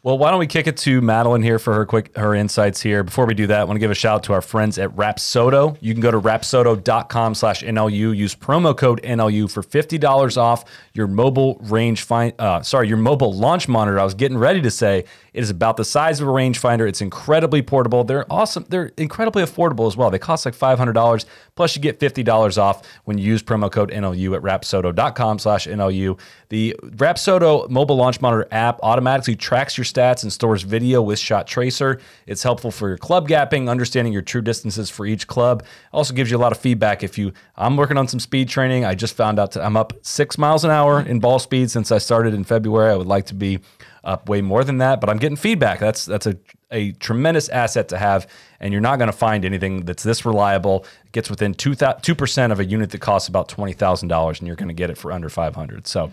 Well, 0.04 0.18
why 0.18 0.30
don't 0.30 0.40
we 0.40 0.48
kick 0.48 0.66
it 0.66 0.76
to 0.78 1.00
Madelene 1.00 1.44
here 1.44 1.60
for 1.60 1.74
her 1.74 1.86
quick 1.86 2.16
her 2.16 2.34
insights 2.34 2.80
here. 2.80 3.04
Before 3.04 3.24
we 3.24 3.34
do 3.34 3.46
that, 3.46 3.60
I 3.60 3.64
want 3.64 3.76
to 3.76 3.78
give 3.78 3.92
a 3.92 3.94
shout 3.94 4.16
out 4.16 4.22
to 4.24 4.32
our 4.32 4.42
friends 4.42 4.76
at 4.76 4.90
Rapsodo. 4.96 5.76
You 5.80 5.94
can 5.94 6.00
go 6.00 6.10
to 6.10 6.20
rapsodo.com 6.20 7.36
slash 7.36 7.62
NLU, 7.62 8.16
use 8.16 8.34
promo 8.34 8.76
code 8.76 9.00
NLU 9.04 9.48
for 9.48 9.62
$50 9.62 10.36
off 10.36 10.64
your 10.92 11.06
mobile 11.06 11.56
range 11.60 12.02
find 12.02 12.32
uh, 12.40 12.62
sorry, 12.62 12.88
your 12.88 12.96
mobile 12.96 13.32
launch 13.32 13.68
monitor. 13.68 14.00
I 14.00 14.02
was 14.02 14.14
getting 14.14 14.38
ready 14.38 14.60
to 14.62 14.72
say 14.72 15.04
it 15.34 15.40
is 15.40 15.50
about 15.50 15.76
the 15.76 15.84
size 15.84 16.20
of 16.20 16.26
a 16.26 16.32
rangefinder. 16.32 16.88
It's 16.88 17.00
incredibly 17.00 17.62
portable. 17.62 18.02
They're 18.02 18.26
awesome. 18.28 18.66
They're 18.68 18.90
incredibly 18.96 19.44
affordable 19.44 19.86
as 19.86 19.96
well. 19.96 20.10
They 20.10 20.18
cost 20.18 20.44
like 20.44 20.56
$500. 20.56 21.24
Plus 21.54 21.76
you 21.76 21.82
get 21.82 22.00
$50 22.00 22.56
off 22.56 22.82
when 23.04 23.18
you 23.18 23.24
use 23.24 23.42
promo 23.42 23.70
code 23.70 23.90
NLU 23.90 24.34
at 24.34 24.42
rapsodo.com 24.42 25.38
slash 25.38 25.66
NLU. 25.66 26.18
The 26.48 26.74
Rapsodo 26.82 27.68
mobile 27.68 27.96
launch 27.96 28.20
monitor 28.20 28.48
app 28.50 28.80
automatically 28.82 29.36
tracks 29.36 29.76
your 29.76 29.84
stats 29.84 30.22
and 30.22 30.32
stores 30.32 30.62
video 30.62 31.02
with 31.02 31.18
Shot 31.18 31.46
Tracer. 31.46 32.00
It's 32.26 32.42
helpful 32.42 32.70
for 32.70 32.88
your 32.88 32.96
club 32.96 33.28
gapping, 33.28 33.68
understanding 33.68 34.12
your 34.12 34.22
true 34.22 34.40
distances 34.40 34.88
for 34.88 35.04
each 35.04 35.26
club. 35.26 35.64
Also 35.92 36.14
gives 36.14 36.30
you 36.30 36.36
a 36.36 36.38
lot 36.38 36.52
of 36.52 36.58
feedback. 36.58 37.02
If 37.02 37.18
you, 37.18 37.32
I'm 37.56 37.76
working 37.76 37.98
on 37.98 38.08
some 38.08 38.20
speed 38.20 38.48
training. 38.48 38.84
I 38.86 38.94
just 38.94 39.14
found 39.14 39.38
out 39.38 39.56
I'm 39.56 39.76
up 39.76 39.92
six 40.02 40.38
miles 40.38 40.64
an 40.64 40.70
hour 40.70 41.00
in 41.00 41.20
ball 41.20 41.38
speed 41.38 41.70
since 41.70 41.92
I 41.92 41.98
started 41.98 42.32
in 42.32 42.44
February. 42.44 42.92
I 42.92 42.96
would 42.96 43.06
like 43.06 43.26
to 43.26 43.34
be 43.34 43.60
up 44.04 44.28
way 44.28 44.42
more 44.42 44.64
than 44.64 44.78
that, 44.78 45.00
but 45.00 45.08
I'm 45.08 45.18
getting 45.18 45.36
feedback. 45.36 45.78
That's 45.78 46.04
that's 46.04 46.26
a 46.26 46.36
a 46.70 46.92
tremendous 46.92 47.48
asset 47.50 47.88
to 47.90 47.98
have, 47.98 48.26
and 48.58 48.72
you're 48.72 48.80
not 48.80 48.98
going 48.98 49.10
to 49.10 49.16
find 49.16 49.44
anything 49.44 49.84
that's 49.84 50.02
this 50.02 50.24
reliable. 50.24 50.86
It 51.04 51.12
gets 51.12 51.30
within 51.30 51.54
two 51.54 51.74
percent 52.14 52.52
of 52.52 52.60
a 52.60 52.64
unit 52.64 52.90
that 52.90 53.00
costs 53.00 53.28
about 53.28 53.48
twenty 53.48 53.72
thousand 53.72 54.08
dollars, 54.08 54.40
and 54.40 54.46
you're 54.46 54.56
going 54.56 54.68
to 54.68 54.74
get 54.74 54.90
it 54.90 54.98
for 54.98 55.12
under 55.12 55.28
five 55.28 55.54
hundred. 55.54 55.86
So, 55.86 56.10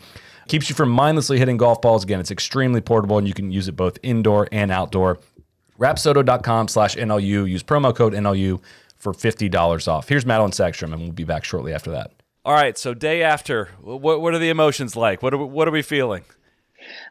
keeps 0.48 0.70
you 0.70 0.76
from 0.76 0.90
mindlessly 0.90 1.40
hitting 1.40 1.58
golf 1.58 1.82
balls. 1.82 2.04
Again, 2.04 2.20
it's 2.20 2.32
extremely 2.32 2.82
portable, 2.82 3.18
and 3.18 3.28
you 3.28 3.34
can 3.34 3.52
use 3.52 3.68
it 3.68 3.76
both 3.76 3.98
indoor 4.04 4.48
and 4.52 4.72
outdoor. 4.72 5.20
Rapsodo.com 5.80 6.68
slash 6.68 6.96
NLU. 6.98 7.50
Use 7.50 7.64
promo 7.64 7.96
code 7.96 8.14
NLU 8.14 8.62
for 8.98 9.14
$50 9.14 9.88
off. 9.88 10.10
Here's 10.10 10.26
Madelene 10.26 10.52
Sagstrom, 10.52 10.92
and 10.92 11.02
we'll 11.02 11.12
be 11.14 11.24
back 11.24 11.46
shortly 11.46 11.74
after 11.74 11.92
that. 11.92 12.12
All 12.44 12.54
right, 12.54 12.78
so 12.78 12.94
day 12.94 13.24
after, 13.24 13.70
what, 13.80 14.22
what 14.22 14.34
are 14.34 14.40
the 14.40 14.50
emotions 14.50 14.96
like? 14.98 15.24
What 15.24 15.34
are, 15.34 15.38
what 15.38 15.68
are 15.68 15.72
we 15.72 15.82
feeling? 15.82 16.24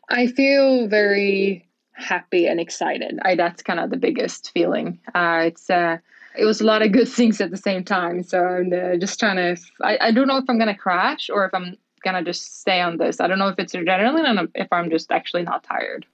I 0.09 0.27
feel 0.27 0.89
very 0.89 1.69
happy 1.93 2.47
and 2.47 2.61
excited. 2.61 3.19
I, 3.23 3.35
that's 3.35 3.63
kind 3.63 3.81
of 3.81 3.91
the 3.91 3.97
biggest 3.97 4.51
feeling. 4.53 4.99
Uh, 5.15 5.43
it's 5.47 5.69
uh, 5.69 5.99
it 6.37 6.45
was 6.45 6.61
a 6.61 6.65
lot 6.65 6.83
of 6.83 6.93
good 6.93 7.09
things 7.19 7.41
at 7.41 7.51
the 7.51 7.57
same 7.57 7.85
time. 7.85 8.23
So 8.23 8.45
I'm 8.45 8.73
uh, 8.73 8.97
just 8.97 9.19
trying 9.19 9.37
to. 9.37 9.63
I, 9.83 9.99
I 10.01 10.11
don't 10.11 10.29
know 10.29 10.39
if 10.39 10.45
I'm 10.49 10.59
gonna 10.59 10.77
crash 10.77 11.29
or 11.31 11.45
if 11.45 11.55
I'm 11.55 11.77
gonna 12.03 12.23
just 12.23 12.61
stay 12.61 12.81
on 12.81 12.97
this. 12.97 13.21
I 13.21 13.27
don't 13.27 13.39
know 13.39 13.49
if 13.49 13.59
it's 13.59 13.75
adrenaline 13.75 14.27
and 14.27 14.49
if 14.55 14.69
I'm 14.73 14.91
just 14.91 15.11
actually 15.11 15.43
not 15.43 15.65
tired. 15.65 16.07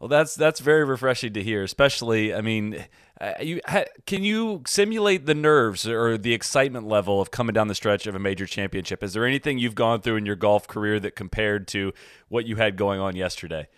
Well, 0.00 0.08
that's 0.08 0.36
that's 0.36 0.60
very 0.60 0.84
refreshing 0.84 1.32
to 1.32 1.42
hear. 1.42 1.64
Especially, 1.64 2.32
I 2.32 2.40
mean, 2.40 2.84
uh, 3.20 3.32
you 3.40 3.60
ha, 3.66 3.82
can 4.06 4.22
you 4.22 4.62
simulate 4.64 5.26
the 5.26 5.34
nerves 5.34 5.88
or 5.88 6.16
the 6.16 6.34
excitement 6.34 6.86
level 6.86 7.20
of 7.20 7.32
coming 7.32 7.52
down 7.52 7.66
the 7.66 7.74
stretch 7.74 8.06
of 8.06 8.14
a 8.14 8.20
major 8.20 8.46
championship? 8.46 9.02
Is 9.02 9.12
there 9.12 9.26
anything 9.26 9.58
you've 9.58 9.74
gone 9.74 10.00
through 10.00 10.16
in 10.16 10.26
your 10.26 10.36
golf 10.36 10.68
career 10.68 11.00
that 11.00 11.16
compared 11.16 11.66
to 11.68 11.92
what 12.28 12.46
you 12.46 12.56
had 12.56 12.76
going 12.76 13.00
on 13.00 13.16
yesterday? 13.16 13.68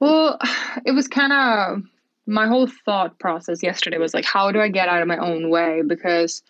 Well, 0.00 0.38
it 0.84 0.92
was 0.92 1.08
kind 1.08 1.32
of 1.32 1.82
my 2.26 2.46
whole 2.46 2.66
thought 2.66 3.18
process 3.18 3.62
yesterday 3.62 3.98
was 3.98 4.14
like, 4.14 4.24
how 4.24 4.52
do 4.52 4.60
I 4.60 4.68
get 4.68 4.88
out 4.88 5.02
of 5.02 5.08
my 5.08 5.18
own 5.18 5.50
way? 5.50 5.82
Because 5.86 6.42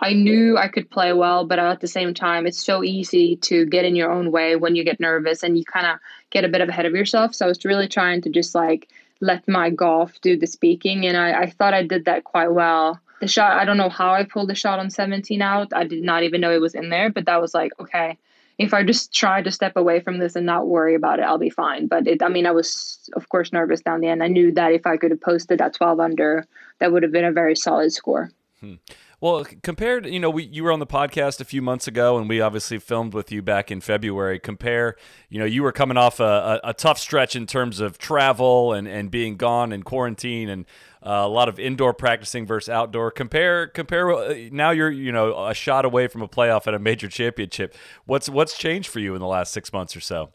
I 0.00 0.12
knew 0.14 0.56
I 0.56 0.68
could 0.68 0.90
play 0.90 1.12
well, 1.12 1.44
but 1.44 1.58
at 1.58 1.80
the 1.80 1.86
same 1.86 2.14
time, 2.14 2.46
it's 2.46 2.64
so 2.64 2.82
easy 2.82 3.36
to 3.36 3.66
get 3.66 3.84
in 3.84 3.94
your 3.94 4.10
own 4.10 4.32
way 4.32 4.56
when 4.56 4.74
you 4.74 4.82
get 4.82 4.98
nervous 4.98 5.42
and 5.42 5.58
you 5.58 5.64
kind 5.64 5.86
of 5.86 5.98
get 6.30 6.44
a 6.44 6.48
bit 6.48 6.66
ahead 6.66 6.86
of 6.86 6.94
yourself. 6.94 7.34
So 7.34 7.44
I 7.44 7.48
was 7.48 7.64
really 7.64 7.86
trying 7.86 8.22
to 8.22 8.30
just 8.30 8.54
like 8.54 8.88
let 9.20 9.46
my 9.46 9.68
golf 9.68 10.18
do 10.22 10.38
the 10.38 10.46
speaking, 10.46 11.06
and 11.06 11.16
I, 11.16 11.42
I 11.42 11.50
thought 11.50 11.74
I 11.74 11.82
did 11.86 12.06
that 12.06 12.24
quite 12.24 12.52
well. 12.52 12.98
The 13.20 13.28
shot, 13.28 13.58
I 13.58 13.66
don't 13.66 13.76
know 13.76 13.90
how 13.90 14.14
I 14.14 14.24
pulled 14.24 14.48
the 14.48 14.54
shot 14.54 14.78
on 14.78 14.88
17 14.88 15.42
out. 15.42 15.74
I 15.74 15.84
did 15.84 16.02
not 16.02 16.22
even 16.22 16.40
know 16.40 16.52
it 16.52 16.62
was 16.62 16.74
in 16.74 16.88
there, 16.88 17.10
but 17.10 17.26
that 17.26 17.42
was 17.42 17.52
like, 17.52 17.72
okay, 17.78 18.16
if 18.60 18.74
I 18.74 18.82
just 18.82 19.14
try 19.14 19.40
to 19.40 19.50
step 19.50 19.74
away 19.74 20.00
from 20.00 20.18
this 20.18 20.36
and 20.36 20.44
not 20.44 20.68
worry 20.68 20.94
about 20.94 21.18
it, 21.18 21.22
I'll 21.22 21.38
be 21.38 21.48
fine. 21.48 21.86
But 21.86 22.06
it, 22.06 22.22
I 22.22 22.28
mean, 22.28 22.44
I 22.44 22.50
was, 22.50 23.08
of 23.16 23.26
course, 23.30 23.54
nervous 23.54 23.80
down 23.80 24.02
the 24.02 24.08
end. 24.08 24.22
I 24.22 24.28
knew 24.28 24.52
that 24.52 24.72
if 24.72 24.86
I 24.86 24.98
could 24.98 25.12
have 25.12 25.20
posted 25.22 25.60
that 25.60 25.72
12 25.72 25.98
under, 25.98 26.46
that 26.78 26.92
would 26.92 27.02
have 27.02 27.10
been 27.10 27.24
a 27.24 27.32
very 27.32 27.56
solid 27.56 27.90
score. 27.90 28.30
Hmm. 28.60 28.74
Well, 29.22 29.44
compared, 29.62 30.06
you 30.06 30.18
know, 30.18 30.30
we 30.30 30.44
you 30.44 30.64
were 30.64 30.72
on 30.72 30.78
the 30.78 30.86
podcast 30.86 31.42
a 31.42 31.44
few 31.44 31.60
months 31.60 31.86
ago, 31.86 32.16
and 32.16 32.26
we 32.26 32.40
obviously 32.40 32.78
filmed 32.78 33.12
with 33.12 33.30
you 33.30 33.42
back 33.42 33.70
in 33.70 33.82
February. 33.82 34.38
Compare, 34.38 34.96
you 35.28 35.38
know, 35.38 35.44
you 35.44 35.62
were 35.62 35.72
coming 35.72 35.98
off 35.98 36.20
a, 36.20 36.60
a, 36.64 36.70
a 36.70 36.74
tough 36.74 36.98
stretch 36.98 37.36
in 37.36 37.46
terms 37.46 37.80
of 37.80 37.98
travel 37.98 38.72
and, 38.72 38.88
and 38.88 39.10
being 39.10 39.36
gone 39.36 39.72
and 39.72 39.84
quarantine 39.84 40.48
and 40.48 40.64
uh, 41.04 41.10
a 41.10 41.28
lot 41.28 41.50
of 41.50 41.58
indoor 41.58 41.92
practicing 41.92 42.46
versus 42.46 42.70
outdoor. 42.70 43.10
Compare, 43.10 43.66
compare. 43.66 44.10
Uh, 44.10 44.34
now 44.52 44.70
you're, 44.70 44.90
you 44.90 45.12
know, 45.12 45.46
a 45.46 45.52
shot 45.52 45.84
away 45.84 46.08
from 46.08 46.22
a 46.22 46.28
playoff 46.28 46.66
at 46.66 46.72
a 46.72 46.78
major 46.78 47.08
championship. 47.08 47.74
What's 48.06 48.30
what's 48.30 48.56
changed 48.56 48.88
for 48.88 49.00
you 49.00 49.14
in 49.14 49.20
the 49.20 49.26
last 49.26 49.52
six 49.52 49.70
months 49.70 49.94
or 49.94 50.00
so? 50.00 50.30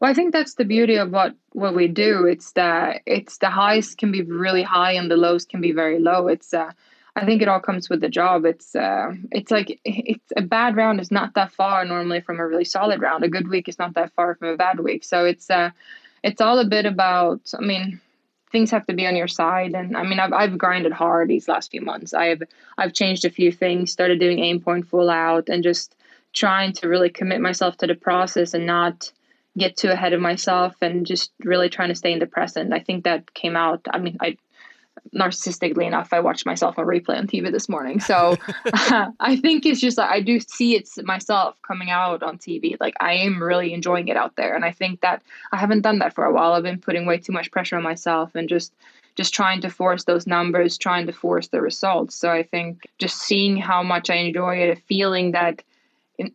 Well, 0.00 0.10
I 0.10 0.14
think 0.14 0.32
that's 0.32 0.54
the 0.54 0.64
beauty 0.64 0.96
of 0.96 1.12
what 1.12 1.36
what 1.52 1.76
we 1.76 1.86
do. 1.86 2.26
It's 2.26 2.50
that 2.52 3.02
it's 3.06 3.38
the 3.38 3.50
highs 3.50 3.94
can 3.94 4.10
be 4.10 4.22
really 4.22 4.64
high 4.64 4.94
and 4.94 5.08
the 5.08 5.16
lows 5.16 5.44
can 5.44 5.60
be 5.60 5.70
very 5.70 6.00
low. 6.00 6.26
It's 6.26 6.52
uh, 6.52 6.72
I 7.14 7.26
think 7.26 7.42
it 7.42 7.48
all 7.48 7.60
comes 7.60 7.90
with 7.90 8.00
the 8.00 8.08
job. 8.08 8.46
It's 8.46 8.74
uh, 8.74 9.12
it's 9.30 9.50
like 9.50 9.80
it's 9.84 10.32
a 10.36 10.42
bad 10.42 10.76
round 10.76 11.00
is 11.00 11.10
not 11.10 11.34
that 11.34 11.52
far 11.52 11.84
normally 11.84 12.20
from 12.22 12.40
a 12.40 12.46
really 12.46 12.64
solid 12.64 13.02
round. 13.02 13.22
A 13.22 13.28
good 13.28 13.48
week 13.48 13.68
is 13.68 13.78
not 13.78 13.94
that 13.94 14.12
far 14.14 14.34
from 14.34 14.48
a 14.48 14.56
bad 14.56 14.80
week. 14.80 15.04
So 15.04 15.24
it's 15.26 15.50
uh, 15.50 15.70
it's 16.22 16.40
all 16.40 16.58
a 16.58 16.66
bit 16.66 16.86
about. 16.86 17.52
I 17.56 17.60
mean, 17.60 18.00
things 18.50 18.70
have 18.70 18.86
to 18.86 18.94
be 18.94 19.06
on 19.06 19.16
your 19.16 19.28
side, 19.28 19.74
and 19.74 19.94
I 19.94 20.04
mean, 20.04 20.20
I've 20.20 20.32
I've 20.32 20.58
grinded 20.58 20.92
hard 20.92 21.28
these 21.28 21.48
last 21.48 21.70
few 21.70 21.82
months. 21.82 22.14
I've 22.14 22.42
I've 22.78 22.94
changed 22.94 23.26
a 23.26 23.30
few 23.30 23.52
things, 23.52 23.92
started 23.92 24.18
doing 24.18 24.38
aim 24.38 24.60
point 24.60 24.88
full 24.88 25.10
out, 25.10 25.50
and 25.50 25.62
just 25.62 25.94
trying 26.32 26.72
to 26.72 26.88
really 26.88 27.10
commit 27.10 27.42
myself 27.42 27.76
to 27.76 27.86
the 27.86 27.94
process 27.94 28.54
and 28.54 28.64
not 28.64 29.12
get 29.58 29.76
too 29.76 29.90
ahead 29.90 30.14
of 30.14 30.20
myself 30.20 30.74
and 30.80 31.04
just 31.04 31.30
really 31.44 31.68
trying 31.68 31.90
to 31.90 31.94
stay 31.94 32.10
in 32.10 32.18
the 32.18 32.26
present. 32.26 32.72
I 32.72 32.78
think 32.78 33.04
that 33.04 33.34
came 33.34 33.54
out. 33.54 33.86
I 33.92 33.98
mean, 33.98 34.16
I 34.20 34.38
narcissistically 35.14 35.86
enough, 35.86 36.12
I 36.12 36.20
watched 36.20 36.46
myself 36.46 36.78
on 36.78 36.86
replay 36.86 37.18
on 37.18 37.26
TV 37.26 37.50
this 37.50 37.68
morning. 37.68 38.00
So 38.00 38.36
I 39.20 39.36
think 39.36 39.66
it's 39.66 39.80
just 39.80 39.98
I 39.98 40.20
do 40.20 40.40
see 40.40 40.74
it's 40.76 41.02
myself 41.02 41.56
coming 41.62 41.90
out 41.90 42.22
on 42.22 42.38
TV. 42.38 42.76
Like 42.80 42.94
I 43.00 43.14
am 43.14 43.42
really 43.42 43.72
enjoying 43.72 44.08
it 44.08 44.16
out 44.16 44.36
there, 44.36 44.54
and 44.54 44.64
I 44.64 44.72
think 44.72 45.00
that 45.00 45.22
I 45.52 45.56
haven't 45.56 45.82
done 45.82 45.98
that 45.98 46.14
for 46.14 46.24
a 46.24 46.32
while. 46.32 46.52
I've 46.52 46.62
been 46.62 46.80
putting 46.80 47.06
way 47.06 47.18
too 47.18 47.32
much 47.32 47.50
pressure 47.50 47.76
on 47.76 47.82
myself 47.82 48.34
and 48.34 48.48
just 48.48 48.72
just 49.14 49.34
trying 49.34 49.60
to 49.60 49.68
force 49.68 50.04
those 50.04 50.26
numbers, 50.26 50.78
trying 50.78 51.06
to 51.06 51.12
force 51.12 51.48
the 51.48 51.60
results. 51.60 52.14
So 52.14 52.30
I 52.30 52.42
think 52.42 52.86
just 52.98 53.18
seeing 53.18 53.58
how 53.58 53.82
much 53.82 54.08
I 54.08 54.14
enjoy 54.14 54.56
it, 54.62 54.78
a 54.78 54.80
feeling 54.80 55.32
that 55.32 55.62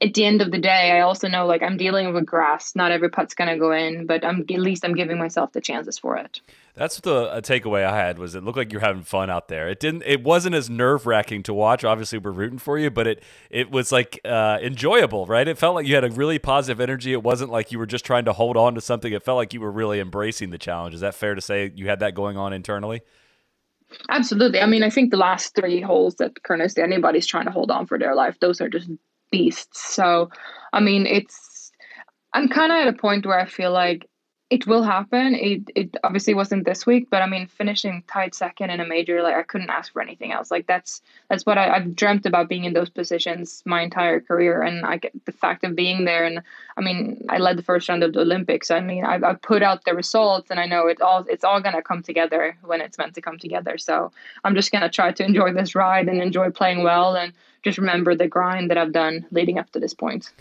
at 0.02 0.14
the 0.14 0.26
end 0.26 0.42
of 0.42 0.52
the 0.52 0.60
day, 0.60 0.92
I 0.92 1.02
also 1.02 1.28
know 1.28 1.46
like 1.46 1.64
I'm 1.64 1.78
dealing 1.78 2.14
with 2.14 2.26
grass. 2.26 2.76
Not 2.76 2.92
every 2.92 3.10
putt's 3.10 3.34
gonna 3.34 3.58
go 3.58 3.72
in, 3.72 4.06
but 4.06 4.26
I'm 4.26 4.42
at 4.42 4.50
least 4.60 4.86
I'm 4.86 4.96
giving 4.96 5.18
myself 5.18 5.54
the 5.54 5.62
chances 5.62 5.98
for 5.98 6.18
it. 6.18 6.42
That's 6.78 7.00
the 7.00 7.42
takeaway 7.42 7.84
I 7.84 7.98
had 7.98 8.20
was 8.20 8.36
it 8.36 8.44
looked 8.44 8.58
like 8.58 8.72
you're 8.72 8.82
having 8.82 9.02
fun 9.02 9.32
out 9.32 9.48
there. 9.48 9.68
It 9.68 9.80
didn't. 9.80 10.04
It 10.06 10.24
wasn't 10.24 10.54
as 10.54 10.70
nerve 10.70 11.08
wracking 11.08 11.42
to 11.44 11.54
watch. 11.54 11.84
Obviously, 11.84 12.20
we're 12.20 12.32
rooting 12.32 12.60
for 12.60 12.78
you, 12.78 12.92
but 12.92 13.08
it 13.08 13.24
it 13.50 13.72
was 13.72 13.92
like 13.92 14.20
uh, 14.24 14.60
enjoyable, 14.62 15.26
right? 15.26 15.48
It 15.48 15.58
felt 15.58 15.74
like 15.74 15.88
you 15.88 15.96
had 15.96 16.04
a 16.04 16.12
really 16.12 16.38
positive 16.38 16.80
energy. 16.80 17.14
It 17.14 17.24
wasn't 17.24 17.52
like 17.52 17.72
you 17.72 17.80
were 17.80 17.88
just 17.88 18.06
trying 18.06 18.26
to 18.26 18.34
hold 18.34 18.58
on 18.58 18.76
to 18.76 18.82
something. 18.82 19.12
It 19.12 19.24
felt 19.24 19.38
like 19.38 19.56
you 19.56 19.62
were 19.62 19.72
really 19.72 20.00
embracing 20.00 20.52
the 20.52 20.60
challenge. 20.60 20.94
Is 20.94 21.02
that 21.02 21.16
fair 21.16 21.34
to 21.34 21.42
say? 21.42 21.72
You 21.74 21.88
had 21.88 22.00
that 22.02 22.14
going 22.14 22.38
on 22.38 22.54
internally. 22.54 23.02
Absolutely. 24.10 24.60
I 24.60 24.68
mean, 24.68 24.84
I 24.84 24.92
think 24.92 25.10
the 25.10 25.18
last 25.18 25.56
three 25.56 25.82
holes 25.82 26.16
that 26.16 26.44
Carnoustie, 26.44 26.82
anybody's 26.82 27.26
trying 27.26 27.46
to 27.46 27.52
hold 27.52 27.72
on 27.72 27.88
for 27.88 27.98
their 27.98 28.14
life, 28.14 28.38
those 28.40 28.62
are 28.62 28.70
just 28.70 28.90
beasts. 29.32 29.96
So, 29.96 30.30
I 30.74 30.80
mean, 30.80 31.08
it's 31.08 31.72
I'm 32.34 32.50
kind 32.50 32.72
of 32.72 32.78
at 32.78 32.88
a 32.88 32.94
point 32.94 33.26
where 33.26 33.40
I 33.40 33.46
feel 33.46 33.72
like 33.72 34.08
it 34.50 34.66
will 34.66 34.84
happen. 34.84 35.36
It 35.36 35.70
it 35.76 35.98
obviously 36.06 36.34
wasn't 36.34 36.64
this 36.64 36.86
week, 36.86 37.10
but 37.10 37.22
I 37.22 37.28
mean, 37.28 37.48
finishing 37.48 38.04
tied 38.08 38.34
second 38.34 38.70
in 38.70 38.80
a 38.80 38.88
major, 38.88 39.22
like 39.22 39.36
I 39.36 39.44
couldn't 39.44 39.70
ask 39.70 39.92
for 39.92 40.02
anything 40.02 40.32
else. 40.32 40.50
Like 40.50 40.68
that's 40.68 41.02
that's 41.30 41.46
what 41.46 41.58
I, 41.58 41.80
have 41.80 41.96
dreamt 41.96 42.26
about 42.26 42.48
being 42.48 42.64
in 42.64 42.72
those 42.72 42.90
positions 42.90 43.62
my 43.66 43.82
entire 43.82 44.22
career, 44.22 44.62
and 44.62 44.86
I 44.86 44.98
get 44.98 45.14
the 45.26 45.34
fact 45.34 45.66
of 45.66 45.76
being 45.76 46.06
there. 46.06 46.24
And 46.24 46.42
I 46.78 46.82
mean, 46.82 47.26
I 47.28 47.40
led 47.40 47.58
the 47.58 47.64
first 47.64 47.90
round 47.90 48.04
of 48.04 48.14
the 48.14 48.22
Olympics. 48.22 48.72
I 48.72 48.80
mean, 48.80 49.04
I've, 49.04 49.24
I've 49.24 49.42
put 49.42 49.64
out 49.64 49.84
the 49.84 49.94
results, 49.94 50.50
and 50.50 50.62
I 50.62 50.66
know 50.66 50.88
it 50.88 51.02
all 51.02 51.26
it's 51.28 51.44
all 51.44 51.60
gonna 51.60 51.82
come 51.82 52.02
together 52.02 52.58
when 52.64 52.80
it's 52.80 52.98
meant 52.98 53.16
to 53.16 53.22
come 53.22 53.38
together. 53.38 53.78
So 53.78 54.14
I'm 54.46 54.56
just 54.56 54.72
gonna 54.72 54.90
try 54.90 55.12
to 55.12 55.26
enjoy 55.26 55.52
this 55.52 55.76
ride 55.76 56.08
and 56.08 56.22
enjoy 56.22 56.52
playing 56.52 56.84
well, 56.84 57.18
and 57.18 57.34
just 57.64 57.78
remember 57.78 58.16
the 58.16 58.30
grind 58.30 58.70
that 58.70 58.78
I've 58.78 58.94
done 58.94 59.26
leading 59.32 59.60
up 59.60 59.72
to 59.72 59.80
this 59.80 59.94
point. 59.94 60.32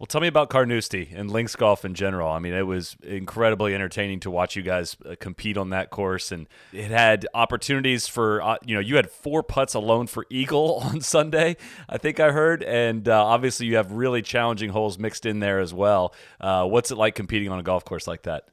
Well, 0.00 0.06
tell 0.06 0.22
me 0.22 0.28
about 0.28 0.48
Carnoustie 0.48 1.10
and 1.14 1.30
links 1.30 1.54
golf 1.54 1.84
in 1.84 1.92
general. 1.92 2.30
I 2.30 2.38
mean, 2.38 2.54
it 2.54 2.66
was 2.66 2.96
incredibly 3.02 3.74
entertaining 3.74 4.20
to 4.20 4.30
watch 4.30 4.56
you 4.56 4.62
guys 4.62 4.96
uh, 5.04 5.14
compete 5.20 5.58
on 5.58 5.68
that 5.70 5.90
course, 5.90 6.32
and 6.32 6.48
it 6.72 6.90
had 6.90 7.26
opportunities 7.34 8.08
for 8.08 8.40
uh, 8.40 8.56
you 8.64 8.74
know 8.74 8.80
you 8.80 8.96
had 8.96 9.10
four 9.10 9.42
putts 9.42 9.74
alone 9.74 10.06
for 10.06 10.24
eagle 10.30 10.76
on 10.82 11.02
Sunday, 11.02 11.58
I 11.86 11.98
think 11.98 12.18
I 12.18 12.30
heard, 12.30 12.62
and 12.62 13.06
uh, 13.10 13.22
obviously 13.22 13.66
you 13.66 13.76
have 13.76 13.92
really 13.92 14.22
challenging 14.22 14.70
holes 14.70 14.98
mixed 14.98 15.26
in 15.26 15.40
there 15.40 15.60
as 15.60 15.74
well. 15.74 16.14
Uh, 16.40 16.66
what's 16.66 16.90
it 16.90 16.96
like 16.96 17.14
competing 17.14 17.50
on 17.50 17.58
a 17.58 17.62
golf 17.62 17.84
course 17.84 18.06
like 18.06 18.22
that? 18.22 18.44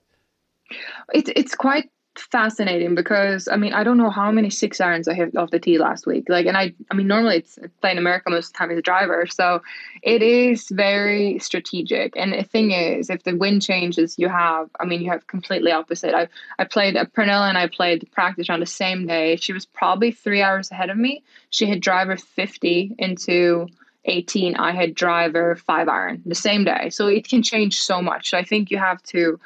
It's 1.13 1.31
it's 1.33 1.55
quite 1.55 1.89
fascinating 2.21 2.95
because 2.95 3.47
I 3.47 3.57
mean 3.57 3.73
I 3.73 3.83
don't 3.83 3.97
know 3.97 4.09
how 4.09 4.31
many 4.31 4.49
six 4.49 4.79
irons 4.79 5.07
I 5.07 5.13
hit 5.13 5.35
off 5.35 5.51
the 5.51 5.59
tee 5.59 5.77
last 5.77 6.05
week. 6.05 6.25
Like, 6.29 6.45
and 6.45 6.57
I 6.57 6.73
I 6.91 6.95
mean 6.95 7.07
normally 7.07 7.37
it's 7.37 7.59
playing 7.81 7.97
America 7.97 8.29
most 8.29 8.47
of 8.47 8.53
the 8.53 8.57
time 8.57 8.71
as 8.71 8.77
a 8.77 8.81
driver, 8.81 9.25
so 9.27 9.61
it 10.03 10.21
is 10.21 10.69
very 10.69 11.39
strategic. 11.39 12.15
And 12.15 12.33
the 12.33 12.43
thing 12.43 12.71
is, 12.71 13.09
if 13.09 13.23
the 13.23 13.35
wind 13.35 13.61
changes, 13.61 14.17
you 14.17 14.29
have 14.29 14.69
I 14.79 14.85
mean 14.85 15.01
you 15.01 15.09
have 15.09 15.27
completely 15.27 15.71
opposite. 15.71 16.13
I 16.13 16.27
I 16.59 16.65
played 16.65 16.95
uh, 16.95 17.05
Pernilla 17.05 17.49
and 17.49 17.57
I 17.57 17.67
played 17.67 18.07
practice 18.11 18.49
on 18.49 18.59
the 18.59 18.65
same 18.65 19.07
day. 19.07 19.35
She 19.37 19.53
was 19.53 19.65
probably 19.65 20.11
three 20.11 20.41
hours 20.41 20.71
ahead 20.71 20.89
of 20.89 20.97
me. 20.97 21.23
She 21.49 21.65
had 21.65 21.81
driver 21.81 22.17
fifty 22.17 22.95
into 22.97 23.67
18 24.09 24.55
i 24.55 24.71
had 24.71 24.95
driver 24.95 25.57
5 25.57 25.89
iron 25.89 26.21
the 26.25 26.33
same 26.33 26.63
day 26.63 26.89
so 26.89 27.07
it 27.07 27.27
can 27.27 27.43
change 27.43 27.77
so 27.77 28.01
much 28.01 28.29
so 28.29 28.37
i 28.37 28.43
think 28.43 28.71
you 28.71 28.77
have 28.77 29.03
to 29.03 29.37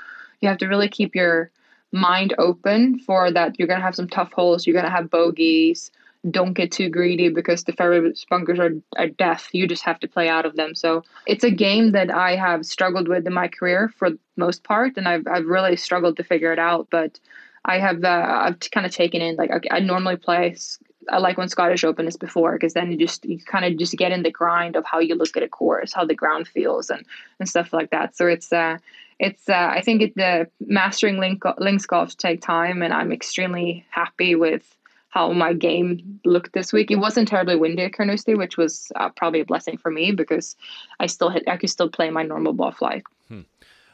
you 0.41 0.49
have 0.49 0.59
to 0.59 0.67
really 0.67 0.87
keep 0.87 1.15
your 1.15 1.49
mind 1.91 2.33
open 2.37 2.99
for 2.99 3.31
that 3.31 3.57
you're 3.57 3.67
going 3.67 3.79
to 3.79 3.85
have 3.85 3.95
some 3.95 4.07
tough 4.07 4.31
holes, 4.31 4.65
you're 4.65 4.73
going 4.73 4.85
to 4.85 4.91
have 4.91 5.09
bogeys. 5.09 5.91
Don't 6.29 6.53
get 6.53 6.71
too 6.71 6.87
greedy 6.87 7.29
because 7.29 7.63
the 7.63 7.73
fairway 7.73 8.13
bunkers 8.29 8.59
are, 8.59 8.73
are 8.95 9.07
death. 9.07 9.49
You 9.53 9.67
just 9.67 9.83
have 9.83 9.99
to 10.01 10.07
play 10.07 10.29
out 10.29 10.45
of 10.45 10.55
them. 10.55 10.75
So 10.75 11.03
it's 11.25 11.43
a 11.43 11.49
game 11.49 11.93
that 11.93 12.11
I 12.11 12.35
have 12.35 12.65
struggled 12.65 13.07
with 13.07 13.25
in 13.25 13.33
my 13.33 13.47
career 13.47 13.91
for 13.97 14.11
most 14.37 14.63
part, 14.63 14.97
and 14.97 15.07
I've, 15.07 15.25
I've 15.27 15.47
really 15.47 15.75
struggled 15.75 16.17
to 16.17 16.23
figure 16.23 16.53
it 16.53 16.59
out. 16.59 16.87
But 16.91 17.19
I 17.65 17.79
have 17.79 18.03
uh, 18.03 18.07
I've 18.07 18.59
kind 18.71 18.85
of 18.85 18.91
taken 18.91 19.21
in 19.21 19.35
like 19.35 19.51
okay, 19.51 19.69
I 19.71 19.79
normally 19.79 20.15
play. 20.15 20.55
I 21.09 21.17
like 21.17 21.37
when 21.37 21.49
Scottish 21.49 21.83
Open 21.83 22.07
is 22.07 22.17
before 22.17 22.53
because 22.53 22.73
then 22.73 22.91
you 22.91 22.97
just 22.97 23.25
you 23.25 23.39
kind 23.39 23.65
of 23.65 23.77
just 23.77 23.97
get 23.97 24.11
in 24.11 24.23
the 24.23 24.31
grind 24.31 24.75
of 24.75 24.85
how 24.85 24.99
you 24.99 25.15
look 25.15 25.35
at 25.35 25.43
a 25.43 25.47
course, 25.47 25.93
how 25.93 26.05
the 26.05 26.15
ground 26.15 26.47
feels, 26.47 26.89
and 26.89 27.05
and 27.39 27.49
stuff 27.49 27.73
like 27.73 27.89
that. 27.91 28.15
So 28.15 28.27
it's 28.27 28.51
uh 28.53 28.77
it's 29.21 29.47
uh, 29.47 29.69
I 29.71 29.81
think 29.81 30.01
it, 30.01 30.15
the 30.15 30.47
mastering 30.59 31.19
link, 31.19 31.43
links 31.59 31.85
golf 31.85 32.17
take 32.17 32.41
time, 32.41 32.81
and 32.81 32.91
I'm 32.91 33.11
extremely 33.11 33.85
happy 33.91 34.33
with 34.33 34.75
how 35.09 35.31
my 35.31 35.53
game 35.53 36.19
looked 36.25 36.53
this 36.53 36.73
week. 36.73 36.89
It 36.89 36.95
wasn't 36.95 37.27
terribly 37.27 37.55
windy 37.55 37.83
at 37.83 37.93
Carnoustie, 37.93 38.33
which 38.33 38.57
was 38.57 38.91
uh, 38.95 39.09
probably 39.09 39.41
a 39.41 39.45
blessing 39.45 39.77
for 39.77 39.91
me 39.91 40.11
because 40.11 40.55
I 40.99 41.05
still 41.05 41.29
hit 41.29 41.43
I 41.47 41.57
could 41.57 41.69
still 41.69 41.89
play 41.89 42.09
my 42.09 42.23
normal 42.23 42.53
ball 42.53 42.71
flight. 42.71 43.03
Hmm. 43.27 43.41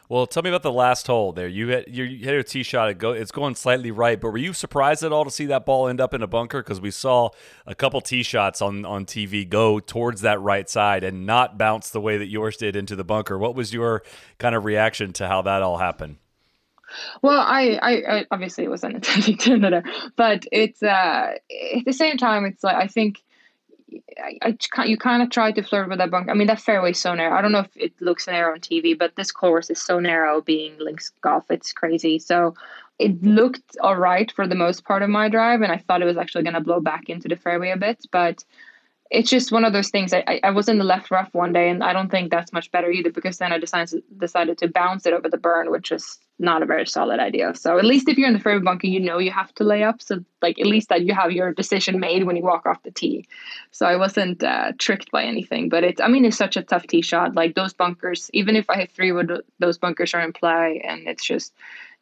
Well, 0.10 0.26
tell 0.26 0.42
me 0.42 0.50
about 0.50 0.64
the 0.64 0.72
last 0.72 1.06
hole 1.08 1.34
there. 1.34 1.50
You 1.50 1.68
hit 1.68 1.90
you 1.90 2.06
hit 2.06 2.34
a 2.34 2.44
tee 2.44 2.64
shot. 2.64 2.90
It 2.90 2.98
go, 2.98 3.12
it's 3.12 3.32
going 3.32 3.56
slightly 3.56 3.92
right, 3.92 4.20
but 4.20 4.32
were 4.32 4.38
you 4.38 4.54
surprised 4.54 5.04
at 5.04 5.12
all 5.12 5.26
to 5.26 5.32
see 5.32 5.46
that 5.48 5.66
ball 5.66 5.90
end 5.90 6.00
up 6.00 6.14
in 6.14 6.22
a 6.22 6.28
bunker? 6.28 6.64
Because 6.64 6.80
we 6.80 6.92
saw 6.92 7.30
a 7.66 7.76
couple 7.76 8.00
tee 8.00 8.24
shots 8.24 8.62
on 8.62 8.86
on 8.86 9.06
TV 9.06 9.48
go 9.48 9.80
towards 9.80 10.22
that 10.22 10.40
right 10.40 10.70
side 10.70 11.04
and 11.04 11.26
not 11.26 11.58
bounce 11.58 11.90
the 11.90 12.00
way 12.00 12.18
that 12.18 12.28
yours 12.28 12.56
did 12.56 12.78
into 12.78 12.96
the 12.96 13.04
bunker. 13.04 13.38
What 13.38 13.54
was 13.54 13.74
your 13.74 14.02
kind 14.38 14.56
of 14.56 14.64
reaction 14.64 15.12
to 15.14 15.28
how 15.28 15.42
that 15.42 15.62
all 15.62 15.78
happened? 15.78 16.18
Well, 17.22 17.42
I, 17.42 17.78
I, 17.82 18.18
I 18.20 18.26
obviously 18.32 18.64
it 18.64 18.70
wasn't 18.70 18.96
intending 18.96 19.38
to 19.40 19.54
another, 19.54 19.84
but 20.16 20.46
it's 20.54 20.82
uh 20.82 21.34
at 21.76 21.86
the 21.86 21.92
same 21.92 22.16
time 22.16 22.46
it's 22.46 22.64
like 22.64 22.78
I 22.78 22.88
think 22.88 23.24
I, 24.18 24.56
I 24.78 24.86
you 24.86 24.98
kind 24.98 25.22
of 25.22 25.30
tried 25.30 25.56
to 25.56 25.64
flirt 25.64 25.90
with 25.90 25.98
that 26.00 26.12
bunker. 26.12 26.32
I 26.32 26.34
mean 26.34 26.48
that 26.48 26.62
fairway 26.62 26.92
is 26.92 27.00
so 27.00 27.14
narrow. 27.14 27.36
I 27.36 27.42
don't 27.42 27.52
know 27.52 27.60
if 27.60 27.76
it 27.76 27.94
looks 28.00 28.28
narrow 28.28 28.54
on 28.54 28.60
TV, 28.60 28.98
but 28.98 29.16
this 29.16 29.32
course 29.32 29.70
is 29.70 29.82
so 29.82 30.00
narrow. 30.00 30.42
Being 30.42 30.78
links 30.80 31.12
golf, 31.22 31.46
it's 31.50 31.74
crazy. 31.74 32.20
So 32.20 32.56
it 33.00 33.22
looked 33.24 33.78
all 33.82 33.96
right 33.96 34.32
for 34.32 34.48
the 34.48 34.56
most 34.56 34.84
part 34.84 35.04
of 35.04 35.10
my 35.10 35.30
drive, 35.30 35.62
and 35.62 35.72
I 35.72 35.78
thought 35.78 36.02
it 36.02 36.06
was 36.06 36.18
actually 36.18 36.44
going 36.44 36.56
to 36.56 36.62
blow 36.62 36.80
back 36.80 37.10
into 37.10 37.28
the 37.28 37.36
fairway 37.36 37.72
a 37.72 37.78
bit, 37.78 38.06
but 38.12 38.44
it's 39.10 39.30
just 39.30 39.52
one 39.52 39.66
of 39.66 39.74
those 39.74 39.90
things. 39.90 40.14
I, 40.14 40.40
I 40.44 40.52
was 40.52 40.68
in 40.68 40.78
the 40.78 40.84
left 40.84 41.12
rough 41.12 41.34
one 41.34 41.54
day, 41.54 41.70
and 41.70 41.84
I 41.84 41.94
don't 41.94 42.10
think 42.10 42.30
that's 42.30 42.52
much 42.52 42.72
better 42.72 42.92
either 42.92 43.12
because 43.12 43.38
then 43.38 43.54
I 43.54 43.58
decided 43.58 44.04
decided 44.18 44.58
to 44.60 44.68
bounce 44.68 45.06
it 45.06 45.14
over 45.14 45.30
the 45.30 45.38
burn, 45.38 45.72
which 45.72 45.92
is 45.92 46.20
not 46.40 46.62
a 46.62 46.66
very 46.66 46.86
solid 46.86 47.20
idea. 47.20 47.54
So 47.56 47.80
at 47.80 47.86
least 47.86 48.08
if 48.08 48.18
you're 48.18 48.28
in 48.28 48.34
the 48.34 48.40
fairway 48.40 48.64
bunker, 48.64 48.88
you 48.88 49.00
know 49.00 49.18
you 49.18 49.32
have 49.32 49.54
to 49.56 49.64
lay 49.64 49.84
up. 49.84 50.02
So 50.02 50.24
like 50.42 50.60
at 50.60 50.68
least 50.68 50.90
that 50.90 51.04
you 51.04 51.14
have 51.14 51.32
your 51.32 51.54
decision 51.54 52.00
made 52.00 52.26
when 52.26 52.36
you 52.36 52.44
walk 52.44 52.66
off 52.66 52.84
the 52.84 52.92
tee. 52.92 53.28
So 53.72 53.86
I 53.86 53.96
wasn't 53.96 54.44
uh, 54.44 54.74
tricked 54.78 55.10
by 55.12 55.24
anything. 55.24 55.70
But 55.70 55.84
it's 55.84 56.02
I 56.02 56.08
mean 56.08 56.26
it's 56.26 56.38
such 56.38 56.58
a 56.58 56.64
tough 56.64 56.88
tee 56.88 57.02
shot. 57.02 57.36
Like 57.36 57.56
those 57.56 57.74
bunkers, 57.74 58.30
even 58.34 58.56
if 58.56 58.70
I 58.70 58.76
hit 58.76 58.92
three 58.92 59.12
wood, 59.12 59.42
those 59.60 59.78
bunkers 59.78 60.14
are 60.14 60.22
in 60.22 60.34
play, 60.34 60.82
and 60.88 61.08
it's 61.08 61.26
just 61.26 61.54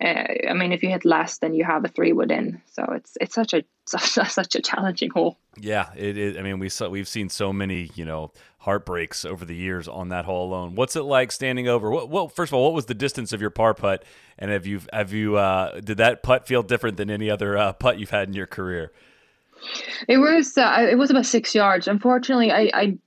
uh, 0.04 0.24
I 0.50 0.54
mean, 0.54 0.74
if 0.74 0.84
you 0.84 0.90
hit 0.90 1.06
less, 1.06 1.38
then 1.38 1.54
you 1.54 1.64
have 1.64 1.86
a 1.86 1.88
three 1.88 2.12
wood 2.12 2.30
in. 2.30 2.62
So 2.72 2.84
it's 2.92 3.18
it's 3.22 3.34
such 3.34 3.54
a 3.54 3.64
such, 3.86 4.30
such 4.30 4.56
a 4.56 4.62
challenging 4.62 5.10
hole. 5.10 5.38
Yeah, 5.58 5.90
it 5.96 6.18
is. 6.18 6.38
I 6.38 6.42
mean, 6.42 6.60
we 6.60 6.70
saw 6.70 6.90
we've 6.90 7.08
seen 7.08 7.30
so 7.30 7.54
many 7.54 7.90
you 7.96 8.04
know 8.04 8.32
heartbreaks 8.60 9.24
over 9.24 9.46
the 9.46 9.56
years 9.56 9.88
on 9.88 10.10
that 10.10 10.26
hole 10.26 10.48
alone. 10.48 10.76
What's 10.76 10.96
it 10.96 11.04
like 11.04 11.32
standing 11.32 11.68
over? 11.68 11.90
What, 11.90 12.10
well, 12.10 12.28
first 12.28 12.50
of 12.50 12.56
all, 12.56 12.66
what 12.66 12.74
was 12.74 12.88
the 12.88 12.94
distance 12.94 13.32
of 13.32 13.40
your 13.40 13.52
par 13.52 13.74
putt, 13.74 14.04
and 14.38 14.52
have 14.52 14.66
you 14.66 14.82
have 14.92 15.14
you 15.14 15.38
uh, 15.38 15.80
did 15.80 15.98
that 15.98 16.24
putt 16.24 16.46
feel 16.46 16.62
different 16.62 16.98
than 16.98 17.10
any 17.10 17.30
other 17.30 17.58
uh, 17.58 17.72
putt 17.74 17.98
you've 17.98 18.10
had 18.10 18.28
in 18.28 18.34
your 18.34 18.48
career? 18.48 18.92
It 20.10 20.18
was 20.18 20.58
uh, 20.58 20.88
it 20.90 20.96
was 20.96 21.10
about 21.10 21.26
six 21.26 21.56
yards. 21.56 21.88
Unfortunately, 21.88 22.52
I, 22.52 22.70
I 22.74 22.98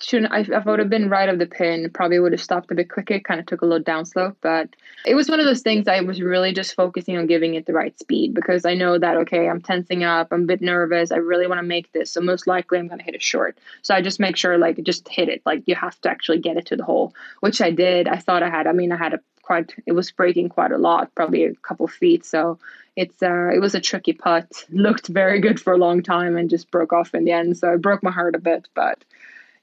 shouldn't 0.00 0.32
I, 0.32 0.40
if 0.40 0.50
I 0.50 0.70
would 0.70 0.78
have 0.78 0.90
been 0.90 1.10
right 1.10 1.28
of 1.28 1.38
the 1.38 1.46
pin, 1.46 1.90
probably 1.92 2.18
would 2.18 2.32
have 2.32 2.40
stopped 2.40 2.70
a 2.70 2.74
bit 2.74 2.90
quicker. 2.90 3.18
Kind 3.20 3.40
of 3.40 3.46
took 3.46 3.62
a 3.62 3.66
little 3.66 3.82
downslope, 3.84 4.36
but 4.40 4.68
it 5.04 5.14
was 5.14 5.28
one 5.28 5.40
of 5.40 5.46
those 5.46 5.62
things 5.62 5.88
I 5.88 6.00
was 6.00 6.22
really 6.22 6.52
just 6.52 6.74
focusing 6.74 7.16
on 7.16 7.26
giving 7.26 7.54
it 7.54 7.66
the 7.66 7.72
right 7.72 7.98
speed 7.98 8.34
because 8.34 8.64
I 8.64 8.74
know 8.74 8.98
that 8.98 9.16
okay, 9.16 9.48
I'm 9.48 9.60
tensing 9.60 10.04
up, 10.04 10.28
I'm 10.30 10.42
a 10.42 10.46
bit 10.46 10.62
nervous, 10.62 11.10
I 11.10 11.16
really 11.16 11.46
want 11.46 11.58
to 11.58 11.66
make 11.66 11.92
this, 11.92 12.12
so 12.12 12.20
most 12.20 12.46
likely 12.46 12.78
I'm 12.78 12.88
going 12.88 12.98
to 12.98 13.04
hit 13.04 13.14
it 13.14 13.22
short. 13.22 13.58
So 13.82 13.94
I 13.94 14.02
just 14.02 14.20
make 14.20 14.36
sure 14.36 14.56
like 14.58 14.82
just 14.84 15.08
hit 15.08 15.28
it, 15.28 15.42
like 15.44 15.62
you 15.66 15.74
have 15.74 16.00
to 16.02 16.10
actually 16.10 16.38
get 16.38 16.56
it 16.56 16.66
to 16.66 16.76
the 16.76 16.84
hole, 16.84 17.14
which 17.40 17.60
I 17.60 17.70
did. 17.70 18.08
I 18.08 18.16
thought 18.16 18.42
I 18.42 18.50
had. 18.50 18.66
I 18.66 18.72
mean, 18.72 18.92
I 18.92 18.96
had 18.96 19.14
a 19.14 19.20
quite. 19.48 19.74
It 19.86 19.92
was 19.92 20.12
breaking 20.12 20.50
quite 20.50 20.72
a 20.72 20.78
lot, 20.78 21.14
probably 21.14 21.44
a 21.44 21.54
couple 21.54 21.88
feet. 21.88 22.24
So 22.24 22.58
it's 22.94 23.22
uh, 23.22 23.50
it 23.52 23.60
was 23.60 23.74
a 23.74 23.80
tricky 23.80 24.12
putt. 24.12 24.64
Looked 24.70 25.08
very 25.08 25.40
good 25.40 25.60
for 25.60 25.72
a 25.72 25.78
long 25.78 26.02
time 26.02 26.36
and 26.36 26.50
just 26.50 26.70
broke 26.70 26.92
off 26.92 27.14
in 27.14 27.24
the 27.24 27.32
end. 27.32 27.56
So 27.56 27.72
it 27.72 27.82
broke 27.82 28.02
my 28.02 28.10
heart 28.10 28.36
a 28.36 28.38
bit, 28.38 28.68
but 28.74 29.02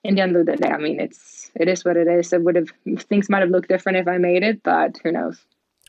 in 0.06 0.16
the 0.16 0.22
end 0.22 0.36
of 0.36 0.46
the 0.46 0.56
day, 0.56 0.70
I 0.70 0.78
mean, 0.78 1.00
it's 1.00 1.52
it 1.56 1.68
is 1.68 1.84
what 1.86 1.98
it 1.98 2.08
is. 2.08 2.34
It 2.34 2.42
would 2.44 2.56
have 2.56 2.70
things 3.10 3.30
might 3.30 3.42
have 3.42 3.50
looked 3.50 3.70
different 3.70 3.98
if 3.98 4.08
I 4.08 4.18
made 4.18 4.44
it, 4.44 4.64
but 4.64 4.98
who 5.04 5.12
knows? 5.12 5.40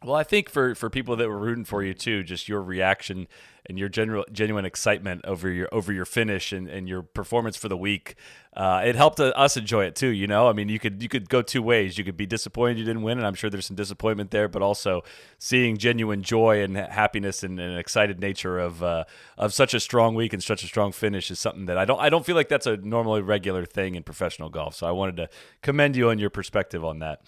Well, 0.04 0.14
I 0.14 0.24
think 0.24 0.50
for 0.50 0.74
for 0.74 0.90
people 0.90 1.16
that 1.16 1.26
were 1.26 1.38
rooting 1.38 1.64
for 1.64 1.82
you 1.82 1.94
too, 1.94 2.22
just 2.22 2.48
your 2.48 2.62
reaction 2.62 3.26
and 3.64 3.78
your 3.78 3.88
general 3.88 4.26
genuine 4.30 4.66
excitement 4.66 5.24
over 5.24 5.50
your 5.50 5.68
over 5.72 5.90
your 5.90 6.04
finish 6.04 6.52
and, 6.52 6.68
and 6.68 6.86
your 6.86 7.02
performance 7.02 7.56
for 7.56 7.70
the 7.70 7.78
week, 7.78 8.14
uh, 8.54 8.82
it 8.84 8.94
helped 8.94 9.20
us 9.20 9.56
enjoy 9.56 9.86
it 9.86 9.96
too. 9.96 10.08
You 10.08 10.26
know, 10.26 10.48
I 10.48 10.52
mean, 10.52 10.68
you 10.68 10.78
could 10.78 11.02
you 11.02 11.08
could 11.08 11.30
go 11.30 11.40
two 11.40 11.62
ways. 11.62 11.96
You 11.96 12.04
could 12.04 12.16
be 12.16 12.26
disappointed 12.26 12.78
you 12.78 12.84
didn't 12.84 13.04
win, 13.04 13.16
and 13.16 13.26
I'm 13.26 13.32
sure 13.32 13.48
there's 13.48 13.64
some 13.64 13.74
disappointment 13.74 14.32
there, 14.32 14.48
but 14.48 14.60
also 14.60 15.02
seeing 15.38 15.78
genuine 15.78 16.22
joy 16.22 16.62
and 16.62 16.76
happiness 16.76 17.42
and, 17.42 17.58
and 17.58 17.78
excited 17.78 18.20
nature 18.20 18.58
of 18.58 18.82
uh, 18.82 19.04
of 19.38 19.54
such 19.54 19.72
a 19.72 19.80
strong 19.80 20.14
week 20.14 20.34
and 20.34 20.44
such 20.44 20.62
a 20.62 20.66
strong 20.66 20.92
finish 20.92 21.30
is 21.30 21.38
something 21.38 21.64
that 21.66 21.78
I 21.78 21.86
don't 21.86 22.00
I 22.00 22.10
don't 22.10 22.26
feel 22.26 22.36
like 22.36 22.50
that's 22.50 22.66
a 22.66 22.76
normally 22.76 23.22
regular 23.22 23.64
thing 23.64 23.94
in 23.94 24.02
professional 24.02 24.50
golf. 24.50 24.74
So 24.74 24.86
I 24.86 24.90
wanted 24.90 25.16
to 25.16 25.30
commend 25.62 25.96
you 25.96 26.10
on 26.10 26.18
your 26.18 26.30
perspective 26.30 26.84
on 26.84 26.98
that. 26.98 27.22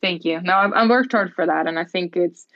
Thank 0.00 0.24
you. 0.24 0.40
No, 0.40 0.52
I, 0.52 0.68
I 0.68 0.86
worked 0.86 1.12
hard 1.12 1.32
for 1.34 1.46
that, 1.46 1.66
and 1.66 1.78
I 1.78 1.84
think 1.84 2.16
it's 2.16 2.46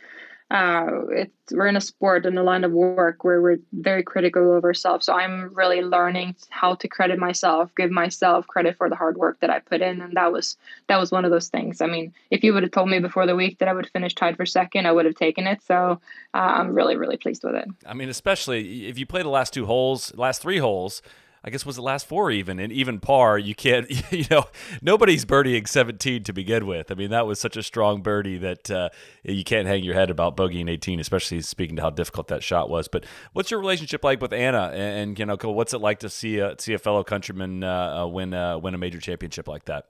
uh, 0.51 1.07
it's 1.11 1.53
we're 1.53 1.69
in 1.69 1.77
a 1.77 1.81
sport 1.81 2.27
and 2.27 2.37
a 2.37 2.43
line 2.43 2.65
of 2.65 2.73
work 2.73 3.23
where 3.23 3.41
we're 3.41 3.59
very 3.73 4.03
critical 4.03 4.57
of 4.57 4.65
ourselves. 4.65 5.07
So 5.07 5.13
I'm 5.13 5.55
really 5.55 5.81
learning 5.81 6.35
how 6.49 6.75
to 6.75 6.89
credit 6.89 7.21
myself, 7.21 7.71
give 7.77 7.91
myself 7.91 8.49
credit 8.49 8.77
for 8.77 8.89
the 8.89 8.97
hard 8.97 9.17
work 9.17 9.39
that 9.41 9.51
I 9.51 9.61
put 9.61 9.81
in, 9.81 10.01
and 10.01 10.17
that 10.17 10.33
was 10.33 10.57
that 10.89 10.99
was 10.99 11.13
one 11.13 11.25
of 11.25 11.31
those 11.31 11.49
things. 11.49 11.81
I 11.81 11.87
mean, 11.87 12.13
if 12.31 12.43
you 12.43 12.53
would 12.53 12.65
have 12.65 12.73
told 12.73 12.91
me 12.91 12.99
before 12.99 13.27
the 13.27 13.37
week 13.37 13.59
that 13.59 13.69
I 13.69 13.73
would 13.73 13.89
finish 13.91 14.15
tied 14.15 14.37
for 14.37 14.45
second, 14.45 14.87
I 14.87 14.93
would 14.93 15.05
have 15.05 15.15
taken 15.15 15.47
it. 15.47 15.63
So 15.63 16.01
uh, 16.35 16.37
I'm 16.37 16.75
really 16.75 16.97
really 16.97 17.17
pleased 17.17 17.45
with 17.45 17.55
it. 17.55 17.69
I 17.87 17.95
mean, 17.95 18.09
especially 18.09 18.89
if 18.89 18.99
you 18.99 19.07
play 19.07 19.23
the 19.23 19.29
last 19.29 19.55
two 19.55 19.67
holes, 19.67 20.13
last 20.17 20.43
three 20.43 20.59
holes 20.59 21.01
I 21.43 21.51
guess 21.51 21.65
was 21.65 21.77
the 21.77 21.83
last 21.83 22.07
four 22.07 22.31
even 22.31 22.59
and 22.59 22.73
even 22.73 23.01
par. 23.01 23.39
You 23.39 23.55
can't, 23.55 23.89
you 24.13 24.25
know, 24.31 24.45
nobody's 24.83 25.25
birdieing 25.25 25.67
17 25.67 26.25
to 26.25 26.33
begin 26.33 26.67
with. 26.67 26.91
I 26.91 26.95
mean, 26.95 27.11
that 27.11 27.27
was 27.27 27.39
such 27.41 27.57
a 27.57 27.63
strong 27.63 28.03
birdie 28.03 28.39
that 28.39 28.71
uh, 28.71 28.91
you 29.23 29.45
can't 29.45 29.67
hang 29.67 29.83
your 29.83 29.95
head 29.95 30.11
about 30.11 30.37
bogeying 30.37 30.69
18, 30.69 31.01
especially 31.01 31.41
speaking 31.41 31.77
to 31.77 31.83
how 31.83 31.91
difficult 31.91 32.29
that 32.29 32.43
shot 32.43 32.69
was. 32.69 32.89
But 32.89 33.07
what's 33.33 33.51
your 33.51 33.61
relationship 33.61 34.05
like 34.05 34.21
with 34.21 34.33
Anna? 34.33 34.71
And, 34.75 35.19
you 35.19 35.27
know, 35.27 35.37
what's 35.43 35.73
it 35.73 35.81
like 35.81 36.01
to 36.01 36.11
see 36.11 36.39
a 36.39 36.57
see 36.59 36.75
a 36.75 36.79
fellow 36.79 37.05
countryman 37.05 37.65
uh, 37.65 38.03
uh 38.03 38.07
win 38.07 38.35
uh, 38.35 38.59
win 38.59 38.75
a 38.75 38.79
major 38.79 39.01
championship 39.01 39.49
like 39.49 39.65
that? 39.65 39.87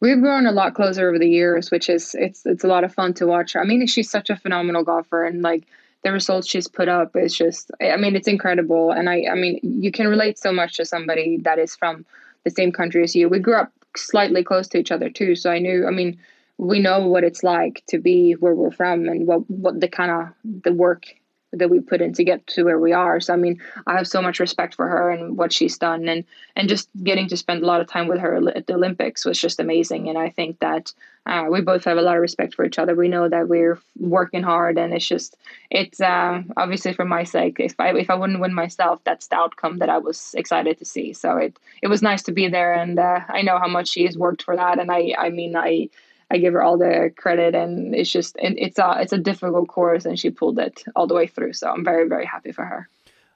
We've 0.00 0.20
grown 0.20 0.46
a 0.46 0.52
lot 0.52 0.74
closer 0.74 1.08
over 1.08 1.18
the 1.18 1.28
years, 1.28 1.70
which 1.70 1.88
is 1.88 2.14
it's 2.18 2.46
it's 2.46 2.64
a 2.64 2.68
lot 2.68 2.84
of 2.84 2.94
fun 2.94 3.14
to 3.14 3.26
watch. 3.26 3.56
I 3.56 3.64
mean, 3.64 3.86
she's 3.86 4.10
such 4.10 4.30
a 4.30 4.36
phenomenal 4.36 4.82
golfer, 4.82 5.24
and 5.24 5.42
like 5.42 5.64
the 6.04 6.12
results 6.12 6.48
she's 6.48 6.68
put 6.68 6.88
up 6.88 7.16
is 7.16 7.36
just 7.36 7.70
i 7.80 7.96
mean 7.96 8.16
it's 8.16 8.28
incredible. 8.28 8.90
And 8.90 9.08
i 9.08 9.24
i 9.30 9.34
mean 9.34 9.60
you 9.62 9.90
can 9.92 10.08
relate 10.08 10.38
so 10.38 10.52
much 10.52 10.76
to 10.76 10.84
somebody 10.84 11.38
that 11.42 11.58
is 11.58 11.74
from 11.74 12.04
the 12.44 12.50
same 12.50 12.72
country 12.72 13.02
as 13.02 13.16
you. 13.16 13.28
We 13.28 13.40
grew 13.40 13.56
up 13.56 13.72
slightly 13.96 14.44
close 14.44 14.68
to 14.68 14.78
each 14.78 14.92
other 14.92 15.10
too. 15.10 15.34
So 15.34 15.50
i 15.50 15.58
knew 15.58 15.86
i 15.86 15.90
mean 15.90 16.18
we 16.58 16.80
know 16.80 17.06
what 17.06 17.24
it's 17.24 17.44
like 17.44 17.84
to 17.86 17.98
be 17.98 18.32
where 18.32 18.54
we're 18.54 18.72
from 18.72 19.08
and 19.08 19.26
what 19.26 19.48
what 19.50 19.80
the 19.80 19.88
kind 19.88 20.10
of 20.10 20.62
the 20.64 20.72
work 20.72 21.06
that 21.52 21.70
we 21.70 21.80
put 21.80 22.00
in 22.00 22.12
to 22.12 22.24
get 22.24 22.46
to 22.46 22.64
where 22.64 22.78
we 22.78 22.92
are. 22.92 23.20
So 23.20 23.32
I 23.32 23.36
mean, 23.36 23.60
I 23.86 23.96
have 23.96 24.06
so 24.06 24.20
much 24.20 24.40
respect 24.40 24.74
for 24.74 24.88
her 24.88 25.10
and 25.10 25.36
what 25.36 25.52
she's 25.52 25.78
done, 25.78 26.08
and 26.08 26.24
and 26.56 26.68
just 26.68 26.88
getting 27.02 27.28
to 27.28 27.36
spend 27.36 27.62
a 27.62 27.66
lot 27.66 27.80
of 27.80 27.88
time 27.88 28.08
with 28.08 28.20
her 28.20 28.36
at 28.54 28.66
the 28.66 28.74
Olympics 28.74 29.24
was 29.24 29.40
just 29.40 29.60
amazing. 29.60 30.08
And 30.08 30.18
I 30.18 30.30
think 30.30 30.58
that 30.60 30.92
uh, 31.26 31.46
we 31.50 31.60
both 31.60 31.84
have 31.84 31.98
a 31.98 32.02
lot 32.02 32.16
of 32.16 32.22
respect 32.22 32.54
for 32.54 32.64
each 32.64 32.78
other. 32.78 32.94
We 32.94 33.08
know 33.08 33.28
that 33.28 33.48
we're 33.48 33.78
working 33.98 34.42
hard, 34.42 34.78
and 34.78 34.94
it's 34.94 35.06
just 35.06 35.36
it's 35.70 36.00
uh, 36.00 36.42
obviously 36.56 36.92
for 36.94 37.04
my 37.04 37.24
sake. 37.24 37.56
If 37.60 37.74
I 37.78 37.90
if 37.90 38.08
I 38.10 38.14
wouldn't 38.14 38.40
win 38.40 38.54
myself, 38.54 39.00
that's 39.04 39.26
the 39.28 39.36
outcome 39.36 39.78
that 39.78 39.90
I 39.90 39.98
was 39.98 40.34
excited 40.36 40.78
to 40.78 40.84
see. 40.84 41.12
So 41.12 41.36
it 41.36 41.58
it 41.82 41.88
was 41.88 42.02
nice 42.02 42.22
to 42.24 42.32
be 42.32 42.48
there, 42.48 42.72
and 42.72 42.98
uh, 42.98 43.20
I 43.28 43.42
know 43.42 43.58
how 43.58 43.68
much 43.68 43.88
she 43.88 44.04
has 44.04 44.16
worked 44.16 44.42
for 44.42 44.56
that. 44.56 44.78
And 44.78 44.90
I 44.90 45.14
I 45.18 45.28
mean 45.30 45.56
I 45.56 45.88
I 46.30 46.38
give 46.38 46.52
her 46.52 46.62
all 46.62 46.76
the 46.76 47.12
credit, 47.16 47.54
and 47.54 47.94
it's 47.94 48.10
just 48.10 48.36
and 48.36 48.58
it's 48.58 48.78
a 48.78 48.96
it's 49.00 49.12
a 49.12 49.18
difficult 49.18 49.68
course, 49.68 50.04
and 50.04 50.18
she 50.18 50.30
pulled 50.30 50.58
it 50.58 50.84
all 50.94 51.06
the 51.06 51.14
way 51.14 51.26
through. 51.26 51.54
So 51.54 51.70
I'm 51.70 51.84
very 51.84 52.08
very 52.08 52.26
happy 52.26 52.52
for 52.52 52.64
her. 52.64 52.88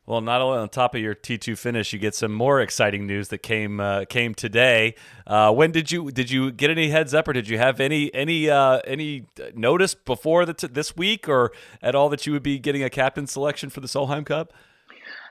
Well, 0.04 0.20
not 0.20 0.40
only 0.40 0.58
on 0.58 0.68
top 0.68 0.96
of 0.96 1.00
your 1.00 1.14
T2 1.14 1.56
finish, 1.56 1.92
you 1.92 1.98
get 2.00 2.16
some 2.16 2.32
more 2.32 2.60
exciting 2.60 3.06
news 3.06 3.28
that 3.28 3.38
came 3.38 3.78
uh, 3.78 4.04
came 4.06 4.34
today. 4.34 4.96
Uh, 5.26 5.52
when 5.52 5.70
did 5.70 5.92
you 5.92 6.10
did 6.10 6.28
you 6.28 6.50
get 6.50 6.70
any 6.70 6.88
heads 6.88 7.14
up, 7.14 7.28
or 7.28 7.32
did 7.32 7.48
you 7.48 7.56
have 7.56 7.78
any 7.78 8.12
any 8.12 8.50
uh, 8.50 8.80
any 8.84 9.26
notice 9.54 9.94
before 9.94 10.44
the 10.44 10.54
t- 10.54 10.66
this 10.66 10.96
week, 10.96 11.28
or 11.28 11.52
at 11.80 11.94
all 11.94 12.08
that 12.08 12.26
you 12.26 12.32
would 12.32 12.42
be 12.42 12.58
getting 12.58 12.82
a 12.82 12.90
captain 12.90 13.28
selection 13.28 13.70
for 13.70 13.80
the 13.80 13.86
Solheim 13.86 14.26
Cup? 14.26 14.52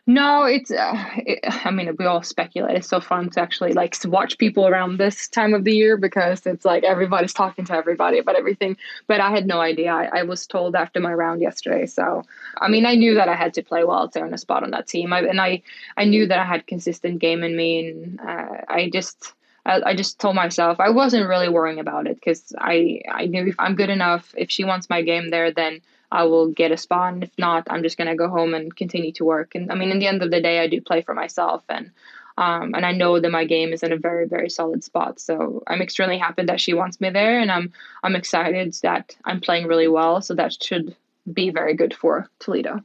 No, 0.08 0.46
it's. 0.46 0.72
Uh, 0.72 1.06
it, 1.18 1.40
I 1.66 1.70
mean, 1.70 1.96
we 1.98 2.06
all 2.06 2.24
speculate. 2.24 2.76
It's 2.76 2.88
so 2.88 3.00
fun 3.00 3.30
to 3.32 3.40
actually 3.42 3.74
like 3.74 3.96
watch 4.06 4.38
people 4.40 4.68
around 4.68 4.98
this 4.98 5.28
time 5.28 5.54
of 5.54 5.64
the 5.64 5.76
year 5.76 5.96
because 5.96 6.46
it's 6.48 6.66
like 6.66 6.84
everybody's 6.84 7.34
talking 7.34 7.66
to 7.66 7.74
everybody 7.74 8.18
about 8.18 8.36
everything. 8.36 8.78
But 9.08 9.22
I 9.22 9.30
had 9.30 9.46
no 9.46 9.62
idea. 9.62 9.92
I, 9.94 10.22
I 10.22 10.24
was 10.24 10.48
told 10.48 10.76
after 10.76 11.00
my 11.00 11.14
round 11.14 11.42
yesterday. 11.42 11.86
So, 11.86 12.24
I 12.60 12.68
mean, 12.68 12.86
I 12.86 12.96
knew 12.96 13.14
that 13.14 13.30
I 13.30 13.36
had 13.36 13.54
to 13.56 13.64
play 13.64 13.84
well 13.84 14.10
to 14.10 14.22
earn 14.22 14.34
a 14.34 14.40
spot 14.40 14.64
on 14.64 14.72
that 14.72 14.88
team. 14.88 15.14
I, 15.14 15.22
and 15.22 15.40
I, 15.40 15.62
I 15.96 16.06
knew 16.06 16.26
that 16.28 16.40
I 16.40 16.46
had 16.46 16.66
consistent 16.66 17.20
game 17.20 17.44
in 17.44 17.56
me, 17.56 17.90
and 17.90 18.20
uh, 18.20 18.58
I 18.68 18.90
just. 18.92 19.34
I, 19.64 19.94
just 19.94 20.20
told 20.20 20.36
myself 20.36 20.80
I 20.80 20.90
wasn't 20.90 21.30
really 21.30 21.48
worrying 21.48 21.78
about 21.80 22.08
it 22.08 22.16
because 22.16 22.52
I, 22.58 23.02
I 23.08 23.28
knew 23.28 23.46
if 23.46 23.56
I'm 23.60 23.76
good 23.76 23.92
enough, 23.92 24.34
if 24.36 24.50
she 24.50 24.64
wants 24.64 24.90
my 24.90 25.04
game 25.04 25.30
there, 25.30 25.52
then 25.52 25.82
I 26.12 26.24
will 26.26 26.48
get 26.48 26.72
a 26.72 26.78
spot. 26.78 27.14
And 27.14 27.24
if 27.24 27.32
not, 27.38 27.68
I'm 27.70 27.84
just 27.84 27.98
going 27.98 28.10
to 28.10 28.16
go 28.16 28.30
home 28.30 28.54
and 28.54 28.76
continue 28.76 29.12
to 29.14 29.26
work. 29.26 29.56
And 29.56 29.72
I 29.72 29.76
mean, 29.76 29.92
in 29.92 30.00
the 30.00 30.08
end 30.08 30.22
of 30.22 30.32
the 30.32 30.42
day, 30.42 30.60
I 30.60 30.68
do 30.68 30.82
play 30.82 31.02
for 31.02 31.14
myself. 31.14 31.64
And 31.70 31.92
um, 32.38 32.74
and 32.74 32.86
I 32.86 32.92
know 32.94 33.20
that 33.20 33.32
my 33.32 33.46
game 33.46 33.74
is 33.74 33.84
in 33.84 33.92
a 33.92 33.98
very, 33.98 34.28
very 34.28 34.50
solid 34.50 34.84
spot. 34.84 35.20
So 35.20 35.64
I'm 35.68 35.82
extremely 35.82 36.18
happy 36.18 36.44
that 36.44 36.62
she 36.62 36.74
wants 36.74 37.02
me 37.02 37.10
there, 37.10 37.40
and 37.40 37.52
I'm 37.52 37.74
I'm 38.04 38.16
excited 38.16 38.74
that 38.84 39.16
I'm 39.26 39.42
playing 39.42 39.68
really 39.68 39.88
well. 39.88 40.22
So 40.22 40.34
that 40.36 40.62
should 40.62 40.96
be 41.32 41.50
very 41.50 41.76
good 41.76 41.94
for 41.94 42.30
Toledo. 42.40 42.84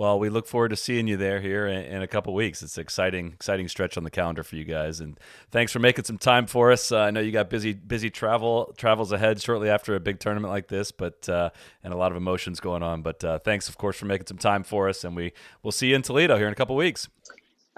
Well, 0.00 0.18
we 0.18 0.30
look 0.30 0.46
forward 0.46 0.70
to 0.70 0.76
seeing 0.76 1.08
you 1.08 1.18
there 1.18 1.42
here 1.42 1.66
in, 1.66 1.84
in 1.84 2.00
a 2.00 2.06
couple 2.06 2.32
weeks. 2.32 2.62
It's 2.62 2.78
an 2.78 2.80
exciting, 2.80 3.34
exciting 3.34 3.68
stretch 3.68 3.98
on 3.98 4.02
the 4.02 4.10
calendar 4.10 4.42
for 4.42 4.56
you 4.56 4.64
guys. 4.64 4.98
And 4.98 5.20
thanks 5.50 5.72
for 5.72 5.78
making 5.78 6.04
some 6.04 6.16
time 6.16 6.46
for 6.46 6.72
us. 6.72 6.90
Uh, 6.90 7.00
I 7.00 7.10
know 7.10 7.20
you 7.20 7.30
got 7.32 7.50
busy, 7.50 7.74
busy 7.74 8.08
travel 8.08 8.72
travels 8.78 9.12
ahead 9.12 9.42
shortly 9.42 9.68
after 9.68 9.94
a 9.94 10.00
big 10.00 10.18
tournament 10.18 10.50
like 10.50 10.68
this, 10.68 10.90
but 10.90 11.28
uh, 11.28 11.50
and 11.84 11.92
a 11.92 11.98
lot 11.98 12.12
of 12.12 12.16
emotions 12.16 12.60
going 12.60 12.82
on. 12.82 13.02
But 13.02 13.22
uh, 13.22 13.40
thanks, 13.40 13.68
of 13.68 13.76
course, 13.76 13.98
for 13.98 14.06
making 14.06 14.26
some 14.26 14.38
time 14.38 14.62
for 14.62 14.88
us. 14.88 15.04
And 15.04 15.14
we 15.14 15.34
we'll 15.62 15.70
see 15.70 15.88
you 15.88 15.96
in 15.96 16.00
Toledo 16.00 16.38
here 16.38 16.46
in 16.46 16.52
a 16.54 16.56
couple 16.56 16.76
weeks. 16.76 17.06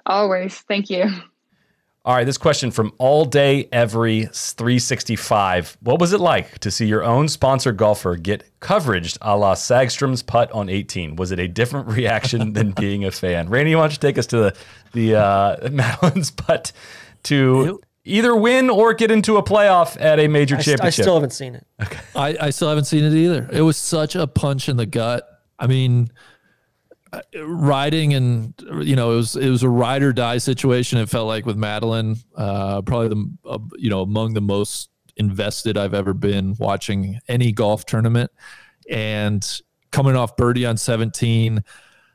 Always. 0.06 0.60
Thank 0.60 0.90
you. 0.90 1.10
All 2.04 2.16
right, 2.16 2.24
this 2.24 2.36
question 2.36 2.72
from 2.72 2.92
All 2.98 3.24
Day 3.24 3.68
Every 3.70 4.22
365. 4.24 5.76
What 5.82 6.00
was 6.00 6.12
it 6.12 6.18
like 6.18 6.58
to 6.58 6.68
see 6.72 6.84
your 6.84 7.04
own 7.04 7.28
sponsor 7.28 7.70
golfer 7.70 8.16
get 8.16 8.42
coverage 8.58 9.16
a 9.22 9.36
la 9.36 9.54
Sagstrom's 9.54 10.20
putt 10.20 10.50
on 10.50 10.68
18? 10.68 11.14
Was 11.14 11.30
it 11.30 11.38
a 11.38 11.46
different 11.46 11.86
reaction 11.96 12.54
than 12.54 12.72
being 12.72 13.04
a 13.04 13.12
fan? 13.12 13.48
Randy, 13.48 13.76
why 13.76 13.82
don't 13.82 13.92
you 13.92 13.98
take 13.98 14.18
us 14.18 14.26
to 14.26 14.36
the, 14.36 14.56
the 14.94 15.14
uh, 15.14 15.56
Madelene's 15.70 16.32
putt 16.32 16.72
to 17.22 17.80
either 18.04 18.34
win 18.34 18.68
or 18.68 18.94
get 18.94 19.12
into 19.12 19.36
a 19.36 19.42
playoff 19.44 19.96
at 20.00 20.18
a 20.18 20.26
major 20.26 20.56
I, 20.56 20.62
st- 20.62 20.80
I 20.80 20.90
still 20.90 21.14
haven't 21.14 21.30
seen 21.30 21.54
it. 21.54 21.64
I, 22.16 22.36
I 22.40 22.50
still 22.50 22.68
haven't 22.68 22.86
seen 22.86 23.04
it 23.04 23.12
either. 23.12 23.48
It 23.52 23.62
was 23.62 23.76
such 23.76 24.16
a 24.16 24.26
punch 24.26 24.68
in 24.68 24.76
the 24.76 24.86
gut. 24.86 25.24
I 25.56 25.68
mean, 25.68 26.10
riding 27.34 28.14
and 28.14 28.54
you 28.82 28.96
know 28.96 29.12
it 29.12 29.16
was 29.16 29.36
it 29.36 29.50
was 29.50 29.62
a 29.62 29.68
ride 29.68 30.02
or 30.02 30.12
die 30.12 30.38
situation. 30.38 30.98
It 30.98 31.08
felt 31.08 31.26
like 31.26 31.46
with 31.46 31.56
Madelene, 31.56 32.22
uh, 32.36 32.82
probably 32.82 33.08
the 33.08 33.36
uh, 33.44 33.58
you 33.76 33.90
know 33.90 34.02
among 34.02 34.34
the 34.34 34.40
most 34.40 34.90
invested 35.16 35.76
I've 35.76 35.94
ever 35.94 36.14
been 36.14 36.56
watching 36.58 37.18
any 37.28 37.52
golf 37.52 37.84
tournament, 37.84 38.30
and 38.90 39.46
coming 39.90 40.16
off 40.16 40.36
birdie 40.36 40.64
on 40.64 40.76
17, 40.78 41.62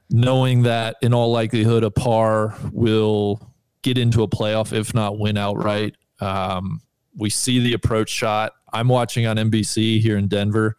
knowing 0.10 0.64
that 0.64 0.96
in 1.02 1.14
all 1.14 1.32
likelihood 1.32 1.84
a 1.84 1.92
par 1.92 2.56
will 2.72 3.54
get 3.84 3.98
into 3.98 4.24
a 4.24 4.28
playoff 4.28 4.74
if 4.74 4.94
not 4.94 5.20
win 5.20 5.38
outright. 5.38 5.96
Um, 6.20 6.82
we 7.16 7.30
see 7.30 7.60
the 7.60 7.74
approach 7.74 8.10
shot. 8.10 8.54
I'm 8.74 8.88
watching 8.88 9.28
on 9.28 9.38
NBC 9.38 10.02
here 10.02 10.18
in 10.18 10.28
Denver, 10.28 10.76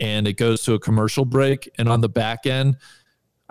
and 0.00 0.26
it 0.26 0.34
goes 0.34 0.62
to 0.62 0.74
a 0.74 0.78
commercial 0.78 1.24
break, 1.24 1.70
and 1.78 1.88
on 1.88 2.00
the 2.00 2.08
back 2.08 2.46
end. 2.46 2.76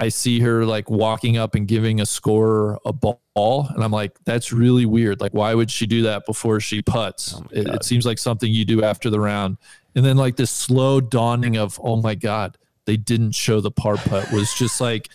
I 0.01 0.09
see 0.09 0.39
her 0.39 0.65
like 0.65 0.89
walking 0.89 1.37
up 1.37 1.53
and 1.53 1.67
giving 1.67 2.01
a 2.01 2.07
scorer 2.07 2.79
a 2.85 2.91
ball, 2.91 3.67
and 3.69 3.83
I'm 3.83 3.91
like, 3.91 4.17
that's 4.25 4.51
really 4.51 4.87
weird. 4.87 5.21
Like, 5.21 5.33
why 5.33 5.53
would 5.53 5.69
she 5.69 5.85
do 5.85 6.01
that 6.01 6.25
before 6.25 6.59
she 6.59 6.81
puts? 6.81 7.35
Oh 7.35 7.45
it, 7.51 7.67
it 7.67 7.85
seems 7.85 8.03
like 8.03 8.17
something 8.17 8.51
you 8.51 8.65
do 8.65 8.83
after 8.83 9.11
the 9.11 9.19
round. 9.19 9.57
And 9.95 10.03
then 10.03 10.17
like 10.17 10.37
this 10.37 10.49
slow 10.49 11.01
dawning 11.01 11.55
of, 11.55 11.79
oh 11.83 11.97
my 11.97 12.15
god, 12.15 12.57
they 12.85 12.97
didn't 12.97 13.33
show 13.33 13.61
the 13.61 13.69
par 13.69 13.97
putt 13.97 14.31
was 14.31 14.51
just 14.55 14.81
like, 14.81 15.07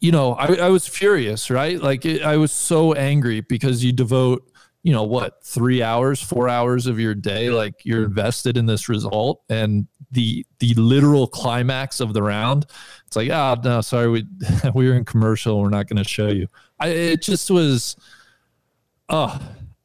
you 0.00 0.12
know, 0.12 0.32
I, 0.34 0.54
I 0.54 0.68
was 0.70 0.86
furious, 0.86 1.50
right? 1.50 1.78
Like, 1.78 2.06
it, 2.06 2.22
I 2.22 2.38
was 2.38 2.52
so 2.52 2.94
angry 2.94 3.42
because 3.42 3.84
you 3.84 3.92
devote, 3.92 4.49
you 4.82 4.92
know, 4.92 5.02
what 5.04 5.44
three 5.44 5.82
hours, 5.82 6.22
four 6.22 6.48
hours 6.48 6.86
of 6.86 6.98
your 6.98 7.14
day, 7.14 7.50
like 7.50 7.74
you're 7.84 8.04
invested 8.04 8.56
in 8.56 8.66
this 8.66 8.88
result, 8.88 9.42
and 9.48 9.86
the 10.10 10.44
the 10.58 10.74
literal 10.74 11.26
climax 11.26 12.00
of 12.00 12.12
the 12.14 12.22
round 12.22 12.66
it's 13.06 13.16
like, 13.16 13.28
ah, 13.32 13.56
oh, 13.58 13.60
no, 13.68 13.80
sorry, 13.80 14.08
we 14.08 14.24
we 14.74 14.88
were 14.88 14.94
in 14.94 15.04
commercial. 15.04 15.60
We're 15.60 15.68
not 15.68 15.88
going 15.88 15.96
to 15.96 16.08
show 16.08 16.28
you. 16.28 16.46
I, 16.78 16.88
it 16.88 17.22
just 17.22 17.50
was, 17.50 17.96
oh, 19.08 19.36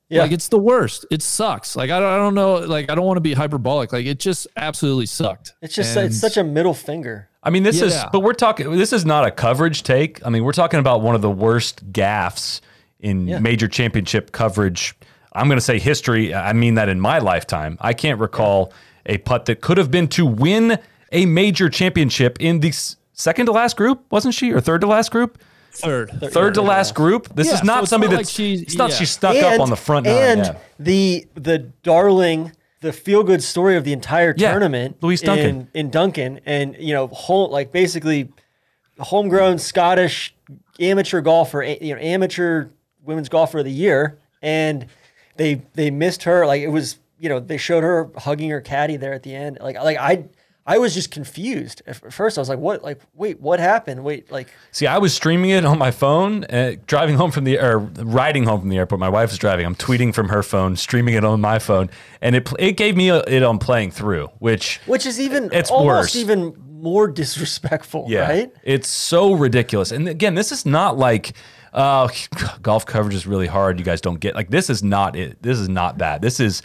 Yeah. 0.09 0.21
like 0.21 0.31
it's 0.31 0.47
the 0.49 0.59
worst. 0.59 1.05
It 1.09 1.23
sucks. 1.23 1.75
Like 1.75 1.89
I 1.89 1.99
don't, 1.99 2.09
I 2.13 2.17
don't 2.17 2.35
know. 2.35 2.55
Like 2.57 2.91
I 2.91 2.95
don't 2.95 3.05
want 3.05 3.17
to 3.17 3.21
be 3.21 3.33
hyperbolic. 3.33 3.91
Like 3.91 4.05
it 4.05 4.19
just 4.19 4.45
absolutely 4.55 5.07
sucked. 5.07 5.53
It's 5.63 5.73
just 5.73 5.97
And- 5.97 6.05
it's 6.05 6.19
such 6.19 6.37
a 6.37 6.43
middle 6.43 6.75
finger. 6.75 7.29
I 7.41 7.49
mean, 7.51 7.61
this 7.63 7.79
is, 7.79 7.95
but 8.11 8.21
we're 8.21 8.33
talking, 8.33 8.71
this 8.71 8.91
is 8.91 9.05
not 9.05 9.27
a 9.27 9.29
coverage 9.31 9.83
take. 9.83 10.25
I 10.25 10.29
mean, 10.31 10.43
we're 10.43 10.51
talking 10.51 10.79
about 10.79 11.01
one 11.01 11.13
of 11.13 11.21
the 11.21 11.29
worst 11.29 11.91
gaffes 11.91 12.59
in 13.05 13.27
Yeah. 13.27 13.39
major 13.39 13.67
championship 13.67 14.31
coverage. 14.31 14.95
I'm 15.33 15.47
going 15.47 15.57
to 15.57 15.61
say 15.65 15.79
history. 15.79 16.33
I 16.33 16.53
mean 16.53 16.75
that 16.75 16.89
in 16.89 16.99
my 16.99 17.19
lifetime. 17.19 17.77
I 17.81 17.93
can't 17.93 18.19
recall 18.19 18.71
a 19.05 19.17
putt 19.19 19.45
that 19.45 19.61
could 19.61 19.77
have 19.77 19.91
been 19.91 20.07
to 20.09 20.25
win 20.25 20.79
a 21.11 21.25
major 21.25 21.69
championship 21.69 22.37
in 22.39 22.59
the 22.61 22.73
second 23.13 23.45
to 23.45 23.51
last 23.51 23.77
group, 23.77 24.03
wasn't 24.09 24.33
she? 24.33 24.51
Or 24.51 24.59
third 24.61 24.81
to 24.81 24.87
last 24.87 25.11
group? 25.11 25.37
third. 25.71 26.09
Third 26.31 26.53
to 26.53 26.61
last 26.61 26.95
group. 26.95 27.35
This 27.35 27.47
Yeah, 27.47 27.55
is 27.55 27.63
not 27.63 27.75
so 27.79 27.81
it's 27.83 27.89
somebody 27.89 28.11
not 28.13 28.17
that's, 28.19 28.29
like 28.29 28.35
she- 28.35 28.63
it's 28.63 28.75
not 28.75 28.91
yeah. 28.91 28.95
she 28.95 29.05
stuck 29.05 29.35
up 29.35 29.59
on 29.59 29.69
the 29.69 29.75
front 29.75 30.05
nine. 30.05 30.15
and 30.15 30.39
yeah. 30.45 30.55
the 30.79 31.27
the 31.35 31.57
darling 31.83 32.53
the 32.79 32.93
feel 32.93 33.23
good 33.23 33.43
story 33.43 33.75
of 33.75 33.83
the 33.83 33.91
entire 33.91 34.33
Yeah, 34.37 34.51
tournament 34.51 34.97
Louise 35.01 35.21
Duncan. 35.21 35.67
in, 35.73 35.85
in 35.87 35.89
Duncan 35.89 36.39
and 36.45 36.77
you 36.79 36.93
know 36.93 37.07
whole 37.07 37.49
like 37.49 37.73
basically 37.73 38.29
homegrown 38.99 39.57
Scottish 39.57 40.33
amateur 40.79 41.19
golfer 41.21 41.61
you 41.63 41.93
know 41.93 41.99
amateur 42.01 42.67
women's 43.05 43.29
golfer 43.29 43.59
of 43.59 43.65
the 43.65 43.71
year 43.71 44.17
and 44.41 44.87
they 45.37 45.61
they 45.73 45.89
missed 45.91 46.23
her 46.23 46.45
like 46.45 46.61
it 46.61 46.69
was 46.69 46.97
you 47.19 47.29
know 47.29 47.39
they 47.39 47.57
showed 47.57 47.83
her 47.83 48.09
hugging 48.17 48.49
her 48.49 48.61
caddy 48.61 48.97
there 48.97 49.13
at 49.13 49.23
the 49.23 49.33
end 49.35 49.57
like 49.61 49.75
like 49.77 49.97
I 49.97 50.25
I 50.67 50.79
was 50.79 50.95
just 50.95 51.11
confused 51.11 51.83
at 51.85 52.11
first 52.11 52.37
I 52.37 52.41
was 52.41 52.49
like 52.49 52.57
what 52.59 52.83
like 52.83 52.99
wait 53.13 53.39
what 53.39 53.59
happened 53.59 54.03
wait 54.03 54.31
like 54.31 54.49
See, 54.71 54.87
I 54.87 54.97
was 54.97 55.13
streaming 55.13 55.51
it 55.51 55.63
on 55.63 55.77
my 55.77 55.91
phone, 55.91 56.43
uh, 56.45 56.75
driving 56.87 57.15
home 57.15 57.31
from 57.31 57.43
the 57.43 57.59
or 57.59 57.77
riding 57.79 58.43
home 58.45 58.59
from 58.61 58.69
the 58.69 58.77
airport. 58.77 58.99
My 58.99 59.07
wife 59.09 59.29
was 59.29 59.37
driving. 59.37 59.65
I'm 59.65 59.75
tweeting 59.75 60.13
from 60.13 60.27
her 60.29 60.43
phone, 60.43 60.75
streaming 60.75 61.13
it 61.13 61.23
on 61.23 61.39
my 61.39 61.59
phone, 61.59 61.89
and 62.19 62.35
it 62.35 62.49
it 62.59 62.73
gave 62.73 62.97
me 62.97 63.09
a, 63.09 63.19
it 63.27 63.43
on 63.43 63.57
playing 63.59 63.91
through, 63.91 64.27
which 64.39 64.79
which 64.87 65.05
is 65.05 65.19
even 65.19 65.49
It's 65.53 65.69
almost 65.71 65.87
worse. 65.87 66.15
even 66.15 66.55
more 66.67 67.07
disrespectful 67.21 68.05
yeah, 68.09 68.27
right 68.29 68.51
it's 68.63 68.89
so 68.89 69.33
ridiculous. 69.33 69.91
And 69.91 70.09
again, 70.09 70.33
this 70.35 70.51
is 70.51 70.65
not 70.65 70.97
like. 70.97 71.33
Uh, 71.75 72.07
golf 72.61 72.85
coverage 72.85 73.13
is 73.13 73.27
really 73.27 73.47
hard. 73.47 73.77
You 73.77 73.85
guys 73.85 74.01
don't 74.01 74.19
get 74.19 74.33
like 74.33 74.49
this 74.49 74.69
is 74.69 74.81
not 74.81 75.15
it. 75.15 75.41
This 75.43 75.59
is 75.59 75.69
not 75.69 75.97
that. 75.99 76.21
This 76.21 76.39
is 76.39 76.61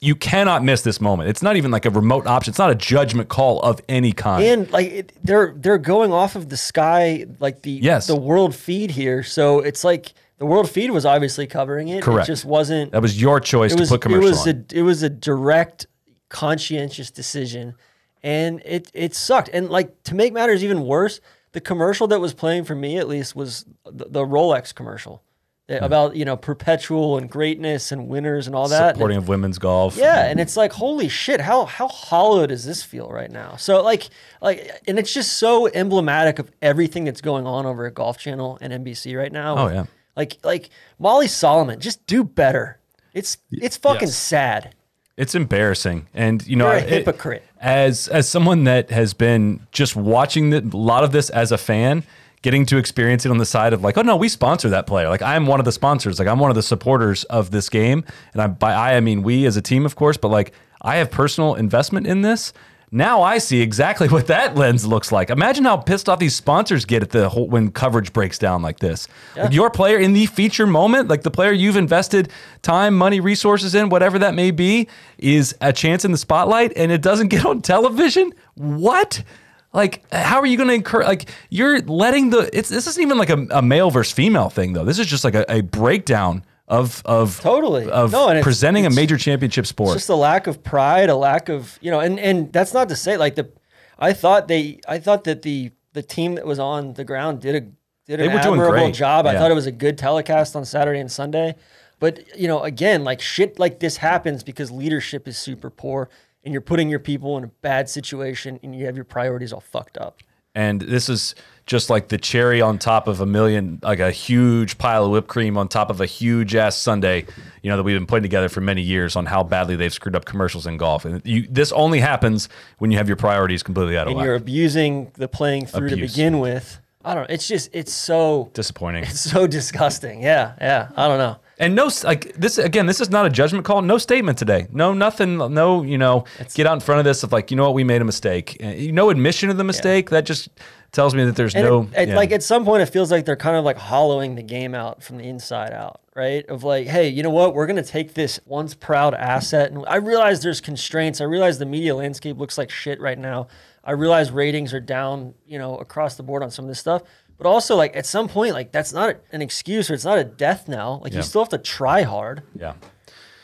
you 0.00 0.16
cannot 0.16 0.64
miss 0.64 0.82
this 0.82 1.00
moment. 1.00 1.28
It's 1.30 1.42
not 1.42 1.56
even 1.56 1.70
like 1.70 1.84
a 1.86 1.90
remote 1.90 2.26
option. 2.26 2.50
It's 2.50 2.58
not 2.58 2.70
a 2.70 2.74
judgment 2.74 3.28
call 3.28 3.60
of 3.60 3.80
any 3.88 4.12
kind. 4.12 4.44
and 4.44 4.70
like 4.72 4.90
it, 4.90 5.12
they're 5.22 5.54
they're 5.56 5.78
going 5.78 6.12
off 6.12 6.34
of 6.34 6.48
the 6.48 6.56
sky 6.56 7.26
like 7.40 7.62
the 7.62 7.70
Yes. 7.70 8.06
the 8.06 8.16
world 8.16 8.54
feed 8.54 8.90
here 8.90 9.22
so 9.22 9.60
it's 9.60 9.84
like 9.84 10.14
the 10.38 10.46
world 10.46 10.68
feed 10.68 10.90
was 10.90 11.06
obviously 11.06 11.46
covering 11.46 11.88
it 11.88 12.02
Correct. 12.02 12.28
it 12.28 12.32
just 12.32 12.44
wasn't 12.44 12.90
that 12.92 13.00
was 13.02 13.20
your 13.20 13.38
choice 13.40 13.74
was 13.74 13.88
to 13.88 13.94
put 13.94 14.00
commercial 14.02 14.26
it 14.26 14.30
was 14.30 14.46
on. 14.48 14.66
a 14.72 14.78
it 14.78 14.82
was 14.82 15.02
a 15.02 15.08
direct 15.10 15.86
conscientious 16.28 17.10
decision 17.10 17.74
and 18.22 18.60
it 18.64 18.90
it 18.94 19.14
sucked 19.14 19.48
and 19.52 19.70
like 19.70 20.02
to 20.04 20.14
make 20.14 20.32
matters 20.32 20.64
even 20.64 20.80
worse 20.84 21.20
the 21.54 21.60
commercial 21.60 22.06
that 22.08 22.20
was 22.20 22.34
playing 22.34 22.64
for 22.64 22.74
me 22.74 22.98
at 22.98 23.08
least 23.08 23.34
was 23.34 23.64
the, 23.84 24.04
the 24.08 24.20
Rolex 24.26 24.74
commercial 24.74 25.22
uh, 25.70 25.78
about 25.80 26.14
you 26.14 26.24
know 26.26 26.36
perpetual 26.36 27.16
and 27.16 27.30
greatness 27.30 27.90
and 27.90 28.06
winners 28.06 28.46
and 28.46 28.54
all 28.54 28.68
that 28.68 28.88
And 28.90 28.96
Supporting 28.96 29.16
of 29.16 29.28
women's 29.28 29.58
golf. 29.58 29.96
yeah, 29.96 30.26
and 30.26 30.38
it's 30.38 30.56
like, 30.58 30.72
holy 30.72 31.08
shit, 31.08 31.40
how 31.40 31.64
how 31.64 31.88
hollow 31.88 32.46
does 32.46 32.66
this 32.66 32.82
feel 32.82 33.08
right 33.08 33.30
now? 33.30 33.56
So 33.56 33.82
like 33.82 34.10
like 34.42 34.70
and 34.86 34.98
it's 34.98 35.14
just 35.14 35.38
so 35.38 35.66
emblematic 35.68 36.38
of 36.38 36.50
everything 36.60 37.04
that's 37.04 37.22
going 37.22 37.46
on 37.46 37.64
over 37.64 37.86
at 37.86 37.94
Golf 37.94 38.18
Channel 38.18 38.58
and 38.60 38.72
NBC 38.84 39.16
right 39.16 39.32
now. 39.32 39.56
Oh, 39.56 39.68
yeah. 39.68 39.86
Like 40.16 40.36
like 40.44 40.68
Molly 40.98 41.28
Solomon, 41.28 41.80
just 41.80 42.06
do 42.06 42.22
better. 42.24 42.78
It's 43.14 43.38
it's 43.50 43.76
fucking 43.78 44.08
yes. 44.08 44.16
sad. 44.16 44.74
It's 45.16 45.34
embarrassing, 45.36 46.08
and 46.12 46.44
you 46.46 46.56
know, 46.56 46.66
You're 46.66 46.74
a 46.74 46.80
it- 46.82 46.88
hypocrite. 46.88 47.44
As 47.64 48.08
as 48.08 48.28
someone 48.28 48.64
that 48.64 48.90
has 48.90 49.14
been 49.14 49.66
just 49.72 49.96
watching 49.96 50.50
the, 50.50 50.58
a 50.58 50.76
lot 50.76 51.02
of 51.02 51.12
this 51.12 51.30
as 51.30 51.50
a 51.50 51.58
fan, 51.58 52.04
getting 52.42 52.66
to 52.66 52.76
experience 52.76 53.24
it 53.24 53.30
on 53.30 53.38
the 53.38 53.46
side 53.46 53.72
of 53.72 53.82
like, 53.82 53.96
oh 53.96 54.02
no, 54.02 54.16
we 54.16 54.28
sponsor 54.28 54.68
that 54.68 54.86
player. 54.86 55.08
Like 55.08 55.22
I'm 55.22 55.46
one 55.46 55.60
of 55.60 55.64
the 55.64 55.72
sponsors. 55.72 56.18
Like 56.18 56.28
I'm 56.28 56.38
one 56.38 56.50
of 56.50 56.56
the 56.56 56.62
supporters 56.62 57.24
of 57.24 57.50
this 57.50 57.70
game, 57.70 58.04
and 58.34 58.42
I 58.42 58.46
by 58.48 58.74
I 58.74 58.96
I 58.96 59.00
mean 59.00 59.22
we 59.22 59.46
as 59.46 59.56
a 59.56 59.62
team, 59.62 59.86
of 59.86 59.96
course. 59.96 60.18
But 60.18 60.28
like 60.28 60.52
I 60.82 60.96
have 60.96 61.10
personal 61.10 61.54
investment 61.54 62.06
in 62.06 62.20
this. 62.20 62.52
Now 62.94 63.22
I 63.22 63.38
see 63.38 63.60
exactly 63.60 64.08
what 64.14 64.28
that 64.28 64.54
lens 64.54 64.86
looks 64.86 65.10
like. 65.10 65.28
Imagine 65.28 65.64
how 65.64 65.76
pissed 65.76 66.08
off 66.08 66.20
these 66.20 66.36
sponsors 66.36 66.84
get 66.84 67.02
at 67.02 67.10
the 67.10 67.28
whole 67.28 67.48
when 67.48 67.72
coverage 67.72 68.12
breaks 68.12 68.38
down 68.38 68.62
like 68.62 68.78
this. 68.78 69.08
Like 69.36 69.52
your 69.52 69.68
player 69.68 69.98
in 69.98 70.12
the 70.12 70.26
feature 70.26 70.66
moment, 70.66 71.08
like 71.08 71.22
the 71.22 71.30
player 71.30 71.50
you've 71.50 71.76
invested 71.76 72.30
time, 72.62 72.96
money, 72.96 73.18
resources 73.18 73.74
in, 73.74 73.88
whatever 73.88 74.20
that 74.20 74.34
may 74.34 74.52
be, 74.52 74.86
is 75.18 75.56
a 75.60 75.72
chance 75.72 76.04
in 76.04 76.12
the 76.12 76.18
spotlight 76.18 76.72
and 76.76 76.92
it 76.92 77.02
doesn't 77.02 77.28
get 77.34 77.44
on 77.44 77.62
television? 77.62 78.32
What? 78.54 79.24
Like, 79.72 80.08
how 80.12 80.38
are 80.38 80.46
you 80.46 80.56
going 80.56 80.68
to 80.68 80.74
encourage? 80.74 81.08
Like, 81.08 81.28
you're 81.50 81.80
letting 81.80 82.30
the. 82.30 82.48
It's 82.56 82.68
this 82.68 82.86
isn't 82.86 83.02
even 83.02 83.18
like 83.18 83.30
a, 83.30 83.44
a 83.50 83.60
male 83.60 83.90
versus 83.90 84.12
female 84.12 84.50
thing 84.50 84.72
though. 84.72 84.84
This 84.84 85.00
is 85.00 85.08
just 85.08 85.24
like 85.24 85.34
a, 85.34 85.44
a 85.48 85.62
breakdown 85.62 86.44
of 86.68 87.02
of 87.04 87.40
Totally. 87.40 87.90
of 87.90 88.12
No, 88.12 88.28
and 88.28 88.42
presenting 88.42 88.86
a 88.86 88.90
major 88.90 89.16
championship 89.18 89.66
sport. 89.66 89.90
It's 89.96 90.02
just 90.04 90.08
a 90.10 90.14
lack 90.14 90.46
of 90.46 90.62
pride, 90.62 91.10
a 91.10 91.16
lack 91.16 91.48
of 91.48 91.78
you 91.82 91.90
know, 91.90 92.00
and 92.00 92.18
and 92.18 92.52
that's 92.52 92.72
not 92.74 92.88
to 92.88 92.96
say 92.96 93.16
like 93.16 93.34
the. 93.34 93.50
I 93.98 94.12
thought 94.12 94.48
they, 94.48 94.80
I 94.88 94.98
thought 94.98 95.24
that 95.24 95.42
the 95.42 95.70
the 95.92 96.02
team 96.02 96.34
that 96.34 96.44
was 96.46 96.58
on 96.58 96.94
the 96.94 97.04
ground 97.04 97.40
did 97.40 97.54
a 97.54 97.60
did 98.06 98.20
They 98.20 98.26
an 98.28 98.32
admirable 98.38 98.90
job. 98.90 99.26
I 99.26 99.32
Yeah. 99.34 99.38
thought 99.38 99.50
it 99.50 99.54
was 99.54 99.66
a 99.66 99.72
good 99.72 99.96
telecast 99.98 100.56
on 100.56 100.64
Saturday 100.64 100.98
and 101.00 101.10
Sunday, 101.10 101.54
but 102.00 102.20
you 102.36 102.48
know, 102.48 102.62
again, 102.64 103.04
like 103.04 103.20
shit 103.20 103.58
like 103.58 103.78
this 103.80 103.98
happens 103.98 104.42
because 104.42 104.70
leadership 104.70 105.28
is 105.28 105.38
super 105.38 105.70
poor, 105.70 106.08
and 106.44 106.52
you're 106.52 106.60
putting 106.60 106.88
your 106.88 106.98
people 106.98 107.36
in 107.38 107.44
a 107.44 107.48
bad 107.62 107.88
situation, 107.88 108.58
and 108.62 108.74
you 108.74 108.84
have 108.86 108.96
your 108.96 109.04
priorities 109.04 109.52
all 109.52 109.60
fucked 109.60 109.96
up. 109.98 110.18
and 110.56 110.80
this 110.82 111.08
is 111.08 111.34
just 111.66 111.88
like 111.88 112.08
the 112.08 112.18
cherry 112.18 112.60
on 112.60 112.78
top 112.78 113.08
of 113.08 113.20
a 113.20 113.26
million, 113.26 113.78
like 113.82 113.98
a 113.98 114.10
huge 114.10 114.76
pile 114.76 115.04
of 115.06 115.10
whipped 115.10 115.28
cream 115.28 115.56
on 115.56 115.66
top 115.66 115.88
of 115.90 116.00
a 116.00 116.06
huge 116.06 116.54
ass 116.54 116.76
Sunday, 116.76 117.24
you 117.62 117.70
know, 117.70 117.76
that 117.78 117.82
we've 117.82 117.96
been 117.96 118.06
putting 118.06 118.22
together 118.22 118.48
for 118.50 118.60
many 118.60 118.82
years 118.82 119.16
on 119.16 119.24
how 119.26 119.42
badly 119.42 119.74
they've 119.74 119.92
screwed 119.92 120.14
up 120.14 120.26
commercials 120.26 120.66
in 120.66 120.76
golf. 120.76 121.04
And 121.06 121.22
you, 121.24 121.46
this 121.48 121.72
only 121.72 122.00
happens 122.00 122.48
when 122.78 122.90
you 122.90 122.98
have 122.98 123.08
your 123.08 123.16
priorities 123.16 123.62
completely 123.62 123.96
out 123.96 124.02
of 124.06 124.08
and 124.08 124.16
whack. 124.18 124.24
you're 124.26 124.34
abusing 124.34 125.10
the 125.14 125.26
playing 125.28 125.66
through 125.66 125.86
Abuse. 125.88 126.12
to 126.12 126.16
begin 126.18 126.38
with. 126.40 126.80
I 127.02 127.14
don't 127.14 127.28
know. 127.28 127.34
It's 127.34 127.48
just 127.48 127.70
it's 127.72 127.92
so 127.92 128.50
Disappointing. 128.54 129.04
it's 129.04 129.20
so 129.20 129.46
disgusting. 129.46 130.22
Yeah, 130.22 130.54
yeah. 130.60 130.88
I 130.96 131.08
don't 131.08 131.18
know. 131.18 131.36
And 131.58 131.74
no, 131.76 131.88
like 132.02 132.34
this 132.34 132.58
again, 132.58 132.86
this 132.86 133.00
is 133.00 133.10
not 133.10 133.26
a 133.26 133.30
judgment 133.30 133.64
call. 133.64 133.80
No 133.82 133.96
statement 133.98 134.38
today. 134.38 134.66
No, 134.72 134.92
nothing. 134.92 135.36
No, 135.38 135.82
you 135.82 135.98
know, 135.98 136.24
get 136.54 136.66
out 136.66 136.74
in 136.74 136.80
front 136.80 136.98
of 136.98 137.04
this 137.04 137.22
of 137.22 137.32
like, 137.32 137.50
you 137.50 137.56
know 137.56 137.62
what, 137.64 137.74
we 137.74 137.84
made 137.84 138.02
a 138.02 138.04
mistake. 138.04 138.56
Uh, 138.62 138.72
No 138.92 139.10
admission 139.10 139.50
of 139.50 139.56
the 139.56 139.64
mistake. 139.64 140.10
That 140.10 140.26
just 140.26 140.48
tells 140.90 141.14
me 141.14 141.24
that 141.24 141.36
there's 141.36 141.54
And 141.54 141.64
no. 141.64 141.82
it, 141.82 142.02
it- 142.02 142.08
yeah. 142.08 142.16
like 142.16 142.32
at 142.32 142.42
some 142.42 142.64
point, 142.64 142.82
it 142.82 142.86
feels 142.86 143.10
like 143.12 143.24
they're 143.24 143.36
kind 143.36 143.56
of 143.56 143.64
like 143.64 143.76
hollowing 143.76 144.34
the 144.34 144.42
game 144.42 144.74
out 144.74 145.02
from 145.02 145.18
the 145.18 145.24
inside 145.24 145.72
out, 145.72 146.00
right? 146.16 146.44
Of 146.48 146.64
like, 146.64 146.86
hey, 146.88 147.08
you 147.08 147.22
know 147.22 147.30
what? 147.30 147.54
We're 147.54 147.66
gonna 147.68 147.82
take 147.84 148.14
this 148.14 148.40
once 148.46 148.74
proud 148.74 149.14
asset, 149.14 149.70
and 149.70 149.84
I 149.86 149.96
realize 149.96 150.42
there's 150.42 150.60
constraints. 150.60 151.20
I 151.20 151.24
realize 151.24 151.58
the 151.58 151.66
media 151.66 151.94
landscape 151.94 152.36
looks 152.38 152.58
like 152.58 152.70
shit 152.70 153.00
right 153.00 153.18
now. 153.18 153.46
I 153.86 153.92
realize 153.92 154.30
ratings 154.32 154.72
are 154.72 154.80
down, 154.80 155.34
you 155.46 155.58
know, 155.58 155.76
across 155.76 156.14
the 156.16 156.22
board 156.22 156.42
on 156.42 156.50
some 156.50 156.64
of 156.64 156.68
this 156.70 156.78
stuff. 156.80 157.02
But 157.38 157.46
also, 157.46 157.74
like 157.76 157.96
at 157.96 158.06
some 158.06 158.28
point, 158.28 158.52
like 158.54 158.70
that's 158.72 158.92
not 158.92 159.16
an 159.32 159.42
excuse 159.42 159.90
or 159.90 159.94
it's 159.94 160.04
not 160.04 160.18
a 160.18 160.24
death 160.24 160.68
knell. 160.68 161.00
Like 161.02 161.12
Yeah. 161.12 161.18
you 161.18 161.22
still 161.24 161.42
have 161.42 161.48
to 161.50 161.58
try 161.58 162.02
hard. 162.02 162.42
yeah. 162.54 162.74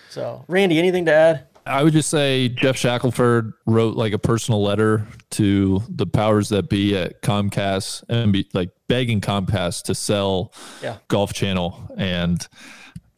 So, 0.09 0.45
Randy, 0.49 0.79
anything 0.79 1.05
to 1.07 1.13
add? 1.13 1.47
I 1.67 1.85
would 1.85 1.93
just 1.93 2.11
say 2.11 2.49
Geoff 2.49 2.77
Shackelford 2.77 3.53
wrote 3.67 3.95
like 3.97 4.13
a 4.13 4.19
personal 4.19 4.61
letter 4.63 5.07
to 5.33 5.83
the 5.89 6.07
powers 6.07 6.49
that 6.49 6.69
be 6.69 6.97
at 6.97 7.23
Comcast 7.23 8.03
and 8.09 8.33
be 8.33 8.49
like 8.55 8.71
begging 8.89 9.21
Comcast 9.21 9.85
to 9.85 9.95
sell 9.95 10.53
Yeah. 10.83 10.97
Golf 11.09 11.33
Channel 11.33 11.79
and 11.97 12.45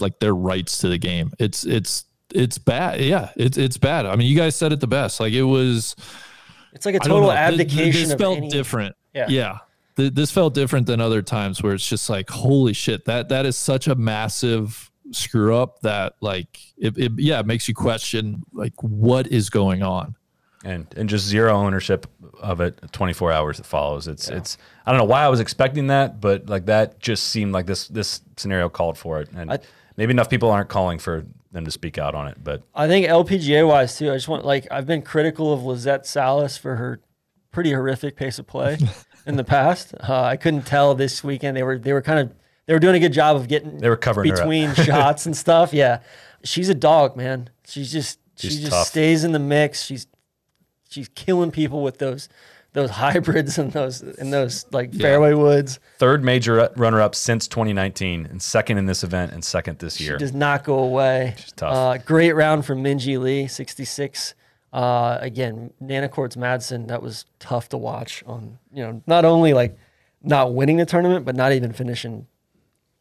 like 0.00 0.18
their 0.20 0.34
rights 0.34 0.78
to 0.78 0.88
the 0.88 0.98
game. 0.98 1.32
It's 1.38 1.64
it's 1.64 2.04
it's 2.34 2.58
bad. 2.58 3.00
Yeah, 3.00 3.30
it's 3.36 3.56
it's 3.56 3.78
bad. 3.78 4.04
I 4.04 4.16
mean, 4.16 4.26
you 4.28 4.36
guys 4.36 4.56
said 4.56 4.72
it 4.72 4.80
the 4.80 4.86
best. 4.86 5.18
Like 5.20 5.32
it 5.32 5.44
was 5.44 5.94
It's 6.74 6.84
like 6.84 6.96
a 6.96 6.98
total 6.98 7.28
know. 7.28 7.34
Th- 7.34 7.56
th- 7.58 7.60
abdication 7.70 8.02
This 8.02 8.12
of 8.12 8.18
felt 8.18 8.36
any. 8.38 8.48
different. 8.50 8.96
Yeah. 9.14 9.26
Yeah. 9.28 9.58
Th- 9.96 10.12
This 10.12 10.30
felt 10.30 10.54
different 10.54 10.86
than 10.86 11.00
other 11.00 11.22
times 11.22 11.62
where 11.62 11.74
it's 11.74 11.88
just 11.88 12.08
like, 12.10 12.30
holy 12.30 12.72
shit, 12.72 13.04
that 13.06 13.28
that 13.30 13.46
is 13.46 13.56
such 13.56 13.86
a 13.88 13.94
massive 13.94 14.90
screw 15.10 15.54
up 15.56 15.80
that 15.80 16.14
like 16.20 16.58
it, 16.78 16.96
it 16.96 17.12
yeah, 17.16 17.40
it 17.40 17.46
makes 17.46 17.68
you 17.68 17.74
question 17.74 18.42
like 18.52 18.72
what 18.82 19.26
is 19.26 19.50
going 19.50 19.82
on. 19.82 20.14
and 20.64 20.86
and 20.96 21.08
just 21.08 21.26
zero 21.26 21.52
ownership 21.52 22.06
of 22.40 22.60
it 22.60 22.78
24 22.92 23.30
hours 23.32 23.56
that 23.58 23.66
follows 23.66 24.06
it's 24.08 24.28
it's 24.28 24.56
i 24.86 24.90
don't 24.90 24.98
know 24.98 25.04
why 25.04 25.22
i 25.24 25.28
was 25.28 25.38
expecting 25.40 25.88
that 25.88 26.20
but 26.20 26.48
like 26.48 26.66
that 26.66 26.98
just 27.00 27.24
seemed 27.24 27.52
like 27.52 27.66
this 27.66 27.88
this 27.88 28.20
scenario 28.36 28.68
called 28.68 28.96
for 28.96 29.20
it 29.20 29.28
and 29.34 29.52
I- 29.52 29.58
maybe 29.96 30.12
enough 30.12 30.30
people 30.30 30.50
aren't 30.52 30.68
calling 30.68 30.98
for 31.00 31.24
them 31.50 31.64
to 31.64 31.70
speak 31.72 31.98
out 31.98 32.14
on 32.14 32.28
it 32.28 32.38
but 32.42 32.62
I 32.74 32.86
think 32.88 33.06
LPGA 33.06 33.66
wise 33.66 33.98
too. 33.98 34.10
I 34.10 34.14
just 34.14 34.28
want 34.28 34.44
like 34.44 34.66
I've 34.70 34.86
been 34.86 35.02
critical 35.02 35.52
of 35.52 35.62
Lizette 35.64 36.06
Salas 36.06 36.56
for 36.56 36.76
her 36.76 37.00
pretty 37.50 37.72
horrific 37.72 38.16
pace 38.16 38.38
of 38.38 38.46
play 38.46 38.78
in 39.26 39.36
the 39.36 39.44
past. 39.44 39.94
Uh, 40.00 40.22
I 40.22 40.36
couldn't 40.36 40.62
tell 40.66 40.94
this 40.94 41.22
weekend 41.24 41.56
they 41.56 41.62
were 41.62 41.78
they 41.78 41.92
were 41.92 42.02
kind 42.02 42.18
of 42.20 42.32
they 42.66 42.72
were 42.72 42.78
doing 42.80 42.94
a 42.96 43.00
good 43.00 43.12
job 43.12 43.36
of 43.36 43.48
getting 43.48 43.78
They 43.78 43.88
were 43.88 43.96
covering 43.96 44.30
between 44.30 44.74
shots 44.74 45.26
and 45.26 45.36
stuff. 45.36 45.72
Yeah, 45.72 46.00
she's 46.44 46.68
a 46.68 46.74
dog, 46.74 47.16
man. 47.16 47.50
She's 47.66 47.90
just 47.92 48.18
She's 48.36 48.52
she 48.54 48.58
just 48.60 48.72
tough. 48.72 48.86
stays 48.86 49.24
in 49.24 49.32
the 49.32 49.38
mix. 49.38 49.82
She's 49.82 50.06
she's 50.88 51.08
killing 51.08 51.50
people 51.50 51.82
with 51.82 51.98
those 51.98 52.28
those 52.72 52.90
hybrids 53.02 53.58
and 53.58 53.72
those 53.72 54.00
and 54.00 54.32
those 54.32 54.64
like 54.72 54.94
fairway 54.94 55.34
woods. 55.34 55.78
third 55.98 56.24
major 56.24 56.70
runner 56.76 57.00
up 57.02 57.14
since 57.14 57.46
2019 57.46 58.24
and 58.26 58.40
second 58.42 58.78
in 58.78 58.86
this 58.86 59.04
event 59.04 59.32
and 59.32 59.44
second 59.44 59.78
this 59.78 60.00
year 60.00 60.16
does 60.18 60.32
not 60.32 60.64
go 60.64 60.78
away. 60.78 61.34
She's 61.36 61.52
tough. 61.52 61.74
Uh, 61.74 61.98
great 62.04 62.32
round 62.32 62.64
from 62.64 62.82
Minji 62.82 63.20
Lee, 63.20 63.46
66. 63.46 64.34
Uh, 64.72 65.18
again, 65.20 65.70
Nanna 65.80 66.08
Koerstz 66.08 66.36
Madsen, 66.36 66.88
that 66.88 67.02
was 67.02 67.26
tough 67.38 67.68
to 67.70 67.76
watch 67.76 68.22
on, 68.26 68.58
you 68.72 68.82
know, 68.82 69.02
not 69.06 69.24
only 69.24 69.52
like 69.52 69.76
not 70.22 70.54
winning 70.54 70.78
the 70.78 70.86
tournament, 70.86 71.24
but 71.26 71.34
not 71.36 71.52
even 71.52 71.72
finishing, 71.72 72.26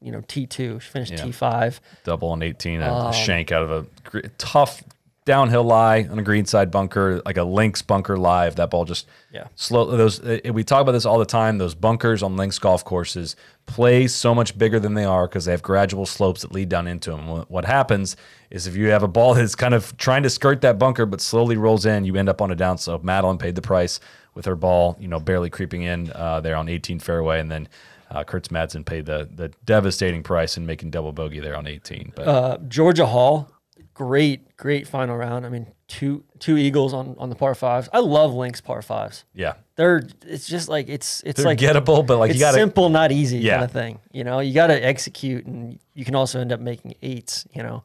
you 0.01 0.11
know, 0.11 0.19
T2. 0.21 0.81
She 0.81 0.89
finished 0.89 1.13
Yeah. 1.13 1.19
T5. 1.23 1.79
double 2.03 2.29
on 2.29 2.41
18 2.43 2.81
a, 2.81 2.93
Um, 2.93 3.13
shank 3.13 3.51
out 3.53 3.63
of 3.63 3.71
a 4.13 4.21
tough 4.37 4.83
downhill 5.25 5.63
lie 5.63 6.07
on 6.09 6.17
a 6.17 6.23
greenside 6.23 6.71
bunker 6.71 7.21
like 7.25 7.37
a 7.37 7.43
links 7.43 7.81
bunker 7.83 8.17
live 8.17 8.55
that 8.55 8.71
ball 8.71 8.85
just 8.85 9.07
Yeah. 9.31 9.47
slow 9.55 9.85
those 9.85 10.19
uh, 10.19 10.39
we 10.51 10.63
talk 10.63 10.81
about 10.81 10.93
this 10.93 11.05
all 11.05 11.19
the 11.19 11.25
time 11.25 11.59
those 11.59 11.75
bunkers 11.75 12.23
on 12.23 12.35
links 12.37 12.57
golf 12.57 12.83
courses 12.83 13.35
play 13.67 14.07
so 14.07 14.33
much 14.33 14.57
bigger 14.57 14.79
than 14.79 14.95
they 14.95 15.05
are 15.05 15.27
because 15.27 15.45
they 15.45 15.51
have 15.51 15.61
gradual 15.61 16.07
slopes 16.07 16.41
that 16.41 16.51
lead 16.51 16.69
down 16.69 16.87
into 16.87 17.11
them 17.11 17.27
what, 17.27 17.51
what 17.51 17.65
happens 17.65 18.15
is 18.49 18.65
if 18.65 18.75
you 18.75 18.87
have 18.89 19.03
a 19.03 19.07
ball 19.07 19.33
that's 19.35 19.53
kind 19.53 19.75
of 19.75 19.95
trying 19.97 20.23
to 20.23 20.29
skirt 20.29 20.61
that 20.61 20.79
bunker 20.79 21.05
but 21.05 21.21
slowly 21.21 21.55
rolls 21.55 21.85
in 21.85 22.03
you 22.03 22.15
end 22.15 22.27
up 22.27 22.41
on 22.41 22.49
a 22.49 22.55
downslope 22.55 23.03
Madelene 23.03 23.37
paid 23.37 23.53
the 23.55 23.61
price 23.61 23.99
with 24.33 24.45
her 24.45 24.55
ball 24.55 24.97
you 24.99 25.07
know 25.07 25.19
barely 25.19 25.51
creeping 25.51 25.83
in 25.83 26.11
uh, 26.15 26.41
there 26.41 26.55
on 26.55 26.67
18 26.67 26.97
fairway 26.99 27.39
and 27.39 27.51
then 27.51 27.67
uh, 28.09 28.23
Koerstz 28.23 28.47
Madsen 28.49 28.83
paid 28.85 29.05
the 29.05 29.29
the 29.35 29.49
devastating 29.65 30.23
price 30.23 30.57
in 30.57 30.65
making 30.65 30.89
double 30.89 31.11
bogey 31.13 31.39
there 31.39 31.55
on 31.55 31.67
18 31.67 32.11
but 32.15 32.27
Uh, 32.27 32.57
Georgia 32.67 33.05
Hall, 33.05 33.49
great, 33.93 34.55
great 34.57 34.87
final 34.87 35.15
round. 35.17 35.45
I 35.45 35.49
mean, 35.49 35.67
two 35.87 36.23
two 36.39 36.57
eagles 36.57 36.93
on, 36.93 37.15
on 37.19 37.29
the 37.29 37.35
par 37.35 37.53
fives. 37.55 37.89
I 37.93 37.99
love 37.99 38.33
links 38.33 38.61
par 38.61 38.81
fives. 38.81 39.25
yeah 39.33 39.53
They're, 39.75 40.03
it's 40.25 40.47
just 40.47 40.69
like, 40.69 40.89
it's, 40.89 41.21
it's 41.25 41.37
they're 41.37 41.45
like, 41.45 41.59
gettable, 41.59 42.05
but 42.05 42.17
like 42.17 42.33
you 42.33 42.39
got 42.39 42.53
simple, 42.53 42.89
not 42.89 43.11
easy 43.11 43.39
Yeah. 43.39 43.53
kind 43.55 43.63
of 43.65 43.71
thing. 43.71 43.99
You 44.11 44.23
know, 44.23 44.39
you 44.39 44.53
got 44.53 44.67
to 44.67 44.73
execute, 44.85 45.45
and 45.45 45.79
you 45.93 46.05
can 46.05 46.15
also 46.15 46.39
end 46.39 46.51
up 46.51 46.59
making 46.59 46.95
eights. 47.01 47.45
You 47.53 47.63
know, 47.63 47.83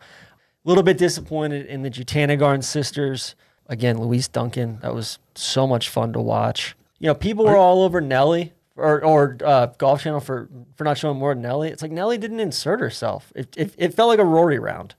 a 0.64 0.68
little 0.68 0.82
bit 0.84 0.98
disappointed 0.98 1.66
in 1.66 1.82
the 1.82 1.90
Jutanugarn 1.90 2.62
sisters. 2.64 3.34
Again, 3.68 3.98
Louise 3.98 4.28
Duncan. 4.28 4.78
That 4.82 4.94
was 4.94 5.18
so 5.34 5.66
much 5.66 5.88
fun 5.88 6.12
to 6.12 6.20
watch. 6.20 6.76
You 6.98 7.08
know, 7.08 7.14
people 7.14 7.44
were 7.44 7.56
all 7.56 7.82
over 7.82 8.00
Nelly 8.00 8.52
or 8.76 9.04
or 9.04 9.36
uh, 9.44 9.66
Golf 9.78 10.02
Channel 10.02 10.20
for 10.20 10.48
for 10.76 10.84
not 10.84 10.96
showing 10.98 11.18
more 11.18 11.34
Nelly. 11.34 11.68
It's 11.70 11.82
like 11.82 11.90
Nelly 11.90 12.16
didn't 12.16 12.40
insert 12.40 12.78
herself. 12.80 13.32
It 13.34 13.52
it, 13.56 13.74
it 13.76 13.94
felt 13.94 14.08
like 14.08 14.20
a 14.20 14.24
Rory 14.24 14.58
round. 14.60 14.94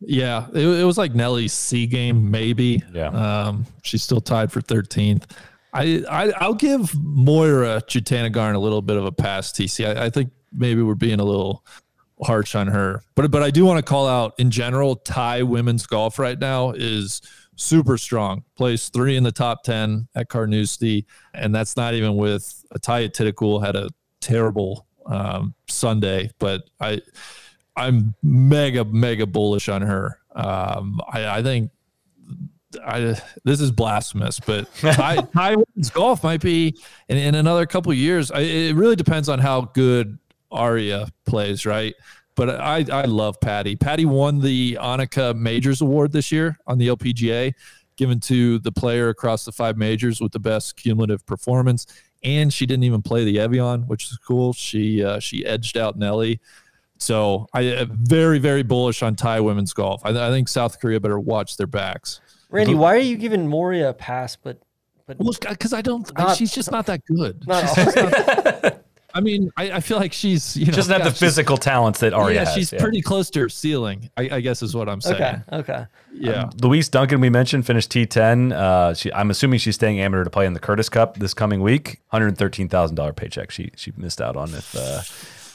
Yeah, 0.00 0.46
it, 0.52 0.66
it 0.66 0.84
was 0.84 0.98
like 0.98 1.14
Nelly's 1.14 1.52
C 1.52 1.86
game, 1.86 2.30
maybe. 2.30 2.82
Yeah. 2.92 3.08
Um, 3.08 3.66
she's 3.82 4.02
still 4.02 4.20
tied 4.20 4.52
for 4.52 4.60
13th. 4.60 5.24
I, 5.72 6.04
I 6.10 6.32
I'll 6.38 6.54
give 6.54 6.92
Moriya 6.92 7.82
Jutanugarn 7.82 8.54
a 8.54 8.58
little 8.58 8.82
bit 8.82 8.96
of 8.96 9.04
a 9.04 9.12
pass. 9.12 9.52
TC. 9.52 9.96
I, 9.96 10.06
I 10.06 10.10
think 10.10 10.30
maybe 10.52 10.82
we're 10.82 10.94
being 10.94 11.20
a 11.20 11.24
little 11.24 11.64
harsh 12.22 12.54
on 12.54 12.66
her, 12.68 13.02
but 13.14 13.30
but 13.30 13.42
I 13.42 13.50
do 13.50 13.64
want 13.66 13.78
to 13.78 13.82
call 13.82 14.08
out 14.08 14.34
in 14.38 14.50
general. 14.50 14.96
Thai 14.96 15.42
women's 15.42 15.86
golf 15.86 16.18
right 16.18 16.38
now 16.38 16.70
is 16.70 17.20
super 17.56 17.98
strong. 17.98 18.44
Placed 18.56 18.92
three 18.94 19.16
in 19.16 19.22
the 19.22 19.32
top 19.32 19.64
10 19.64 20.08
at 20.14 20.28
Carnoustie, 20.28 21.06
and 21.34 21.54
that's 21.54 21.76
not 21.76 21.94
even 21.94 22.16
with 22.16 22.64
Atthaya 22.74 23.10
Thitikul 23.10 23.64
had 23.64 23.76
a 23.76 23.90
terrible 24.20 24.86
um, 25.06 25.54
Sunday, 25.68 26.30
but 26.38 26.62
I. 26.80 27.00
I'm 27.76 28.14
mega 28.22 28.84
mega 28.84 29.26
bullish 29.26 29.68
on 29.68 29.82
her. 29.82 30.18
Um, 30.34 31.00
I, 31.08 31.38
I 31.38 31.42
think 31.42 31.70
I 32.84 33.16
this 33.44 33.60
is 33.60 33.70
blasphemous, 33.70 34.40
but 34.40 34.72
Thai 34.80 35.56
women's 35.56 35.90
golf 35.90 36.24
might 36.24 36.40
be 36.40 36.76
in, 37.08 37.16
in 37.16 37.34
another 37.34 37.66
couple 37.66 37.92
of 37.92 37.98
years. 37.98 38.30
I, 38.30 38.40
it 38.40 38.74
really 38.74 38.96
depends 38.96 39.28
on 39.28 39.38
how 39.38 39.62
good 39.62 40.18
Ariya 40.52 41.10
plays, 41.26 41.66
right? 41.66 41.94
But 42.34 42.60
I 42.60 42.84
I 42.92 43.04
love 43.04 43.40
Patty. 43.40 43.76
Patty 43.76 44.04
won 44.04 44.40
the 44.40 44.78
Annika 44.80 45.34
Majors 45.34 45.80
Award 45.80 46.12
this 46.12 46.30
year 46.30 46.58
on 46.66 46.78
the 46.78 46.88
LPGA, 46.88 47.52
given 47.96 48.20
to 48.20 48.58
the 48.58 48.72
player 48.72 49.08
across 49.08 49.44
the 49.44 49.52
five 49.52 49.76
majors 49.76 50.20
with 50.20 50.32
the 50.32 50.40
best 50.40 50.76
cumulative 50.76 51.24
performance. 51.26 51.86
And 52.22 52.52
she 52.52 52.66
didn't 52.66 52.84
even 52.84 53.02
play 53.02 53.24
the 53.24 53.38
Evian, 53.38 53.86
which 53.86 54.04
is 54.04 54.18
cool. 54.18 54.52
She 54.52 55.04
uh, 55.04 55.18
she 55.18 55.46
edged 55.46 55.76
out 55.76 55.96
Nelly. 55.96 56.40
So 56.98 57.46
I 57.52 57.62
am 57.62 57.98
very, 58.02 58.38
very 58.38 58.62
bullish 58.62 59.02
on 59.02 59.16
Thai 59.16 59.40
women's 59.40 59.72
golf. 59.72 60.02
I, 60.04 60.10
I 60.10 60.30
think 60.30 60.48
South 60.48 60.80
Korea 60.80 61.00
better 61.00 61.18
watch 61.18 61.56
their 61.56 61.66
backs. 61.66 62.20
Randy, 62.50 62.74
why 62.74 62.94
are 62.94 62.98
you 62.98 63.16
giving 63.16 63.46
Moriya 63.46 63.90
a 63.90 63.94
pass? 63.94 64.36
But 64.36 64.60
but 65.06 65.18
Well, 65.18 65.34
because 65.48 65.72
I 65.72 65.82
don't. 65.82 66.10
Not- 66.16 66.36
she's 66.36 66.52
just 66.52 66.70
not 66.70 66.86
that 66.86 67.04
good. 67.04 67.46
not 67.46 68.82
I 69.14 69.20
mean, 69.20 69.50
I, 69.56 69.72
I 69.72 69.80
feel 69.80 69.96
like 69.96 70.12
she's 70.12 70.58
you 70.58 70.66
know 70.66 70.72
doesn't 70.72 70.92
have 70.92 71.10
the 71.10 71.18
physical 71.18 71.56
talents 71.56 72.00
that 72.00 72.12
Ariya 72.12 72.34
yeah, 72.34 72.44
has. 72.44 72.54
she's 72.54 72.70
pretty 72.70 73.00
close 73.00 73.30
to 73.30 73.40
her 73.40 73.48
ceiling. 73.48 74.10
I, 74.18 74.28
I 74.30 74.40
guess 74.40 74.62
is 74.62 74.74
what 74.74 74.90
I'm 74.90 75.00
saying. 75.00 75.16
okay. 75.16 75.40
Okay. 75.54 75.86
Yeah. 76.12 76.50
Louise 76.60 76.90
Duncan, 76.90 77.20
we 77.20 77.30
mentioned, 77.30 77.64
finished 77.64 77.90
T10. 77.90 78.52
Uh, 78.52 78.92
she, 78.92 79.10
I'm 79.14 79.30
assuming 79.30 79.58
she's 79.58 79.74
staying 79.74 80.00
amateur 80.00 80.22
to 80.24 80.28
play 80.28 80.44
in 80.44 80.52
the 80.52 80.60
Curtis 80.60 80.90
Cup 80.90 81.16
this 81.16 81.32
coming 81.32 81.62
week. 81.62 82.02
$113,000 82.12 83.16
paycheck 83.16 83.50
she 83.50 83.70
she 83.74 83.90
missed 83.96 84.20
out 84.20 84.36
on 84.36 84.52
if 84.52 84.74
uh, 84.76 85.00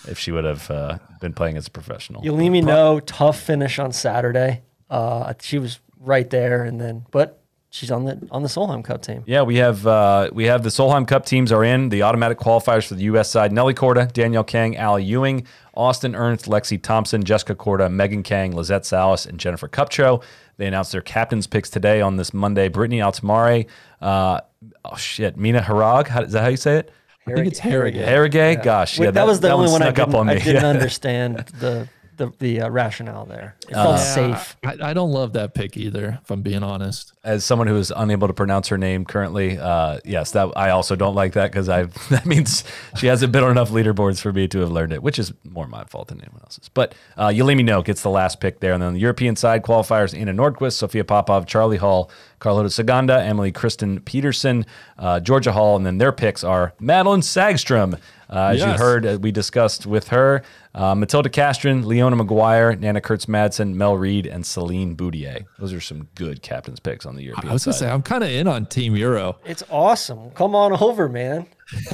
if 0.08 0.18
she 0.18 0.32
would 0.32 0.44
have 0.44 0.70
uh, 0.72 0.98
been 1.20 1.34
playing 1.34 1.58
as 1.58 1.68
a 1.68 1.72
professional. 1.72 2.24
You 2.24 2.34
let 2.34 2.50
me 2.50 2.62
know. 2.62 3.00
Tough 3.00 3.40
finish 3.40 3.80
on 3.80 3.92
Saturday. 3.92 4.62
Uh, 4.90 5.34
she 5.42 5.60
was 5.60 5.80
right 6.00 6.30
there, 6.30 6.64
and 6.64 6.80
then 6.80 7.06
but 7.12 7.42
she's 7.70 7.90
on 7.92 8.06
the 8.06 8.28
on 8.32 8.44
the 8.44 8.50
Solheim 8.50 8.84
Cup 8.84 9.02
team. 9.02 9.24
Yeah, 9.26 9.42
we 9.42 9.56
have 9.58 9.88
uh, 9.88 10.30
we 10.34 10.46
have 10.46 10.64
the 10.64 10.70
Solheim 10.70 11.08
Cup 11.08 11.26
teams 11.26 11.52
are 11.52 11.64
in 11.64 11.90
the 11.90 12.04
automatic 12.04 12.38
qualifiers 12.38 12.88
for 12.88 12.96
the 12.96 13.04
U.S. 13.04 13.30
side. 13.30 13.52
Nelly 13.52 13.74
Korda, 13.74 14.12
Danielle 14.12 14.44
Kang, 14.44 14.78
Ally 14.78 15.00
Ewing, 15.00 15.48
Austin 15.74 16.16
Ernst, 16.16 16.46
Lexi 16.46 16.82
Thompson, 16.82 17.24
Jessica 17.24 17.56
Korda, 17.56 17.92
Megan 17.92 18.24
Khang, 18.24 18.54
Lizette 18.54 18.86
Salas, 18.86 19.26
and 19.26 19.40
Jennifer 19.40 19.68
Kupcho. 19.68 20.22
They 20.58 20.68
announced 20.68 20.92
their 20.92 21.02
captains 21.02 21.48
picks 21.48 21.70
today 21.70 22.02
on 22.02 22.18
this 22.18 22.34
Monday. 22.34 22.68
Brittany 22.68 23.00
Altomare, 23.00 23.68
uh, 24.02 24.42
oh 24.86 24.96
shit, 24.96 25.38
Mina 25.38 25.62
Harigae, 25.62 26.08
how, 26.08 26.22
is 26.22 26.34
that 26.34 26.44
how 26.44 26.50
you 26.50 26.58
say 26.58 26.78
it? 26.78 26.92
I 27.28 27.34
think 27.34 27.48
it's 27.48 27.60
Harrogate. 27.60 28.08
Harrogate, 28.08 28.64
gosh, 28.64 28.98
Wait, 28.98 29.06
yeah, 29.06 29.12
that, 29.12 29.28
was 29.28 29.40
the 29.40 29.52
only 29.52 29.72
one 29.72 29.82
I 29.82 29.86
snuck 29.86 29.96
didn't, 29.96 30.16
on 30.16 30.28
me. 30.28 30.34
I 30.34 30.40
didn't 30.40 30.66
understand 30.76 31.38
the 31.60 31.88
the, 32.22 32.32
the 32.38 32.62
uh, 32.62 32.70
rationale 32.70 33.26
there. 33.26 33.56
It 33.68 33.74
felt 33.74 34.00
safe. 34.00 34.56
I, 34.64 34.78
I 34.90 34.94
don't 34.94 35.12
love 35.12 35.34
that 35.34 35.54
pick 35.54 35.76
either, 35.76 36.20
if 36.22 36.30
I'm 36.30 36.42
being 36.42 36.62
honest. 36.62 37.14
as 37.24 37.44
someone 37.44 37.68
who 37.68 37.78
is 37.78 37.92
unable 37.96 38.28
to 38.28 38.34
pronounce 38.34 38.68
her 38.68 38.78
name 38.78 39.06
currently, 39.06 39.58
uh, 39.58 40.00
yes, 40.06 40.32
that 40.32 40.52
I 40.56 40.70
also 40.70 40.96
don't 40.96 41.16
like 41.16 41.34
that 41.34 41.52
because 41.52 41.68
I 41.68 41.84
that 42.10 42.26
means 42.26 42.64
she 42.98 43.08
hasn't 43.08 43.32
been 43.32 43.44
on 43.44 43.52
enough 43.52 43.72
leaderboards 43.72 44.22
for 44.22 44.32
me 44.32 44.48
to 44.50 44.60
have 44.60 44.72
learned 44.72 44.94
it, 44.94 45.02
which 45.02 45.18
is 45.18 45.34
more 45.44 45.68
my 45.68 45.84
fault 45.86 46.10
than 46.10 46.22
anyone 46.22 46.42
else's. 46.44 46.70
But 46.70 46.94
uh, 47.18 47.30
Yealimi 47.30 47.66
Noh 47.66 47.82
gets 47.82 48.02
the 48.04 48.10
last 48.10 48.40
pick 48.40 48.60
there, 48.60 48.74
and 48.74 48.82
then 48.82 48.88
on 48.90 48.94
the 48.94 49.00
European 49.00 49.36
side 49.36 49.64
qualifiers: 49.64 50.18
Anna 50.18 50.34
Nordqvist, 50.34 50.74
Sophia 50.74 51.04
Popov, 51.04 51.48
Charley 51.48 51.78
Hull, 51.78 52.12
Carlota 52.42 52.70
Ciganda, 52.70 53.24
Emily 53.26 53.52
Kristine 53.52 54.04
Pedersen, 54.04 54.66
uh, 54.98 55.20
Georgia 55.22 55.52
Hall, 55.54 55.78
and 55.78 55.86
then 55.86 56.00
their 56.00 56.12
picks 56.12 56.44
are 56.44 56.74
Madelene 56.82 57.22
Sagstrom. 57.24 57.98
Uh, 58.30 58.52
as 58.54 58.62
you 58.62 58.66
heard, 58.68 59.06
uh, 59.06 59.18
we 59.22 59.30
discussed 59.32 59.86
with 59.86 60.08
her 60.08 60.42
uh, 60.74 60.96
Matilda 60.96 61.30
Castren, 61.30 61.84
Leona 61.86 62.16
Maguire, 62.16 62.76
Nanna 62.78 63.02
Koerstz 63.02 63.26
Madsen, 63.28 63.74
Mel 63.74 63.96
Reid, 63.98 64.26
and 64.26 64.46
Celine 64.46 64.96
Boutier. 64.96 65.46
Those 65.60 65.74
are 65.74 65.82
some 65.82 66.08
good 66.16 66.42
captain's 66.42 66.80
picks 66.80 67.06
on 67.06 67.16
the 67.16 67.24
European 67.24 67.50
I 67.50 67.54
was 67.54 67.66
gonna 67.66 67.76
say 67.78 67.90
I'm 67.90 68.02
kind 68.02 68.24
of 68.24 68.30
in 68.30 68.48
on 68.48 68.66
Team 68.68 68.96
Euro. 68.96 69.38
It's 69.46 69.64
awesome. 69.70 70.32
Come 70.32 70.56
on 70.56 70.72
over, 70.82 71.10
man. 71.10 71.46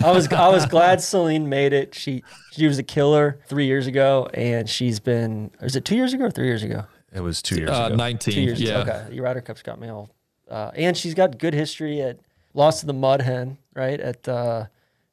I 0.04 0.12
was 0.12 0.32
I 0.32 0.48
was 0.50 0.66
glad 0.68 1.02
Celine 1.02 1.50
made 1.50 1.74
it. 1.74 1.94
She 1.96 2.24
she 2.52 2.68
was 2.68 2.78
a 2.78 2.84
killer 2.84 3.40
three 3.48 3.66
years 3.66 3.88
ago, 3.88 4.30
and 4.34 4.70
she's 4.70 5.00
been. 5.00 5.52
Is 5.62 5.76
it 5.76 5.84
two 5.86 5.96
years 5.96 6.14
ago 6.14 6.26
or 6.26 6.32
three 6.32 6.48
years 6.48 6.64
ago? 6.64 6.86
It 7.12 7.22
was 7.22 7.42
two 7.42 7.56
years 7.56 7.72
Uh, 7.72 7.86
ago. 7.88 7.96
19. 7.96 8.34
Two 8.34 8.42
years 8.42 8.62
yeah. 8.62 8.82
ago. 8.82 8.92
Okay, 8.92 9.16
the 9.16 9.22
Ryder 9.22 9.42
Cup's 9.42 9.64
got 9.64 9.80
me 9.80 9.90
all. 9.90 10.10
Uh, 10.50 10.72
and 10.76 10.96
she's 10.96 11.14
got 11.14 11.38
good 11.38 11.54
history 11.54 12.02
at 12.02 12.20
lost 12.54 12.82
to 12.82 12.86
the 12.86 12.94
Mud 12.94 13.22
Hen, 13.22 13.58
right 13.76 14.00
at 14.00 14.28
uh, 14.28 14.66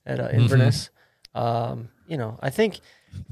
at 0.06 0.20
uh, 0.20 0.28
Inverness. 0.32 0.90
Um, 1.34 1.88
you 2.06 2.16
know, 2.16 2.38
I 2.40 2.50
think 2.50 2.80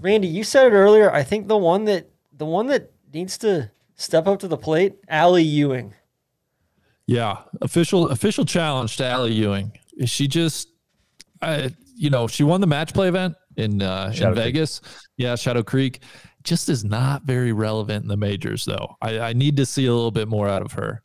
Randy, 0.00 0.28
you 0.28 0.44
said 0.44 0.66
it 0.66 0.74
earlier. 0.74 1.12
I 1.12 1.22
think 1.22 1.48
the 1.48 1.56
one 1.56 1.84
that 1.84 2.10
the 2.36 2.46
one 2.46 2.66
that 2.66 2.90
needs 3.12 3.38
to 3.38 3.70
step 3.96 4.26
up 4.26 4.40
to 4.40 4.48
the 4.48 4.56
plate, 4.56 4.96
Ally 5.08 5.40
Ewing. 5.40 5.94
Yeah, 7.06 7.38
official 7.60 8.08
official 8.08 8.44
challenge 8.44 8.96
to 8.96 9.04
Ally 9.04 9.28
Ewing. 9.28 9.72
She 10.04 10.26
just, 10.26 10.68
I, 11.40 11.74
you 11.94 12.10
know, 12.10 12.26
she 12.26 12.44
won 12.44 12.60
the 12.60 12.66
match 12.66 12.94
play 12.94 13.08
event 13.08 13.34
in 13.56 13.82
uh, 13.82 14.10
Shadow 14.12 14.30
in 14.30 14.34
Creek. 14.34 14.44
Vegas. 14.44 14.80
Yeah, 15.16 15.36
Shadow 15.36 15.62
Creek. 15.62 16.00
Just 16.42 16.68
is 16.68 16.84
not 16.84 17.22
very 17.22 17.52
relevant 17.52 18.02
in 18.02 18.08
the 18.08 18.16
majors, 18.16 18.64
though. 18.64 18.96
I, 19.00 19.18
I 19.20 19.32
need 19.32 19.56
to 19.58 19.66
see 19.66 19.86
a 19.86 19.94
little 19.94 20.10
bit 20.10 20.26
more 20.26 20.48
out 20.48 20.62
of 20.62 20.72
her. 20.72 21.02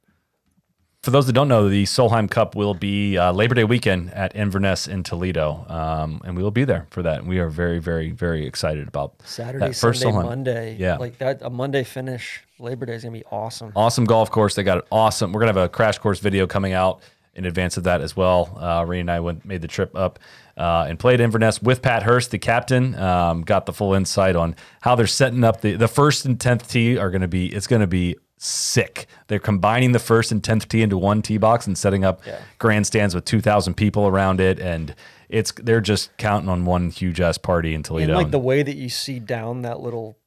For 1.08 1.12
those 1.12 1.26
that 1.28 1.32
don't 1.32 1.48
know, 1.48 1.70
the 1.70 1.86
Solheim 1.86 2.30
Cup 2.30 2.54
will 2.54 2.74
be 2.74 3.18
uh, 3.18 3.32
Labor 3.32 3.56
Day 3.56 3.64
weekend 3.64 4.14
at 4.14 4.36
Inverness 4.36 4.90
in 4.90 5.04
Toledo, 5.04 5.66
um, 5.70 6.20
and 6.26 6.36
we 6.36 6.44
will 6.44 6.52
be 6.52 6.66
there 6.66 6.86
for 6.90 7.02
that. 7.02 7.20
And 7.20 7.30
we 7.30 7.40
are 7.40 7.48
very, 7.48 7.80
very, 7.80 8.12
very 8.12 8.46
excited 8.46 8.90
about 8.90 9.14
Saturday, 9.24 9.68
first 9.68 10.02
Sunday, 10.02 10.18
Solheim. 10.18 10.26
Monday. 10.26 10.76
Yeah. 10.78 10.98
like 10.98 11.18
that. 11.20 11.42
A 11.44 11.50
Monday 11.50 11.86
finish. 11.86 12.42
Labor 12.60 12.86
Day 12.86 12.96
is 12.96 13.04
gonna 13.04 13.18
be 13.18 13.24
awesome. 13.32 13.72
Awesome 13.74 14.04
golf 14.04 14.30
course. 14.30 14.56
They 14.56 14.64
got 14.64 14.80
an 14.80 14.84
awesome. 14.92 15.32
We're 15.32 15.40
gonna 15.40 15.54
have 15.54 15.64
a 15.64 15.70
crash 15.70 15.98
course 15.98 16.20
video 16.20 16.46
coming 16.46 16.74
out 16.74 17.00
in 17.36 17.46
advance 17.46 17.78
of 17.78 17.86
that 17.86 18.02
as 18.02 18.18
well. 18.18 18.58
Uh, 18.60 18.84
Ray 18.86 19.00
and 19.00 19.10
I 19.10 19.22
went 19.22 19.46
made 19.46 19.62
the 19.62 19.70
trip 19.70 19.96
up 19.96 20.20
uh, 20.58 20.88
and 20.90 21.00
played 21.00 21.22
Inverness 21.22 21.62
with 21.62 21.82
Pat 21.82 22.04
Hurst, 22.04 22.32
the 22.32 22.38
captain. 22.38 22.96
Um, 22.96 23.44
got 23.44 23.66
the 23.66 23.72
full 23.72 23.94
insight 23.94 24.36
on 24.36 24.58
how 24.82 24.96
they're 24.96 25.08
setting 25.08 25.46
up 25.46 25.62
the 25.62 25.78
the 25.78 25.88
first 25.88 26.26
and 26.26 26.38
tenth 26.38 26.68
tee 26.68 26.98
are 26.98 27.12
gonna 27.12 27.30
be. 27.30 27.48
It's 27.48 27.68
gonna 27.68 27.88
be 27.88 28.18
sick. 28.38 29.08
They're 29.28 29.40
combining 29.40 29.92
the 29.92 30.00
first 30.00 30.32
and 30.32 30.44
tenth 30.44 30.68
tee 30.70 30.82
into 30.82 30.98
one 30.98 31.22
tee 31.22 31.38
box 31.38 31.68
and 31.68 31.78
setting 31.78 32.04
up 32.04 32.22
grandstands 32.60 33.14
with 33.16 33.26
two 33.26 33.42
thousand 33.42 33.76
people 33.76 34.08
around 34.08 34.40
it, 34.40 34.60
and 34.60 34.96
it's 35.30 35.52
they're 35.54 35.82
just 35.82 36.16
counting 36.18 36.50
on 36.50 36.66
one 36.66 36.90
huge 36.90 37.20
ass 37.20 37.38
party 37.38 37.74
in 37.74 37.84
Toledo. 37.84 38.14
And 38.14 38.22
like 38.22 38.32
the 38.32 38.40
way 38.40 38.64
that 38.64 38.76
you 38.76 38.90
see 38.90 39.20
down 39.20 39.64
that 39.64 39.80
little, 39.80 40.18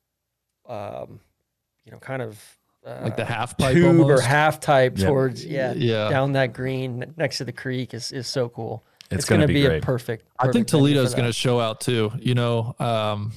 um, 0.68 1.20
you 1.84 1.92
know, 1.92 1.98
kind 1.98 2.22
of 2.22 2.38
uh, 2.86 3.00
Like 3.02 3.16
the 3.16 3.24
half 3.24 3.56
pipe 3.58 3.74
tube 3.74 4.00
or 4.08 4.20
half 4.20 4.58
type 4.60 4.98
Yep. 4.98 5.08
towards 5.08 5.44
yeah, 5.44 5.72
Yeah. 5.74 6.08
down 6.08 6.32
that 6.32 6.52
green 6.52 7.14
next 7.16 7.38
to 7.38 7.44
the 7.44 7.52
creek 7.52 7.94
is 7.94 8.10
is 8.12 8.26
so 8.26 8.48
cool. 8.48 8.84
It's 9.10 9.24
going 9.24 9.40
gonna 9.40 9.48
be 9.48 9.54
be, 9.54 9.66
great. 9.66 9.82
a 9.82 9.86
perfect. 9.86 10.24
I 10.38 10.44
think 10.44 10.68
perfect 10.68 10.70
venue 10.70 10.94
Toledo's 10.94 11.14
going 11.14 11.26
to 11.26 11.32
show 11.32 11.58
out 11.58 11.80
too. 11.80 12.12
You 12.20 12.34
know, 12.34 12.76
um, 12.78 13.32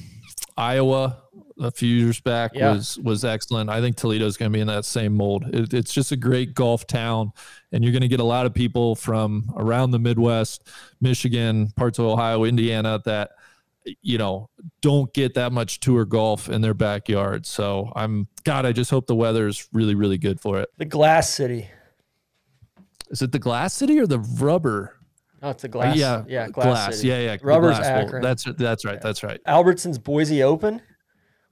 Iowa 0.55 1.17
a 1.59 1.71
few 1.71 1.89
years 1.95 2.19
back 2.21 2.51
Yeah. 2.55 2.73
was 2.73 2.97
was 2.99 3.23
excellent. 3.25 3.69
I 3.69 3.81
think 3.81 3.95
Toledo's 3.95 4.37
going 4.37 4.51
to 4.51 4.55
be 4.55 4.61
in 4.61 4.67
that 4.67 4.85
same 4.85 5.15
mold. 5.15 5.45
It, 5.53 5.73
it's 5.73 5.93
just 5.93 6.11
a 6.11 6.15
great 6.17 6.53
golf 6.55 6.87
town, 6.87 7.31
and 7.71 7.83
you're 7.83 7.91
going 7.93 8.01
to 8.01 8.07
get 8.07 8.19
a 8.19 8.23
lot 8.25 8.45
of 8.45 8.53
people 8.53 8.95
from 8.95 9.51
around 9.55 9.91
the 9.91 9.99
Midwest, 9.99 10.67
Michigan, 11.01 11.69
parts 11.75 11.99
of 11.99 12.05
Ohio, 12.05 12.43
Indiana 12.43 13.01
that 13.05 13.31
you 14.01 14.17
know 14.17 14.49
don't 14.81 15.13
get 15.13 15.33
that 15.33 15.51
much 15.51 15.79
tour 15.81 16.05
golf 16.05 16.47
in 16.49 16.61
their 16.61 16.73
backyard. 16.73 17.45
So 17.45 17.91
I'm 17.95 18.27
God. 18.43 18.65
I 18.65 18.71
just 18.71 18.89
hope 18.91 19.07
the 19.07 19.15
weather 19.15 19.47
is 19.47 19.67
really 19.73 19.95
really 19.95 20.17
good 20.17 20.39
for 20.39 20.59
it. 20.59 20.69
the 20.77 20.85
Glass 20.85 21.29
City. 21.33 21.69
Is 23.09 23.21
it 23.21 23.31
the 23.31 23.39
Glass 23.39 23.73
City 23.73 23.99
or 23.99 24.07
the 24.07 24.19
Rubber? 24.19 24.97
Oh, 25.43 25.49
it's 25.49 25.61
the 25.61 25.67
Glass. 25.67 25.97
yeah, 25.97 26.23
yeah, 26.27 26.47
Glass. 26.47 26.95
City. 26.95 27.09
Yeah, 27.09 27.19
yeah. 27.19 27.37
Rubber's 27.43 27.77
Glass. 27.77 28.05
Akron. 28.05 28.21
That's 28.23 28.45
that's 28.57 28.85
right. 28.85 29.01
That's 29.01 29.23
right. 29.23 29.39
Albertson's 29.45 29.99
Boise 29.99 30.41
Open. 30.41 30.81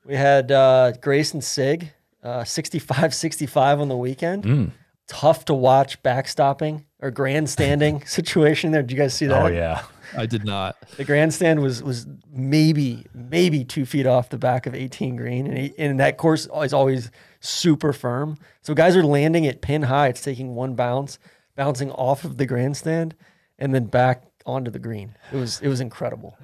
We 0.06 0.16
had 0.16 0.52
uh, 0.52 0.94
and 1.04 1.44
Sig, 1.44 1.92
uh, 2.24 2.42
65-65 2.42 3.80
on 3.80 3.88
the 3.88 3.98
weekend. 3.98 4.44
Mm. 4.44 4.72
Tough 5.08 5.46
to 5.46 5.54
watch 5.54 6.02
backstopping 6.04 6.86
or 7.02 7.12
grandstanding 7.12 8.02
situation 8.06 8.72
there. 8.72 8.82
Did 8.82 8.92
you 8.92 8.98
guys 8.98 9.14
see 9.14 9.26
that? 9.28 9.44
oh 9.44 9.48
yeah, 9.48 9.84
I 10.18 10.26
did 10.26 10.46
not. 10.46 10.78
The 10.96 11.04
grandstand 11.04 11.62
was 11.62 11.84
was 11.84 12.08
maybe 12.32 13.06
maybe 13.14 13.66
two 13.66 13.86
feet 13.86 14.06
off 14.06 14.30
the 14.30 14.38
back 14.38 14.68
of 14.68 14.74
18 14.74 15.18
green, 15.18 15.48
and, 15.48 15.58
he, 15.58 15.74
and 15.78 16.00
that 16.00 16.18
course 16.18 16.48
is 16.64 16.74
always 16.74 17.12
super 17.42 17.92
firm. 17.92 18.38
So 18.62 18.74
guys 18.74 18.96
are 18.96 19.04
landing 19.04 19.46
at 19.48 19.62
pin 19.62 19.82
high. 19.84 20.08
It's 20.08 20.22
taking 20.22 20.56
one 20.56 20.76
bounce, 20.76 21.20
bouncing 21.56 21.92
off 21.92 22.24
of 22.24 22.38
the 22.38 22.46
grandstand, 22.46 23.14
and 23.60 23.76
then 23.76 23.86
back 23.86 24.24
onto 24.46 24.72
the 24.72 24.80
green. 24.80 25.18
It 25.34 25.38
was 25.38 25.60
it 25.62 25.68
was 25.68 25.82
incredible. 25.82 26.38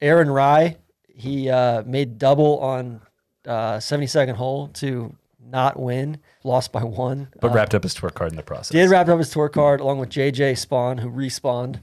Aaron 0.00 0.30
Rai, 0.30 0.76
he 1.22 1.48
uh, 1.50 1.82
made 1.84 2.18
double 2.18 2.58
on 2.58 3.00
uh, 3.46 3.76
72nd 3.78 4.34
hole 4.34 4.68
to 4.74 5.14
not 5.44 5.78
win, 5.78 6.18
lost 6.44 6.72
by 6.72 6.82
one. 6.82 7.28
but 7.40 7.50
Uh, 7.50 7.54
wrapped 7.54 7.74
up 7.74 7.82
his 7.82 7.94
tour 7.94 8.10
card 8.10 8.30
in 8.32 8.36
the 8.36 8.42
process. 8.42 8.70
did 8.70 8.88
wrap 8.90 9.08
up 9.08 9.18
his 9.18 9.30
tour 9.30 9.48
card 9.48 9.80
along 9.80 9.98
with 9.98 10.08
JJ 10.08 10.52
Spaun, 10.52 10.98
who 11.00 11.10
respawned. 11.10 11.80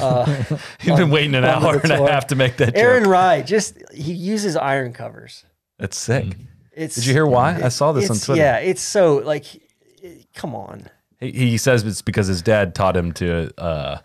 Uh, 0.00 0.24
He's 0.80 0.96
been 0.96 1.10
waiting 1.10 1.34
an 1.34 1.44
hour 1.44 1.76
and 1.76 1.92
a 1.92 1.96
tour. 1.96 2.08
half 2.08 2.26
to 2.28 2.34
make 2.36 2.56
that. 2.56 2.76
Aaron 2.76 3.04
joke. 3.04 3.12
Rai, 3.12 3.42
just 3.42 3.76
he 3.92 4.12
uses 4.12 4.56
iron 4.56 4.92
covers. 4.92 5.44
That's 5.78 5.96
sick. 5.98 6.36
It's, 6.72 6.96
Did 6.96 7.06
you 7.06 7.12
hear 7.12 7.26
why? 7.26 7.60
I 7.62 7.68
saw 7.68 7.92
this 7.92 8.10
on 8.10 8.16
Twitter. 8.16 8.40
Yeah, 8.42 8.58
it's 8.58 8.82
so 8.82 9.16
like, 9.18 9.54
it- 10.02 10.26
come 10.34 10.54
on. 10.54 10.88
He, 11.20 11.30
he 11.30 11.56
says 11.58 11.84
it's 11.84 12.02
because 12.02 12.26
his 12.26 12.42
dad 12.42 12.74
taught 12.74 12.96
him 12.96 13.12
to 13.12 13.52
uh, 13.60 13.98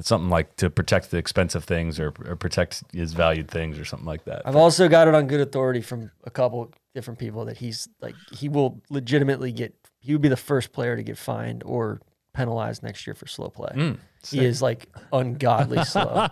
something 0.00 0.30
like 0.30 0.56
to 0.56 0.70
protect 0.70 1.10
the 1.10 1.16
expensive 1.16 1.64
things 1.64 2.00
or, 2.00 2.12
or 2.26 2.36
protect 2.36 2.82
his 2.92 3.12
valued 3.12 3.50
things 3.50 3.78
or 3.78 3.84
something 3.84 4.06
like 4.06 4.24
that. 4.24 4.42
I've 4.44 4.56
also 4.56 4.88
got 4.88 5.08
it 5.08 5.14
on 5.14 5.26
good 5.26 5.40
authority 5.40 5.80
from 5.80 6.10
a 6.24 6.30
couple 6.30 6.72
different 6.94 7.18
people 7.18 7.44
that 7.46 7.56
he's 7.56 7.88
like 8.00 8.14
he 8.32 8.48
will 8.48 8.80
legitimately 8.90 9.52
get 9.52 9.74
he 10.00 10.12
would 10.12 10.22
be 10.22 10.28
the 10.28 10.36
first 10.36 10.72
player 10.72 10.96
to 10.96 11.02
get 11.02 11.18
fined 11.18 11.62
or 11.64 12.00
penalized 12.34 12.82
next 12.82 13.06
year 13.06 13.14
for 13.14 13.26
slow 13.26 13.48
play. 13.48 13.72
Mm, 13.74 13.98
he 14.28 14.44
is 14.44 14.60
like 14.60 14.88
ungodly 15.12 15.82
slow. 15.84 16.26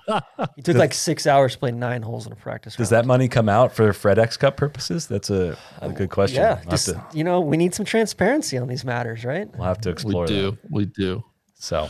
He 0.57 0.63
took 0.63 0.77
like 0.77 0.93
six 0.93 1.27
hours 1.27 1.53
to 1.53 1.59
play 1.59 1.71
nine 1.71 2.03
holes 2.03 2.27
in 2.27 2.33
a 2.33 2.37
practice. 2.37 2.77
Does 2.77 2.91
round. 2.91 3.05
that 3.05 3.07
money 3.07 3.29
come 3.29 3.49
out 3.49 3.73
for 3.73 3.93
FedEx 3.93 4.39
Cup 4.39 4.57
purposes? 4.57 5.07
That's 5.07 5.31
a, 5.31 5.57
a 5.81 5.91
good 5.91 6.11
question. 6.11 6.43
Yeah, 6.43 6.61
we'll, 6.61 6.71
just 6.71 6.87
to, 6.87 7.05
you 7.15 7.23
know, 7.23 7.41
we 7.41 7.57
need 7.57 7.75
some 7.75 7.87
transparency 7.87 8.59
on 8.59 8.69
these 8.69 8.85
matters, 8.85 9.25
right? 9.25 9.49
we'll 9.57 9.69
have 9.69 9.81
to 9.83 9.91
explore. 9.91 10.25
We 10.25 10.29
do. 10.29 10.51
that. 10.51 10.71
We 10.71 10.85
do. 10.87 11.25
So 11.55 11.89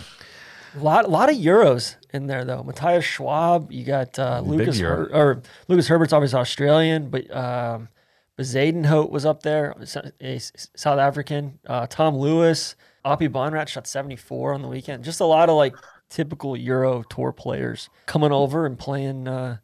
A 0.75 0.79
lot, 0.79 1.11
lot 1.11 1.31
of 1.31 1.37
euros 1.37 1.97
in 2.13 2.27
there 2.27 2.45
though. 2.45 2.63
Matthias 2.63 3.05
Schwab, 3.05 3.71
you 3.73 3.85
got 3.85 4.19
uh, 4.19 4.41
Lucas 4.45 4.79
Her- 4.79 5.11
or 5.13 5.43
Lucas 5.69 5.89
Herbert's 5.89 6.13
obviously 6.13 6.39
Australian, 6.39 7.11
but 7.11 7.35
um, 7.35 7.89
but 8.37 8.45
Bezuidenhout 8.45 9.11
was 9.11 9.27
up 9.27 9.43
there, 9.43 9.75
a 10.21 10.39
South 10.39 10.99
African. 10.99 11.59
Uh, 11.67 11.87
Tom 11.87 12.17
Lewis, 12.17 12.75
Oppie 13.05 13.29
Bonrat 13.29 13.69
shot 13.69 13.87
74 13.87 14.55
on 14.55 14.63
the 14.63 14.69
weekend. 14.69 15.05
Just 15.05 15.21
a 15.21 15.27
lot 15.27 15.49
of 15.49 15.57
like 15.57 15.75
typical 16.09 16.57
Euro 16.57 17.03
Tour 17.03 17.33
players 17.33 17.91
coming 18.07 18.33
over 18.33 18.65
and 18.67 18.79
playing 18.79 19.29
uh, 19.29 19.59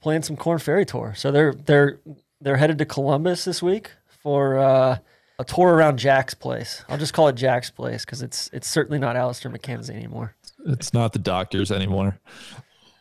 playing 0.00 0.22
some 0.22 0.36
Korn 0.36 0.58
Ferry 0.58 0.84
Tour. 0.84 1.14
So 1.16 1.30
they're 1.32 1.52
they're 1.52 1.98
they're 2.40 2.56
headed 2.56 2.78
to 2.78 2.84
Columbus 2.84 3.44
this 3.44 3.62
week 3.62 3.90
for 4.22 4.58
uh, 4.58 4.98
a 5.38 5.44
tour 5.44 5.74
around 5.74 5.98
Jack's 5.98 6.34
place. 6.34 6.84
I'll 6.88 6.98
just 6.98 7.12
call 7.14 7.28
it 7.28 7.34
Jack's 7.36 7.70
place 7.70 8.04
because 8.04 8.22
it's 8.22 8.50
it's 8.52 8.68
certainly 8.68 8.98
not 8.98 9.16
Alister 9.16 9.48
MacKenzie 9.50 9.90
anymore. 9.94 10.34
It's 10.66 10.92
not 10.92 11.12
the 11.12 11.18
doctors 11.20 11.70
anymore. 11.70 12.18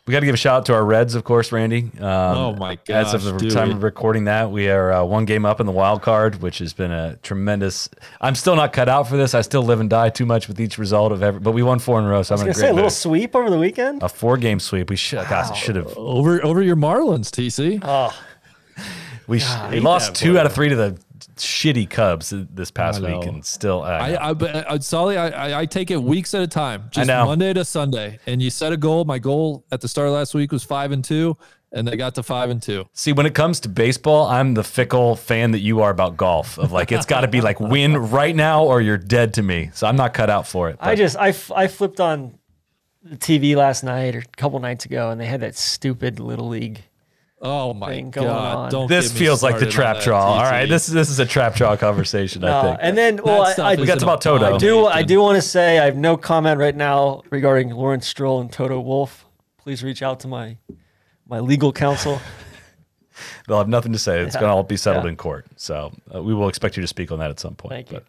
We 0.05 0.13
got 0.13 0.21
to 0.21 0.25
give 0.25 0.35
a 0.35 0.37
shout 0.37 0.55
out 0.59 0.65
to 0.67 0.73
our 0.73 0.85
Reds, 0.85 1.15
of 1.15 1.25
course, 1.25 1.51
Randy. 1.51 1.91
Um, 1.99 2.01
Oh 2.01 2.55
my 2.55 2.75
god! 2.75 3.07
As 3.07 3.13
of 3.13 3.23
the 3.23 3.33
dude. 3.37 3.51
time 3.51 3.71
of 3.71 3.83
recording 3.83 4.23
that, 4.23 4.49
we 4.49 4.69
are 4.69 4.89
uh, 4.93 5.03
one 5.03 5.25
game 5.25 5.45
up 5.45 5.59
in 5.59 5.65
the 5.65 5.71
wild 5.73 6.01
card, 6.01 6.41
which 6.41 6.59
has 6.59 6.71
been 6.71 6.91
a 6.91 7.17
tremendous. 7.17 7.89
I'm 8.21 8.33
still 8.35 8.55
not 8.55 8.71
cut 8.71 8.87
out 8.87 9.09
for 9.09 9.17
this. 9.17 9.33
I 9.33 9.41
still 9.41 9.63
live 9.63 9.81
and 9.81 9.89
die 9.89 10.09
too 10.09 10.25
much 10.25 10.47
with 10.47 10.61
each 10.61 10.77
result 10.77 11.11
of 11.11 11.21
every. 11.23 11.41
But 11.41 11.51
we 11.51 11.61
won 11.61 11.79
four 11.79 11.99
in 11.99 12.05
a 12.05 12.09
row, 12.09 12.23
so 12.23 12.33
I 12.33 12.35
was 12.35 12.41
I'm 12.41 12.45
gonna 12.45 12.51
a 12.51 12.53
say 12.55 12.69
a 12.69 12.73
little 12.73 12.83
mood. 12.85 12.93
sweep 12.93 13.35
over 13.35 13.49
the 13.49 13.57
weekend. 13.59 14.01
A 14.01 14.07
four 14.07 14.37
game 14.37 14.61
sweep. 14.61 14.89
We 14.89 14.95
should. 14.95 15.27
Gosh, 15.27 15.61
should 15.61 15.75
have. 15.75 15.93
Over 15.97 16.41
over 16.45 16.61
your 16.61 16.77
Marlins, 16.77 17.29
TC. 17.29 17.81
Oh, 17.83 18.17
We, 19.27 19.39
sh- 19.39 19.45
we 19.71 19.81
lost 19.81 20.15
two 20.15 20.39
out 20.39 20.45
of 20.45 20.53
three 20.53 20.69
to 20.69 20.75
the 20.77 20.97
shitty 21.35 21.89
Cubs 21.89 22.33
this 22.35 22.71
past 22.71 23.01
week, 23.01 23.23
and 23.25 23.45
still. 23.45 23.83
Uh, 23.83 23.87
I, 23.87 24.29
I, 24.29 24.33
but, 24.33 24.55
uh, 24.55 24.79
Soly, 24.79 25.17
I, 25.17 25.29
I, 25.29 25.59
I 25.61 25.65
take 25.65 25.91
it 25.91 26.01
weeks 26.01 26.33
at 26.33 26.41
a 26.41 26.47
time, 26.47 26.85
just. 26.91 27.07
Monday 27.07 27.53
to 27.53 27.65
Sunday. 27.65 28.19
And 28.25 28.41
you 28.41 28.49
set 28.49 28.73
a 28.73 28.77
goal. 28.77 29.05
My 29.05 29.19
goal 29.19 29.65
at 29.71 29.81
the 29.81 29.87
start 29.87 30.07
of 30.07 30.13
last 30.13 30.33
week 30.33 30.51
was 30.51 30.63
five 30.63 30.91
and 30.91 31.03
two, 31.03 31.37
and 31.71 31.87
they 31.87 31.97
got 31.97 32.15
to 32.15 32.23
five 32.23 32.49
and 32.49 32.61
two. 32.61 32.85
See, 32.93 33.13
when 33.13 33.25
it 33.25 33.33
comes 33.35 33.59
to 33.61 33.69
baseball, 33.69 34.27
I'm 34.27 34.53
the 34.53 34.63
fickle 34.63 35.15
fan 35.15 35.51
that 35.51 35.59
you 35.59 35.81
are 35.81 35.89
about 35.89 36.17
golf. 36.17 36.57
Of 36.57 36.71
like, 36.71 36.91
it's 36.91 37.05
got 37.05 37.21
to 37.21 37.27
be 37.27 37.41
like 37.41 37.59
win 37.59 37.97
right 37.97 38.35
now, 38.35 38.63
or 38.63 38.81
you're 38.81 38.97
dead 38.97 39.33
to 39.35 39.43
me. 39.43 39.71
So 39.73 39.87
I'm 39.87 39.95
not 39.95 40.13
cut 40.13 40.29
out 40.29 40.47
for 40.47 40.69
it. 40.69 40.77
I 40.79 40.91
but- 40.91 40.97
just 40.97 41.17
I, 41.17 41.29
f- 41.29 41.51
I 41.51 41.67
flipped 41.67 41.99
on 41.99 42.37
the 43.03 43.17
TV 43.17 43.55
last 43.55 43.83
night 43.83 44.15
or 44.15 44.19
a 44.19 44.25
couple 44.37 44.59
nights 44.59 44.85
ago, 44.85 45.09
and 45.11 45.19
they 45.19 45.25
had 45.25 45.41
that 45.41 45.55
stupid 45.55 46.19
little 46.19 46.47
league. 46.49 46.81
Oh 47.39 47.71
my 47.73 47.89
Thing 47.89 48.09
going 48.09 48.27
god! 48.27 48.55
on. 48.55 48.71
Don't. 48.71 48.87
This 48.87 49.11
feels 49.11 49.43
like 49.43 49.59
the 49.59 49.67
trap 49.67 49.97
that, 49.97 50.03
draw. 50.05 50.19
All 50.25 50.39
TC. 50.41 50.51
right, 50.51 50.65
this 50.69 50.87
is 50.87 50.93
this 50.95 51.09
is 51.09 51.19
a 51.19 51.25
trap 51.25 51.53
draw 51.53 51.75
conversation. 51.77 52.43
I 52.43 52.61
think. 52.63 52.79
and 52.81 52.97
then, 52.97 53.19
well, 53.23 53.43
I, 53.43 53.53
stuff 53.53 53.65
I, 53.65 53.73
is 53.73 53.79
We 53.79 53.85
got 53.85 53.97
an 53.97 54.03
about 54.03 54.21
Toto. 54.21 54.55
I 54.55 54.57
do 54.57 54.87
I 54.87 55.03
do 55.03 55.21
want 55.21 55.35
to 55.35 55.41
say 55.43 55.77
I 55.77 55.85
have 55.85 55.95
no 55.95 56.17
comment 56.17 56.59
right 56.59 56.75
now 56.75 57.21
regarding 57.29 57.69
Lawrence 57.69 58.07
Stroll 58.07 58.41
and 58.41 58.51
Toto 58.51 58.79
Wolff. 58.79 59.25
Please 59.59 59.83
reach 59.83 60.01
out 60.01 60.19
to 60.21 60.27
my 60.27 60.57
my 61.27 61.39
legal 61.39 61.71
counsel. 61.71 62.19
They'll 63.47 63.57
have 63.59 63.67
nothing 63.69 63.93
to 63.93 63.99
say. 63.99 64.19
It's 64.21 64.35
Yeah. 64.35 64.41
going 64.41 64.49
to 64.51 64.55
all 64.55 64.63
be 64.63 64.77
settled 64.77 65.05
Yeah. 65.05 65.09
in 65.11 65.15
court. 65.17 65.45
So 65.57 65.91
uh, 66.13 66.21
we 66.23 66.33
will 66.33 66.47
expect 66.49 66.75
you 66.77 66.81
to 66.81 66.87
speak 66.87 67.11
on 67.11 67.19
that 67.19 67.29
at 67.29 67.39
some 67.39 67.55
point. 67.55 67.71
Thank 67.73 67.91
you. 67.91 68.01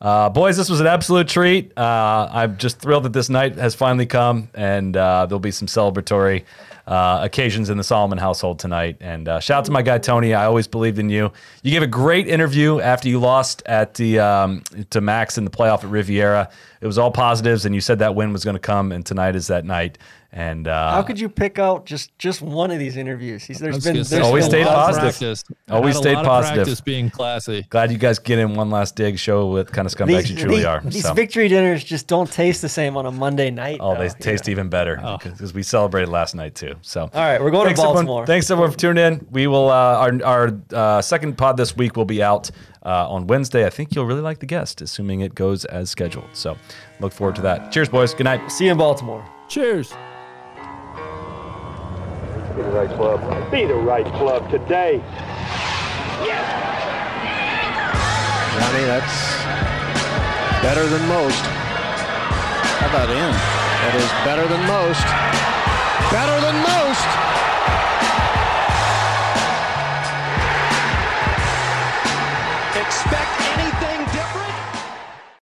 But, 0.00 0.06
uh, 0.06 0.28
boys, 0.30 0.56
this 0.56 0.68
was 0.68 0.80
an 0.80 0.86
absolute 0.86 1.28
treat. 1.28 1.76
Uh, 1.76 2.28
I'm 2.32 2.56
just 2.58 2.78
thrilled 2.80 3.04
that 3.04 3.12
this 3.12 3.28
night 3.28 3.56
has 3.56 3.74
finally 3.76 4.06
come, 4.06 4.48
and 4.54 4.96
uh, 4.96 5.26
there'll 5.26 5.38
be 5.40 5.52
some 5.52 5.68
celebratory 5.68 6.44
uh, 6.86 7.20
occasions 7.22 7.70
in 7.70 7.76
the 7.76 7.84
Solomon 7.84 8.18
household 8.18 8.58
tonight. 8.58 8.96
And 9.00 9.28
uh, 9.28 9.40
shout 9.40 9.58
out 9.58 9.64
to 9.66 9.72
my 9.72 9.82
guy 9.82 9.98
Tony. 9.98 10.34
I 10.34 10.46
always 10.46 10.66
believed 10.66 10.98
in 10.98 11.10
you. 11.10 11.32
You 11.62 11.70
gave 11.70 11.82
a 11.82 11.86
great 11.86 12.28
interview 12.28 12.80
after 12.80 13.08
you 13.08 13.20
lost 13.20 13.62
at 13.66 13.94
the 13.94 14.18
um, 14.18 14.62
to 14.90 15.00
Max 15.00 15.38
in 15.38 15.44
the 15.44 15.50
playoff 15.50 15.84
at 15.84 15.90
Riviera. 15.90 16.50
It 16.82 16.86
was 16.86 16.98
all 16.98 17.12
positives, 17.12 17.64
and 17.64 17.74
you 17.74 17.80
said 17.80 18.00
that 18.00 18.14
win 18.16 18.32
was 18.32 18.44
going 18.44 18.56
to 18.56 18.60
come, 18.60 18.90
and 18.92 19.06
tonight 19.06 19.36
is 19.36 19.46
that 19.46 19.64
night. 19.64 19.98
And 20.34 20.66
uh, 20.66 20.92
How 20.92 21.02
could 21.02 21.20
you 21.20 21.28
pick 21.28 21.58
out 21.58 21.84
just 21.84 22.16
just 22.18 22.40
one 22.40 22.70
of 22.70 22.78
these 22.78 22.96
interviews? 22.96 23.44
He's, 23.44 23.60
I 23.60 23.66
there's 23.66 23.74
was 23.76 23.84
been 23.84 23.94
there's 23.96 24.12
Always 24.14 24.44
been 24.48 24.50
stayed 24.50 24.66
positive. 24.66 25.02
Practice. 25.10 25.44
Always 25.70 25.96
stayed 25.98 26.14
positive. 26.16 26.64
Practice 26.64 26.80
being 26.80 27.10
classy. 27.10 27.66
glad 27.68 27.92
you 27.92 27.98
guys 27.98 28.18
get 28.18 28.38
in 28.38 28.54
one 28.54 28.70
last 28.70 28.96
dig 28.96 29.18
show 29.18 29.48
with 29.50 29.70
kind 29.70 29.84
of 29.86 29.92
scumbags 29.92 30.22
These, 30.22 30.30
you 30.30 30.36
truly 30.38 30.56
these- 30.56 30.64
are. 30.64 30.80
these 30.80 31.02
So. 31.02 31.12
victory 31.12 31.48
dinners 31.48 31.84
just 31.84 32.06
don't 32.08 32.32
taste 32.32 32.62
the 32.62 32.68
same 32.70 32.96
on 32.96 33.04
a 33.04 33.12
Monday 33.12 33.50
night. 33.50 33.76
Oh, 33.80 33.92
though, 33.92 33.98
they 34.00 34.06
you 34.06 34.10
taste 34.20 34.46
know? 34.46 34.52
even 34.52 34.68
better 34.70 34.96
because 35.22 35.52
we 35.52 35.62
celebrated 35.62 36.08
last 36.08 36.34
night 36.34 36.54
too. 36.54 36.74
So, 36.80 37.02
All 37.02 37.08
right, 37.14 37.38
we're 37.40 37.50
going 37.50 37.64
to 37.64 37.68
thanks 37.68 37.80
everyone- 37.80 38.06
Baltimore. 38.06 38.26
thanks 38.26 38.50
everyone 38.50 38.72
for 38.72 38.78
tuning 38.78 39.04
in. 39.04 39.26
We 39.30 39.46
will 39.46 39.68
uh, 39.68 39.74
our 39.74 40.24
our 40.24 40.50
uh, 40.72 41.02
second 41.02 41.36
pod 41.36 41.58
this 41.58 41.76
week 41.76 41.94
will 41.96 42.06
be 42.06 42.22
out 42.22 42.50
uh, 42.84 43.08
on 43.08 43.26
Wednesday. 43.26 43.66
I 43.66 43.70
think 43.70 43.94
you'll 43.94 44.06
really 44.06 44.20
like 44.20 44.38
the 44.40 44.46
guest, 44.46 44.80
assuming 44.80 45.20
it 45.20 45.34
goes 45.34 45.64
as 45.66 45.90
scheduled. 45.90 46.28
So, 46.32 46.56
look 47.00 47.12
forward 47.12 47.36
to 47.36 47.42
that. 47.42 47.72
Cheers, 47.72 47.88
boys. 47.88 48.14
Good 48.14 48.24
night. 48.24 48.50
See 48.50 48.66
you 48.66 48.72
in 48.72 48.78
Baltimore. 48.78 49.24
Cheers. 49.48 49.90
Be 52.56 52.62
the 52.62 52.70
right 52.70 52.90
club. 52.90 53.50
Be 53.50 53.64
the 53.64 53.74
right 53.74 54.06
club 54.14 54.50
today. 54.50 55.02
Johnny, 58.52 58.84
that's 58.84 59.42
better 60.62 60.86
than 60.86 61.08
most. 61.08 61.42
How 62.78 62.88
about 62.88 63.10
in? 63.10 63.16
That 63.16 63.94
is 63.96 64.10
better 64.24 64.46
than 64.46 64.62
most. 64.68 65.02
Better 66.12 66.38
than 66.40 66.56
most. 66.62 67.31
Expect 73.04 73.31